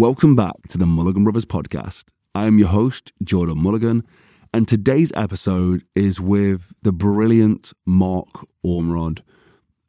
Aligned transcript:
Welcome 0.00 0.34
back 0.34 0.66
to 0.70 0.78
the 0.78 0.86
Mulligan 0.86 1.24
Brothers 1.24 1.44
podcast. 1.44 2.04
I 2.34 2.46
am 2.46 2.58
your 2.58 2.68
host, 2.68 3.12
Jordan 3.22 3.62
Mulligan, 3.62 4.02
and 4.50 4.66
today's 4.66 5.12
episode 5.14 5.84
is 5.94 6.18
with 6.18 6.72
the 6.80 6.90
brilliant 6.90 7.74
Mark 7.84 8.46
Ormrod, 8.64 9.20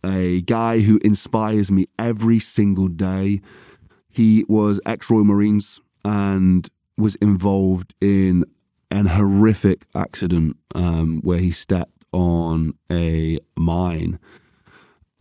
a 0.03 0.41
guy 0.41 0.81
who 0.81 0.99
inspires 1.01 1.71
me 1.71 1.87
every 1.97 2.39
single 2.39 2.89
day. 2.89 3.39
He 4.09 4.43
was 4.49 4.81
ex 4.85 5.09
Royal 5.09 5.23
Marines 5.23 5.79
and 6.03 6.67
was 6.97 7.15
involved 7.15 7.93
in 8.01 8.43
an 8.91 9.05
horrific 9.05 9.85
accident 9.95 10.57
um, 10.75 11.21
where 11.21 11.39
he 11.39 11.51
stepped 11.51 12.03
on 12.11 12.73
a 12.91 13.39
mine 13.55 14.19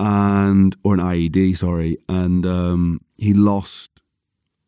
and 0.00 0.74
or 0.82 0.94
an 0.94 1.00
IED, 1.00 1.56
sorry, 1.58 1.96
and 2.08 2.44
um, 2.44 3.02
he 3.18 3.32
lost 3.34 3.89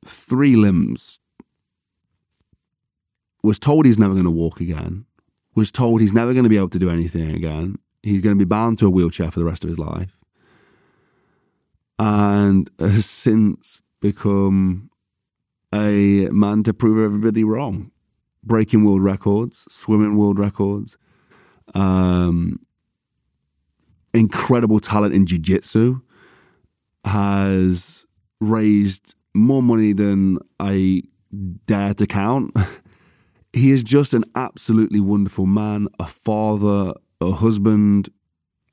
three 0.05 0.57
limbs. 0.57 1.19
Was 3.43 3.59
told 3.59 3.87
he's 3.87 3.99
never 3.99 4.15
going 4.15 4.25
to 4.25 4.31
walk 4.31 4.61
again. 4.61 5.07
Was 5.55 5.71
told 5.71 6.01
he's 6.01 6.13
never 6.13 6.33
going 6.33 6.45
to 6.45 6.51
be 6.51 6.57
able 6.57 6.69
to 6.71 6.79
do 6.79 6.91
anything 6.91 7.35
again. 7.35 7.77
He's 8.03 8.21
going 8.21 8.37
to 8.37 8.39
be 8.39 8.49
bound 8.49 8.79
to 8.79 8.87
a 8.87 8.91
wheelchair 8.91 9.31
for 9.31 9.39
the 9.39 9.45
rest 9.45 9.65
of 9.65 9.71
his 9.71 9.79
life, 9.79 10.17
and 11.99 12.71
has 12.79 13.07
since 13.07 13.83
become 14.01 14.91
a 15.73 16.29
man 16.31 16.63
to 16.65 16.75
prove 16.75 17.05
everybody 17.05 17.45
wrong, 17.45 17.91
breaking 18.43 18.85
world 18.85 19.03
records, 19.03 19.67
swimming 19.71 20.17
world 20.17 20.39
records, 20.39 20.99
um, 21.75 22.59
incredible 24.13 24.81
talent 24.81 25.15
in 25.15 25.27
jiu-jitsu, 25.27 26.01
has 27.05 28.05
raised 28.41 29.15
more 29.35 29.63
money 29.63 29.93
than 29.93 30.39
I 30.61 31.03
dare 31.67 31.95
to 31.95 32.07
count. 32.07 32.57
he 33.53 33.71
is 33.71 33.83
just 33.83 34.15
an 34.15 34.25
absolutely 34.35 35.01
wonderful 35.01 35.47
man, 35.47 35.89
a 35.99 36.07
father, 36.07 36.95
a 37.21 37.33
husband, 37.33 38.09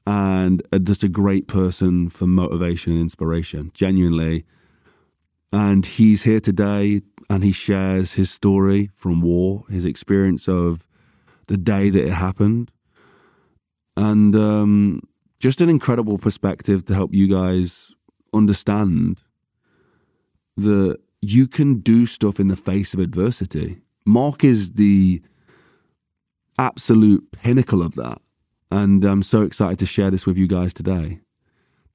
and 0.06 0.64
a, 0.72 0.80
just 0.80 1.04
a 1.04 1.10
great 1.10 1.48
person 1.48 2.10
for 2.10 2.26
motivation 2.28 2.94
and 2.94 3.02
inspiration, 3.02 3.72
genuinely. 3.74 4.46
And 5.52 5.86
he's 5.86 6.24
here 6.24 6.40
today 6.40 7.02
and 7.30 7.44
he 7.44 7.52
shares 7.52 8.14
his 8.14 8.32
story 8.32 8.90
from 8.96 9.22
war, 9.22 9.64
his 9.70 9.86
experience 9.86 10.48
of 10.48 10.86
the 11.48 11.58
day 11.58 11.90
that 11.90 12.06
it 12.06 12.14
happened. 12.14 12.72
And 13.96 14.36
um, 14.36 15.02
just 15.40 15.62
an 15.62 15.70
incredible 15.70 16.18
perspective 16.18 16.86
to 16.86 16.94
help 16.94 17.14
you 17.14 17.28
guys 17.28 17.94
understand 18.34 19.22
that 20.60 21.00
you 21.22 21.48
can 21.48 21.80
do 21.80 22.06
stuff 22.06 22.40
in 22.40 22.48
the 22.48 22.56
face 22.56 22.94
of 22.94 23.00
adversity. 23.00 23.82
Mark 24.06 24.44
is 24.44 24.74
the 24.74 25.22
absolute 26.58 27.32
pinnacle 27.32 27.82
of 27.82 27.96
that. 27.96 28.22
And 28.72 29.04
I'm 29.04 29.24
so 29.24 29.42
excited 29.42 29.80
to 29.80 29.86
share 29.86 30.12
this 30.12 30.26
with 30.26 30.38
you 30.38 30.48
guys 30.48 30.74
today. 30.74 31.20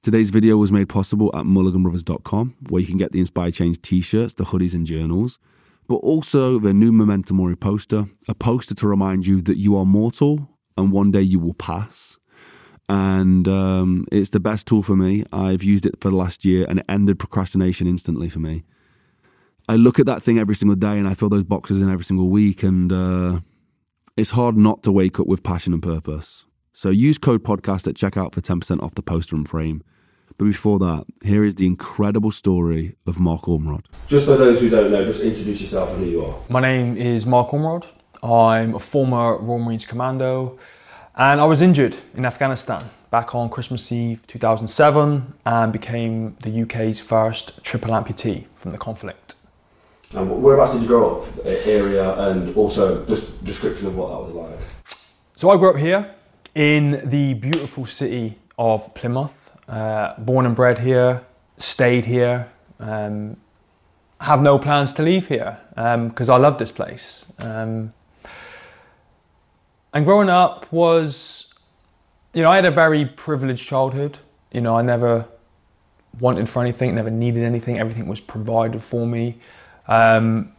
Today's 0.01 0.29
video 0.29 0.57
was 0.57 0.71
made 0.71 0.89
possible 0.89 1.31
at 1.33 1.45
mulliganbrothers.com, 1.45 2.55
where 2.69 2.81
you 2.81 2.87
can 2.87 2.97
get 2.97 3.11
the 3.11 3.19
Inspire 3.19 3.51
Change 3.51 3.81
t 3.81 4.01
shirts, 4.01 4.33
the 4.33 4.43
hoodies, 4.43 4.73
and 4.73 4.85
journals, 4.85 5.39
but 5.87 5.95
also 5.95 6.59
the 6.59 6.73
new 6.73 6.91
Memento 6.91 7.33
Mori 7.33 7.55
poster, 7.55 8.05
a 8.27 8.35
poster 8.35 8.75
to 8.75 8.87
remind 8.87 9.25
you 9.25 9.41
that 9.41 9.57
you 9.57 9.75
are 9.77 9.85
mortal 9.85 10.49
and 10.77 10.91
one 10.91 11.11
day 11.11 11.21
you 11.21 11.39
will 11.39 11.53
pass. 11.53 12.19
And 12.87 13.47
um, 13.47 14.05
it's 14.11 14.29
the 14.29 14.39
best 14.39 14.67
tool 14.67 14.83
for 14.83 14.95
me. 14.95 15.23
I've 15.31 15.63
used 15.63 15.85
it 15.85 15.99
for 15.99 16.09
the 16.09 16.15
last 16.15 16.45
year 16.45 16.65
and 16.69 16.79
it 16.79 16.85
ended 16.87 17.17
procrastination 17.17 17.87
instantly 17.87 18.29
for 18.29 18.39
me. 18.39 18.63
I 19.67 19.75
look 19.75 19.99
at 19.99 20.05
that 20.05 20.21
thing 20.21 20.37
every 20.37 20.55
single 20.55 20.75
day 20.75 20.99
and 20.99 21.07
I 21.07 21.15
fill 21.15 21.29
those 21.29 21.43
boxes 21.43 21.81
in 21.81 21.89
every 21.91 22.05
single 22.05 22.29
week, 22.29 22.61
and 22.61 22.91
uh, 22.91 23.39
it's 24.15 24.29
hard 24.29 24.55
not 24.55 24.83
to 24.83 24.91
wake 24.91 25.19
up 25.19 25.25
with 25.25 25.41
passion 25.41 25.73
and 25.73 25.81
purpose. 25.81 26.45
So 26.71 26.89
use 26.89 27.17
code 27.17 27.43
podcast 27.43 27.87
at 27.87 27.95
checkout 27.95 28.35
for 28.35 28.41
10% 28.41 28.83
off 28.83 28.93
the 28.93 29.01
poster 29.01 29.35
and 29.35 29.47
frame. 29.47 29.81
But 30.37 30.45
before 30.45 30.77
that, 30.79 31.05
here 31.23 31.43
is 31.43 31.55
the 31.55 31.65
incredible 31.65 32.31
story 32.31 32.95
of 33.07 33.19
Mark 33.19 33.43
Ormrod. 33.43 33.85
Just 34.07 34.27
for 34.27 34.35
those 34.35 34.59
who 34.59 34.69
don't 34.69 34.91
know, 34.91 35.03
just 35.05 35.21
introduce 35.21 35.61
yourself 35.61 35.89
and 35.91 36.03
who 36.03 36.11
you 36.11 36.25
are. 36.25 36.35
My 36.49 36.59
name 36.59 36.97
is 36.97 37.25
Mark 37.25 37.49
Ormrod. 37.49 37.85
I'm 38.21 38.75
a 38.75 38.79
former 38.79 39.37
Royal 39.37 39.59
Marines 39.59 39.85
Commando 39.85 40.59
and 41.17 41.39
I 41.39 41.45
was 41.45 41.61
injured 41.61 41.95
in 42.15 42.25
Afghanistan 42.25 42.89
back 43.09 43.33
on 43.33 43.49
Christmas 43.49 43.91
Eve 43.91 44.19
2007 44.27 45.33
and 45.45 45.71
became 45.71 46.35
the 46.41 46.61
UK's 46.63 46.99
first 46.99 47.63
triple 47.63 47.91
amputee 47.91 48.45
from 48.55 48.71
the 48.71 48.77
conflict. 48.77 49.35
And 50.13 50.43
whereabouts 50.43 50.73
did 50.73 50.81
you 50.81 50.87
grow 50.87 51.21
up, 51.21 51.45
area, 51.45 52.17
and 52.27 52.55
also 52.55 53.05
just 53.05 53.43
description 53.43 53.87
of 53.87 53.95
what 53.95 54.09
that 54.09 54.19
was 54.19 54.33
like? 54.33 54.59
So 55.35 55.49
I 55.49 55.57
grew 55.57 55.69
up 55.69 55.77
here 55.77 56.13
in 56.53 57.01
the 57.09 57.33
beautiful 57.33 57.85
city 57.85 58.37
of 58.57 58.93
Plymouth. 58.93 59.33
Uh, 59.67 60.13
born 60.19 60.45
and 60.45 60.55
bred 60.55 60.79
here, 60.79 61.25
stayed 61.57 62.05
here. 62.05 62.49
Um, 62.79 63.37
have 64.21 64.41
no 64.41 64.57
plans 64.57 64.93
to 64.93 65.03
leave 65.03 65.27
here 65.27 65.57
because 65.69 66.29
um, 66.29 66.35
I 66.35 66.37
love 66.37 66.59
this 66.59 66.71
place. 66.71 67.25
Um, 67.39 67.93
and 69.95 70.05
growing 70.05 70.29
up 70.29 70.71
was, 70.73 71.53
you 72.33 72.43
know, 72.43 72.51
I 72.51 72.57
had 72.57 72.65
a 72.65 72.71
very 72.71 73.05
privileged 73.05 73.65
childhood. 73.65 74.19
You 74.51 74.59
know, 74.59 74.75
I 74.75 74.81
never 74.81 75.25
wanted 76.19 76.49
for 76.49 76.61
anything, 76.61 76.93
never 76.95 77.09
needed 77.09 77.43
anything. 77.43 77.79
Everything 77.79 78.07
was 78.07 78.19
provided 78.19 78.83
for 78.83 79.07
me. 79.07 79.39
Um, 79.87 80.51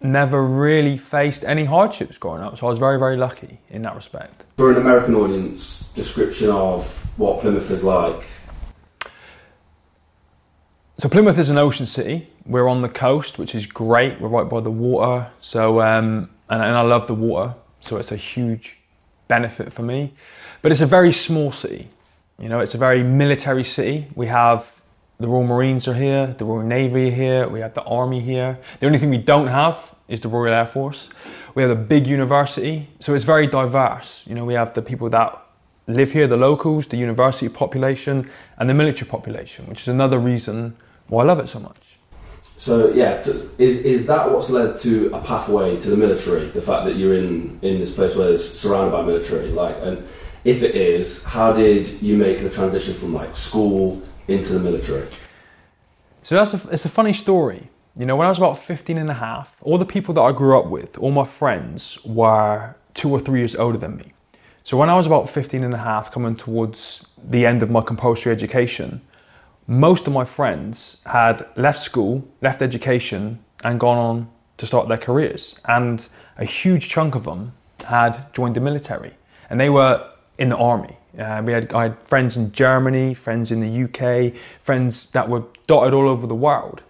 never 0.00 0.42
really 0.42 0.96
faced 0.96 1.42
any 1.44 1.64
hardships 1.64 2.16
growing 2.16 2.42
up, 2.42 2.56
so 2.58 2.66
I 2.66 2.70
was 2.70 2.78
very, 2.78 2.98
very 2.98 3.16
lucky 3.16 3.58
in 3.68 3.82
that 3.82 3.96
respect. 3.96 4.44
For 4.56 4.70
an 4.70 4.78
American 4.78 5.16
audience, 5.16 5.88
description 5.94 6.50
of 6.50 6.86
what 7.18 7.40
Plymouth 7.40 7.70
is 7.72 7.82
like. 7.82 8.24
So 10.98 11.08
Plymouth 11.08 11.38
is 11.38 11.50
an 11.50 11.58
ocean 11.58 11.86
city. 11.86 12.28
We're 12.46 12.68
on 12.68 12.82
the 12.82 12.88
coast, 12.88 13.36
which 13.36 13.56
is 13.56 13.66
great. 13.66 14.20
We're 14.20 14.28
right 14.28 14.48
by 14.48 14.60
the 14.60 14.70
water, 14.70 15.30
so 15.40 15.80
um, 15.80 16.30
and, 16.48 16.62
and 16.62 16.76
I 16.76 16.82
love 16.82 17.08
the 17.08 17.14
water, 17.14 17.54
so 17.82 17.98
it's 17.98 18.12
a 18.12 18.16
huge 18.16 18.78
benefit 19.28 19.72
for 19.72 19.82
me. 19.82 20.14
But 20.62 20.72
it's 20.72 20.80
a 20.80 20.86
very 20.86 21.12
small 21.12 21.52
city. 21.52 21.88
You 22.38 22.48
know, 22.48 22.60
it's 22.60 22.74
a 22.74 22.78
very 22.78 23.02
military 23.02 23.64
city. 23.64 24.06
We 24.14 24.26
have 24.28 24.66
the 25.20 25.28
Royal 25.28 25.44
Marines 25.44 25.86
are 25.86 25.94
here, 25.94 26.34
the 26.38 26.44
Royal 26.44 26.66
Navy 26.66 27.08
are 27.08 27.12
here, 27.12 27.48
we 27.48 27.60
have 27.60 27.74
the 27.74 27.82
Army 27.82 28.20
here. 28.20 28.58
The 28.80 28.86
only 28.86 28.98
thing 28.98 29.10
we 29.10 29.18
don't 29.18 29.46
have 29.46 29.94
is 30.08 30.20
the 30.20 30.28
Royal 30.28 30.52
Air 30.52 30.66
Force. 30.66 31.10
We 31.54 31.62
have 31.62 31.70
a 31.70 31.76
big 31.76 32.06
university, 32.06 32.88
so 32.98 33.14
it's 33.14 33.24
very 33.24 33.46
diverse. 33.46 34.24
You 34.26 34.34
know, 34.34 34.44
we 34.44 34.54
have 34.54 34.74
the 34.74 34.82
people 34.82 35.08
that 35.10 35.40
live 35.86 36.12
here, 36.12 36.26
the 36.26 36.36
locals, 36.36 36.88
the 36.88 36.96
university 36.96 37.48
population, 37.48 38.28
and 38.58 38.68
the 38.68 38.74
military 38.74 39.08
population, 39.08 39.66
which 39.66 39.82
is 39.82 39.88
another 39.88 40.18
reason 40.18 40.76
why 41.06 41.22
I 41.22 41.26
love 41.26 41.38
it 41.38 41.48
so 41.48 41.60
much. 41.60 41.91
So 42.62 42.92
yeah, 42.92 43.20
to, 43.22 43.30
is 43.58 43.84
is 43.84 44.06
that 44.06 44.30
what's 44.30 44.48
led 44.48 44.78
to 44.82 45.12
a 45.12 45.20
pathway 45.20 45.80
to 45.80 45.90
the 45.90 45.96
military? 45.96 46.46
The 46.46 46.62
fact 46.62 46.84
that 46.84 46.94
you're 46.94 47.14
in 47.14 47.58
in 47.60 47.80
this 47.80 47.92
place 47.92 48.14
where 48.14 48.32
it's 48.32 48.48
surrounded 48.48 48.92
by 48.92 49.02
military, 49.02 49.48
like, 49.48 49.76
and 49.82 50.06
if 50.44 50.62
it 50.62 50.76
is, 50.76 51.24
how 51.24 51.52
did 51.52 52.00
you 52.00 52.16
make 52.16 52.40
the 52.40 52.48
transition 52.48 52.94
from 52.94 53.12
like 53.12 53.34
school 53.34 54.00
into 54.28 54.52
the 54.52 54.60
military? 54.60 55.08
So 56.22 56.36
that's 56.36 56.54
a, 56.54 56.60
it's 56.70 56.84
a 56.84 56.88
funny 56.88 57.12
story. 57.12 57.68
You 57.96 58.06
know, 58.06 58.14
when 58.14 58.26
I 58.26 58.28
was 58.28 58.38
about 58.38 58.62
15 58.62 58.96
and 58.96 59.10
a 59.10 59.14
half, 59.26 59.56
all 59.62 59.76
the 59.76 59.92
people 59.96 60.14
that 60.14 60.20
I 60.20 60.30
grew 60.30 60.56
up 60.56 60.66
with, 60.66 60.96
all 60.98 61.10
my 61.10 61.24
friends 61.24 61.98
were 62.04 62.76
two 62.94 63.10
or 63.10 63.18
three 63.18 63.40
years 63.40 63.56
older 63.56 63.78
than 63.78 63.96
me. 63.96 64.12
So 64.62 64.76
when 64.76 64.88
I 64.88 64.94
was 64.94 65.06
about 65.06 65.28
15 65.28 65.64
and 65.64 65.74
a 65.74 65.78
half, 65.78 66.12
coming 66.12 66.36
towards 66.36 67.04
the 67.28 67.44
end 67.44 67.64
of 67.64 67.70
my 67.72 67.80
compulsory 67.80 68.30
education, 68.30 69.00
most 69.66 70.06
of 70.06 70.12
my 70.12 70.24
friends 70.24 71.02
had 71.06 71.46
left 71.56 71.80
school, 71.80 72.26
left 72.40 72.62
education, 72.62 73.38
and 73.64 73.78
gone 73.78 73.98
on 73.98 74.28
to 74.58 74.66
start 74.66 74.88
their 74.88 74.98
careers. 74.98 75.58
And 75.66 76.06
a 76.36 76.44
huge 76.44 76.88
chunk 76.88 77.14
of 77.14 77.24
them 77.24 77.52
had 77.86 78.32
joined 78.32 78.56
the 78.56 78.60
military. 78.60 79.14
And 79.48 79.60
they 79.60 79.70
were 79.70 80.08
in 80.38 80.48
the 80.48 80.56
army. 80.56 80.96
Uh, 81.18 81.42
we 81.44 81.52
had 81.52 81.72
I 81.72 81.82
had 81.84 82.08
friends 82.08 82.36
in 82.36 82.52
Germany, 82.52 83.14
friends 83.14 83.52
in 83.52 83.60
the 83.60 83.84
UK, 83.84 84.34
friends 84.58 85.10
that 85.10 85.28
were 85.28 85.44
dotted 85.66 85.92
all 85.92 86.08
over 86.08 86.26
the 86.26 86.34
world, 86.34 86.80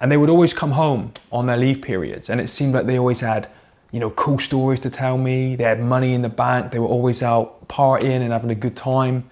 and 0.00 0.10
they 0.10 0.16
would 0.16 0.30
always 0.30 0.54
come 0.54 0.72
home 0.72 1.12
on 1.30 1.46
their 1.46 1.58
leave 1.58 1.82
periods, 1.82 2.30
and 2.30 2.40
it 2.40 2.48
seemed 2.48 2.72
like 2.72 2.86
they 2.86 2.98
always 2.98 3.20
had, 3.20 3.48
you 3.92 4.00
know, 4.00 4.10
cool 4.10 4.38
stories 4.38 4.80
to 4.80 4.90
tell 4.90 5.18
me. 5.18 5.56
They 5.56 5.64
had 5.64 5.80
money 5.80 6.14
in 6.14 6.22
the 6.22 6.30
bank. 6.30 6.72
They 6.72 6.78
were 6.78 6.88
always 6.88 7.22
out 7.22 7.68
partying 7.68 8.22
and 8.22 8.32
having 8.32 8.50
a 8.50 8.54
good 8.54 8.76
time. 8.76 9.28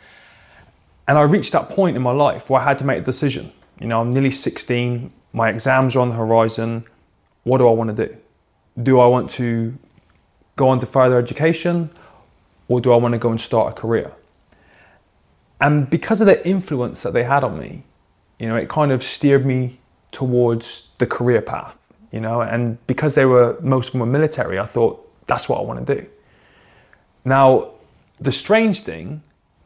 And 1.07 1.19
I 1.19 1.23
reached 1.23 1.53
that 1.53 1.69
point 1.69 1.97
in 1.97 2.03
my 2.03 2.13
life 2.13 2.49
where 2.49 2.61
I 2.61 2.65
had 2.65 2.79
to 2.79 2.85
make 2.85 2.99
a 2.99 3.05
decision. 3.05 3.53
You 3.81 3.89
know, 3.89 4.01
I'm 4.01 4.13
nearly 4.13 4.31
16. 4.31 5.13
My 5.33 5.51
exams 5.51 5.97
are 5.97 6.01
on 6.01 6.09
the 6.11 6.15
horizon. 6.15 6.85
What 7.43 7.59
do 7.59 7.69
I 7.69 7.73
want 7.73 7.95
to 7.95 8.07
do? 8.07 8.17
Do 8.83 9.01
I 9.01 9.07
want 9.07 9.31
to 9.33 9.77
go 10.57 10.69
on 10.69 10.81
to 10.81 10.87
further 10.87 11.19
education, 11.19 11.91
or 12.69 12.81
do 12.81 12.93
I 12.93 12.97
want 12.97 13.13
to 13.13 13.19
go 13.19 13.31
and 13.31 13.41
start 13.41 13.77
a 13.77 13.81
career? 13.81 14.13
And 15.61 15.89
because 15.89 16.21
of 16.21 16.27
the 16.27 16.47
influence 16.47 17.03
that 17.03 17.13
they 17.13 17.25
had 17.25 17.45
on 17.45 17.59
me, 17.59 17.85
you 18.39 18.49
know, 18.49 18.57
it 18.57 18.69
kind 18.69 18.93
of 18.93 19.03
steered 19.03 19.45
me 19.45 19.79
towards 20.13 20.91
the 20.99 21.07
career 21.07 21.41
path, 21.43 21.75
you 22.13 22.21
know, 22.21 22.41
and 22.41 22.85
because 22.87 23.15
they 23.15 23.25
were 23.25 23.57
most 23.61 23.89
of 23.89 23.93
them 23.93 24.01
were 24.01 24.07
military, 24.07 24.59
I 24.59 24.67
thought 24.67 25.01
that's 25.27 25.49
what 25.49 25.59
I 25.59 25.63
want 25.63 25.87
to 25.87 25.95
do. 25.95 26.07
Now, 27.25 27.71
the 28.21 28.33
strange 28.33 28.81
thing 28.81 29.23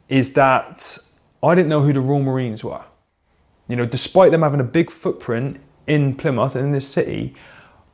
is 0.09 0.33
that 0.35 0.99
I 1.43 1.55
didn't 1.55 1.69
know 1.69 1.83
who 1.83 1.93
the 1.93 2.01
Royal 2.01 2.23
Marines 2.23 2.65
were. 2.65 2.83
You 3.69 3.77
know, 3.77 3.87
despite 3.87 4.33
them 4.33 4.43
having 4.43 4.61
a 4.61 4.65
big 4.65 4.91
footprint 4.91 5.61
in 5.87 6.15
Plymouth 6.15 6.55
and 6.55 6.67
in 6.67 6.73
this 6.73 6.89
city, 6.89 7.35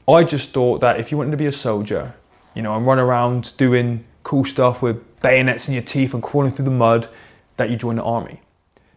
I 0.09 0.25
just 0.25 0.51
thought 0.51 0.81
that 0.81 1.01
if 1.01 1.11
you 1.11 1.19
wanted 1.19 1.33
to 1.33 1.37
be 1.37 1.47
a 1.47 1.53
soldier, 1.53 2.15
you 2.55 2.63
know, 2.63 2.77
and 2.77 2.87
run 2.87 2.99
around 2.99 3.57
doing 3.57 4.05
cool 4.23 4.45
stuff 4.45 4.83
with 4.83 5.21
bayonets 5.21 5.69
in 5.69 5.75
your 5.75 5.83
teeth 5.83 6.15
and 6.15 6.23
crawling 6.23 6.53
through 6.53 6.65
the 6.65 6.71
mud, 6.71 7.09
that 7.57 7.71
you 7.71 7.77
join 7.77 7.97
the 7.97 8.03
army. 8.03 8.41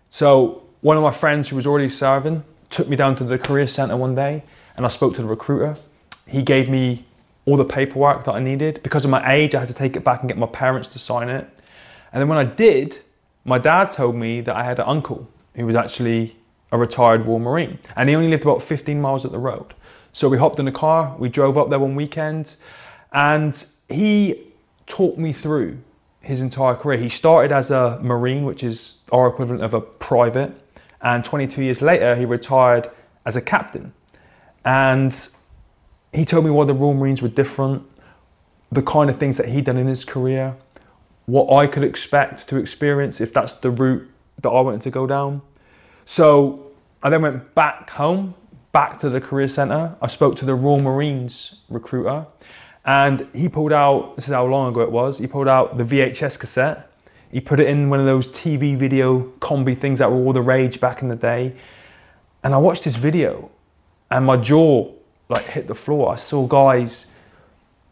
So 0.09 0.63
one 0.81 0.97
of 0.97 1.03
my 1.03 1.11
friends 1.11 1.49
who 1.49 1.55
was 1.55 1.67
already 1.67 1.89
serving 1.89 2.44
took 2.69 2.88
me 2.88 2.95
down 2.95 3.15
to 3.17 3.23
the 3.23 3.38
career 3.38 3.67
centre 3.67 3.95
one 3.95 4.15
day 4.15 4.44
and 4.75 4.85
I 4.85 4.89
spoke 4.89 5.15
to 5.15 5.21
the 5.21 5.27
recruiter. 5.27 5.77
He 6.27 6.44
gave 6.44 6.69
me 6.69 7.05
all 7.45 7.57
the 7.57 7.65
paperwork 7.65 8.25
that 8.25 8.33
I 8.33 8.39
needed. 8.39 8.81
Because 8.83 9.05
of 9.05 9.11
my 9.11 9.31
age, 9.31 9.55
I 9.55 9.59
had 9.59 9.69
to 9.69 9.73
take 9.73 9.95
it 9.95 10.03
back 10.03 10.19
and 10.19 10.27
get 10.27 10.38
my 10.38 10.47
parents 10.47 10.89
to 10.89 10.99
sign 10.99 11.29
it. 11.29 11.47
And 12.11 12.21
then 12.21 12.27
when 12.27 12.38
I 12.38 12.44
did, 12.44 12.99
my 13.47 13.57
dad 13.57 13.91
told 13.91 14.15
me 14.15 14.41
that 14.41 14.55
I 14.55 14.63
had 14.63 14.77
an 14.77 14.85
uncle 14.85 15.27
who 15.55 15.65
was 15.65 15.75
actually 15.75 16.35
a 16.71 16.77
retired 16.77 17.25
war 17.25 17.39
Marine 17.39 17.79
and 17.95 18.09
he 18.09 18.15
only 18.15 18.29
lived 18.29 18.44
about 18.44 18.61
15 18.61 19.01
miles 19.01 19.25
up 19.25 19.31
the 19.31 19.39
road. 19.39 19.73
So 20.11 20.27
we 20.27 20.38
hopped 20.38 20.59
in 20.59 20.65
the 20.65 20.71
car, 20.71 21.15
we 21.17 21.29
drove 21.29 21.57
up 21.57 21.69
there 21.69 21.79
one 21.79 21.95
weekend, 21.95 22.55
and 23.13 23.65
he 23.88 24.51
taught 24.85 25.17
me 25.17 25.31
through 25.31 25.77
his 26.19 26.41
entire 26.41 26.75
career. 26.75 26.97
He 26.97 27.07
started 27.07 27.53
as 27.53 27.71
a 27.71 27.99
Marine, 28.01 28.44
which 28.44 28.63
is 28.63 29.03
our 29.11 29.27
equivalent 29.27 29.63
of 29.63 29.73
a 29.73 29.79
private, 29.79 30.51
and 31.01 31.23
22 31.23 31.63
years 31.63 31.81
later, 31.81 32.15
he 32.15 32.25
retired 32.25 32.89
as 33.25 33.35
a 33.35 33.41
captain. 33.41 33.94
And 34.65 35.15
he 36.11 36.25
told 36.25 36.44
me 36.44 36.51
why 36.51 36.65
the 36.65 36.73
Royal 36.73 36.95
Marines 36.95 37.21
were 37.21 37.29
different, 37.29 37.83
the 38.71 38.81
kind 38.81 39.09
of 39.09 39.17
things 39.17 39.38
that 39.38 39.47
he'd 39.47 39.65
done 39.65 39.77
in 39.77 39.88
his 39.88 40.03
career, 40.03 40.57
what 41.27 41.53
I 41.53 41.68
could 41.68 41.83
expect 41.83 42.47
to 42.50 42.57
experience 42.57 43.21
if 43.21 43.33
that's 43.33 43.53
the 43.53 43.69
route 43.69 44.09
that 44.41 44.50
I 44.50 44.62
wanted 44.62 44.81
to 44.81 44.89
go 44.89 45.06
down. 45.06 45.41
So 46.06 46.71
I 47.03 47.09
then 47.09 47.21
went 47.21 47.53
back 47.53 47.89
home, 47.91 48.33
back 48.71 48.97
to 49.00 49.09
the 49.09 49.21
career 49.21 49.47
centre. 49.47 49.95
I 50.01 50.07
spoke 50.07 50.38
to 50.38 50.45
the 50.45 50.56
Royal 50.56 50.79
Marines 50.79 51.62
recruiter, 51.69 52.25
and 52.85 53.27
he 53.33 53.50
pulled 53.50 53.74
out 53.74 54.15
this 54.15 54.27
is 54.27 54.33
how 54.33 54.45
long 54.45 54.69
ago 54.69 54.81
it 54.81 54.91
was. 54.91 55.18
He 55.18 55.27
pulled 55.27 55.50
out 55.50 55.77
the 55.77 55.83
VHS 55.83 56.39
cassette. 56.39 56.89
He 57.30 57.41
put 57.41 57.59
it 57.59 57.68
in 57.68 57.89
one 57.89 58.00
of 58.00 58.06
those 58.06 58.30
TV 58.30 58.77
video 58.77 59.23
combi 59.39 59.77
things 59.77 60.00
that 60.00 60.09
were 60.09 60.18
all 60.18 60.31
the 60.31 60.41
rage 60.41 60.80
back 60.80 61.01
in 61.01 61.09
the 61.09 61.15
day. 61.18 61.53
And 62.41 62.53
I 62.53 62.57
watched 62.57 62.85
this 62.85 62.95
video, 62.95 63.51
and 64.09 64.25
my 64.25 64.38
jaw 64.38 64.89
like 65.27 65.44
hit 65.44 65.68
the 65.68 65.75
floor. 65.75 66.13
I 66.13 66.15
saw 66.15 66.47
guys, 66.47 67.13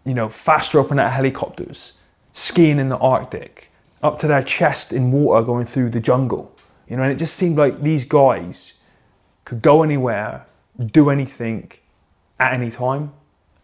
you 0.06 0.14
know, 0.14 0.30
fast 0.30 0.74
roping 0.74 1.00
out 1.00 1.08
of 1.08 1.12
helicopters, 1.12 1.94
skiing 2.36 2.80
in 2.80 2.90
the 2.90 2.98
Arctic, 2.98 3.72
up 4.04 4.20
to 4.20 4.28
their 4.28 4.44
chest 4.44 4.92
in 4.92 5.12
water 5.12 5.44
going 5.44 5.66
through 5.66 5.90
the 5.90 6.02
jungle. 6.02 6.54
You 6.88 6.98
know, 6.98 7.04
and 7.04 7.12
it 7.12 7.16
just 7.16 7.36
seemed 7.36 7.58
like 7.58 7.82
these 7.82 8.04
guys 8.04 8.74
could 9.46 9.62
go 9.62 9.84
anywhere, 9.84 10.46
do 10.92 11.10
anything 11.10 11.72
at 12.38 12.54
any 12.54 12.70
time. 12.70 13.14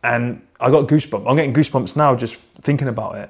And 0.04 0.48
I 0.60 0.72
got 0.72 0.88
goosebumps. 0.88 1.30
I'm 1.30 1.36
getting 1.36 1.54
goosebumps 1.54 1.96
now 1.98 2.16
just 2.16 2.36
thinking 2.62 2.88
about 2.88 3.16
it. 3.18 3.30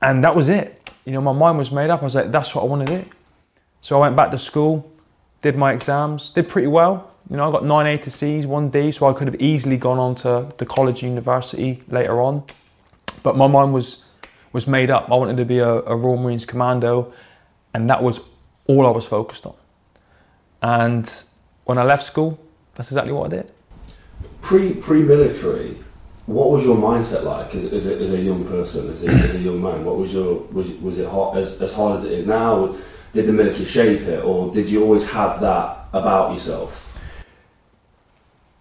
And 0.00 0.24
that 0.24 0.34
was 0.34 0.48
it. 0.48 0.90
You 1.04 1.12
know, 1.12 1.20
my 1.20 1.32
mind 1.32 1.58
was 1.58 1.70
made 1.70 1.90
up. 1.90 2.00
I 2.00 2.04
was 2.04 2.14
like, 2.14 2.32
that's 2.32 2.54
what 2.54 2.62
I 2.62 2.64
want 2.64 2.86
to 2.86 3.02
do. 3.02 3.10
So 3.82 3.98
I 3.98 4.00
went 4.00 4.16
back 4.16 4.30
to 4.30 4.38
school, 4.38 4.90
did 5.42 5.56
my 5.56 5.72
exams, 5.72 6.30
did 6.30 6.48
pretty 6.48 6.68
well. 6.68 7.12
You 7.30 7.36
know, 7.36 7.48
I 7.48 7.52
got 7.52 7.64
nine 7.64 7.86
A 7.86 7.98
to 7.98 8.10
C's, 8.10 8.46
one 8.46 8.70
D, 8.70 8.90
so 8.92 9.06
I 9.06 9.12
could 9.12 9.26
have 9.28 9.40
easily 9.40 9.76
gone 9.76 9.98
on 9.98 10.14
to 10.16 10.52
the 10.56 10.64
college, 10.64 11.02
university 11.02 11.82
later 11.88 12.22
on. 12.22 12.44
But 13.22 13.36
my 13.36 13.46
mind 13.46 13.74
was 13.74 14.07
was 14.52 14.66
made 14.66 14.90
up. 14.90 15.10
I 15.10 15.14
wanted 15.14 15.36
to 15.36 15.44
be 15.44 15.58
a, 15.58 15.68
a 15.68 15.96
Royal 15.96 16.16
Marines 16.16 16.44
commando, 16.44 17.12
and 17.74 17.88
that 17.90 18.02
was 18.02 18.28
all 18.66 18.86
I 18.86 18.90
was 18.90 19.06
focused 19.06 19.46
on. 19.46 19.54
And 20.62 21.10
when 21.64 21.78
I 21.78 21.84
left 21.84 22.04
school, 22.04 22.38
that's 22.74 22.90
exactly 22.90 23.12
what 23.12 23.32
I 23.32 23.36
did. 23.36 23.50
Pre 24.42 24.74
pre 24.74 25.02
military, 25.02 25.76
what 26.26 26.50
was 26.50 26.64
your 26.64 26.76
mindset 26.76 27.24
like 27.24 27.54
as, 27.54 27.72
as, 27.72 27.86
a, 27.86 27.98
as 28.00 28.12
a 28.12 28.20
young 28.20 28.46
person, 28.46 28.90
as 28.90 29.02
a, 29.04 29.08
as 29.08 29.34
a 29.34 29.38
young 29.38 29.62
man? 29.62 29.84
What 29.84 29.96
was 29.96 30.12
your 30.12 30.40
was, 30.52 30.68
was 30.78 30.98
it 30.98 31.08
hard, 31.08 31.38
as, 31.38 31.60
as 31.60 31.74
hard 31.74 31.98
as 31.98 32.04
it 32.04 32.12
is 32.12 32.26
now? 32.26 32.76
Did 33.12 33.26
the 33.26 33.32
military 33.32 33.64
shape 33.64 34.02
it, 34.02 34.22
or 34.22 34.52
did 34.52 34.68
you 34.68 34.82
always 34.82 35.10
have 35.10 35.40
that 35.40 35.86
about 35.92 36.34
yourself? 36.34 36.88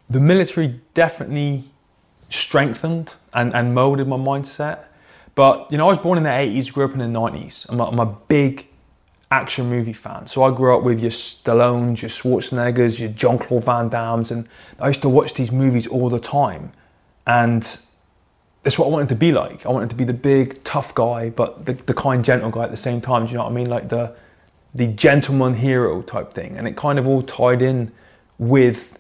the 0.10 0.20
military 0.20 0.80
definitely 0.94 1.66
strengthened 2.30 3.14
and, 3.34 3.54
and 3.54 3.74
molded 3.74 4.08
my 4.08 4.18
mindset. 4.18 4.86
But, 5.38 5.72
you 5.72 5.78
know, 5.78 5.86
I 5.86 5.90
was 5.90 6.00
born 6.00 6.18
in 6.18 6.24
the 6.24 6.32
80s, 6.32 6.74
grew 6.74 6.86
up 6.86 6.94
in 6.94 6.98
the 6.98 7.06
90s. 7.06 7.70
I'm 7.70 7.80
a, 7.80 7.86
I'm 7.86 8.00
a 8.00 8.08
big 8.08 8.66
action 9.30 9.70
movie 9.70 9.94
fan. 9.94 10.26
So 10.26 10.42
I 10.42 10.50
grew 10.50 10.76
up 10.76 10.82
with 10.82 11.00
your 11.00 11.12
Stallones, 11.12 12.02
your 12.02 12.10
Schwarzeneggers, 12.10 12.98
your 12.98 13.10
Jean-Claude 13.10 13.64
Van 13.64 13.88
Dammes, 13.88 14.32
and 14.32 14.50
I 14.80 14.88
used 14.88 15.04
to 15.04 15.10
watch 15.10 15.36
these 15.36 15.52
movies 15.52 15.86
all 15.86 16.10
the 16.10 16.20
time. 16.20 16.72
And 17.28 17.62
that's 18.64 18.80
what 18.80 18.88
I 18.88 18.90
wanted 18.90 19.10
to 19.10 19.16
be 19.16 19.32
like. 19.32 19.64
I 19.64 19.70
wanted 19.70 19.92
to 19.92 19.96
be 19.96 20.06
the 20.06 20.12
big, 20.12 20.64
tough 20.64 20.96
guy, 20.96 21.30
but 21.30 21.68
the, 21.68 21.74
the 21.74 21.94
kind, 21.94 22.26
gentle 22.26 22.50
guy 22.50 22.64
at 22.64 22.72
the 22.72 22.76
same 22.76 23.00
time. 23.00 23.28
Do 23.28 23.32
you 23.32 23.38
know 23.38 23.44
what 23.44 23.52
I 23.52 23.56
mean? 23.56 23.70
Like 23.70 23.90
the 23.90 24.16
the 24.74 24.88
gentleman 24.88 25.54
hero 25.54 26.02
type 26.02 26.34
thing. 26.34 26.58
And 26.58 26.68
it 26.68 26.76
kind 26.76 26.98
of 27.00 27.08
all 27.08 27.22
tied 27.22 27.62
in 27.62 27.92
with 28.38 28.98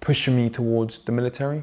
pushing 0.00 0.36
me 0.36 0.50
towards 0.50 1.00
the 1.00 1.12
military. 1.12 1.62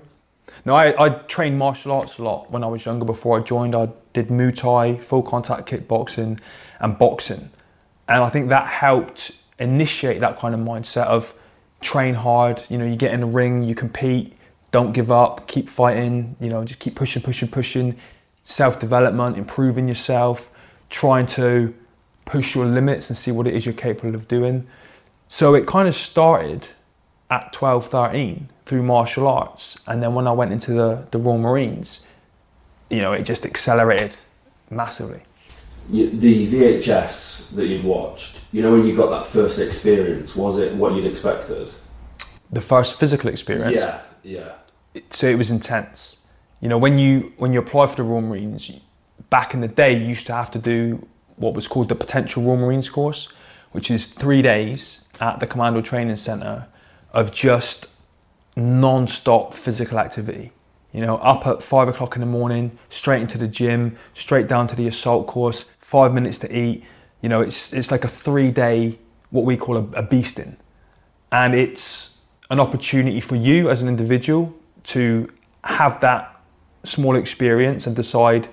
Now, 0.68 0.76
I, 0.76 1.06
I 1.06 1.10
trained 1.30 1.58
martial 1.58 1.94
arts 1.94 2.18
a 2.18 2.24
lot 2.26 2.52
when 2.52 2.62
I 2.62 2.68
was 2.68 2.86
younger. 2.86 3.06
Before 3.06 3.40
I 3.40 3.42
joined, 3.42 3.74
I 3.74 3.88
did 4.12 4.28
Muay 4.28 4.54
Thai, 4.54 4.98
full 4.98 5.24
contact 5.24 5.70
kickboxing, 5.70 6.42
and 6.82 7.00
boxing. 7.00 7.50
And 8.10 8.22
I 8.22 8.30
think 8.30 8.50
that 8.50 8.68
helped 8.68 9.32
initiate 9.60 10.20
that 10.20 10.38
kind 10.38 10.54
of 10.54 10.60
mindset 10.60 11.06
of 11.06 11.34
train 11.80 12.16
hard. 12.16 12.64
You 12.68 12.78
know, 12.78 12.86
you 12.86 12.98
get 12.98 13.14
in 13.14 13.22
the 13.22 13.28
ring, 13.28 13.64
you 13.64 13.76
compete, 13.76 14.34
don't 14.72 14.92
give 14.92 15.10
up, 15.10 15.48
keep 15.48 15.70
fighting, 15.70 16.36
you 16.42 16.50
know, 16.50 16.66
just 16.66 16.82
keep 16.82 16.96
pushing, 16.96 17.22
pushing, 17.22 17.48
pushing. 17.48 17.98
Self 18.44 18.78
development, 18.78 19.38
improving 19.38 19.88
yourself, 19.88 20.50
trying 20.90 21.28
to 21.28 21.74
push 22.26 22.56
your 22.56 22.66
limits 22.66 23.10
and 23.10 23.18
see 23.18 23.32
what 23.32 23.48
it 23.48 23.56
is 23.56 23.66
you're 23.66 23.74
capable 23.74 24.16
of 24.16 24.28
doing. 24.28 24.68
So 25.30 25.56
it 25.56 25.66
kind 25.66 25.88
of 25.88 25.96
started 25.96 26.68
at 27.30 27.54
12, 27.54 27.90
13 27.90 28.50
through 28.68 28.84
martial 28.84 29.28
arts. 29.28 29.80
And 29.88 30.04
then 30.04 30.14
when 30.14 30.28
I 30.28 30.32
went 30.32 30.52
into 30.52 30.74
the, 30.74 31.06
the 31.12 31.18
Royal 31.18 31.38
Marines, 31.38 32.06
you 32.90 33.02
know, 33.02 33.14
it 33.14 33.24
just 33.24 33.46
accelerated 33.46 34.12
massively. 34.70 35.22
You, 35.90 36.10
the 36.10 36.48
VHS 36.48 37.56
that 37.56 37.66
you'd 37.68 37.86
watched, 37.86 38.40
you 38.52 38.62
know, 38.62 38.74
when 38.74 38.86
you 38.86 38.96
got 38.96 39.10
that 39.10 39.26
first 39.26 39.60
experience, 39.60 40.36
was 40.36 40.60
it 40.60 40.76
what 40.76 40.94
you'd 40.94 41.06
expected? 41.06 41.70
The 42.52 42.62
first 42.62 43.00
physical 43.00 43.30
experience? 43.30 43.76
Yeah, 43.76 44.02
yeah. 44.24 45.02
So 45.12 45.28
it 45.28 45.38
was 45.38 45.50
intense. 45.50 46.26
You 46.60 46.70
know, 46.70 46.78
when 46.78 46.98
you 46.98 47.34
when 47.38 47.54
you 47.54 47.60
apply 47.60 47.88
for 47.88 47.96
the 47.96 48.04
Royal 48.04 48.22
Marines, 48.22 48.72
back 49.30 49.54
in 49.54 49.62
the 49.62 49.68
day, 49.68 49.94
you 49.94 50.06
used 50.06 50.28
to 50.28 50.34
have 50.34 50.52
to 50.52 50.60
do 50.60 51.08
what 51.36 51.54
was 51.54 51.68
called 51.68 51.90
the 51.90 51.96
Potential 51.96 52.44
Royal 52.44 52.58
Marines 52.58 52.90
course, 52.90 53.30
which 53.72 53.92
is 53.92 54.08
three 54.08 54.42
days 54.42 55.08
at 55.22 55.40
the 55.40 55.48
Commando 55.48 55.82
Training 55.82 56.16
Centre 56.16 56.68
of 57.14 57.32
just 57.32 57.88
non-stop 58.58 59.54
physical 59.54 60.00
activity. 60.00 60.52
You 60.92 61.02
know, 61.02 61.18
up 61.18 61.46
at 61.46 61.62
five 61.62 61.88
o'clock 61.88 62.16
in 62.16 62.22
the 62.22 62.28
morning, 62.28 62.78
straight 62.90 63.22
into 63.22 63.38
the 63.38 63.48
gym, 63.48 63.98
straight 64.14 64.48
down 64.48 64.68
to 64.68 64.76
the 64.76 64.88
assault 64.88 65.28
course, 65.28 65.70
five 65.80 66.14
minutes 66.14 66.40
to 66.40 66.58
eat. 66.58 66.84
You 67.22 67.30
know, 67.30 67.42
it's 67.42 67.72
it's 67.74 67.92
like 67.92 68.04
a 68.04 68.08
three-day 68.08 68.98
what 69.30 69.46
we 69.46 69.58
call 69.58 69.78
a, 69.78 69.82
a 69.82 70.04
beasting, 70.04 70.56
and 71.32 71.54
it's 71.54 72.22
an 72.50 72.60
opportunity 72.60 73.22
for 73.22 73.36
you 73.36 73.70
as 73.70 73.82
an 73.82 73.88
individual 73.88 74.54
to 74.84 75.30
have 75.64 76.00
that 76.00 76.34
small 76.84 77.16
experience 77.16 77.86
and 77.86 77.96
decide 77.96 78.48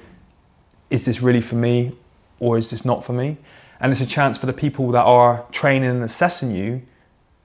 is 0.91 1.05
this 1.05 1.23
really 1.23 1.41
for 1.41 1.55
me 1.55 1.93
or 2.41 2.59
is 2.59 2.71
this 2.71 2.85
not 2.85 3.05
for 3.05 3.13
me? 3.13 3.37
And 3.81 3.93
it's 3.93 4.01
a 4.01 4.07
chance 4.07 4.37
for 4.37 4.47
the 4.47 4.53
people 4.53 4.91
that 4.93 5.03
are 5.03 5.45
training 5.53 5.91
and 5.91 6.03
assessing 6.03 6.51
you 6.51 6.83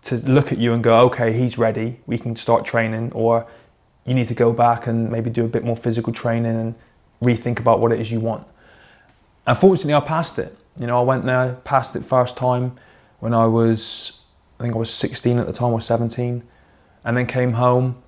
to 0.03 0.17
look 0.17 0.51
at 0.51 0.57
you 0.57 0.73
and 0.73 0.83
go, 0.83 1.01
okay, 1.01 1.33
he's 1.33 1.57
ready, 1.57 1.99
we 2.05 2.17
can 2.17 2.35
start 2.35 2.65
training, 2.65 3.11
or 3.13 3.45
you 4.05 4.13
need 4.13 4.27
to 4.27 4.33
go 4.33 4.51
back 4.51 4.87
and 4.87 5.11
maybe 5.11 5.29
do 5.29 5.45
a 5.45 5.47
bit 5.47 5.63
more 5.63 5.75
physical 5.75 6.13
training 6.13 6.55
and 6.55 6.75
rethink 7.21 7.59
about 7.59 7.79
what 7.79 7.91
it 7.91 7.99
is 7.99 8.11
you 8.11 8.19
want. 8.19 8.47
Unfortunately, 9.45 9.93
I 9.93 9.99
passed 9.99 10.39
it. 10.39 10.55
You 10.79 10.87
know, 10.87 10.99
I 10.99 11.03
went 11.03 11.25
there, 11.25 11.57
passed 11.63 11.95
it 11.95 12.05
first 12.05 12.37
time 12.37 12.77
when 13.19 13.33
I 13.33 13.45
was, 13.45 14.21
I 14.59 14.63
think 14.63 14.75
I 14.75 14.77
was 14.77 14.93
16 14.93 15.37
at 15.37 15.47
the 15.47 15.53
time 15.53 15.73
or 15.73 15.81
17, 15.81 16.43
and 17.03 17.17
then 17.17 17.25
came 17.25 17.53
home. 17.53 18.01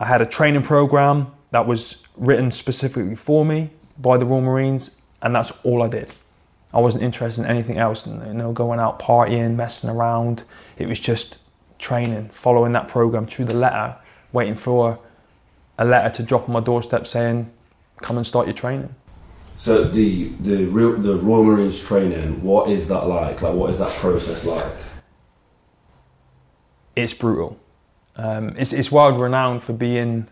I 0.00 0.06
had 0.06 0.20
a 0.20 0.26
training 0.26 0.62
program 0.62 1.28
that 1.50 1.66
was 1.66 2.06
written 2.16 2.50
specifically 2.50 3.14
for 3.14 3.44
me 3.44 3.70
by 3.98 4.16
the 4.16 4.24
Royal 4.24 4.40
Marines, 4.40 5.00
and 5.22 5.34
that's 5.34 5.52
all 5.62 5.82
I 5.82 5.88
did. 5.88 6.12
I 6.72 6.80
wasn't 6.80 7.02
interested 7.02 7.42
in 7.42 7.50
anything 7.50 7.78
else, 7.78 8.06
you 8.06 8.14
know, 8.14 8.52
going 8.52 8.78
out 8.78 8.98
partying, 8.98 9.54
messing 9.54 9.88
around. 9.88 10.44
It 10.76 10.86
was 10.86 11.00
just 11.00 11.38
training, 11.78 12.28
following 12.28 12.72
that 12.72 12.88
program 12.88 13.26
through 13.26 13.46
the 13.46 13.54
letter, 13.56 13.96
waiting 14.32 14.54
for 14.54 14.98
a 15.78 15.84
letter 15.84 16.14
to 16.16 16.22
drop 16.22 16.48
on 16.48 16.52
my 16.52 16.60
doorstep 16.60 17.06
saying, 17.06 17.50
"Come 18.02 18.18
and 18.18 18.26
start 18.26 18.46
your 18.46 18.54
training." 18.54 18.94
So 19.56 19.82
the 19.84 20.28
the 20.40 20.66
real 20.66 20.96
the 20.98 21.16
Royal 21.16 21.44
Marines 21.44 21.80
training, 21.80 22.42
what 22.42 22.68
is 22.68 22.88
that 22.88 23.06
like? 23.06 23.40
Like, 23.42 23.54
what 23.54 23.70
is 23.70 23.78
that 23.78 23.90
process 23.96 24.44
like? 24.44 24.66
It's 26.94 27.14
brutal. 27.14 27.58
Um, 28.16 28.54
it's, 28.58 28.72
it's 28.72 28.90
world 28.90 29.20
renowned 29.20 29.62
for 29.62 29.72
being 29.72 30.26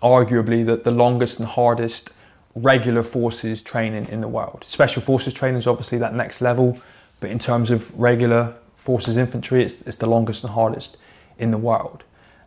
arguably 0.00 0.64
the, 0.64 0.76
the 0.76 0.92
longest 0.92 1.40
and 1.40 1.48
hardest 1.48 2.10
regular 2.54 3.02
forces 3.02 3.62
training 3.62 4.08
in 4.08 4.20
the 4.20 4.28
world. 4.28 4.64
Special 4.66 5.02
forces 5.02 5.34
training 5.34 5.58
is 5.58 5.66
obviously 5.66 5.98
that 5.98 6.14
next 6.14 6.40
level, 6.40 6.78
but 7.20 7.30
in 7.30 7.38
terms 7.38 7.70
of 7.70 7.98
regular 7.98 8.54
forces 8.76 9.16
infantry, 9.16 9.62
it's, 9.62 9.82
it's 9.82 9.96
the 9.96 10.06
longest 10.06 10.44
and 10.44 10.52
hardest 10.52 10.96
in 11.38 11.50
the 11.50 11.58
world. 11.58 12.04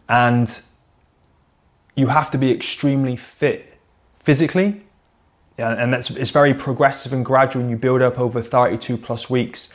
And 0.07 0.61
you 1.95 2.07
have 2.07 2.31
to 2.31 2.37
be 2.37 2.51
extremely 2.51 3.15
fit 3.15 3.77
physically, 4.19 4.83
and 5.57 5.91
that's 5.91 6.11
it's 6.11 6.29
very 6.29 6.53
progressive 6.53 7.11
and 7.11 7.25
gradual, 7.25 7.63
and 7.63 7.71
you 7.71 7.77
build 7.77 8.01
up 8.01 8.19
over 8.19 8.41
32 8.43 8.95
plus 8.97 9.29
weeks 9.29 9.69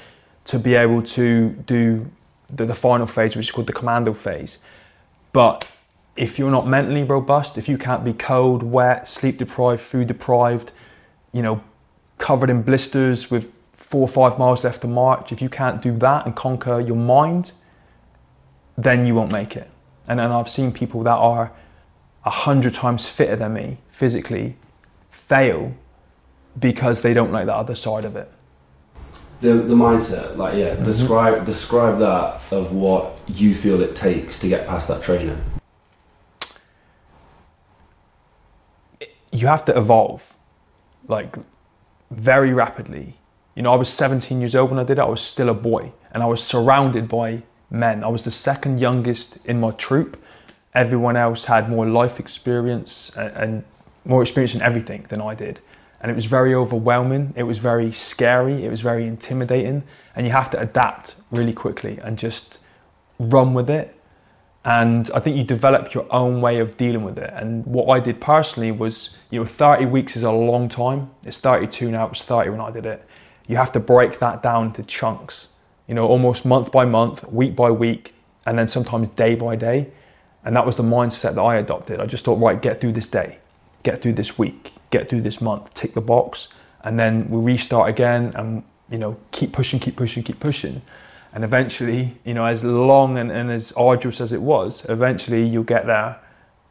to 0.44 0.58
be 0.58 0.74
able 0.74 1.02
to 1.02 1.50
do 1.66 2.10
the, 2.48 2.64
the 2.64 2.74
final 2.74 3.06
phase, 3.06 3.34
which 3.34 3.46
is 3.46 3.50
called 3.50 3.66
the 3.66 3.72
commando 3.72 4.12
phase. 4.12 4.58
But 5.32 5.71
if 6.16 6.38
you're 6.38 6.50
not 6.50 6.66
mentally 6.66 7.02
robust, 7.02 7.56
if 7.56 7.68
you 7.68 7.78
can't 7.78 8.04
be 8.04 8.12
cold, 8.12 8.62
wet, 8.62 9.08
sleep 9.08 9.38
deprived, 9.38 9.80
food 9.80 10.08
deprived, 10.08 10.70
you 11.32 11.42
know, 11.42 11.62
covered 12.18 12.50
in 12.50 12.62
blisters 12.62 13.30
with 13.30 13.50
four 13.72 14.02
or 14.02 14.08
five 14.08 14.38
miles 14.38 14.64
left 14.64 14.82
to 14.82 14.88
march, 14.88 15.32
if 15.32 15.40
you 15.40 15.48
can't 15.48 15.82
do 15.82 15.96
that 15.98 16.26
and 16.26 16.36
conquer 16.36 16.80
your 16.80 16.96
mind, 16.96 17.52
then 18.76 19.06
you 19.06 19.14
won't 19.14 19.32
make 19.32 19.56
it. 19.56 19.70
And 20.06 20.18
then 20.18 20.30
I've 20.30 20.48
seen 20.48 20.72
people 20.72 21.02
that 21.04 21.16
are 21.16 21.52
a 22.24 22.30
hundred 22.30 22.74
times 22.74 23.08
fitter 23.08 23.36
than 23.36 23.54
me 23.54 23.78
physically 23.90 24.56
fail 25.10 25.74
because 26.58 27.02
they 27.02 27.14
don't 27.14 27.32
like 27.32 27.46
the 27.46 27.54
other 27.54 27.74
side 27.74 28.04
of 28.04 28.16
it. 28.16 28.30
The, 29.40 29.54
the 29.54 29.74
mindset, 29.74 30.36
like 30.36 30.54
yeah, 30.56 30.74
mm-hmm. 30.74 30.84
describe 30.84 31.44
describe 31.44 31.98
that 31.98 32.40
of 32.52 32.72
what 32.72 33.18
you 33.26 33.54
feel 33.54 33.80
it 33.80 33.96
takes 33.96 34.38
to 34.40 34.48
get 34.48 34.68
past 34.68 34.86
that 34.88 35.02
training. 35.02 35.40
You 39.32 39.46
have 39.46 39.64
to 39.64 39.76
evolve, 39.76 40.32
like 41.08 41.36
very 42.10 42.52
rapidly. 42.52 43.14
You 43.54 43.62
know, 43.62 43.72
I 43.72 43.76
was 43.76 43.88
17 43.88 44.40
years 44.40 44.54
old 44.54 44.70
when 44.70 44.78
I 44.78 44.84
did 44.84 44.98
it. 44.98 45.02
I 45.02 45.06
was 45.06 45.20
still 45.20 45.48
a 45.48 45.54
boy, 45.54 45.92
and 46.12 46.22
I 46.22 46.26
was 46.26 46.42
surrounded 46.42 47.08
by 47.08 47.42
men. 47.70 48.04
I 48.04 48.08
was 48.08 48.22
the 48.22 48.30
second 48.30 48.78
youngest 48.78 49.44
in 49.46 49.58
my 49.60 49.72
troop. 49.72 50.22
Everyone 50.74 51.16
else 51.16 51.46
had 51.46 51.68
more 51.68 51.86
life 51.86 52.20
experience 52.20 53.10
and, 53.16 53.36
and 53.36 53.64
more 54.04 54.22
experience 54.22 54.54
in 54.54 54.62
everything 54.62 55.06
than 55.08 55.20
I 55.20 55.34
did 55.34 55.60
and 56.02 56.10
it 56.10 56.14
was 56.14 56.26
very 56.26 56.52
overwhelming. 56.52 57.32
It 57.36 57.44
was 57.44 57.58
very 57.58 57.92
scary. 57.92 58.64
It 58.64 58.70
was 58.70 58.80
very 58.80 59.06
intimidating, 59.06 59.84
and 60.16 60.26
you 60.26 60.32
have 60.32 60.50
to 60.50 60.60
adapt 60.60 61.14
really 61.30 61.52
quickly 61.52 61.98
and 62.02 62.18
just 62.18 62.58
run 63.20 63.54
with 63.54 63.70
it. 63.70 63.96
And 64.64 65.10
I 65.12 65.18
think 65.18 65.36
you 65.36 65.42
develop 65.42 65.92
your 65.92 66.06
own 66.10 66.40
way 66.40 66.60
of 66.60 66.76
dealing 66.76 67.02
with 67.02 67.18
it. 67.18 67.32
And 67.34 67.66
what 67.66 67.88
I 67.88 67.98
did 67.98 68.20
personally 68.20 68.70
was, 68.70 69.16
you 69.30 69.40
know, 69.40 69.46
30 69.46 69.86
weeks 69.86 70.16
is 70.16 70.22
a 70.22 70.30
long 70.30 70.68
time. 70.68 71.10
It's 71.24 71.38
32 71.38 71.90
now. 71.90 72.06
It 72.06 72.10
was 72.10 72.22
30 72.22 72.50
when 72.50 72.60
I 72.60 72.70
did 72.70 72.86
it. 72.86 73.04
You 73.48 73.56
have 73.56 73.72
to 73.72 73.80
break 73.80 74.20
that 74.20 74.42
down 74.42 74.72
to 74.74 74.84
chunks. 74.84 75.48
You 75.88 75.94
know, 75.96 76.06
almost 76.06 76.44
month 76.44 76.70
by 76.70 76.84
month, 76.84 77.24
week 77.24 77.56
by 77.56 77.72
week, 77.72 78.14
and 78.46 78.56
then 78.56 78.68
sometimes 78.68 79.08
day 79.10 79.34
by 79.34 79.56
day. 79.56 79.90
And 80.44 80.54
that 80.54 80.64
was 80.64 80.76
the 80.76 80.82
mindset 80.84 81.34
that 81.34 81.42
I 81.42 81.56
adopted. 81.56 82.00
I 82.00 82.06
just 82.06 82.24
thought, 82.24 82.38
right, 82.38 82.60
get 82.60 82.80
through 82.80 82.92
this 82.92 83.08
day, 83.08 83.38
get 83.82 84.00
through 84.00 84.14
this 84.14 84.38
week, 84.38 84.74
get 84.90 85.08
through 85.08 85.22
this 85.22 85.40
month, 85.40 85.74
tick 85.74 85.94
the 85.94 86.00
box, 86.00 86.48
and 86.84 86.98
then 86.98 87.28
we 87.30 87.52
restart 87.52 87.88
again 87.88 88.32
and 88.34 88.62
you 88.90 88.98
know 88.98 89.16
keep 89.30 89.52
pushing, 89.52 89.80
keep 89.80 89.96
pushing, 89.96 90.22
keep 90.22 90.40
pushing. 90.40 90.82
And 91.34 91.44
eventually, 91.44 92.18
you 92.24 92.34
know, 92.34 92.44
as 92.44 92.62
long 92.62 93.16
and, 93.16 93.30
and 93.30 93.50
as 93.50 93.72
arduous 93.72 94.20
as 94.20 94.32
it 94.32 94.42
was, 94.42 94.84
eventually 94.88 95.46
you'll 95.46 95.64
get 95.64 95.86
there 95.86 96.18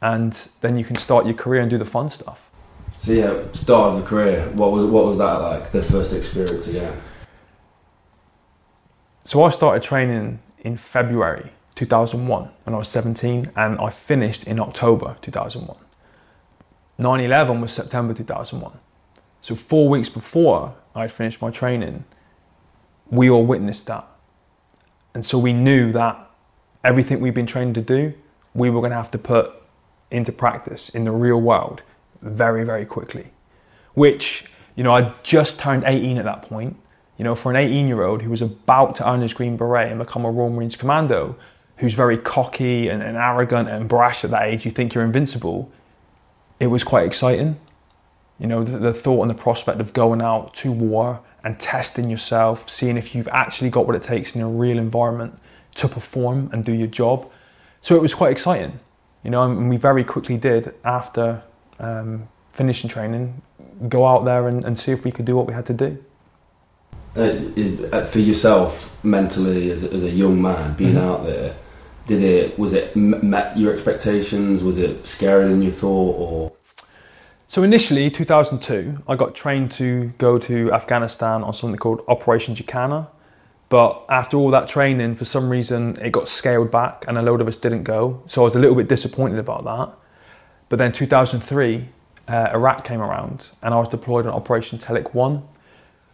and 0.00 0.32
then 0.60 0.76
you 0.76 0.84
can 0.84 0.96
start 0.96 1.26
your 1.26 1.34
career 1.34 1.60
and 1.60 1.70
do 1.70 1.78
the 1.78 1.84
fun 1.84 2.10
stuff. 2.10 2.50
So 2.98 3.12
yeah, 3.12 3.42
start 3.52 3.94
of 3.94 4.02
the 4.02 4.06
career. 4.06 4.48
What 4.52 4.70
was 4.72 4.86
what 4.86 5.04
was 5.06 5.18
that 5.18 5.34
like? 5.40 5.72
The 5.72 5.82
first 5.82 6.12
experience 6.12 6.68
again. 6.68 7.00
So 9.24 9.42
I 9.42 9.50
started 9.50 9.82
training 9.82 10.40
in 10.58 10.76
February 10.76 11.50
2001 11.74 12.50
when 12.64 12.74
I 12.74 12.78
was 12.78 12.88
17, 12.88 13.50
and 13.56 13.78
I 13.80 13.90
finished 13.90 14.44
in 14.44 14.60
October 14.60 15.16
2001. 15.22 15.76
9 16.98 17.20
11 17.20 17.60
was 17.60 17.72
September 17.72 18.14
2001. 18.14 18.78
So, 19.40 19.56
four 19.56 19.88
weeks 19.88 20.08
before 20.08 20.74
I'd 20.94 21.10
finished 21.10 21.40
my 21.42 21.50
training, 21.50 22.04
we 23.10 23.28
all 23.28 23.44
witnessed 23.44 23.86
that. 23.86 24.06
And 25.14 25.24
so 25.24 25.38
we 25.38 25.52
knew 25.52 25.92
that 25.92 26.30
everything 26.84 27.20
we've 27.20 27.34
been 27.34 27.46
trained 27.46 27.74
to 27.76 27.82
do, 27.82 28.14
we 28.54 28.70
were 28.70 28.80
going 28.80 28.90
to 28.90 28.96
have 28.96 29.10
to 29.12 29.18
put 29.18 29.52
into 30.10 30.32
practice 30.32 30.88
in 30.88 31.04
the 31.04 31.12
real 31.12 31.40
world 31.40 31.82
very, 32.20 32.64
very 32.64 32.86
quickly. 32.86 33.30
Which, 33.94 34.46
you 34.74 34.84
know, 34.84 34.94
I 34.94 35.12
just 35.22 35.58
turned 35.58 35.84
18 35.86 36.18
at 36.18 36.24
that 36.24 36.42
point. 36.42 36.76
You 37.18 37.24
know, 37.24 37.34
for 37.34 37.50
an 37.50 37.56
18 37.56 37.86
year 37.86 38.02
old 38.02 38.22
who 38.22 38.30
was 38.30 38.42
about 38.42 38.96
to 38.96 39.08
earn 39.08 39.20
his 39.20 39.34
Green 39.34 39.56
Beret 39.56 39.90
and 39.90 39.98
become 39.98 40.24
a 40.24 40.30
Royal 40.30 40.50
Marines 40.50 40.76
Commando, 40.76 41.36
who's 41.76 41.94
very 41.94 42.18
cocky 42.18 42.88
and, 42.88 43.02
and 43.02 43.16
arrogant 43.16 43.68
and 43.68 43.88
brash 43.88 44.24
at 44.24 44.30
that 44.30 44.44
age, 44.44 44.64
you 44.64 44.70
think 44.70 44.94
you're 44.94 45.04
invincible 45.04 45.70
it 46.62 46.70
was 46.70 46.84
quite 46.84 47.04
exciting. 47.04 47.58
You 48.38 48.46
know, 48.46 48.62
the, 48.62 48.78
the 48.78 48.94
thought 48.94 49.22
and 49.22 49.30
the 49.30 49.34
prospect 49.34 49.80
of 49.80 49.92
going 49.92 50.22
out 50.22 50.54
to 50.56 50.70
war 50.70 51.20
and 51.44 51.58
testing 51.58 52.08
yourself, 52.08 52.68
seeing 52.70 52.96
if 52.96 53.14
you've 53.14 53.28
actually 53.28 53.70
got 53.70 53.86
what 53.86 53.96
it 53.96 54.02
takes 54.02 54.34
in 54.34 54.40
a 54.40 54.48
real 54.48 54.78
environment 54.78 55.38
to 55.74 55.88
perform 55.88 56.50
and 56.52 56.64
do 56.64 56.72
your 56.72 56.86
job. 56.86 57.30
So 57.80 57.96
it 57.96 58.02
was 58.02 58.14
quite 58.14 58.30
exciting, 58.30 58.78
you 59.24 59.30
know, 59.30 59.42
and 59.42 59.68
we 59.68 59.76
very 59.76 60.04
quickly 60.04 60.36
did 60.36 60.74
after 60.84 61.42
um, 61.78 62.28
finishing 62.52 62.88
training, 62.88 63.42
go 63.88 64.06
out 64.06 64.24
there 64.24 64.46
and, 64.48 64.64
and, 64.64 64.78
see 64.78 64.92
if 64.92 65.04
we 65.04 65.10
could 65.10 65.24
do 65.24 65.34
what 65.34 65.46
we 65.46 65.54
had 65.54 65.66
to 65.66 65.74
do. 65.74 66.04
Uh, 67.16 67.20
uh 67.92 68.04
for 68.04 68.20
yourself, 68.20 68.96
mentally, 69.04 69.70
as 69.70 69.82
a, 69.84 69.92
as 69.92 70.04
a 70.04 70.10
young 70.10 70.40
man, 70.40 70.74
being 70.74 70.94
mm-hmm. 70.94 71.08
out 71.08 71.26
there, 71.26 71.54
did 72.06 72.22
it 72.22 72.58
was 72.58 72.72
it 72.72 72.94
met 72.96 73.56
your 73.56 73.72
expectations? 73.72 74.62
Was 74.62 74.78
it 74.78 75.04
scarier 75.04 75.48
than 75.48 75.62
you 75.62 75.70
thought, 75.70 76.16
or? 76.18 76.52
So 77.52 77.62
initially, 77.62 78.10
2002, 78.10 79.02
I 79.06 79.14
got 79.14 79.34
trained 79.34 79.72
to 79.72 80.14
go 80.16 80.38
to 80.38 80.72
Afghanistan 80.72 81.42
on 81.42 81.52
something 81.52 81.78
called 81.78 82.02
Operation 82.08 82.54
Jacana. 82.54 83.08
But 83.68 84.06
after 84.08 84.38
all 84.38 84.50
that 84.52 84.68
training, 84.68 85.16
for 85.16 85.26
some 85.26 85.50
reason, 85.50 85.98
it 86.00 86.12
got 86.12 86.30
scaled 86.30 86.70
back, 86.70 87.04
and 87.06 87.18
a 87.18 87.20
load 87.20 87.42
of 87.42 87.48
us 87.48 87.58
didn't 87.58 87.82
go. 87.82 88.22
So 88.26 88.40
I 88.40 88.44
was 88.44 88.54
a 88.54 88.58
little 88.58 88.74
bit 88.74 88.88
disappointed 88.88 89.38
about 89.38 89.64
that. 89.64 89.94
But 90.70 90.78
then 90.78 90.92
2003, 90.92 91.88
uh, 92.26 92.48
Iraq 92.54 92.86
came 92.86 93.02
around, 93.02 93.50
and 93.60 93.74
I 93.74 93.78
was 93.78 93.90
deployed 93.90 94.24
on 94.24 94.32
Operation 94.32 94.78
Telic 94.78 95.12
One. 95.12 95.46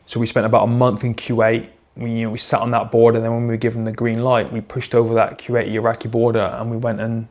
So 0.07 0.18
we 0.18 0.26
spent 0.26 0.45
about 0.45 0.64
a 0.64 0.66
month 0.66 1.04
in 1.04 1.14
Kuwait 1.14 1.68
we, 1.97 2.11
you 2.11 2.23
know, 2.25 2.30
we 2.30 2.38
sat 2.38 2.61
on 2.61 2.73
that 2.73 2.90
border. 2.90 3.18
and 3.18 3.25
Then 3.25 3.33
when 3.33 3.42
we 3.42 3.54
were 3.54 3.59
given 3.59 3.85
the 3.85 3.92
green 3.92 4.25
light, 4.25 4.52
we 4.52 4.61
pushed 4.61 4.92
over 4.92 5.14
that 5.14 5.38
Kuwaiti 5.38 5.75
Iraqi 5.75 6.09
border 6.09 6.52
and 6.59 6.68
we 6.68 6.76
went 6.76 7.00
and 7.00 7.28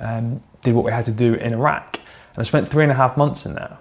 um, 0.00 0.42
did 0.64 0.74
what 0.74 0.84
we 0.84 0.90
had 0.90 1.04
to 1.04 1.12
do 1.12 1.34
in 1.34 1.52
Iraq. 1.52 2.00
And 2.36 2.42
I 2.42 2.44
spent 2.44 2.70
three 2.70 2.84
and 2.84 2.92
a 2.92 2.94
half 2.94 3.16
months 3.16 3.44
in 3.44 3.54
there. 3.54 3.78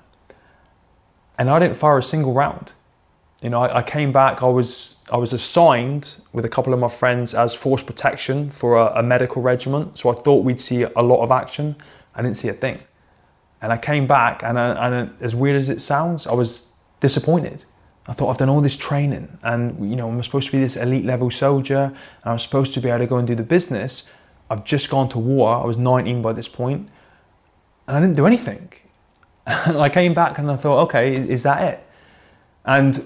And 1.37 1.49
I 1.49 1.59
didn't 1.59 1.77
fire 1.77 1.97
a 1.97 2.03
single 2.03 2.33
round. 2.33 2.71
You 3.41 3.49
know, 3.49 3.61
I, 3.61 3.79
I 3.79 3.83
came 3.83 4.11
back. 4.11 4.41
I 4.41 4.47
was 4.47 4.95
I 5.11 5.17
was 5.17 5.33
assigned 5.33 6.15
with 6.33 6.45
a 6.45 6.49
couple 6.49 6.73
of 6.73 6.79
my 6.79 6.89
friends 6.89 7.35
as 7.35 7.53
force 7.53 7.83
protection 7.83 8.49
for 8.49 8.75
a, 8.77 8.99
a 8.99 9.03
medical 9.03 9.41
regiment. 9.41 9.99
So 9.99 10.09
I 10.09 10.15
thought 10.15 10.43
we'd 10.43 10.59
see 10.59 10.81
a 10.83 11.01
lot 11.01 11.21
of 11.21 11.29
action. 11.29 11.75
I 12.15 12.23
didn't 12.23 12.37
see 12.37 12.47
a 12.47 12.53
thing. 12.53 12.79
And 13.61 13.71
I 13.71 13.77
came 13.77 14.07
back, 14.07 14.43
and, 14.43 14.59
I, 14.59 14.87
and 14.87 15.09
uh, 15.09 15.13
as 15.21 15.35
weird 15.35 15.57
as 15.57 15.69
it 15.69 15.81
sounds, 15.81 16.25
I 16.25 16.33
was 16.33 16.67
disappointed 17.01 17.65
I 18.07 18.13
thought 18.13 18.29
I've 18.29 18.37
done 18.37 18.49
all 18.49 18.61
this 18.61 18.77
training 18.77 19.37
and 19.41 19.89
you 19.89 19.95
know 19.95 20.09
I'm 20.09 20.21
supposed 20.21 20.47
to 20.47 20.51
be 20.51 20.59
this 20.59 20.77
elite 20.77 21.05
level 21.05 21.31
soldier 21.31 21.85
and 22.23 22.31
I'm 22.31 22.39
supposed 22.39 22.73
to 22.75 22.79
be 22.79 22.89
able 22.89 22.99
to 22.99 23.07
go 23.07 23.17
and 23.17 23.27
do 23.27 23.35
the 23.35 23.43
business. 23.43 24.09
I've 24.49 24.63
just 24.63 24.91
gone 24.91 25.09
to 25.09 25.19
war. 25.19 25.55
I 25.55 25.65
was 25.65 25.77
19 25.77 26.21
by 26.21 26.33
this 26.33 26.47
point 26.47 26.89
and 27.87 27.97
I 27.97 27.99
didn't 27.99 28.15
do 28.15 28.25
anything. 28.25 28.71
And 29.45 29.77
I 29.87 29.89
came 29.89 30.13
back 30.13 30.37
and 30.37 30.49
I 30.49 30.55
thought, 30.55 30.83
okay, 30.85 31.15
is 31.15 31.43
that 31.43 31.63
it? 31.63 31.87
And 32.65 33.05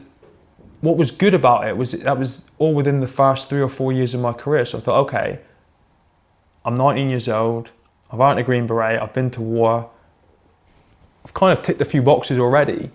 what 0.82 0.96
was 0.96 1.12
good 1.12 1.34
about 1.34 1.68
it 1.68 1.76
was 1.76 1.92
that 1.92 2.18
was 2.18 2.50
all 2.58 2.74
within 2.74 3.02
the 3.02 3.08
first 3.08 3.50
three 3.50 3.62
or 3.62 3.70
four 3.70 3.92
years 3.92 4.14
of 4.14 4.22
my 4.22 4.32
career. 4.32 4.66
So 4.66 4.78
I 4.78 4.82
thought, 4.82 5.00
okay, 5.08 5.40
I'm 6.64 6.76
19 6.76 7.10
years 7.10 7.28
old. 7.28 7.70
I've 8.12 8.20
earned 8.20 8.40
a 8.40 8.44
Green 8.44 8.68
Beret. 8.68 9.02
I've 9.02 9.14
been 9.14 9.30
to 9.32 9.42
war. 9.42 9.90
I've 11.26 11.34
kind 11.34 11.58
of 11.58 11.64
ticked 11.64 11.82
a 11.82 11.86
few 11.86 12.02
boxes 12.02 12.40
already. 12.40 12.92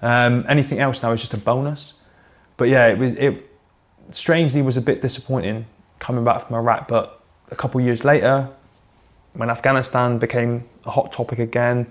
Um, 0.00 0.44
anything 0.48 0.78
else 0.80 1.02
now 1.02 1.12
is 1.12 1.20
just 1.20 1.34
a 1.34 1.38
bonus. 1.38 1.94
But 2.56 2.68
yeah, 2.68 2.86
it 2.86 2.98
was 2.98 3.12
it 3.12 3.50
strangely 4.12 4.62
was 4.62 4.76
a 4.76 4.80
bit 4.80 5.02
disappointing 5.02 5.66
coming 5.98 6.24
back 6.24 6.46
from 6.46 6.56
Iraq, 6.56 6.88
but 6.88 7.22
a 7.50 7.56
couple 7.56 7.80
years 7.80 8.04
later, 8.04 8.48
when 9.34 9.50
Afghanistan 9.50 10.18
became 10.18 10.64
a 10.86 10.90
hot 10.90 11.12
topic 11.12 11.38
again, 11.38 11.86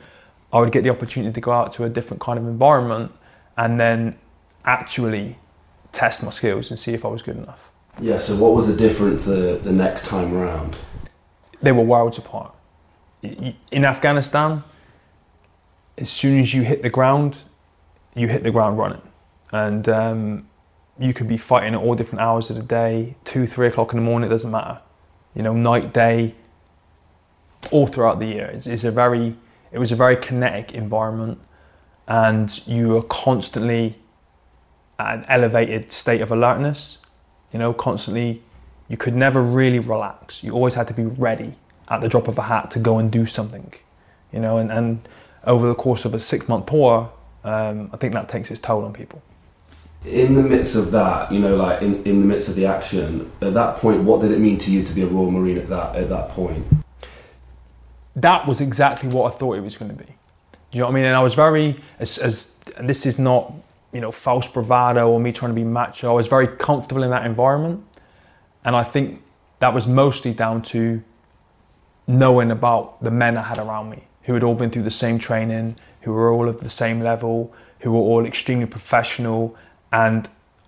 I 0.52 0.60
would 0.60 0.72
get 0.72 0.84
the 0.84 0.90
opportunity 0.90 1.34
to 1.34 1.42
go 1.42 1.52
out 1.52 1.74
to 1.74 1.84
a 1.84 1.90
different 1.90 2.22
kind 2.22 2.40
of 2.40 2.46
environment 2.46 3.12
and 3.58 3.80
then 3.80 4.18
actually 4.64 5.38
test 5.92 6.24
my 6.24 6.32
skills 6.32 6.70
and 6.70 6.80
see 6.80 6.94
if 6.94 7.06
I 7.06 7.08
was 7.08 7.22
good 7.22 7.38
enough. 7.38 7.70
Yeah, 8.00 8.18
so 8.18 8.36
what 8.36 8.54
was 8.54 8.68
the 8.68 8.76
difference 8.76 9.26
the, 9.26 9.60
the 9.62 9.72
next 9.72 10.06
time 10.06 10.34
around? 10.34 10.76
They 11.62 11.72
were 11.72 11.84
worlds 11.84 12.18
apart. 12.18 12.54
In 13.24 13.86
Afghanistan, 13.86 14.64
as 15.98 16.10
soon 16.10 16.40
as 16.42 16.54
you 16.54 16.64
hit 16.64 16.84
the 16.84 16.90
ground, 16.90 17.38
you 18.14 18.28
hit 18.28 18.44
the 18.44 18.52
ground 18.52 18.78
running. 18.78 19.02
And 19.52 19.88
um, 19.88 20.48
you 21.00 21.14
could 21.14 21.28
be 21.28 21.38
fighting 21.38 21.74
at 21.74 21.82
all 21.82 21.96
different 21.96 22.22
hours 22.22 22.50
of 22.50 22.58
the 22.58 22.64
day, 22.64 23.16
two, 23.24 23.48
three 23.48 23.68
o'clock 23.68 23.94
in 23.94 24.00
the 24.00 24.06
morning, 24.06 24.30
it 24.30 24.32
doesn't 24.32 24.52
matter. 24.52 24.80
You 25.34 25.44
know, 25.44 25.54
night, 25.54 25.94
day, 25.94 26.36
all 27.72 27.88
throughout 27.88 28.20
the 28.20 28.26
year. 28.26 28.46
It's, 28.46 28.68
it's 28.68 28.84
a 28.84 28.92
very, 28.92 29.36
it 29.72 29.80
was 29.80 29.92
a 29.92 29.96
very 29.96 30.18
kinetic 30.18 30.74
environment, 30.74 31.40
and 32.08 32.66
you 32.68 32.98
are 32.98 33.04
constantly 33.04 33.98
at 35.00 35.20
an 35.20 35.26
elevated 35.28 35.92
state 35.92 36.22
of 36.22 36.32
alertness. 36.32 37.00
You 37.52 37.60
know, 37.60 37.74
constantly, 37.74 38.42
you 38.88 38.98
could 38.98 39.16
never 39.16 39.42
really 39.42 39.80
relax. 39.80 40.44
You 40.44 40.52
always 40.54 40.76
had 40.76 40.88
to 40.88 40.94
be 40.94 41.04
ready 41.04 41.56
at 41.88 42.02
the 42.02 42.08
drop 42.08 42.28
of 42.28 42.38
a 42.38 42.44
hat 42.44 42.72
to 42.72 42.80
go 42.80 42.98
and 42.98 43.12
do 43.12 43.26
something. 43.26 43.74
You 44.32 44.40
know, 44.40 44.58
and, 44.58 44.72
and 44.72 45.08
over 45.44 45.68
the 45.68 45.76
course 45.76 46.06
of 46.06 46.14
a 46.14 46.20
six 46.20 46.48
month 46.48 46.68
tour, 46.68 47.12
um, 47.44 47.90
I 47.94 47.98
think 47.98 48.14
that 48.14 48.28
takes 48.28 48.52
its 48.52 48.60
toll 48.60 48.84
on 48.84 48.94
people. 48.94 49.22
In 50.04 50.36
the 50.36 50.44
midst 50.44 50.76
of 50.76 50.92
that, 50.92 51.32
you 51.32 51.40
know, 51.40 51.56
like 51.56 51.82
in, 51.82 52.04
in 52.04 52.20
the 52.20 52.28
midst 52.28 52.48
of 52.48 52.56
the 52.56 52.66
action, 52.66 53.32
at 53.42 53.54
that 53.56 53.78
point, 53.78 54.04
what 54.04 54.22
did 54.22 54.32
it 54.32 54.40
mean 54.40 54.58
to 54.60 54.72
you 54.72 54.84
to 54.84 54.94
be 54.94 55.02
a 55.02 55.08
Royal 55.08 55.32
Marine 55.32 55.58
at 55.58 55.68
that 55.70 55.96
at 55.96 56.10
that 56.10 56.30
point? 56.30 56.66
That 58.16 58.48
was 58.48 58.62
exactly 58.62 59.10
what 59.10 59.34
I 59.34 59.38
thought 59.38 59.58
it 59.58 59.62
was 59.62 59.76
going 59.76 59.96
to 59.96 59.98
be. 59.98 60.16
You 60.72 60.80
know 60.80 60.86
what 60.86 60.92
I 60.92 60.96
mean? 60.96 61.06
And 61.06 61.16
I 61.16 61.24
was 61.24 61.34
very, 61.34 61.78
as, 62.00 62.18
as 62.18 62.56
this 62.82 63.06
is 63.06 63.20
not, 63.20 63.54
you 63.92 64.02
know, 64.02 64.12
false 64.12 64.48
bravado 64.48 65.10
or 65.10 65.20
me 65.20 65.32
trying 65.32 65.52
to 65.52 65.56
be 65.56 65.64
macho. 65.64 66.10
I 66.10 66.14
was 66.14 66.28
very 66.28 66.48
comfortable 66.48 67.04
in 67.04 67.12
that 67.12 67.26
environment, 67.26 67.86
and 68.64 68.76
I 68.76 68.84
think 68.84 69.22
that 69.60 69.74
was 69.74 69.88
mostly 69.88 70.34
down 70.34 70.62
to 70.64 71.02
knowing 72.08 72.52
about 72.52 73.02
the 73.04 73.12
men 73.12 73.38
I 73.38 73.44
had 73.44 73.58
around 73.58 73.90
me 73.90 74.04
who 74.24 74.34
had 74.34 74.44
all 74.44 74.56
been 74.56 74.70
through 74.70 74.84
the 74.84 74.92
same 74.92 75.20
training, 75.20 75.78
who 76.02 76.12
were 76.12 76.32
all 76.32 76.50
of 76.50 76.60
the 76.60 76.70
same 76.70 77.00
level, 77.00 77.54
who 77.80 77.92
were 77.92 78.00
all 78.00 78.26
extremely 78.26 78.66
professional, 78.66 79.56
and 79.94 80.28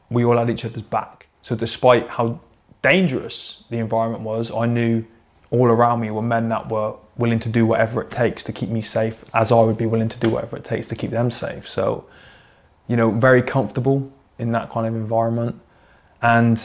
we 0.10 0.24
all 0.24 0.38
had 0.38 0.50
each 0.50 0.64
other's 0.64 0.84
back. 0.84 1.28
So, 1.42 1.56
despite 1.56 2.08
how 2.08 2.40
dangerous 2.82 3.64
the 3.70 3.78
environment 3.78 4.24
was, 4.24 4.52
I 4.52 4.68
knew 4.68 5.06
all 5.50 5.68
around 5.68 6.02
me 6.02 6.12
were 6.12 6.22
men 6.22 6.50
that 6.50 6.70
were 6.70 6.94
willing 7.18 7.40
to 7.40 7.50
do 7.50 7.66
whatever 7.66 8.02
it 8.02 8.12
takes 8.12 8.44
to 8.44 8.54
keep 8.54 8.70
me 8.70 8.82
safe, 8.82 9.24
as 9.34 9.52
I 9.52 9.62
would 9.62 9.78
be 9.78 9.86
willing 9.86 10.10
to 10.10 10.20
do 10.20 10.30
whatever 10.30 10.58
it 10.58 10.64
takes 10.64 10.88
to 10.88 10.96
keep 10.96 11.12
them 11.12 11.32
safe. 11.32 11.68
So, 11.68 12.06
you 12.88 12.96
know, 12.96 13.12
very 13.12 13.42
comfortable 13.42 14.12
in 14.38 14.52
that 14.52 14.70
kind 14.70 14.88
of 14.88 14.96
environment 14.96 15.60
and, 16.22 16.62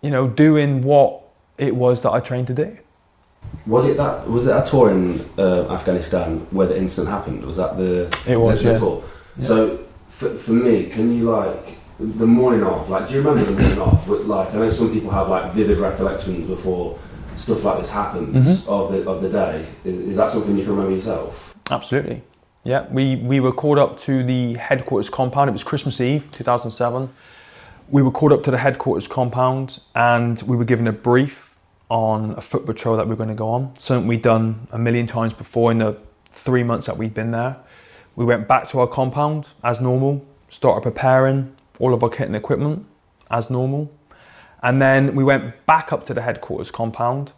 you 0.00 0.10
know, 0.10 0.28
doing 0.28 0.82
what 0.82 1.22
it 1.58 1.76
was 1.76 2.02
that 2.02 2.10
I 2.10 2.20
trained 2.20 2.46
to 2.48 2.54
do. 2.54 2.76
Was 3.66 3.86
it 3.86 3.96
that? 3.96 4.28
Was 4.28 4.46
it 4.46 4.56
a 4.56 4.64
tour 4.64 4.90
in 4.90 5.20
uh, 5.36 5.70
Afghanistan 5.70 6.46
where 6.50 6.66
the 6.66 6.76
incident 6.76 7.12
happened? 7.12 7.44
Was 7.44 7.56
that 7.56 7.76
the? 7.76 8.04
It 8.26 8.36
was. 8.36 8.62
The, 8.62 8.72
yeah. 8.72 8.78
tour? 8.78 9.04
So 9.40 9.84
for, 10.08 10.30
for 10.30 10.52
me, 10.52 10.86
can 10.86 11.14
you 11.14 11.24
like 11.24 11.76
the 11.98 12.26
morning 12.26 12.62
off? 12.62 12.88
Like, 12.88 13.08
do 13.08 13.14
you 13.14 13.20
remember 13.20 13.44
the 13.44 13.60
morning 13.60 13.80
off? 13.80 14.06
With 14.06 14.24
like, 14.26 14.54
I 14.54 14.58
know 14.58 14.70
some 14.70 14.92
people 14.92 15.10
have 15.10 15.28
like 15.28 15.52
vivid 15.52 15.78
recollections 15.78 16.46
before 16.46 16.98
stuff 17.36 17.64
like 17.64 17.78
this 17.78 17.90
happens 17.90 18.64
Mhm. 18.64 18.68
of 18.68 18.92
the 18.92 19.08
of 19.10 19.22
the 19.22 19.28
day. 19.28 19.64
Is, 19.84 19.98
is 19.98 20.16
that 20.16 20.30
something 20.30 20.56
you 20.56 20.64
can 20.64 20.72
remember 20.76 20.94
yourself? 20.94 21.54
Absolutely. 21.70 22.22
Yeah, 22.64 22.86
we, 22.92 23.16
we 23.16 23.40
were 23.40 23.50
called 23.52 23.78
up 23.78 23.98
to 24.00 24.22
the 24.22 24.54
headquarters 24.54 25.10
compound. 25.10 25.48
It 25.48 25.52
was 25.52 25.64
Christmas 25.64 26.00
Eve, 26.00 26.28
2007. 26.30 27.08
We 27.90 28.02
were 28.02 28.12
called 28.12 28.32
up 28.32 28.44
to 28.44 28.50
the 28.52 28.58
headquarters 28.58 29.08
compound 29.08 29.80
and 29.96 30.40
we 30.42 30.56
were 30.56 30.64
given 30.64 30.86
a 30.86 30.92
brief 30.92 31.56
on 31.88 32.32
a 32.36 32.40
foot 32.40 32.64
patrol 32.64 32.96
that 32.96 33.06
we 33.06 33.10
were 33.10 33.16
going 33.16 33.28
to 33.28 33.34
go 33.34 33.48
on. 33.48 33.72
Something 33.78 34.06
we'd 34.06 34.22
done 34.22 34.68
a 34.70 34.78
million 34.78 35.06
times 35.08 35.34
before 35.34 35.72
in 35.72 35.78
the 35.78 35.96
three 36.30 36.62
months 36.62 36.86
that 36.86 36.96
we'd 36.96 37.14
been 37.14 37.32
there. 37.32 37.56
We 38.14 38.24
went 38.24 38.46
back 38.46 38.68
to 38.68 38.80
our 38.80 38.86
compound 38.86 39.48
as 39.64 39.80
normal, 39.80 40.24
started 40.48 40.82
preparing 40.82 41.54
all 41.80 41.92
of 41.92 42.02
our 42.04 42.08
kit 42.10 42.28
and 42.28 42.36
equipment 42.36 42.86
as 43.30 43.50
normal. 43.50 43.90
And 44.62 44.80
then 44.80 45.14
we 45.14 45.24
went 45.24 45.66
back 45.66 45.92
up 45.92 46.04
to 46.04 46.14
the 46.14 46.22
headquarters 46.22 46.70
compound. 46.70 47.32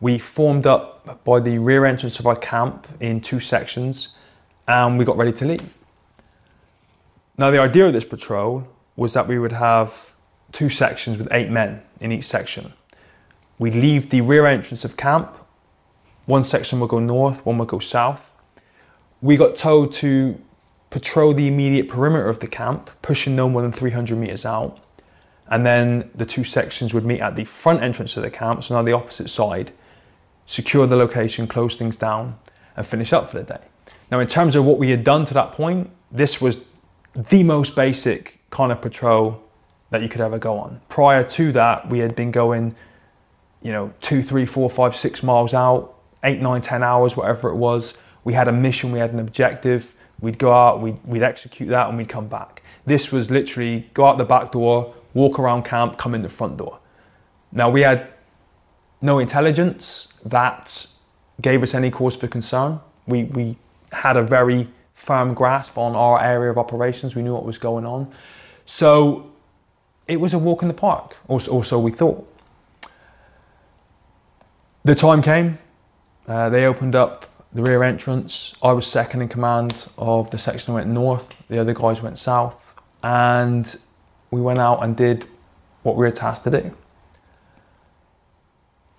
We 0.00 0.18
formed 0.18 0.66
up 0.66 1.24
by 1.24 1.40
the 1.40 1.58
rear 1.58 1.84
entrance 1.84 2.18
of 2.18 2.26
our 2.26 2.36
camp 2.36 2.88
in 3.00 3.20
two 3.20 3.40
sections 3.40 4.08
and 4.66 4.98
we 4.98 5.04
got 5.04 5.16
ready 5.16 5.32
to 5.32 5.44
leave. 5.44 5.74
Now, 7.36 7.50
the 7.50 7.60
idea 7.60 7.86
of 7.86 7.92
this 7.92 8.04
patrol 8.04 8.66
was 8.96 9.14
that 9.14 9.26
we 9.26 9.38
would 9.38 9.52
have 9.52 10.14
two 10.52 10.68
sections 10.68 11.18
with 11.18 11.28
eight 11.32 11.50
men 11.50 11.82
in 12.00 12.12
each 12.12 12.24
section. 12.24 12.72
We'd 13.58 13.74
leave 13.74 14.10
the 14.10 14.20
rear 14.20 14.46
entrance 14.46 14.84
of 14.84 14.96
camp, 14.96 15.36
one 16.26 16.44
section 16.44 16.80
would 16.80 16.90
go 16.90 16.98
north, 16.98 17.44
one 17.44 17.58
would 17.58 17.68
go 17.68 17.78
south. 17.78 18.30
We 19.20 19.36
got 19.36 19.56
told 19.56 19.92
to 19.94 20.40
patrol 20.90 21.34
the 21.34 21.48
immediate 21.48 21.88
perimeter 21.88 22.28
of 22.28 22.40
the 22.40 22.46
camp, 22.46 22.90
pushing 23.02 23.34
no 23.34 23.48
more 23.48 23.62
than 23.62 23.72
300 23.72 24.16
meters 24.16 24.46
out. 24.46 24.78
And 25.48 25.64
then 25.66 26.10
the 26.14 26.26
two 26.26 26.44
sections 26.44 26.94
would 26.94 27.04
meet 27.04 27.20
at 27.20 27.36
the 27.36 27.44
front 27.44 27.82
entrance 27.82 28.16
of 28.16 28.22
the 28.22 28.30
camp, 28.30 28.64
so 28.64 28.74
now 28.74 28.82
the 28.82 28.92
opposite 28.92 29.28
side, 29.28 29.72
secure 30.46 30.86
the 30.86 30.96
location, 30.96 31.46
close 31.46 31.76
things 31.76 31.96
down, 31.96 32.38
and 32.76 32.86
finish 32.86 33.12
up 33.12 33.30
for 33.30 33.38
the 33.38 33.44
day. 33.44 33.60
Now, 34.10 34.20
in 34.20 34.26
terms 34.26 34.56
of 34.56 34.64
what 34.64 34.78
we 34.78 34.90
had 34.90 35.04
done 35.04 35.24
to 35.26 35.34
that 35.34 35.52
point, 35.52 35.90
this 36.10 36.40
was 36.40 36.64
the 37.14 37.42
most 37.42 37.74
basic 37.76 38.40
kind 38.50 38.72
of 38.72 38.80
patrol 38.80 39.42
that 39.90 40.02
you 40.02 40.08
could 40.08 40.20
ever 40.20 40.38
go 40.38 40.58
on. 40.58 40.80
Prior 40.88 41.22
to 41.24 41.52
that, 41.52 41.88
we 41.88 41.98
had 41.98 42.16
been 42.16 42.30
going, 42.30 42.74
you 43.62 43.72
know, 43.72 43.92
two, 44.00 44.22
three, 44.22 44.46
four, 44.46 44.68
five, 44.70 44.96
six 44.96 45.22
miles 45.22 45.54
out, 45.54 45.94
eight, 46.24 46.40
nine, 46.40 46.62
ten 46.62 46.82
hours, 46.82 47.16
whatever 47.16 47.48
it 47.50 47.56
was. 47.56 47.98
We 48.24 48.32
had 48.32 48.48
a 48.48 48.52
mission, 48.52 48.92
we 48.92 48.98
had 48.98 49.12
an 49.12 49.20
objective. 49.20 49.92
We'd 50.20 50.38
go 50.38 50.52
out, 50.52 50.80
we'd, 50.80 50.98
we'd 51.04 51.22
execute 51.22 51.68
that, 51.68 51.88
and 51.88 51.98
we'd 51.98 52.08
come 52.08 52.28
back. 52.28 52.62
This 52.86 53.12
was 53.12 53.30
literally 53.30 53.90
go 53.94 54.06
out 54.06 54.18
the 54.18 54.24
back 54.24 54.52
door, 54.52 54.94
walk 55.14 55.38
around 55.38 55.64
camp, 55.64 55.96
come 55.96 56.14
in 56.14 56.22
the 56.22 56.28
front 56.28 56.56
door. 56.56 56.78
Now, 57.52 57.70
we 57.70 57.82
had 57.82 58.12
no 59.00 59.18
intelligence 59.18 60.12
that 60.24 60.86
gave 61.40 61.62
us 61.62 61.74
any 61.74 61.90
cause 61.90 62.16
for 62.16 62.26
concern. 62.26 62.80
We, 63.06 63.24
we 63.24 63.56
had 63.92 64.16
a 64.16 64.22
very 64.22 64.68
firm 64.94 65.34
grasp 65.34 65.78
on 65.78 65.94
our 65.94 66.22
area 66.22 66.50
of 66.50 66.58
operations. 66.58 67.14
We 67.14 67.22
knew 67.22 67.34
what 67.34 67.44
was 67.44 67.58
going 67.58 67.86
on. 67.86 68.12
So 68.66 69.30
it 70.06 70.20
was 70.20 70.34
a 70.34 70.38
walk 70.38 70.62
in 70.62 70.68
the 70.68 70.74
park, 70.74 71.16
or, 71.28 71.40
or 71.50 71.64
so 71.64 71.78
we 71.78 71.90
thought. 71.90 72.26
The 74.84 74.94
time 74.94 75.22
came. 75.22 75.58
Uh, 76.26 76.48
they 76.48 76.64
opened 76.64 76.94
up 76.94 77.30
the 77.52 77.62
rear 77.62 77.82
entrance. 77.82 78.54
I 78.62 78.72
was 78.72 78.86
second 78.86 79.22
in 79.22 79.28
command 79.28 79.86
of 79.96 80.30
the 80.30 80.38
section 80.38 80.72
that 80.72 80.76
went 80.76 80.90
north. 80.90 81.34
The 81.48 81.58
other 81.58 81.74
guys 81.74 82.02
went 82.02 82.18
south. 82.18 82.56
And 83.02 83.78
we 84.34 84.40
went 84.40 84.58
out 84.58 84.82
and 84.82 84.96
did 84.96 85.26
what 85.84 85.94
we 85.94 86.04
were 86.04 86.10
tasked 86.10 86.44
to 86.44 86.50
do. 86.50 86.76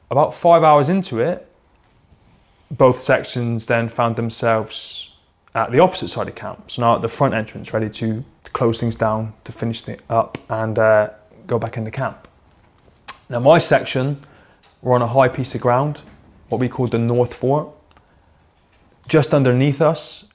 About 0.09 0.33
five 0.33 0.63
hours 0.63 0.87
into 0.87 1.19
it, 1.19 1.51
both 2.71 2.99
sections 2.99 3.65
then 3.65 3.89
found 3.89 4.15
themselves 4.15 5.13
at 5.53 5.71
the 5.71 5.79
opposite 5.79 6.07
side 6.07 6.29
of 6.29 6.35
camp. 6.35 6.71
So 6.71 6.81
now 6.81 6.95
at 6.95 7.01
the 7.01 7.09
front 7.09 7.33
entrance, 7.33 7.73
ready 7.73 7.89
to 7.89 8.23
close 8.53 8.79
things 8.79 8.95
down, 8.95 9.33
to 9.43 9.51
finish 9.51 9.85
it 9.89 10.01
up, 10.09 10.37
and 10.49 10.79
uh, 10.79 11.09
go 11.47 11.59
back 11.59 11.75
into 11.75 11.91
camp. 11.91 12.27
Now, 13.29 13.39
my 13.39 13.57
section 13.57 14.23
were 14.81 14.93
on 14.93 15.01
a 15.01 15.07
high 15.07 15.27
piece 15.27 15.53
of 15.53 15.59
ground, 15.59 15.99
what 16.47 16.61
we 16.61 16.69
called 16.69 16.91
the 16.91 16.99
North 16.99 17.33
Fort. 17.33 17.67
Just 19.09 19.33
underneath 19.33 19.81
us, 19.81 20.25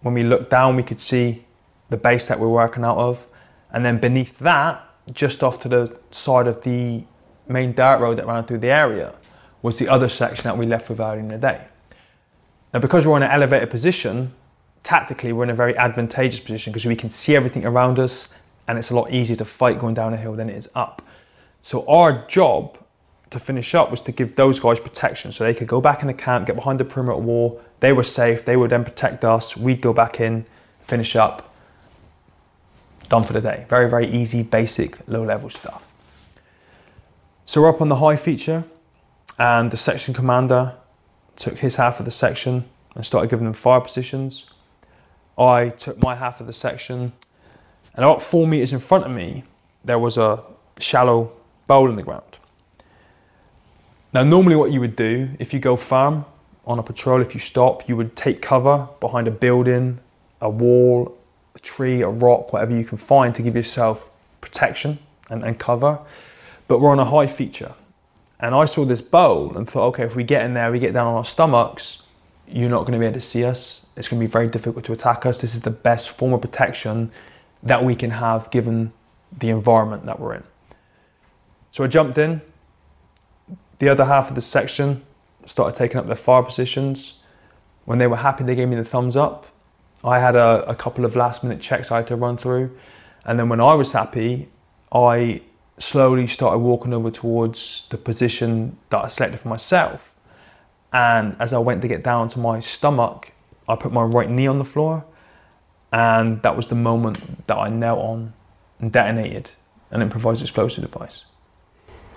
when 0.00 0.14
we 0.14 0.24
looked 0.24 0.50
down, 0.50 0.74
we 0.74 0.82
could 0.82 0.98
see 0.98 1.44
the 1.90 1.96
base 1.96 2.26
that 2.26 2.40
we're 2.40 2.48
working 2.48 2.84
out 2.84 2.96
of. 2.96 3.26
And 3.72 3.84
then 3.84 3.98
beneath 3.98 4.38
that, 4.38 4.84
just 5.12 5.42
off 5.42 5.60
to 5.60 5.68
the 5.68 5.96
side 6.10 6.46
of 6.46 6.62
the 6.62 7.02
main 7.46 7.72
dirt 7.72 7.98
road 8.00 8.18
that 8.18 8.26
ran 8.26 8.44
through 8.44 8.58
the 8.58 8.70
area, 8.70 9.14
was 9.62 9.78
the 9.78 9.88
other 9.88 10.08
section 10.08 10.44
that 10.44 10.56
we 10.56 10.66
left 10.66 10.88
with 10.88 11.00
earlier 11.00 11.20
in 11.20 11.28
the 11.28 11.38
day. 11.38 11.64
Now, 12.72 12.80
because 12.80 13.06
we're 13.06 13.16
in 13.16 13.22
an 13.22 13.30
elevated 13.30 13.70
position, 13.70 14.32
tactically 14.82 15.32
we're 15.32 15.44
in 15.44 15.50
a 15.50 15.54
very 15.54 15.76
advantageous 15.76 16.40
position 16.40 16.72
because 16.72 16.86
we 16.86 16.96
can 16.96 17.10
see 17.10 17.34
everything 17.34 17.64
around 17.64 17.98
us 17.98 18.28
and 18.66 18.78
it's 18.78 18.90
a 18.90 18.94
lot 18.94 19.10
easier 19.12 19.36
to 19.36 19.44
fight 19.44 19.78
going 19.78 19.94
down 19.94 20.12
a 20.12 20.16
hill 20.16 20.34
than 20.34 20.50
it 20.50 20.56
is 20.56 20.68
up. 20.74 21.02
So, 21.62 21.86
our 21.88 22.26
job 22.26 22.78
to 23.30 23.38
finish 23.38 23.74
up 23.74 23.90
was 23.90 24.00
to 24.02 24.12
give 24.12 24.36
those 24.36 24.60
guys 24.60 24.78
protection 24.80 25.32
so 25.32 25.44
they 25.44 25.54
could 25.54 25.68
go 25.68 25.80
back 25.80 26.02
in 26.02 26.06
the 26.06 26.14
camp, 26.14 26.46
get 26.46 26.56
behind 26.56 26.78
the 26.78 26.84
perimeter 26.84 27.18
wall. 27.18 27.60
They 27.80 27.92
were 27.92 28.04
safe, 28.04 28.44
they 28.44 28.56
would 28.56 28.70
then 28.70 28.84
protect 28.84 29.24
us. 29.24 29.56
We'd 29.56 29.80
go 29.80 29.92
back 29.92 30.20
in, 30.20 30.46
finish 30.80 31.16
up, 31.16 31.47
done 33.08 33.24
for 33.24 33.32
the 33.32 33.40
day. 33.40 33.66
Very, 33.68 33.88
very 33.88 34.10
easy, 34.10 34.42
basic, 34.42 34.96
low 35.08 35.24
level 35.24 35.50
stuff. 35.50 35.84
So, 37.46 37.62
we're 37.62 37.70
up 37.70 37.80
on 37.80 37.88
the 37.88 37.96
high 37.96 38.16
feature. 38.16 38.64
and 39.38 39.70
the 39.70 39.76
section 39.76 40.12
commander 40.14 40.74
took 41.36 41.58
his 41.58 41.76
half 41.76 42.00
of 42.00 42.04
the 42.04 42.10
section 42.10 42.64
and 42.94 43.06
started 43.06 43.30
giving 43.30 43.44
them 43.44 43.54
fire 43.54 43.80
positions. 43.80 44.46
I 45.38 45.68
took 45.68 46.02
my 46.02 46.16
half 46.16 46.40
of 46.40 46.46
the 46.46 46.52
section, 46.52 47.12
and 47.94 48.04
about 48.04 48.22
four 48.22 48.46
meters 48.46 48.72
in 48.72 48.80
front 48.80 49.04
of 49.04 49.12
me, 49.12 49.44
there 49.84 49.98
was 49.98 50.16
a 50.18 50.42
shallow 50.80 51.30
bowl 51.68 51.88
in 51.88 51.96
the 51.96 52.02
ground. 52.02 52.38
Now, 54.12 54.24
normally, 54.24 54.56
what 54.56 54.72
you 54.72 54.80
would 54.80 54.96
do 54.96 55.30
if 55.38 55.52
you 55.52 55.60
go 55.60 55.76
firm 55.76 56.24
on 56.66 56.78
a 56.78 56.82
patrol, 56.82 57.20
if 57.20 57.34
you 57.34 57.40
stop, 57.40 57.88
you 57.88 57.96
would 57.96 58.16
take 58.16 58.42
cover 58.42 58.88
behind 59.00 59.28
a 59.28 59.30
building, 59.30 60.00
a 60.40 60.50
wall, 60.50 61.17
a 61.58 61.60
tree, 61.60 62.02
a 62.02 62.08
rock, 62.08 62.52
whatever 62.52 62.74
you 62.74 62.84
can 62.84 62.96
find 62.96 63.34
to 63.34 63.42
give 63.42 63.54
yourself 63.54 64.10
protection 64.40 64.98
and, 65.28 65.44
and 65.44 65.58
cover. 65.58 65.98
But 66.68 66.80
we're 66.80 66.90
on 66.90 67.00
a 67.00 67.04
high 67.04 67.26
feature. 67.26 67.74
And 68.40 68.54
I 68.54 68.64
saw 68.66 68.84
this 68.84 69.02
bowl 69.02 69.56
and 69.56 69.68
thought, 69.68 69.88
okay, 69.88 70.04
if 70.04 70.14
we 70.14 70.22
get 70.22 70.44
in 70.44 70.54
there, 70.54 70.70
we 70.70 70.78
get 70.78 70.92
down 70.94 71.08
on 71.08 71.14
our 71.14 71.24
stomachs, 71.24 72.04
you're 72.46 72.70
not 72.70 72.80
going 72.80 72.92
to 72.92 72.98
be 72.98 73.04
able 73.04 73.14
to 73.14 73.20
see 73.20 73.44
us. 73.44 73.86
It's 73.96 74.08
going 74.08 74.20
to 74.20 74.26
be 74.26 74.30
very 74.30 74.48
difficult 74.48 74.84
to 74.84 74.92
attack 74.92 75.26
us. 75.26 75.40
This 75.40 75.54
is 75.54 75.62
the 75.62 75.70
best 75.70 76.10
form 76.10 76.32
of 76.32 76.40
protection 76.40 77.10
that 77.64 77.84
we 77.84 77.96
can 77.96 78.10
have 78.10 78.50
given 78.50 78.92
the 79.36 79.50
environment 79.50 80.06
that 80.06 80.20
we're 80.20 80.34
in. 80.34 80.44
So 81.72 81.82
I 81.82 81.88
jumped 81.88 82.16
in. 82.16 82.40
The 83.78 83.88
other 83.88 84.04
half 84.04 84.28
of 84.28 84.34
the 84.36 84.40
section 84.40 85.02
started 85.44 85.76
taking 85.76 85.98
up 85.98 86.06
their 86.06 86.16
fire 86.16 86.42
positions. 86.42 87.22
When 87.84 87.98
they 87.98 88.06
were 88.06 88.16
happy, 88.16 88.44
they 88.44 88.54
gave 88.54 88.68
me 88.68 88.76
the 88.76 88.84
thumbs 88.84 89.16
up. 89.16 89.46
I 90.04 90.18
had 90.20 90.36
a, 90.36 90.64
a 90.68 90.74
couple 90.74 91.04
of 91.04 91.16
last 91.16 91.42
minute 91.42 91.60
checks 91.60 91.90
I 91.90 91.96
had 91.96 92.06
to 92.08 92.16
run 92.16 92.36
through. 92.36 92.76
And 93.24 93.38
then 93.38 93.48
when 93.48 93.60
I 93.60 93.74
was 93.74 93.92
happy, 93.92 94.48
I 94.92 95.42
slowly 95.78 96.26
started 96.26 96.58
walking 96.58 96.92
over 96.92 97.10
towards 97.10 97.86
the 97.90 97.96
position 97.98 98.76
that 98.90 99.04
I 99.04 99.08
selected 99.08 99.40
for 99.40 99.48
myself. 99.48 100.14
And 100.92 101.36
as 101.38 101.52
I 101.52 101.58
went 101.58 101.82
to 101.82 101.88
get 101.88 102.02
down 102.02 102.28
to 102.30 102.38
my 102.38 102.60
stomach, 102.60 103.32
I 103.68 103.76
put 103.76 103.92
my 103.92 104.02
right 104.02 104.30
knee 104.30 104.46
on 104.46 104.58
the 104.58 104.64
floor. 104.64 105.04
And 105.92 106.42
that 106.42 106.56
was 106.56 106.68
the 106.68 106.74
moment 106.74 107.46
that 107.46 107.56
I 107.56 107.68
knelt 107.68 107.98
on 107.98 108.32
and 108.78 108.92
detonated 108.92 109.50
an 109.90 110.02
improvised 110.02 110.42
explosive 110.42 110.84
device. 110.90 111.24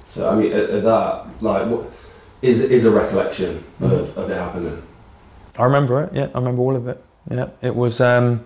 So 0.06 0.30
I 0.30 0.36
mean, 0.36 0.52
at, 0.52 0.70
at 0.70 0.84
that, 0.84 1.26
like, 1.42 1.68
what 1.68 1.90
is 2.42 2.62
is 2.62 2.86
a 2.86 2.92
recollection 2.92 3.64
Mm-hmm. 3.80 3.86
of, 3.86 4.18
of 4.18 4.30
it 4.30 4.36
happening? 4.38 4.84
I 5.58 5.64
remember 5.64 6.04
it. 6.04 6.14
Yeah, 6.14 6.28
I 6.34 6.38
remember 6.38 6.62
all 6.62 6.76
of 6.76 6.88
it. 6.88 7.04
Yeah, 7.30 7.50
it 7.62 7.76
was. 7.76 8.02
Um, 8.02 8.46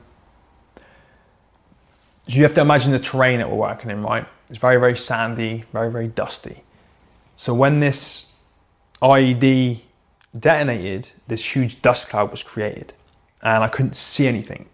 you 2.27 2.43
have 2.43 2.55
to 2.55 2.61
imagine 2.61 2.91
the 2.91 2.99
terrain 2.99 3.39
that 3.39 3.49
we're 3.49 3.55
working 3.55 3.91
in, 3.91 4.01
right? 4.01 4.25
It's 4.49 4.57
very, 4.57 4.77
very 4.77 4.97
sandy, 4.97 5.63
very, 5.71 5.91
very 5.91 6.07
dusty. 6.07 6.63
So 7.37 7.53
when 7.53 7.79
this 7.79 8.35
IED 9.01 9.81
detonated, 10.37 11.09
this 11.27 11.55
huge 11.55 11.81
dust 11.81 12.07
cloud 12.07 12.31
was 12.31 12.43
created, 12.43 12.93
and 13.41 13.63
I 13.63 13.67
couldn't 13.67 13.95
see 13.95 14.27
anything, 14.27 14.67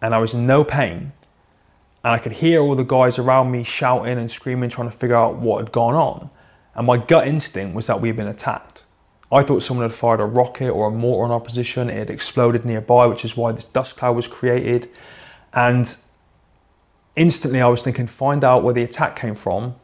and 0.00 0.14
I 0.14 0.18
was 0.18 0.34
in 0.34 0.46
no 0.46 0.64
pain, 0.64 1.12
and 2.04 2.14
I 2.14 2.18
could 2.18 2.32
hear 2.32 2.60
all 2.60 2.74
the 2.74 2.84
guys 2.84 3.18
around 3.18 3.50
me 3.50 3.64
shouting 3.64 4.18
and 4.18 4.30
screaming, 4.30 4.70
trying 4.70 4.90
to 4.90 4.96
figure 4.96 5.16
out 5.16 5.36
what 5.36 5.62
had 5.62 5.72
gone 5.72 5.94
on. 5.94 6.30
And 6.74 6.86
my 6.86 6.96
gut 6.96 7.26
instinct 7.26 7.74
was 7.74 7.86
that 7.88 8.00
we 8.00 8.08
had 8.08 8.16
been 8.16 8.28
attacked. 8.28 8.84
I 9.30 9.42
thought 9.42 9.62
someone 9.62 9.88
had 9.88 9.96
fired 9.96 10.20
a 10.20 10.24
rocket 10.24 10.70
or 10.70 10.88
a 10.88 10.90
mortar 10.90 11.24
on 11.24 11.30
our 11.30 11.40
position. 11.40 11.90
It 11.90 11.96
had 11.96 12.10
exploded 12.10 12.64
nearby, 12.64 13.06
which 13.06 13.24
is 13.24 13.36
why 13.36 13.52
this 13.52 13.64
dust 13.64 13.96
cloud 13.96 14.16
was 14.16 14.26
created. 14.26 14.88
And 15.52 15.94
instantly 17.14 17.60
I 17.60 17.68
was 17.68 17.82
thinking, 17.82 18.06
find 18.06 18.42
out 18.42 18.62
where 18.62 18.72
the 18.72 18.82
attack 18.82 19.16
came 19.16 19.34
from, 19.34 19.74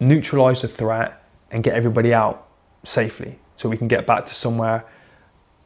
neutralize 0.00 0.62
the 0.62 0.68
threat, 0.68 1.22
and 1.50 1.62
get 1.62 1.74
everybody 1.74 2.12
out 2.12 2.48
safely 2.84 3.38
so 3.56 3.68
we 3.68 3.76
can 3.76 3.86
get 3.86 4.06
back 4.06 4.26
to 4.26 4.34
somewhere 4.34 4.84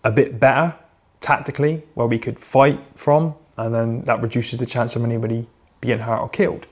a 0.05 0.13
bit 0.13 0.39
better 0.39 0.75
tactically 1.21 1.83
where 1.95 2.07
we 2.07 2.19
could 2.19 2.39
fight 2.39 2.79
from, 2.95 3.35
and 3.57 3.75
then 3.75 4.03
that 4.03 4.23
reduces 4.23 4.59
the 4.59 4.67
chance 4.67 4.95
of 4.97 5.03
anybody 5.03 5.49
being 5.81 5.99
hurt 5.99 6.21
or 6.21 6.29
killed. 6.29 6.67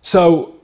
So 0.00 0.57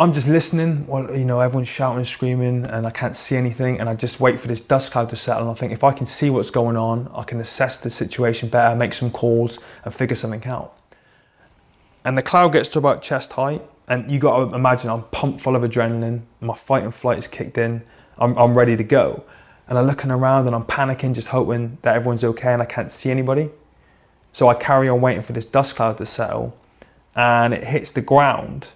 I'm 0.00 0.12
just 0.12 0.28
listening. 0.28 0.86
Well, 0.86 1.16
you 1.16 1.24
know, 1.24 1.40
everyone's 1.40 1.66
shouting 1.66 1.98
and 1.98 2.06
screaming, 2.06 2.64
and 2.66 2.86
I 2.86 2.90
can't 2.90 3.16
see 3.16 3.34
anything. 3.34 3.80
And 3.80 3.88
I 3.88 3.94
just 3.94 4.20
wait 4.20 4.38
for 4.38 4.46
this 4.46 4.60
dust 4.60 4.92
cloud 4.92 5.10
to 5.10 5.16
settle. 5.16 5.48
And 5.48 5.50
I 5.50 5.54
think 5.58 5.72
if 5.72 5.82
I 5.82 5.92
can 5.92 6.06
see 6.06 6.30
what's 6.30 6.50
going 6.50 6.76
on, 6.76 7.10
I 7.12 7.24
can 7.24 7.40
assess 7.40 7.78
the 7.78 7.90
situation 7.90 8.48
better, 8.48 8.76
make 8.76 8.94
some 8.94 9.10
calls, 9.10 9.58
and 9.84 9.92
figure 9.92 10.14
something 10.14 10.46
out. 10.46 10.72
And 12.04 12.16
the 12.16 12.22
cloud 12.22 12.52
gets 12.52 12.68
to 12.70 12.78
about 12.78 13.02
chest 13.02 13.32
height, 13.32 13.60
and 13.88 14.08
you 14.08 14.20
got 14.20 14.36
to 14.36 14.54
imagine 14.54 14.88
I'm 14.88 15.02
pumped 15.02 15.40
full 15.40 15.56
of 15.56 15.62
adrenaline. 15.62 16.22
My 16.40 16.54
fight 16.54 16.84
and 16.84 16.94
flight 16.94 17.18
is 17.18 17.26
kicked 17.26 17.58
in. 17.58 17.82
I'm, 18.18 18.38
I'm 18.38 18.56
ready 18.56 18.76
to 18.76 18.84
go. 18.84 19.24
And 19.66 19.76
I'm 19.76 19.86
looking 19.86 20.12
around 20.12 20.46
and 20.46 20.54
I'm 20.54 20.64
panicking, 20.64 21.12
just 21.12 21.28
hoping 21.28 21.78
that 21.82 21.96
everyone's 21.96 22.22
okay, 22.22 22.52
and 22.52 22.62
I 22.62 22.66
can't 22.66 22.92
see 22.92 23.10
anybody. 23.10 23.50
So 24.32 24.46
I 24.46 24.54
carry 24.54 24.88
on 24.88 25.00
waiting 25.00 25.24
for 25.24 25.32
this 25.32 25.44
dust 25.44 25.74
cloud 25.74 25.98
to 25.98 26.06
settle, 26.06 26.56
and 27.16 27.52
it 27.52 27.64
hits 27.64 27.90
the 27.90 28.00
ground 28.00 28.68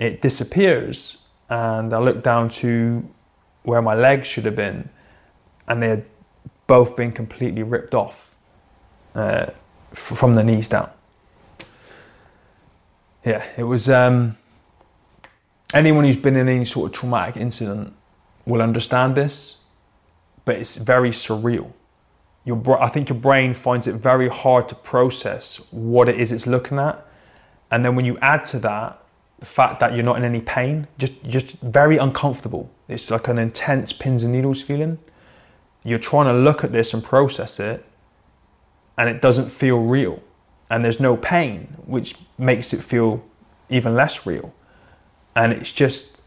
it 0.00 0.20
disappears 0.20 1.18
and 1.48 1.92
I 1.92 1.98
look 1.98 2.24
down 2.24 2.48
to 2.48 3.06
where 3.62 3.82
my 3.82 3.94
legs 3.94 4.26
should 4.26 4.46
have 4.46 4.56
been 4.56 4.88
and 5.68 5.80
they 5.80 5.88
had 5.88 6.04
both 6.66 6.96
been 6.96 7.12
completely 7.12 7.62
ripped 7.62 7.94
off 7.94 8.34
uh, 9.14 9.46
from 9.92 10.34
the 10.34 10.42
knees 10.42 10.68
down. 10.68 10.90
Yeah, 13.24 13.44
it 13.56 13.64
was. 13.64 13.90
Um, 13.90 14.38
anyone 15.74 16.04
who's 16.04 16.16
been 16.16 16.36
in 16.36 16.48
any 16.48 16.64
sort 16.64 16.90
of 16.90 16.98
traumatic 16.98 17.36
incident 17.36 17.92
will 18.46 18.62
understand 18.62 19.14
this, 19.14 19.64
but 20.44 20.56
it's 20.56 20.76
very 20.76 21.10
surreal. 21.10 21.70
Your, 22.44 22.82
I 22.82 22.88
think 22.88 23.10
your 23.10 23.18
brain 23.18 23.52
finds 23.52 23.86
it 23.86 23.96
very 23.96 24.28
hard 24.28 24.68
to 24.70 24.74
process 24.74 25.56
what 25.70 26.08
it 26.08 26.18
is 26.18 26.32
it's 26.32 26.46
looking 26.46 26.78
at, 26.78 27.04
and 27.70 27.84
then 27.84 27.94
when 27.94 28.06
you 28.06 28.16
add 28.22 28.46
to 28.46 28.58
that 28.60 28.99
the 29.40 29.46
fact 29.46 29.80
that 29.80 29.94
you're 29.94 30.04
not 30.04 30.18
in 30.18 30.24
any 30.24 30.40
pain, 30.40 30.86
just 30.98 31.24
just 31.24 31.52
very 31.62 31.96
uncomfortable. 31.96 32.70
It's 32.88 33.10
like 33.10 33.26
an 33.26 33.38
intense 33.38 33.92
pins 33.92 34.22
and 34.22 34.32
needles 34.32 34.62
feeling. 34.62 34.98
You're 35.82 35.98
trying 35.98 36.26
to 36.26 36.34
look 36.34 36.62
at 36.62 36.72
this 36.72 36.92
and 36.92 37.02
process 37.02 37.58
it, 37.58 37.84
and 38.98 39.08
it 39.08 39.20
doesn't 39.20 39.50
feel 39.50 39.78
real. 39.78 40.22
And 40.68 40.84
there's 40.84 41.00
no 41.00 41.16
pain, 41.16 41.76
which 41.86 42.16
makes 42.38 42.72
it 42.72 42.82
feel 42.82 43.24
even 43.70 43.94
less 43.94 44.26
real. 44.26 44.52
And 45.34 45.52
it's 45.52 45.72
just 45.72 46.18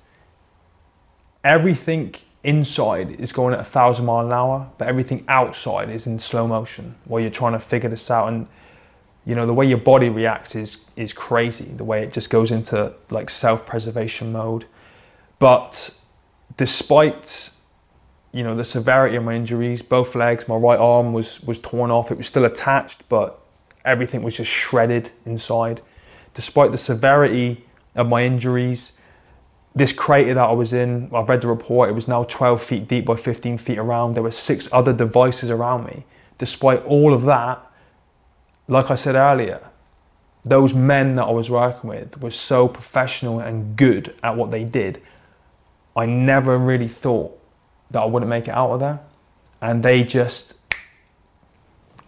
everything 1.44 2.16
inside 2.44 3.20
is 3.20 3.32
going 3.32 3.54
at 3.54 3.60
a 3.60 3.64
thousand 3.64 4.06
mile 4.06 4.26
an 4.26 4.34
hour, 4.34 4.70
but 4.78 4.88
everything 4.88 5.24
outside 5.28 5.90
is 5.90 6.08
in 6.08 6.20
slow 6.20 6.48
motion 6.48 6.96
while 7.06 7.22
you're 7.22 7.30
trying 7.30 7.54
to 7.54 7.60
figure 7.60 7.90
this 7.90 8.10
out. 8.10 8.28
And 8.28 8.48
you 9.26 9.36
know 9.36 9.46
the 9.46 9.54
way 9.54 9.66
your 9.66 9.78
body 9.78 10.10
reacts 10.10 10.56
is 10.56 10.86
is 10.96 11.14
crazy 11.14 11.66
the 11.76 11.84
way 11.84 12.04
it 12.04 12.14
just 12.14 12.30
goes 12.30 12.52
into 12.52 12.94
like 13.10 13.30
self-preservation 13.30 14.32
mode 14.32 14.66
but 15.40 15.94
despite 16.58 17.50
you 18.32 18.44
know 18.44 18.56
the 18.56 18.64
severity 18.64 19.16
of 19.16 19.24
my 19.24 19.36
injuries 19.36 19.82
both 19.82 20.16
legs 20.16 20.48
my 20.48 20.56
right 20.56 20.80
arm 20.80 21.14
was 21.14 21.42
was 21.44 21.60
torn 21.60 21.92
off 21.92 22.12
it 22.12 22.18
was 22.18 22.28
still 22.28 22.46
attached 22.46 23.08
but 23.10 23.40
everything 23.86 24.24
was 24.24 24.34
just 24.34 24.52
shredded 24.52 25.10
inside 25.26 25.82
despite 26.34 26.72
the 26.72 26.78
severity 26.78 27.66
of 27.96 28.08
my 28.08 28.24
injuries 28.24 28.98
this 29.76 29.92
crater 29.92 30.34
that 30.36 30.44
I 30.44 30.52
was 30.52 30.72
in, 30.72 31.10
I've 31.14 31.28
read 31.28 31.42
the 31.42 31.48
report, 31.48 31.90
it 31.90 31.94
was 31.94 32.08
now 32.08 32.26
12 32.26 32.62
feet 32.62 32.88
deep 32.88 33.06
by 33.06 33.16
15 33.16 33.58
feet 33.58 33.80
around. 33.80 34.14
There 34.14 34.24
were 34.24 34.32
six 34.32 34.70
other 34.72 34.94
devices 34.94 35.50
around 35.50 35.86
me. 35.86 36.06
Despite 36.38 36.84
all 36.86 37.14
of 37.14 37.24
that, 37.24 37.66
like 38.68 38.90
I 38.90 38.96
said 38.96 39.16
earlier, 39.16 39.62
those 40.46 40.74
men 40.74 41.16
that 41.16 41.24
I 41.24 41.32
was 41.32 41.50
working 41.50 41.90
with 41.90 42.20
were 42.20 42.32
so 42.32 42.68
professional 42.68 43.40
and 43.40 43.76
good 43.76 44.14
at 44.24 44.36
what 44.36 44.52
they 44.52 44.64
did. 44.64 45.02
I 45.96 46.06
never 46.06 46.58
really 46.58 46.88
thought 46.88 47.40
that 47.92 48.02
I 48.02 48.06
wouldn't 48.06 48.30
make 48.30 48.48
it 48.48 48.52
out 48.54 48.72
of 48.72 48.80
there. 48.80 49.00
And 49.62 49.84
they 49.84 50.04
just 50.04 50.56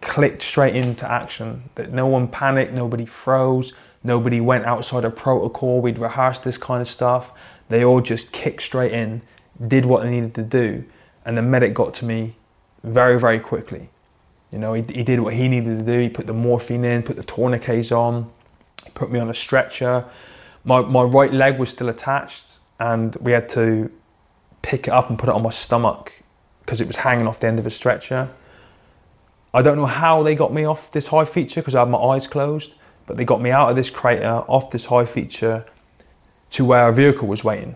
clicked 0.01 0.41
straight 0.41 0.75
into 0.75 1.09
action. 1.09 1.69
That 1.75 1.91
no 1.91 2.07
one 2.07 2.27
panicked, 2.27 2.73
nobody 2.73 3.05
froze, 3.05 3.73
nobody 4.03 4.41
went 4.41 4.65
outside 4.65 5.05
of 5.05 5.15
protocol. 5.15 5.81
We'd 5.81 5.99
rehearsed 5.99 6.43
this 6.43 6.57
kind 6.57 6.81
of 6.81 6.89
stuff. 6.89 7.31
They 7.69 7.83
all 7.83 8.01
just 8.01 8.31
kicked 8.31 8.61
straight 8.61 8.91
in, 8.91 9.21
did 9.65 9.85
what 9.85 10.03
they 10.03 10.09
needed 10.09 10.35
to 10.35 10.43
do, 10.43 10.85
and 11.25 11.37
the 11.37 11.41
medic 11.41 11.73
got 11.73 11.93
to 11.95 12.05
me 12.05 12.35
very, 12.83 13.19
very 13.19 13.39
quickly. 13.39 13.89
You 14.51 14.59
know, 14.59 14.73
he, 14.73 14.83
he 14.83 15.03
did 15.03 15.19
what 15.19 15.33
he 15.33 15.47
needed 15.47 15.77
to 15.77 15.83
do. 15.83 15.99
He 15.99 16.09
put 16.09 16.27
the 16.27 16.33
morphine 16.33 16.83
in, 16.83 17.03
put 17.03 17.15
the 17.15 17.23
tourniquets 17.23 17.91
on, 17.91 18.31
put 18.93 19.11
me 19.11 19.19
on 19.19 19.29
a 19.29 19.33
stretcher. 19.33 20.05
My, 20.63 20.81
my 20.81 21.03
right 21.03 21.33
leg 21.33 21.59
was 21.59 21.69
still 21.69 21.89
attached, 21.89 22.59
and 22.79 23.15
we 23.17 23.31
had 23.31 23.49
to 23.49 23.91
pick 24.61 24.87
it 24.87 24.93
up 24.93 25.09
and 25.09 25.19
put 25.19 25.29
it 25.29 25.35
on 25.35 25.43
my 25.43 25.49
stomach 25.49 26.11
because 26.61 26.81
it 26.81 26.87
was 26.87 26.97
hanging 26.97 27.27
off 27.27 27.39
the 27.39 27.47
end 27.47 27.59
of 27.59 27.67
a 27.67 27.71
stretcher. 27.71 28.29
I 29.53 29.61
don't 29.61 29.77
know 29.77 29.85
how 29.85 30.23
they 30.23 30.35
got 30.35 30.51
me 30.51 30.65
off 30.65 30.91
this 30.91 31.07
high 31.07 31.25
feature 31.25 31.61
because 31.61 31.75
I 31.75 31.79
had 31.79 31.89
my 31.89 31.99
eyes 31.99 32.27
closed, 32.27 32.73
but 33.05 33.15
they 33.15 33.23
got 33.23 33.41
me 33.41 33.51
out 33.51 33.69
of 33.69 33.75
this 33.75 33.89
crater, 33.89 34.43
off 34.47 34.71
this 34.71 34.85
high 34.85 35.05
feature, 35.05 35.65
to 36.51 36.65
where 36.65 36.87
a 36.87 36.93
vehicle 36.93 37.27
was 37.27 37.43
waiting. 37.43 37.75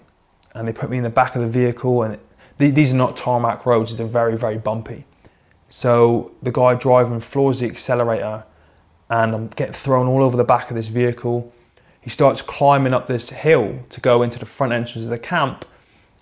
And 0.56 0.68
they 0.68 0.74
put 0.74 0.90
me 0.90 0.98
in 0.98 1.04
the 1.04 1.10
back 1.10 1.36
of 1.36 1.42
the 1.42 1.48
vehicle, 1.48 2.04
and 2.04 2.16
it, 2.16 2.76
these 2.76 2.94
are 2.94 2.98
not 2.98 3.16
tarmac 3.16 3.66
roads; 3.66 3.96
they're 3.96 4.08
very, 4.08 4.38
very 4.38 4.58
bumpy. 4.58 5.06
So 5.70 6.32
the 6.42 6.52
guy 6.52 6.74
driving 6.76 7.20
floors 7.20 7.60
the 7.60 7.68
accelerator, 7.68 8.44
and 9.10 9.34
um, 9.34 9.42
I'm 9.42 9.48
getting 9.50 9.74
thrown 9.74 10.08
all 10.08 10.24
over 10.24 10.36
the 10.36 10.44
back 10.44 10.70
of 10.70 10.76
this 10.76 10.88
vehicle. 10.88 11.54
He 12.02 12.10
starts 12.10 12.42
climbing 12.42 12.94
up 12.94 13.08
this 13.08 13.30
hill 13.30 13.80
to 13.90 14.02
go 14.02 14.24
into 14.24 14.40
the 14.40 14.46
front 14.46 14.74
entrance 14.74 15.06
of 15.06 15.12
the 15.12 15.20
camp, 15.20 15.66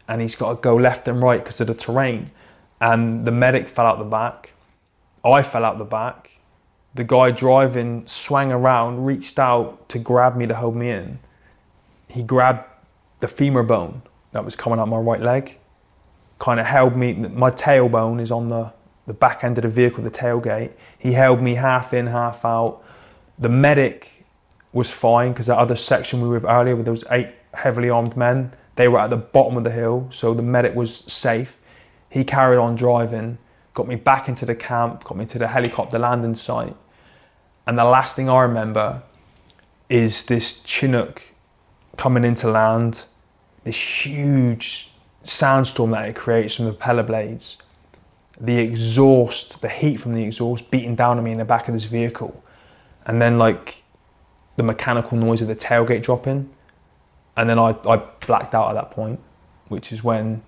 and 0.07 0.21
he's 0.21 0.35
got 0.35 0.49
to 0.49 0.61
go 0.61 0.75
left 0.75 1.07
and 1.07 1.21
right 1.21 1.43
because 1.43 1.61
of 1.61 1.67
the 1.67 1.73
terrain. 1.73 2.31
And 2.79 3.25
the 3.25 3.31
medic 3.31 3.67
fell 3.67 3.85
out 3.85 3.97
the 3.97 4.05
back. 4.05 4.51
I 5.23 5.41
fell 5.43 5.65
out 5.65 5.77
the 5.77 5.85
back. 5.85 6.31
The 6.93 7.03
guy 7.03 7.31
driving 7.31 8.05
swung 8.07 8.51
around, 8.51 9.05
reached 9.05 9.39
out 9.39 9.87
to 9.89 9.99
grab 9.99 10.35
me 10.35 10.47
to 10.47 10.55
hold 10.55 10.75
me 10.75 10.89
in. 10.89 11.19
He 12.09 12.23
grabbed 12.23 12.65
the 13.19 13.27
femur 13.27 13.63
bone 13.63 14.01
that 14.31 14.45
was 14.45 14.55
coming 14.55 14.79
out 14.79 14.87
my 14.87 14.97
right 14.97 15.21
leg, 15.21 15.57
kind 16.39 16.59
of 16.59 16.65
held 16.65 16.95
me. 16.95 17.13
My 17.13 17.51
tailbone 17.51 18.21
is 18.21 18.31
on 18.31 18.47
the, 18.47 18.71
the 19.07 19.13
back 19.13 19.43
end 19.43 19.57
of 19.57 19.63
the 19.63 19.69
vehicle, 19.69 20.03
the 20.03 20.11
tailgate. 20.11 20.71
He 20.99 21.13
held 21.13 21.41
me 21.41 21.55
half 21.55 21.93
in, 21.93 22.07
half 22.07 22.45
out. 22.45 22.83
The 23.39 23.49
medic 23.49 24.25
was 24.73 24.91
fine 24.91 25.31
because 25.31 25.47
that 25.47 25.57
other 25.57 25.75
section 25.75 26.21
we 26.21 26.27
were 26.27 26.35
with 26.35 26.45
earlier 26.45 26.75
with 26.75 26.85
those 26.85 27.03
eight 27.09 27.29
heavily 27.53 27.89
armed 27.89 28.15
men, 28.15 28.53
they 28.75 28.87
were 28.87 28.99
at 28.99 29.09
the 29.09 29.17
bottom 29.17 29.57
of 29.57 29.63
the 29.63 29.71
hill, 29.71 30.07
so 30.11 30.33
the 30.33 30.43
medic 30.43 30.75
was 30.75 30.93
safe. 30.93 31.59
He 32.09 32.23
carried 32.23 32.57
on 32.57 32.75
driving, 32.75 33.39
got 33.73 33.87
me 33.87 33.95
back 33.95 34.29
into 34.29 34.45
the 34.45 34.55
camp, 34.55 35.03
got 35.05 35.17
me 35.17 35.25
to 35.25 35.39
the 35.39 35.47
helicopter 35.47 35.97
landing 35.97 36.35
site. 36.35 36.75
And 37.65 37.77
the 37.77 37.85
last 37.85 38.15
thing 38.15 38.29
I 38.29 38.41
remember 38.41 39.03
is 39.89 40.25
this 40.25 40.63
Chinook 40.63 41.23
coming 41.95 42.23
into 42.23 42.49
land, 42.49 43.03
this 43.63 44.05
huge 44.05 44.91
sandstorm 45.23 45.91
that 45.91 46.09
it 46.09 46.15
creates 46.15 46.55
from 46.55 46.65
the 46.65 46.71
propeller 46.71 47.03
blades, 47.03 47.57
the 48.39 48.59
exhaust, 48.59 49.61
the 49.61 49.69
heat 49.69 49.97
from 49.97 50.13
the 50.13 50.23
exhaust 50.23 50.69
beating 50.69 50.95
down 50.95 51.17
on 51.17 51.23
me 51.23 51.31
in 51.31 51.37
the 51.37 51.45
back 51.45 51.67
of 51.67 51.73
this 51.73 51.85
vehicle, 51.85 52.43
and 53.05 53.21
then 53.21 53.37
like 53.37 53.83
the 54.55 54.63
mechanical 54.63 55.17
noise 55.17 55.41
of 55.41 55.47
the 55.47 55.55
tailgate 55.55 56.03
dropping. 56.03 56.49
And 57.35 57.49
then 57.49 57.59
I, 57.59 57.75
I 57.87 57.97
blacked 58.25 58.55
out 58.55 58.69
at 58.69 58.73
that 58.73 58.91
point, 58.91 59.19
which 59.67 59.91
is 59.91 60.03
when 60.03 60.41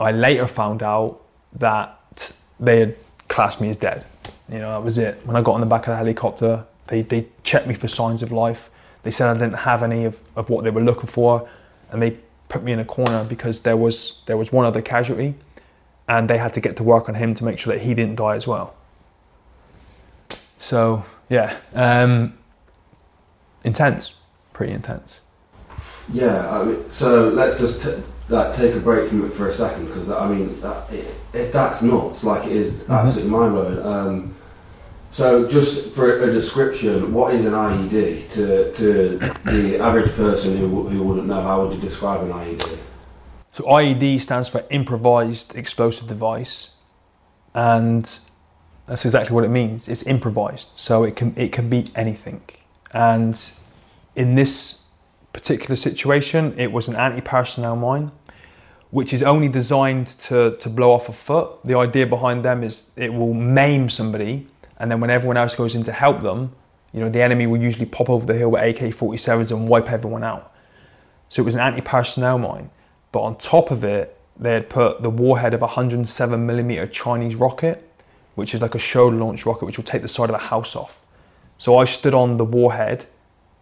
I 0.00 0.10
later 0.10 0.46
found 0.46 0.82
out 0.82 1.20
that 1.52 2.32
they 2.58 2.80
had 2.80 2.96
classed 3.28 3.60
me 3.60 3.70
as 3.70 3.76
dead. 3.76 4.04
You 4.50 4.58
know, 4.58 4.70
that 4.72 4.84
was 4.84 4.98
it. 4.98 5.20
When 5.24 5.36
I 5.36 5.42
got 5.42 5.54
on 5.54 5.60
the 5.60 5.66
back 5.66 5.82
of 5.86 5.92
the 5.92 5.96
helicopter, 5.96 6.64
they, 6.88 7.02
they 7.02 7.26
checked 7.44 7.66
me 7.66 7.74
for 7.74 7.88
signs 7.88 8.22
of 8.22 8.32
life. 8.32 8.70
They 9.02 9.10
said 9.10 9.28
I 9.28 9.34
didn't 9.34 9.58
have 9.58 9.82
any 9.82 10.04
of, 10.04 10.18
of 10.34 10.50
what 10.50 10.64
they 10.64 10.70
were 10.70 10.82
looking 10.82 11.06
for, 11.06 11.48
and 11.90 12.02
they 12.02 12.18
put 12.48 12.62
me 12.62 12.72
in 12.72 12.78
a 12.78 12.84
corner 12.84 13.24
because 13.24 13.60
there 13.62 13.76
was 13.76 14.22
there 14.26 14.36
was 14.36 14.52
one 14.52 14.66
other 14.66 14.82
casualty, 14.82 15.34
and 16.08 16.28
they 16.28 16.38
had 16.38 16.52
to 16.54 16.60
get 16.60 16.76
to 16.76 16.82
work 16.82 17.08
on 17.08 17.14
him 17.14 17.34
to 17.34 17.44
make 17.44 17.58
sure 17.58 17.74
that 17.74 17.82
he 17.82 17.94
didn't 17.94 18.16
die 18.16 18.36
as 18.36 18.46
well. 18.46 18.74
So 20.58 21.04
yeah, 21.28 21.56
um, 21.74 22.38
intense, 23.64 24.14
pretty 24.52 24.72
intense. 24.72 25.20
Yeah, 26.10 26.50
I 26.50 26.64
mean, 26.64 26.90
so 26.90 27.28
let's 27.28 27.58
just 27.58 27.82
t- 27.82 28.02
like 28.28 28.54
take 28.54 28.74
a 28.74 28.80
break 28.80 29.08
from 29.08 29.24
it 29.24 29.32
for 29.32 29.48
a 29.48 29.52
second 29.52 29.86
because 29.86 30.10
I 30.10 30.28
mean, 30.28 30.60
that, 30.60 30.92
it, 30.92 31.14
if 31.32 31.52
that's 31.52 31.82
nuts, 31.82 32.24
like 32.24 32.46
it 32.46 32.52
is 32.52 32.88
absolutely 32.88 33.30
mind 33.30 33.54
blowing. 33.54 33.86
Um, 33.86 34.34
so, 35.10 35.46
just 35.48 35.92
for 35.92 36.22
a 36.22 36.32
description, 36.32 37.12
what 37.12 37.34
is 37.34 37.44
an 37.44 37.52
IED 37.52 38.30
to 38.32 38.72
to 38.72 39.18
the 39.44 39.78
average 39.78 40.12
person 40.12 40.56
who 40.56 40.88
who 40.88 41.02
wouldn't 41.02 41.26
know? 41.26 41.40
How 41.40 41.64
would 41.64 41.74
you 41.74 41.80
describe 41.80 42.22
an 42.22 42.30
IED? 42.30 42.83
So 43.54 43.62
IED 43.62 44.20
stands 44.20 44.48
for 44.48 44.64
improvised 44.70 45.54
explosive 45.54 46.08
device, 46.08 46.74
and 47.54 48.04
that's 48.86 49.04
exactly 49.04 49.32
what 49.32 49.44
it 49.44 49.48
means. 49.48 49.86
It's 49.86 50.02
improvised, 50.02 50.70
so 50.74 51.04
it 51.04 51.14
can 51.14 51.34
it 51.36 51.52
can 51.52 51.68
be 51.68 51.86
anything. 51.94 52.42
And 52.90 53.40
in 54.16 54.34
this 54.34 54.82
particular 55.32 55.76
situation, 55.76 56.52
it 56.58 56.72
was 56.72 56.88
an 56.88 56.96
anti-personnel 56.96 57.76
mine, 57.76 58.10
which 58.90 59.12
is 59.12 59.22
only 59.22 59.48
designed 59.48 60.08
to 60.26 60.56
to 60.58 60.68
blow 60.68 60.90
off 60.90 61.08
a 61.08 61.12
foot. 61.12 61.48
The 61.64 61.78
idea 61.78 62.08
behind 62.08 62.44
them 62.44 62.64
is 62.64 62.90
it 62.96 63.14
will 63.14 63.34
maim 63.34 63.88
somebody, 63.88 64.48
and 64.78 64.90
then 64.90 65.00
when 65.00 65.10
everyone 65.10 65.36
else 65.36 65.54
goes 65.54 65.76
in 65.76 65.84
to 65.84 65.92
help 65.92 66.22
them, 66.22 66.50
you 66.92 66.98
know 66.98 67.08
the 67.08 67.22
enemy 67.22 67.46
will 67.46 67.62
usually 67.62 67.86
pop 67.86 68.10
over 68.10 68.26
the 68.26 68.34
hill 68.34 68.50
with 68.50 68.62
AK-47s 68.62 69.52
and 69.52 69.68
wipe 69.68 69.92
everyone 69.92 70.24
out. 70.24 70.52
So 71.28 71.40
it 71.40 71.44
was 71.44 71.54
an 71.54 71.60
anti-personnel 71.60 72.38
mine. 72.38 72.70
But 73.14 73.22
on 73.22 73.36
top 73.36 73.70
of 73.70 73.84
it, 73.84 74.18
they 74.36 74.54
had 74.54 74.68
put 74.68 75.00
the 75.00 75.08
warhead 75.08 75.54
of 75.54 75.62
a 75.62 75.66
107 75.66 76.44
millimeter 76.44 76.84
Chinese 76.84 77.36
rocket, 77.36 77.88
which 78.34 78.56
is 78.56 78.60
like 78.60 78.74
a 78.74 78.78
shoulder 78.80 79.16
launch 79.16 79.46
rocket, 79.46 79.66
which 79.66 79.76
will 79.76 79.84
take 79.84 80.02
the 80.02 80.08
side 80.08 80.30
of 80.30 80.34
a 80.34 80.38
house 80.38 80.74
off. 80.74 81.00
So 81.56 81.76
I 81.76 81.84
stood 81.84 82.12
on 82.12 82.38
the 82.38 82.44
warhead. 82.44 83.06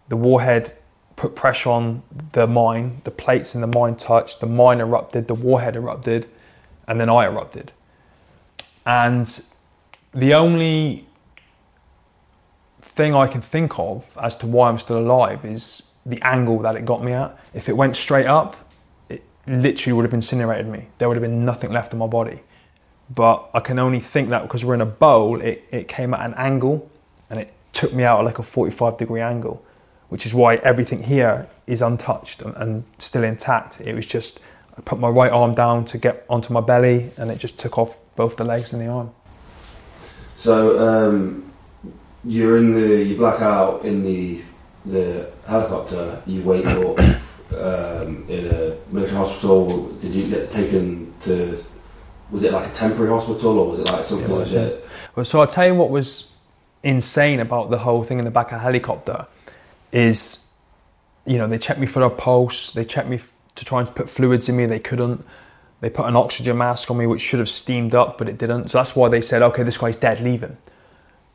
The 0.09 0.17
warhead 0.17 0.75
put 1.17 1.37
pressure 1.37 1.69
on 1.69 2.03
the 2.33 2.47
mine. 2.47 3.03
The 3.05 3.11
plates 3.11 3.55
in 3.55 3.61
the 3.61 3.67
mine 3.67 3.97
touched. 3.97 4.41
The 4.41 4.47
mine 4.47 4.81
erupted. 4.81 5.27
The 5.27 5.35
warhead 5.35 5.77
erupted, 5.77 6.31
and 6.89 6.99
then 6.99 7.11
I 7.11 7.27
erupted. 7.27 7.73
And 8.87 9.29
the 10.15 10.33
only 10.33 11.07
thing 12.81 13.15
I 13.15 13.27
can 13.27 13.43
think 13.43 13.79
of 13.79 14.07
as 14.19 14.35
to 14.37 14.47
why 14.47 14.71
I'm 14.71 14.79
still 14.79 14.97
alive 14.97 15.45
is 15.45 15.83
the 16.07 16.23
angle 16.23 16.59
that 16.61 16.75
it 16.75 16.87
got 16.87 17.05
me 17.05 17.13
at. 17.13 17.39
If 17.53 17.69
it 17.69 17.77
went 17.77 17.97
straight 17.97 18.27
up, 18.27 18.57
literally 19.47 19.93
would 19.93 20.05
have 20.05 20.15
incinerated 20.15 20.67
me. 20.67 20.87
There 20.99 21.09
would 21.09 21.17
have 21.17 21.23
been 21.23 21.45
nothing 21.45 21.73
left 21.73 21.93
of 21.93 21.99
my 21.99 22.07
body. 22.07 22.41
But 23.13 23.51
I 23.53 23.61
can 23.61 23.79
only 23.79 24.01
think 24.01 24.31
that 24.31 24.43
because 24.43 24.65
we're 24.65 24.75
in 24.75 24.81
a 24.81 24.87
bowl, 24.87 25.41
it, 25.41 25.65
it 25.71 25.89
came 25.89 26.15
at 26.15 26.25
an 26.25 26.35
angle 26.35 26.91
and 27.29 27.41
it 27.41 27.53
took 27.73 27.93
me 27.93 28.05
out 28.05 28.21
at 28.21 28.25
like 28.25 28.39
a 28.39 28.43
45 28.43 28.97
degree 28.97 29.21
angle, 29.21 29.65
which 30.09 30.25
is 30.25 30.33
why 30.33 30.57
everything 30.57 31.03
here 31.03 31.49
is 31.67 31.83
untouched 31.83 32.43
and, 32.43 32.57
and 32.57 32.85
still 32.99 33.25
intact. 33.25 33.81
It 33.81 33.95
was 33.95 34.07
just, 34.07 34.41
I 34.77 34.81
put 34.81 34.99
my 34.99 35.09
right 35.09 35.31
arm 35.31 35.55
down 35.55 35.85
to 35.87 35.99
get 35.99 36.25
onto 36.31 36.53
my 36.53 36.61
belly 36.61 37.11
and 37.19 37.31
it 37.31 37.39
just 37.39 37.59
took 37.59 37.79
off 37.79 37.97
both 38.17 38.37
the 38.37 38.45
legs 38.45 38.73
and 38.73 38.81
the 38.81 38.87
arm. 38.87 39.11
So 40.37 40.79
um, 40.89 41.53
you're 42.25 42.57
in 42.57 42.75
the 42.75 43.05
you 43.05 43.17
black 43.17 43.41
out 43.41 43.85
in 43.85 44.03
the 44.03 44.43
the 44.85 45.31
helicopter. 45.47 46.21
You 46.27 46.43
wake 46.43 46.67
up 46.67 46.99
um, 47.55 48.25
in 48.29 48.47
a 48.47 48.77
military 48.93 49.17
hospital. 49.17 49.89
Did 49.95 50.15
you 50.15 50.29
get 50.29 50.51
taken 50.51 51.13
to? 51.23 51.63
Was 52.31 52.45
it 52.45 52.53
like 52.53 52.71
a 52.71 52.73
temporary 52.73 53.11
hospital 53.11 53.59
or 53.59 53.69
was 53.69 53.81
it 53.81 53.87
like 53.87 54.05
something 54.05 54.31
was, 54.31 54.53
legit? 54.53 54.87
Well, 55.15 55.25
so 55.25 55.41
I'll 55.41 55.47
tell 55.47 55.67
you 55.67 55.75
what 55.75 55.91
was 55.91 56.33
insane 56.83 57.41
about 57.41 57.71
the 57.71 57.79
whole 57.79 58.03
thing 58.03 58.19
in 58.19 58.25
the 58.25 58.31
back 58.31 58.47
of 58.47 58.53
the 58.53 58.59
helicopter 58.61 59.27
is, 59.93 60.47
you 61.27 61.37
know, 61.37 61.47
they 61.47 61.59
checked 61.59 61.79
me 61.79 61.87
for 61.87 62.03
a 62.03 62.11
pulse, 62.11 62.73
they 62.73 62.85
checked 62.85 63.09
me 63.09 63.21
to 63.55 63.65
try 63.65 63.81
and 63.81 63.95
put 63.95 64.09
fluids 64.09 64.49
in 64.49 64.57
me, 64.57 64.67
they 64.67 64.79
couldn't. 64.79 65.25
They 65.83 65.91
put 65.91 66.07
an 66.07 66.17
oxygen 66.17 66.59
mask 66.59 66.91
on 66.91 66.97
me, 66.97 67.07
which 67.07 67.21
should 67.21 67.41
have 67.41 67.49
steamed 67.49 67.95
up, 67.95 68.17
but 68.17 68.29
it 68.29 68.39
didn't. 68.39 68.69
So 68.69 68.79
that's 68.79 68.95
why 68.95 69.09
they 69.09 69.21
said, 69.21 69.43
okay, 69.43 69.63
this 69.63 69.77
guy's 69.77 69.97
dead, 69.97 70.21
leave 70.21 70.41
him. 70.41 70.57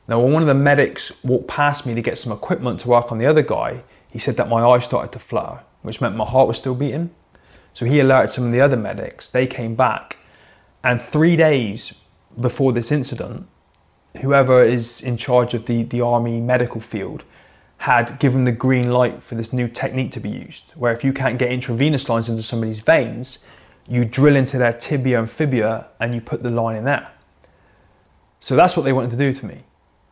Now, 0.07 0.21
when 0.21 0.31
one 0.31 0.41
of 0.41 0.47
the 0.47 0.53
medics 0.53 1.11
walked 1.23 1.47
past 1.47 1.85
me 1.85 1.93
to 1.93 2.01
get 2.01 2.17
some 2.17 2.31
equipment 2.31 2.79
to 2.81 2.87
work 2.87 3.11
on 3.11 3.17
the 3.17 3.25
other 3.25 3.41
guy, 3.41 3.83
he 4.09 4.19
said 4.19 4.37
that 4.37 4.47
my 4.47 4.63
eyes 4.63 4.85
started 4.85 5.11
to 5.11 5.19
flutter, 5.19 5.59
which 5.81 6.01
meant 6.01 6.15
my 6.15 6.25
heart 6.25 6.47
was 6.47 6.57
still 6.57 6.75
beating. 6.75 7.09
So 7.73 7.85
he 7.85 7.99
alerted 7.99 8.31
some 8.31 8.45
of 8.45 8.51
the 8.51 8.61
other 8.61 8.77
medics. 8.77 9.29
They 9.29 9.47
came 9.47 9.75
back, 9.75 10.17
and 10.83 11.01
three 11.01 11.35
days 11.35 12.01
before 12.39 12.71
this 12.73 12.91
incident, 12.91 13.47
whoever 14.21 14.63
is 14.63 15.01
in 15.01 15.17
charge 15.17 15.53
of 15.53 15.65
the, 15.65 15.83
the 15.83 16.01
army 16.01 16.39
medical 16.39 16.81
field 16.81 17.23
had 17.79 18.17
given 18.19 18.45
the 18.45 18.51
green 18.51 18.91
light 18.91 19.21
for 19.21 19.35
this 19.35 19.53
new 19.53 19.67
technique 19.67 20.11
to 20.11 20.19
be 20.19 20.29
used, 20.29 20.71
where 20.75 20.91
if 20.91 21.03
you 21.03 21.13
can't 21.13 21.37
get 21.37 21.51
intravenous 21.51 22.09
lines 22.09 22.27
into 22.27 22.41
somebody's 22.41 22.79
veins, 22.79 23.45
you 23.87 24.03
drill 24.03 24.35
into 24.35 24.57
their 24.57 24.73
tibia 24.73 25.19
and 25.19 25.29
fibula 25.29 25.87
and 25.99 26.13
you 26.13 26.21
put 26.21 26.43
the 26.43 26.49
line 26.49 26.75
in 26.75 26.83
there. 26.83 27.09
So 28.39 28.55
that's 28.55 28.75
what 28.75 28.83
they 28.83 28.93
wanted 28.93 29.11
to 29.11 29.17
do 29.17 29.31
to 29.33 29.45
me. 29.45 29.63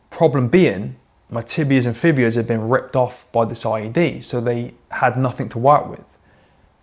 Problem 0.09 0.47
being, 0.47 0.95
my 1.29 1.41
tibias 1.41 1.85
and 1.85 1.95
fibias 1.95 2.35
had 2.35 2.47
been 2.47 2.69
ripped 2.69 2.95
off 2.95 3.25
by 3.31 3.45
this 3.45 3.63
IED, 3.63 4.23
so 4.23 4.39
they 4.39 4.73
had 4.91 5.17
nothing 5.17 5.49
to 5.49 5.59
work 5.59 5.87
with. 5.89 6.03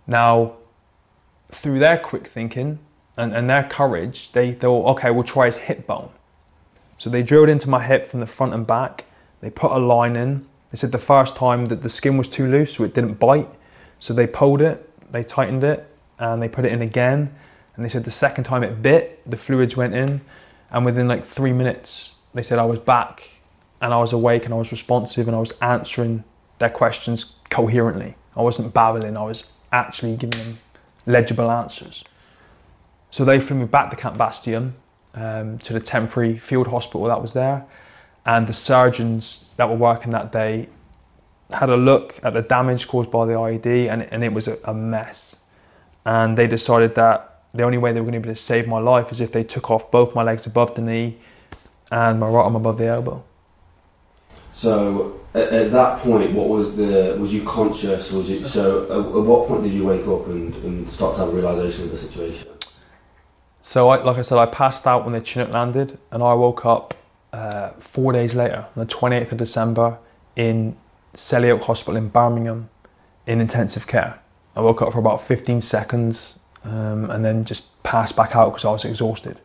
Now, 0.05 0.53
through 1.51 1.79
their 1.79 1.97
quick 1.97 2.27
thinking 2.27 2.79
and, 3.15 3.33
and 3.33 3.49
their 3.49 3.63
courage, 3.63 4.31
they 4.33 4.51
thought, 4.51 4.97
okay, 4.97 5.11
we'll 5.11 5.23
try 5.23 5.45
his 5.45 5.59
hip 5.59 5.87
bone. 5.87 6.09
So 6.97 7.09
they 7.09 7.23
drilled 7.23 7.49
into 7.49 7.69
my 7.69 7.83
hip 7.83 8.05
from 8.05 8.19
the 8.19 8.25
front 8.25 8.53
and 8.53 8.67
back. 8.67 9.05
They 9.39 9.49
put 9.49 9.71
a 9.71 9.77
line 9.77 10.15
in. 10.15 10.45
They 10.71 10.77
said 10.77 10.91
the 10.91 10.99
first 10.99 11.35
time 11.35 11.67
that 11.67 11.81
the 11.81 11.89
skin 11.89 12.17
was 12.17 12.27
too 12.27 12.47
loose, 12.47 12.73
so 12.73 12.83
it 12.83 12.93
didn't 12.93 13.15
bite. 13.15 13.49
So 13.99 14.13
they 14.13 14.27
pulled 14.27 14.61
it, 14.61 14.89
they 15.11 15.23
tightened 15.23 15.63
it, 15.63 15.87
and 16.19 16.41
they 16.41 16.49
put 16.49 16.65
it 16.65 16.71
in 16.71 16.81
again. 16.81 17.33
And 17.75 17.85
they 17.85 17.89
said 17.89 18.03
the 18.03 18.11
second 18.11 18.43
time 18.43 18.63
it 18.63 18.81
bit, 18.81 19.21
the 19.27 19.37
fluids 19.37 19.77
went 19.77 19.93
in, 19.93 20.21
and 20.69 20.85
within 20.85 21.07
like 21.07 21.25
three 21.25 21.53
minutes, 21.53 22.15
they 22.33 22.43
said 22.43 22.59
I 22.59 22.65
was 22.65 22.79
back 22.79 23.32
and 23.83 23.93
I 23.93 23.97
was 23.97 24.13
awake 24.13 24.45
and 24.45 24.53
I 24.53 24.57
was 24.57 24.71
responsive 24.71 25.27
and 25.27 25.35
I 25.35 25.41
was 25.41 25.51
answering 25.59 26.23
their 26.57 26.69
questions 26.69 27.35
coherently. 27.49 28.15
I 28.33 28.41
wasn't 28.41 28.73
babbling, 28.73 29.17
I 29.17 29.23
was 29.23 29.51
actually 29.73 30.15
giving 30.15 30.39
them 30.39 30.59
legible 31.05 31.51
answers. 31.51 32.05
So 33.11 33.25
they 33.25 33.41
flew 33.41 33.57
me 33.57 33.65
back 33.65 33.89
to 33.89 33.97
Camp 33.97 34.17
Bastion 34.17 34.75
um, 35.13 35.57
to 35.59 35.73
the 35.73 35.81
temporary 35.81 36.39
field 36.39 36.67
hospital 36.67 37.03
that 37.07 37.21
was 37.21 37.33
there, 37.33 37.65
and 38.25 38.47
the 38.47 38.53
surgeons 38.53 39.49
that 39.57 39.67
were 39.67 39.75
working 39.75 40.11
that 40.11 40.31
day 40.31 40.69
had 41.51 41.69
a 41.69 41.77
look 41.77 42.19
at 42.23 42.33
the 42.33 42.41
damage 42.41 42.87
caused 42.87 43.11
by 43.11 43.25
the 43.25 43.33
IED, 43.33 43.91
and, 43.91 44.03
and 44.03 44.23
it 44.23 44.31
was 44.31 44.47
a, 44.47 44.57
a 44.63 44.73
mess. 44.73 45.35
And 46.05 46.37
they 46.37 46.47
decided 46.47 46.95
that 46.95 47.41
the 47.53 47.63
only 47.63 47.77
way 47.77 47.91
they 47.91 47.99
were 47.99 48.09
going 48.09 48.13
to 48.13 48.25
be 48.25 48.29
able 48.29 48.35
to 48.35 48.41
save 48.41 48.65
my 48.65 48.79
life 48.79 49.11
is 49.11 49.19
if 49.19 49.33
they 49.33 49.43
took 49.43 49.69
off 49.69 49.91
both 49.91 50.15
my 50.15 50.23
legs 50.23 50.47
above 50.47 50.73
the 50.73 50.81
knee 50.81 51.17
and 51.91 52.19
my 52.19 52.27
right 52.27 52.43
arm 52.43 52.55
above 52.55 52.77
the 52.77 52.87
elbow. 52.87 53.23
So 54.53 55.19
at, 55.33 55.49
at 55.51 55.71
that 55.71 55.99
point, 55.99 56.31
what 56.33 56.47
was 56.47 56.77
the? 56.77 57.17
Was 57.19 57.33
you 57.33 57.43
conscious? 57.43 58.11
Was 58.11 58.29
you 58.29 58.45
so? 58.45 58.83
At, 58.85 58.91
at 58.91 59.23
what 59.23 59.47
point 59.47 59.63
did 59.63 59.73
you 59.73 59.85
wake 59.85 60.07
up 60.07 60.27
and, 60.27 60.53
and 60.63 60.89
start 60.91 61.15
to 61.15 61.21
have 61.21 61.29
a 61.29 61.31
realization 61.31 61.85
of 61.85 61.91
the 61.91 61.97
situation? 61.97 62.47
So, 63.63 63.89
I, 63.89 64.03
like 64.03 64.17
I 64.17 64.21
said, 64.21 64.37
I 64.37 64.45
passed 64.45 64.85
out 64.85 65.05
when 65.05 65.13
the 65.13 65.21
Chinook 65.21 65.51
landed, 65.51 65.97
and 66.11 66.21
I 66.21 66.33
woke 66.33 66.65
up 66.65 66.93
uh, 67.31 67.71
four 67.79 68.13
days 68.13 68.35
later, 68.35 68.67
on 68.75 68.85
the 68.85 68.93
28th 68.93 69.31
of 69.31 69.37
December, 69.37 69.97
in 70.35 70.75
Selly 71.15 71.49
Oak 71.49 71.63
Hospital 71.63 71.95
in 71.95 72.09
Birmingham, 72.09 72.69
in 73.25 73.41
intensive 73.41 73.87
care. 73.87 74.19
I 74.55 74.61
woke 74.61 74.81
up 74.81 74.93
for 74.93 74.99
about 74.99 75.25
15 75.25 75.61
seconds, 75.61 76.37
um, 76.63 77.09
and 77.09 77.25
then 77.25 77.45
just 77.45 77.81
passed 77.83 78.15
back 78.15 78.35
out 78.35 78.51
because 78.51 78.65
I 78.65 78.71
was 78.71 78.85
exhausted. 78.85 79.39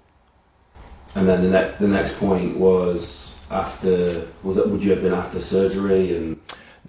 And 1.14 1.26
then 1.26 1.42
the 1.42 1.50
next 1.50 1.78
the 1.78 1.88
next 1.88 2.18
point 2.18 2.58
was 2.58 3.27
after 3.50 4.26
was 4.42 4.56
that 4.56 4.68
would 4.68 4.82
you 4.82 4.90
have 4.90 5.02
been 5.02 5.14
after 5.14 5.40
surgery 5.40 6.16
and 6.16 6.38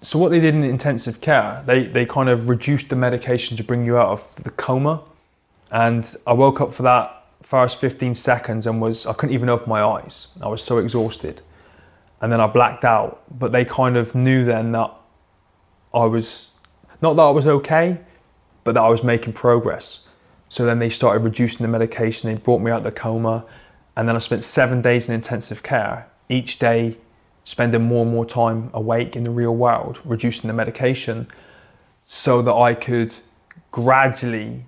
So 0.01 0.19
what 0.19 0.29
they 0.29 0.39
did 0.39 0.55
in 0.55 0.63
intensive 0.63 1.21
care, 1.21 1.63
they, 1.65 1.83
they 1.83 2.05
kind 2.05 2.29
of 2.29 2.47
reduced 2.47 2.89
the 2.89 2.95
medication 2.95 3.57
to 3.57 3.63
bring 3.63 3.85
you 3.85 3.97
out 3.97 4.09
of 4.09 4.27
the 4.43 4.49
coma. 4.51 5.01
And 5.71 6.15
I 6.25 6.33
woke 6.33 6.61
up 6.61 6.73
for 6.73 6.83
that 6.83 7.25
first 7.41 7.79
15 7.79 8.15
seconds 8.15 8.67
and 8.67 8.81
was 8.81 9.05
I 9.05 9.13
couldn't 9.13 9.33
even 9.33 9.49
open 9.49 9.69
my 9.69 9.81
eyes. 9.81 10.27
I 10.41 10.47
was 10.47 10.63
so 10.63 10.77
exhausted. 10.77 11.41
And 12.21 12.31
then 12.31 12.39
I 12.39 12.47
blacked 12.47 12.85
out. 12.85 13.23
But 13.39 13.51
they 13.51 13.65
kind 13.65 13.97
of 13.97 14.15
knew 14.15 14.45
then 14.45 14.71
that 14.73 14.93
I 15.93 16.05
was 16.05 16.51
not 17.01 17.15
that 17.15 17.21
I 17.21 17.29
was 17.29 17.47
okay, 17.47 17.97
but 18.63 18.73
that 18.73 18.81
I 18.81 18.89
was 18.89 19.03
making 19.03 19.33
progress. 19.33 20.07
So 20.49 20.65
then 20.65 20.79
they 20.79 20.89
started 20.89 21.23
reducing 21.23 21.63
the 21.63 21.71
medication. 21.71 22.29
They 22.29 22.39
brought 22.39 22.61
me 22.61 22.71
out 22.71 22.79
of 22.79 22.83
the 22.83 22.91
coma. 22.91 23.45
And 23.95 24.07
then 24.07 24.15
I 24.15 24.19
spent 24.19 24.43
seven 24.43 24.81
days 24.81 25.09
in 25.09 25.15
intensive 25.15 25.63
care, 25.63 26.07
each 26.29 26.59
day 26.59 26.97
spending 27.43 27.81
more 27.81 28.03
and 28.03 28.11
more 28.11 28.25
time 28.25 28.69
awake 28.73 29.15
in 29.15 29.23
the 29.23 29.31
real 29.31 29.55
world, 29.55 29.99
reducing 30.05 30.47
the 30.47 30.53
medication 30.53 31.27
so 32.05 32.41
that 32.43 32.53
I 32.53 32.75
could 32.75 33.15
gradually 33.71 34.65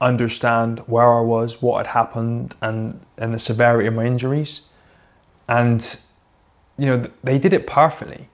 understand 0.00 0.80
where 0.80 1.12
I 1.12 1.20
was, 1.20 1.60
what 1.62 1.84
had 1.84 1.92
happened, 1.94 2.54
and, 2.60 3.00
and 3.16 3.32
the 3.32 3.38
severity 3.38 3.88
of 3.88 3.94
my 3.94 4.04
injuries. 4.04 4.62
And, 5.48 5.98
you 6.76 6.86
know, 6.86 7.10
they 7.24 7.38
did 7.38 7.52
it 7.52 7.66
perfectly. 7.66 8.28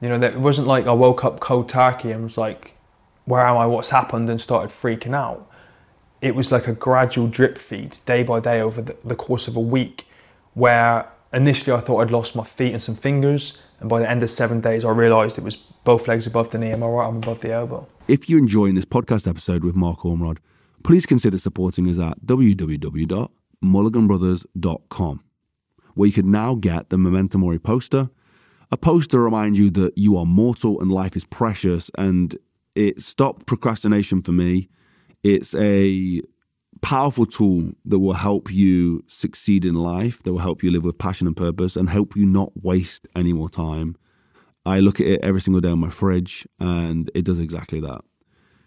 You 0.00 0.08
know, 0.08 0.26
it 0.26 0.38
wasn't 0.38 0.66
like 0.66 0.86
I 0.86 0.92
woke 0.92 1.24
up 1.24 1.40
cold 1.40 1.68
turkey 1.68 2.10
and 2.10 2.24
was 2.24 2.38
like, 2.38 2.76
where 3.24 3.46
am 3.46 3.56
I, 3.56 3.66
what's 3.66 3.90
happened, 3.90 4.28
and 4.30 4.40
started 4.40 4.70
freaking 4.70 5.14
out. 5.14 5.50
It 6.20 6.34
was 6.34 6.52
like 6.52 6.66
a 6.66 6.72
gradual 6.72 7.26
drip 7.26 7.58
feed, 7.58 7.98
day 8.04 8.22
by 8.22 8.40
day, 8.40 8.60
over 8.60 8.82
the, 8.82 8.96
the 9.02 9.16
course 9.16 9.48
of 9.48 9.56
a 9.56 9.60
week, 9.60 10.06
where 10.54 11.08
initially 11.32 11.76
I 11.76 11.80
thought 11.80 12.00
I'd 12.00 12.10
lost 12.10 12.36
my 12.36 12.44
feet 12.44 12.72
and 12.72 12.82
some 12.82 12.96
fingers, 12.96 13.58
and 13.78 13.88
by 13.88 14.00
the 14.00 14.10
end 14.10 14.22
of 14.22 14.28
seven 14.30 14.60
days, 14.60 14.84
I 14.84 14.90
realised 14.90 15.38
it 15.38 15.44
was 15.44 15.56
both 15.56 16.08
legs 16.08 16.26
above 16.26 16.50
the 16.50 16.58
knee 16.58 16.70
and 16.70 16.80
my 16.80 16.86
right 16.86 17.06
arm 17.06 17.16
above 17.16 17.40
the 17.40 17.52
elbow. 17.52 17.86
If 18.08 18.28
you're 18.28 18.38
enjoying 18.38 18.74
this 18.74 18.84
podcast 18.84 19.26
episode 19.28 19.64
with 19.64 19.74
Mark 19.74 20.00
Ormrod, 20.00 20.38
please 20.82 21.06
consider 21.06 21.38
supporting 21.38 21.88
us 21.88 21.98
at 21.98 22.20
www.mulliganbrothers.com, 22.26 25.24
where 25.94 26.06
you 26.06 26.12
can 26.12 26.30
now 26.30 26.54
get 26.54 26.90
the 26.90 26.98
Memento 26.98 27.38
Mori 27.38 27.58
poster, 27.58 28.10
a 28.70 28.76
poster 28.76 29.12
to 29.12 29.20
remind 29.20 29.56
you 29.58 29.70
that 29.70 29.96
you 29.96 30.16
are 30.16 30.26
mortal 30.26 30.80
and 30.80 30.92
life 30.92 31.16
is 31.16 31.24
precious, 31.24 31.90
and 31.96 32.36
it 32.74 33.00
stopped 33.02 33.46
procrastination 33.46 34.22
for 34.22 34.32
me. 34.32 34.68
It's 35.22 35.54
a 35.54 36.22
powerful 36.82 37.26
tool 37.26 37.72
that 37.84 37.98
will 37.98 38.14
help 38.14 38.50
you 38.50 39.04
succeed 39.06 39.64
in 39.64 39.74
life, 39.74 40.22
that 40.22 40.32
will 40.32 40.40
help 40.40 40.62
you 40.62 40.70
live 40.70 40.84
with 40.84 40.98
passion 40.98 41.26
and 41.26 41.36
purpose, 41.36 41.76
and 41.76 41.88
help 41.88 42.16
you 42.16 42.24
not 42.24 42.52
waste 42.62 43.06
any 43.14 43.32
more 43.32 43.48
time. 43.48 43.96
I 44.66 44.80
look 44.80 45.00
at 45.00 45.06
it 45.06 45.20
every 45.22 45.40
single 45.40 45.60
day 45.60 45.70
on 45.70 45.78
my 45.78 45.88
fridge, 45.88 46.46
and 46.58 47.10
it 47.14 47.24
does 47.24 47.38
exactly 47.38 47.80
that. 47.80 48.02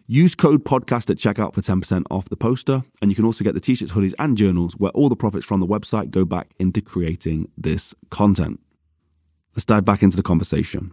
Use 0.08 0.36
code 0.36 0.66
podcast 0.66 1.10
at 1.10 1.18
checkout 1.18 1.54
for 1.54 1.62
10% 1.62 2.04
off 2.12 2.28
the 2.30 2.36
poster, 2.36 2.84
and 3.02 3.10
you 3.10 3.16
can 3.16 3.26
also 3.26 3.44
get 3.44 3.54
the 3.54 3.62
t 3.62 3.74
shirts, 3.74 3.94
hoodies, 3.94 4.14
and 4.20 4.38
journals 4.38 4.74
where 4.78 4.92
all 4.92 5.08
the 5.08 5.16
profits 5.16 5.46
from 5.46 5.60
the 5.60 5.68
website 5.68 6.12
go 6.12 6.26
back 6.26 6.54
into 6.60 6.82
creating 6.82 7.50
this 7.58 7.96
content. 8.10 8.60
Let's 9.56 9.66
dive 9.66 9.86
back 9.86 10.02
into 10.02 10.18
the 10.18 10.24
conversation. 10.24 10.92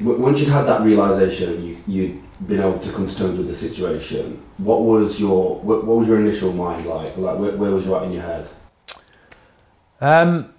Once 0.00 0.40
you'd 0.40 0.50
had 0.50 0.66
that 0.66 0.82
realization, 0.82 1.64
you, 1.64 1.78
you'd 1.86 2.46
been 2.46 2.60
able 2.60 2.78
to 2.78 2.92
come 2.92 3.06
to 3.06 3.16
terms 3.16 3.38
with 3.38 3.46
the 3.46 3.54
situation. 3.54 4.42
What 4.58 4.82
was 4.82 5.18
your 5.18 5.60
what, 5.60 5.84
what 5.84 5.98
was 5.98 6.08
your 6.08 6.20
initial 6.20 6.52
mind 6.52 6.84
like? 6.84 7.16
Like 7.16 7.38
where, 7.38 7.56
where 7.56 7.70
was 7.70 7.86
you 7.86 7.94
at 7.96 8.02
in 8.02 8.12
your 8.12 8.22
head? 8.22 8.48
Um, 10.00 10.52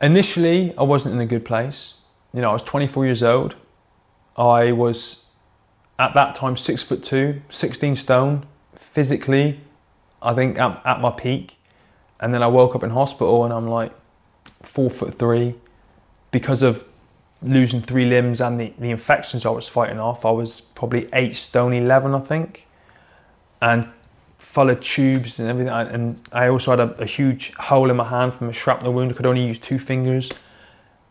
initially, 0.00 0.74
I 0.76 0.82
wasn't 0.82 1.14
in 1.14 1.20
a 1.20 1.26
good 1.26 1.44
place. 1.44 1.94
You 2.32 2.40
know, 2.40 2.50
I 2.50 2.52
was 2.54 2.64
24 2.64 3.04
years 3.04 3.22
old. 3.22 3.54
I 4.36 4.72
was 4.72 5.26
at 5.98 6.14
that 6.14 6.34
time 6.34 6.56
six 6.56 6.82
foot 6.82 7.04
two, 7.04 7.42
16 7.48 7.94
stone, 7.96 8.46
physically, 8.74 9.60
I 10.20 10.34
think 10.34 10.58
at, 10.58 10.82
at 10.84 11.00
my 11.00 11.10
peak. 11.10 11.58
And 12.18 12.34
then 12.34 12.42
I 12.42 12.48
woke 12.48 12.74
up 12.74 12.82
in 12.82 12.90
hospital 12.90 13.44
and 13.44 13.54
I'm 13.54 13.68
like 13.68 13.92
four 14.62 14.90
foot 14.90 15.18
three 15.18 15.54
because 16.30 16.62
of 16.62 16.84
losing 17.42 17.80
three 17.80 18.04
limbs 18.04 18.40
and 18.40 18.58
the, 18.58 18.72
the 18.78 18.90
infections 18.90 19.44
I 19.44 19.50
was 19.50 19.68
fighting 19.68 19.98
off. 19.98 20.24
I 20.24 20.30
was 20.30 20.60
probably 20.60 21.08
eight 21.12 21.36
stone 21.36 21.72
11, 21.72 22.14
I 22.14 22.20
think, 22.20 22.66
and 23.60 23.88
full 24.38 24.70
of 24.70 24.80
tubes 24.80 25.38
and 25.38 25.48
everything. 25.48 25.72
And 25.72 26.22
I 26.32 26.48
also 26.48 26.70
had 26.70 26.80
a, 26.80 26.94
a 27.02 27.06
huge 27.06 27.52
hole 27.54 27.90
in 27.90 27.96
my 27.96 28.08
hand 28.08 28.34
from 28.34 28.48
a 28.48 28.52
shrapnel 28.52 28.92
wound. 28.92 29.12
I 29.12 29.14
could 29.14 29.26
only 29.26 29.46
use 29.46 29.58
two 29.58 29.78
fingers 29.78 30.30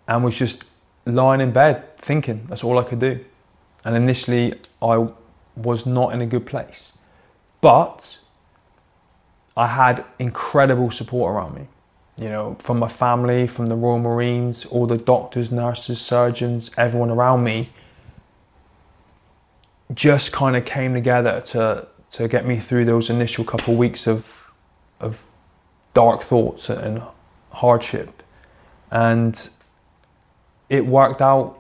and 0.08 0.24
was 0.24 0.36
just 0.36 0.66
lying 1.06 1.42
in 1.42 1.52
bed 1.52 1.98
thinking 1.98 2.46
that's 2.50 2.64
all 2.64 2.80
I 2.80 2.84
could 2.84 3.00
do. 3.00 3.24
And 3.84 3.96
initially, 3.96 4.60
I 4.82 5.08
was 5.56 5.86
not 5.86 6.14
in 6.14 6.22
a 6.22 6.26
good 6.26 6.46
place. 6.46 6.94
But 7.62 8.18
I 9.56 9.68
had 9.68 10.06
incredible 10.20 10.92
support 10.92 11.34
around 11.34 11.56
me, 11.56 11.68
you 12.18 12.30
know, 12.30 12.56
from 12.60 12.80
my 12.80 12.88
family, 12.88 13.46
from 13.46 13.68
the 13.68 13.76
Royal 13.76 14.00
Marines, 14.00 14.66
all 14.66 14.88
the 14.88 14.98
doctors, 14.98 15.52
nurses, 15.52 16.00
surgeons, 16.00 16.72
everyone 16.78 17.10
around 17.10 17.44
me 17.44 17.70
just 19.94 20.32
kind 20.32 20.56
of 20.56 20.66
came 20.66 20.94
together 20.94 21.42
to, 21.42 21.88
to 22.12 22.28
get 22.28 22.46
me 22.46 22.60
through 22.60 22.86
those 22.86 23.10
initial 23.10 23.44
couple 23.44 23.74
of 23.74 23.80
weeks 23.80 24.08
of, 24.08 24.52
of 25.00 25.24
dark 25.94 26.24
thoughts 26.24 26.70
and 26.70 27.02
hardship. 27.52 28.24
And 28.90 29.50
it 30.70 30.86
worked 30.86 31.22
out, 31.22 31.60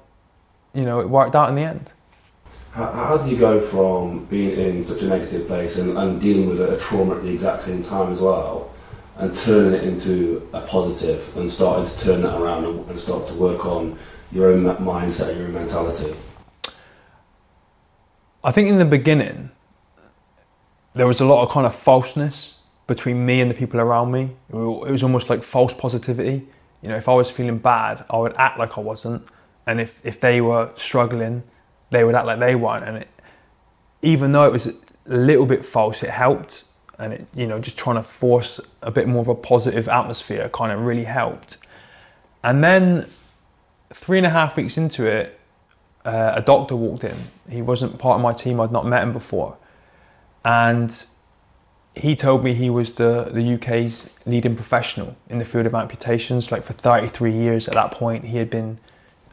you 0.73 0.83
know, 0.83 0.99
it 1.01 1.09
worked 1.09 1.35
out 1.35 1.49
in 1.49 1.55
the 1.55 1.63
end. 1.63 1.91
How, 2.71 2.91
how 2.91 3.17
do 3.17 3.29
you 3.29 3.37
go 3.37 3.61
from 3.61 4.25
being 4.25 4.51
in 4.51 4.83
such 4.83 5.01
a 5.01 5.07
negative 5.07 5.47
place 5.47 5.77
and, 5.77 5.97
and 5.97 6.19
dealing 6.19 6.49
with 6.49 6.59
a, 6.59 6.75
a 6.75 6.79
trauma 6.79 7.15
at 7.15 7.23
the 7.23 7.31
exact 7.31 7.61
same 7.61 7.83
time 7.83 8.11
as 8.11 8.21
well, 8.21 8.71
and 9.17 9.33
turning 9.33 9.73
it 9.73 9.83
into 9.83 10.47
a 10.53 10.61
positive 10.61 11.35
and 11.37 11.49
starting 11.49 11.85
to 11.85 11.99
turn 12.03 12.21
that 12.21 12.39
around 12.39 12.65
and, 12.65 12.89
and 12.89 12.99
start 12.99 13.27
to 13.27 13.33
work 13.33 13.65
on 13.65 13.97
your 14.31 14.51
own 14.51 14.63
mindset, 14.77 15.35
your 15.35 15.47
own 15.47 15.53
mentality? 15.53 16.13
I 18.43 18.51
think 18.51 18.69
in 18.69 18.77
the 18.77 18.85
beginning, 18.85 19.51
there 20.93 21.07
was 21.07 21.19
a 21.19 21.25
lot 21.25 21.43
of 21.43 21.49
kind 21.49 21.65
of 21.65 21.73
falseness 21.73 22.61
between 22.87 23.25
me 23.25 23.41
and 23.41 23.49
the 23.49 23.55
people 23.55 23.79
around 23.79 24.11
me. 24.11 24.31
It 24.49 24.55
was 24.55 25.01
almost 25.01 25.29
like 25.29 25.43
false 25.43 25.73
positivity. 25.73 26.45
You 26.81 26.89
know, 26.89 26.95
if 26.95 27.09
I 27.09 27.13
was 27.13 27.31
feeling 27.31 27.57
bad, 27.57 28.05
I 28.09 28.17
would 28.17 28.35
act 28.37 28.59
like 28.59 28.77
I 28.77 28.81
wasn't. 28.81 29.25
And 29.65 29.81
if, 29.81 29.99
if 30.03 30.19
they 30.19 30.41
were 30.41 30.71
struggling, 30.75 31.43
they 31.89 32.03
would 32.03 32.13
act 32.13 32.27
like 32.27 32.39
they 32.39 32.55
weren't. 32.55 32.85
And 32.85 32.97
it, 32.97 33.07
even 34.01 34.31
though 34.31 34.45
it 34.45 34.51
was 34.51 34.67
a 34.67 34.73
little 35.07 35.47
bit 35.47 35.65
false, 35.65 36.03
it 36.03 36.11
helped. 36.11 36.64
And 36.97 37.13
it, 37.13 37.27
you 37.35 37.45
know, 37.45 37.59
just 37.59 37.77
trying 37.77 37.97
to 37.97 38.03
force 38.03 38.59
a 38.81 38.91
bit 38.91 39.07
more 39.07 39.21
of 39.21 39.27
a 39.27 39.35
positive 39.35 39.89
atmosphere 39.89 40.49
kind 40.49 40.71
of 40.71 40.81
really 40.81 41.03
helped. 41.03 41.57
And 42.43 42.63
then 42.63 43.07
three 43.93 44.17
and 44.17 44.25
a 44.25 44.29
half 44.29 44.55
weeks 44.55 44.77
into 44.77 45.05
it, 45.05 45.39
uh, 46.05 46.33
a 46.35 46.41
doctor 46.41 46.75
walked 46.75 47.03
in. 47.03 47.15
He 47.49 47.61
wasn't 47.61 47.97
part 47.97 48.15
of 48.15 48.21
my 48.21 48.33
team. 48.33 48.61
I'd 48.61 48.71
not 48.71 48.85
met 48.85 49.03
him 49.03 49.11
before, 49.11 49.57
and 50.43 51.03
he 51.95 52.15
told 52.15 52.43
me 52.43 52.53
he 52.53 52.69
was 52.69 52.93
the 52.93 53.29
the 53.31 53.55
UK's 53.55 54.11
leading 54.25 54.55
professional 54.55 55.15
in 55.29 55.39
the 55.39 55.45
field 55.45 55.65
of 55.65 55.73
amputations. 55.73 56.51
Like 56.51 56.63
for 56.63 56.73
33 56.73 57.31
years 57.31 57.67
at 57.67 57.73
that 57.73 57.91
point, 57.91 58.25
he 58.25 58.37
had 58.37 58.49
been 58.49 58.79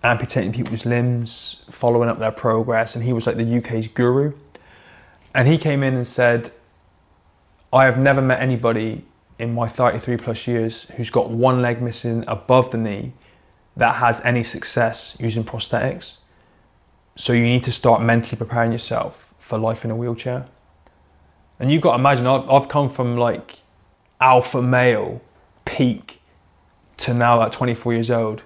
amputating 0.02 0.52
people's 0.52 0.86
limbs, 0.86 1.64
following 1.70 2.08
up 2.08 2.18
their 2.18 2.30
progress, 2.30 2.94
and 2.94 3.04
he 3.04 3.12
was 3.12 3.26
like 3.26 3.36
the 3.36 3.58
UK's 3.58 3.88
guru. 3.88 4.32
And 5.34 5.48
he 5.48 5.58
came 5.58 5.82
in 5.82 5.94
and 5.94 6.06
said, 6.06 6.52
"I 7.72 7.84
have 7.84 7.98
never 7.98 8.20
met 8.20 8.40
anybody 8.40 9.04
in 9.38 9.54
my 9.54 9.68
33 9.68 10.16
plus 10.18 10.46
years 10.46 10.84
who's 10.96 11.10
got 11.10 11.30
one 11.30 11.62
leg 11.62 11.80
missing 11.82 12.24
above 12.28 12.70
the 12.70 12.78
knee 12.78 13.12
that 13.76 13.96
has 13.96 14.20
any 14.24 14.42
success 14.42 15.16
using 15.18 15.44
prosthetics. 15.44 16.16
So 17.16 17.32
you 17.32 17.44
need 17.44 17.64
to 17.64 17.72
start 17.72 18.02
mentally 18.02 18.36
preparing 18.36 18.72
yourself 18.72 19.34
for 19.38 19.58
life 19.58 19.84
in 19.84 19.90
a 19.90 19.96
wheelchair. 19.96 20.46
And 21.58 21.70
you've 21.70 21.82
got 21.82 21.92
to 21.92 21.98
imagine, 21.98 22.26
I've, 22.26 22.68
come 22.68 22.90
from 22.90 23.16
like 23.16 23.60
alpha 24.20 24.62
male 24.62 25.22
peak 25.64 26.20
to 26.98 27.14
now 27.14 27.42
at 27.42 27.52
24 27.52 27.92
years 27.92 28.10
old. 28.10 28.42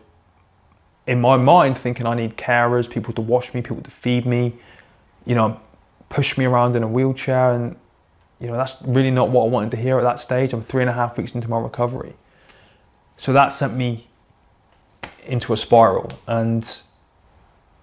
In 1.06 1.20
my 1.20 1.36
mind, 1.36 1.78
thinking 1.78 2.06
I 2.06 2.14
need 2.14 2.36
carers, 2.36 2.90
people 2.90 3.14
to 3.14 3.20
wash 3.20 3.54
me, 3.54 3.62
people 3.62 3.82
to 3.82 3.90
feed 3.90 4.26
me, 4.26 4.54
you 5.24 5.34
know, 5.34 5.60
push 6.08 6.36
me 6.36 6.44
around 6.44 6.74
in 6.76 6.82
a 6.82 6.88
wheelchair. 6.88 7.52
And, 7.52 7.76
you 8.40 8.48
know, 8.48 8.56
that's 8.56 8.82
really 8.82 9.10
not 9.10 9.30
what 9.30 9.44
I 9.44 9.48
wanted 9.48 9.70
to 9.72 9.76
hear 9.76 9.98
at 9.98 10.02
that 10.02 10.20
stage. 10.20 10.52
I'm 10.52 10.62
three 10.62 10.82
and 10.82 10.90
a 10.90 10.92
half 10.92 11.16
weeks 11.16 11.34
into 11.34 11.48
my 11.48 11.58
recovery. 11.58 12.14
So 13.16 13.32
that 13.32 13.48
sent 13.48 13.74
me 13.74 14.08
into 15.26 15.52
a 15.52 15.56
spiral. 15.56 16.12
And, 16.26 16.68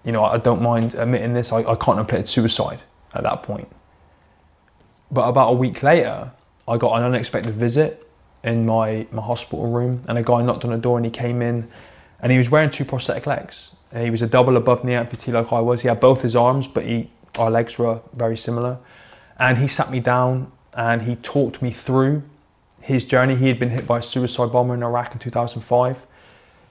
you 0.04 0.12
know, 0.12 0.24
I 0.24 0.38
don't 0.38 0.62
mind 0.62 0.94
admitting 0.94 1.32
this, 1.34 1.52
I, 1.52 1.58
I 1.64 1.74
contemplated 1.74 2.28
suicide 2.28 2.80
at 3.12 3.24
that 3.24 3.42
point. 3.42 3.68
But 5.10 5.28
about 5.28 5.50
a 5.50 5.56
week 5.56 5.82
later, 5.82 6.32
I 6.66 6.76
got 6.76 6.96
an 6.96 7.04
unexpected 7.04 7.54
visit 7.54 8.08
in 8.42 8.66
my, 8.66 9.06
my 9.10 9.22
hospital 9.22 9.66
room, 9.66 10.02
and 10.06 10.18
a 10.18 10.22
guy 10.22 10.42
knocked 10.42 10.64
on 10.64 10.70
the 10.70 10.78
door 10.78 10.98
and 10.98 11.04
he 11.04 11.10
came 11.10 11.42
in 11.42 11.70
and 12.20 12.30
he 12.30 12.38
was 12.38 12.50
wearing 12.50 12.70
two 12.70 12.84
prosthetic 12.84 13.26
legs. 13.26 13.74
He 13.94 14.10
was 14.10 14.22
a 14.22 14.26
double 14.26 14.56
above 14.56 14.84
knee 14.84 14.92
amputee 14.92 15.32
like 15.32 15.52
I 15.52 15.60
was. 15.60 15.82
He 15.82 15.88
had 15.88 16.00
both 16.00 16.22
his 16.22 16.34
arms, 16.34 16.66
but 16.66 16.84
he, 16.84 17.10
our 17.38 17.50
legs 17.50 17.78
were 17.78 18.00
very 18.12 18.36
similar. 18.36 18.78
And 19.38 19.58
he 19.58 19.68
sat 19.68 19.90
me 19.90 20.00
down 20.00 20.52
and 20.72 21.02
he 21.02 21.16
talked 21.16 21.62
me 21.62 21.70
through 21.70 22.22
his 22.80 23.04
journey. 23.04 23.34
He 23.34 23.48
had 23.48 23.58
been 23.58 23.70
hit 23.70 23.86
by 23.86 23.98
a 23.98 24.02
suicide 24.02 24.52
bomber 24.52 24.74
in 24.74 24.82
Iraq 24.82 25.12
in 25.12 25.18
2005. 25.18 26.06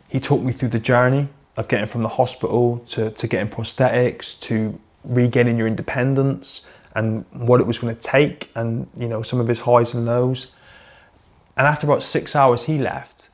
He 0.07 0.19
talked 0.19 0.43
me 0.43 0.51
through 0.53 0.69
the 0.69 0.79
journey 0.79 1.29
of 1.57 1.67
getting 1.67 1.87
from 1.87 2.01
the 2.03 2.09
hospital 2.09 2.79
to, 2.89 3.11
to 3.11 3.27
getting 3.27 3.51
prosthetics 3.51 4.39
to 4.41 4.79
regaining 5.03 5.57
your 5.57 5.67
independence 5.67 6.65
and 6.95 7.25
what 7.31 7.59
it 7.59 7.67
was 7.67 7.77
going 7.77 7.93
to 7.93 8.01
take 8.01 8.49
and 8.55 8.87
you 8.97 9.07
know 9.07 9.21
some 9.21 9.39
of 9.39 9.47
his 9.47 9.61
highs 9.61 9.93
and 9.93 10.05
lows 10.05 10.51
and 11.57 11.67
after 11.67 11.85
about 11.85 12.01
six 12.01 12.35
hours 12.35 12.63
he 12.63 12.77
left 12.77 13.29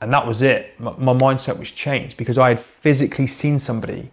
and 0.00 0.12
that 0.12 0.26
was 0.26 0.42
it 0.42 0.78
my, 0.78 0.92
my 0.98 1.12
mindset 1.14 1.58
was 1.58 1.70
changed 1.70 2.16
because 2.16 2.36
i 2.36 2.50
had 2.50 2.60
physically 2.60 3.26
seen 3.26 3.58
somebody 3.58 4.10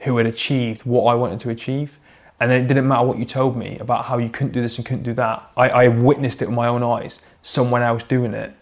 who 0.00 0.16
had 0.18 0.26
achieved 0.26 0.82
what 0.82 1.04
i 1.04 1.14
wanted 1.14 1.40
to 1.40 1.50
achieve 1.50 1.98
and 2.38 2.50
then 2.50 2.62
it 2.62 2.66
didn't 2.66 2.86
matter 2.86 3.06
what 3.06 3.18
you 3.18 3.24
told 3.24 3.56
me 3.56 3.78
about 3.78 4.04
how 4.06 4.18
you 4.18 4.28
couldn't 4.28 4.52
do 4.52 4.60
this 4.60 4.76
and 4.76 4.86
couldn't 4.86 5.04
do 5.04 5.14
that 5.14 5.50
i, 5.56 5.68
I 5.68 5.88
witnessed 5.88 6.42
it 6.42 6.46
with 6.46 6.54
my 6.54 6.68
own 6.68 6.82
eyes 6.82 7.20
someone 7.42 7.82
else 7.82 8.02
doing 8.02 8.34
it 8.34 8.54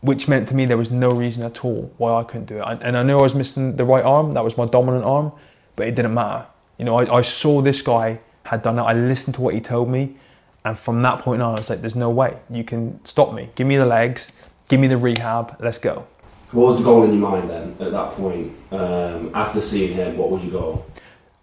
which 0.00 0.28
meant 0.28 0.48
to 0.48 0.54
me 0.54 0.64
there 0.64 0.78
was 0.78 0.90
no 0.90 1.10
reason 1.10 1.42
at 1.42 1.64
all 1.64 1.92
why 1.98 2.20
i 2.20 2.24
couldn't 2.24 2.46
do 2.46 2.58
it 2.58 2.78
and 2.82 2.96
i 2.96 3.02
knew 3.02 3.18
i 3.18 3.22
was 3.22 3.34
missing 3.34 3.76
the 3.76 3.84
right 3.84 4.04
arm 4.04 4.32
that 4.32 4.44
was 4.44 4.56
my 4.56 4.66
dominant 4.66 5.04
arm 5.04 5.32
but 5.76 5.86
it 5.86 5.94
didn't 5.94 6.14
matter 6.14 6.46
you 6.78 6.84
know 6.84 6.96
i, 6.96 7.18
I 7.18 7.22
saw 7.22 7.60
this 7.60 7.82
guy 7.82 8.20
had 8.44 8.62
done 8.62 8.78
it. 8.78 8.82
I 8.82 8.92
listened 8.92 9.34
to 9.36 9.40
what 9.40 9.54
he 9.54 9.60
told 9.60 9.88
me, 9.88 10.16
and 10.64 10.78
from 10.78 11.02
that 11.02 11.20
point 11.20 11.42
on, 11.42 11.56
I 11.56 11.60
was 11.60 11.70
like, 11.70 11.80
"There's 11.80 11.96
no 11.96 12.10
way 12.10 12.36
you 12.50 12.64
can 12.64 13.00
stop 13.04 13.32
me. 13.32 13.50
Give 13.54 13.66
me 13.66 13.76
the 13.76 13.86
legs, 13.86 14.32
give 14.68 14.80
me 14.80 14.88
the 14.88 14.98
rehab. 14.98 15.56
Let's 15.60 15.78
go." 15.78 16.06
What 16.52 16.66
was 16.66 16.78
the 16.78 16.84
goal 16.84 17.04
in 17.04 17.12
your 17.12 17.30
mind 17.30 17.48
then 17.48 17.76
at 17.78 17.92
that 17.92 18.10
point? 18.12 18.52
Um, 18.72 19.30
after 19.34 19.60
seeing 19.60 19.94
him, 19.94 20.16
what 20.16 20.30
was 20.30 20.44
your 20.44 20.60
goal? 20.60 20.86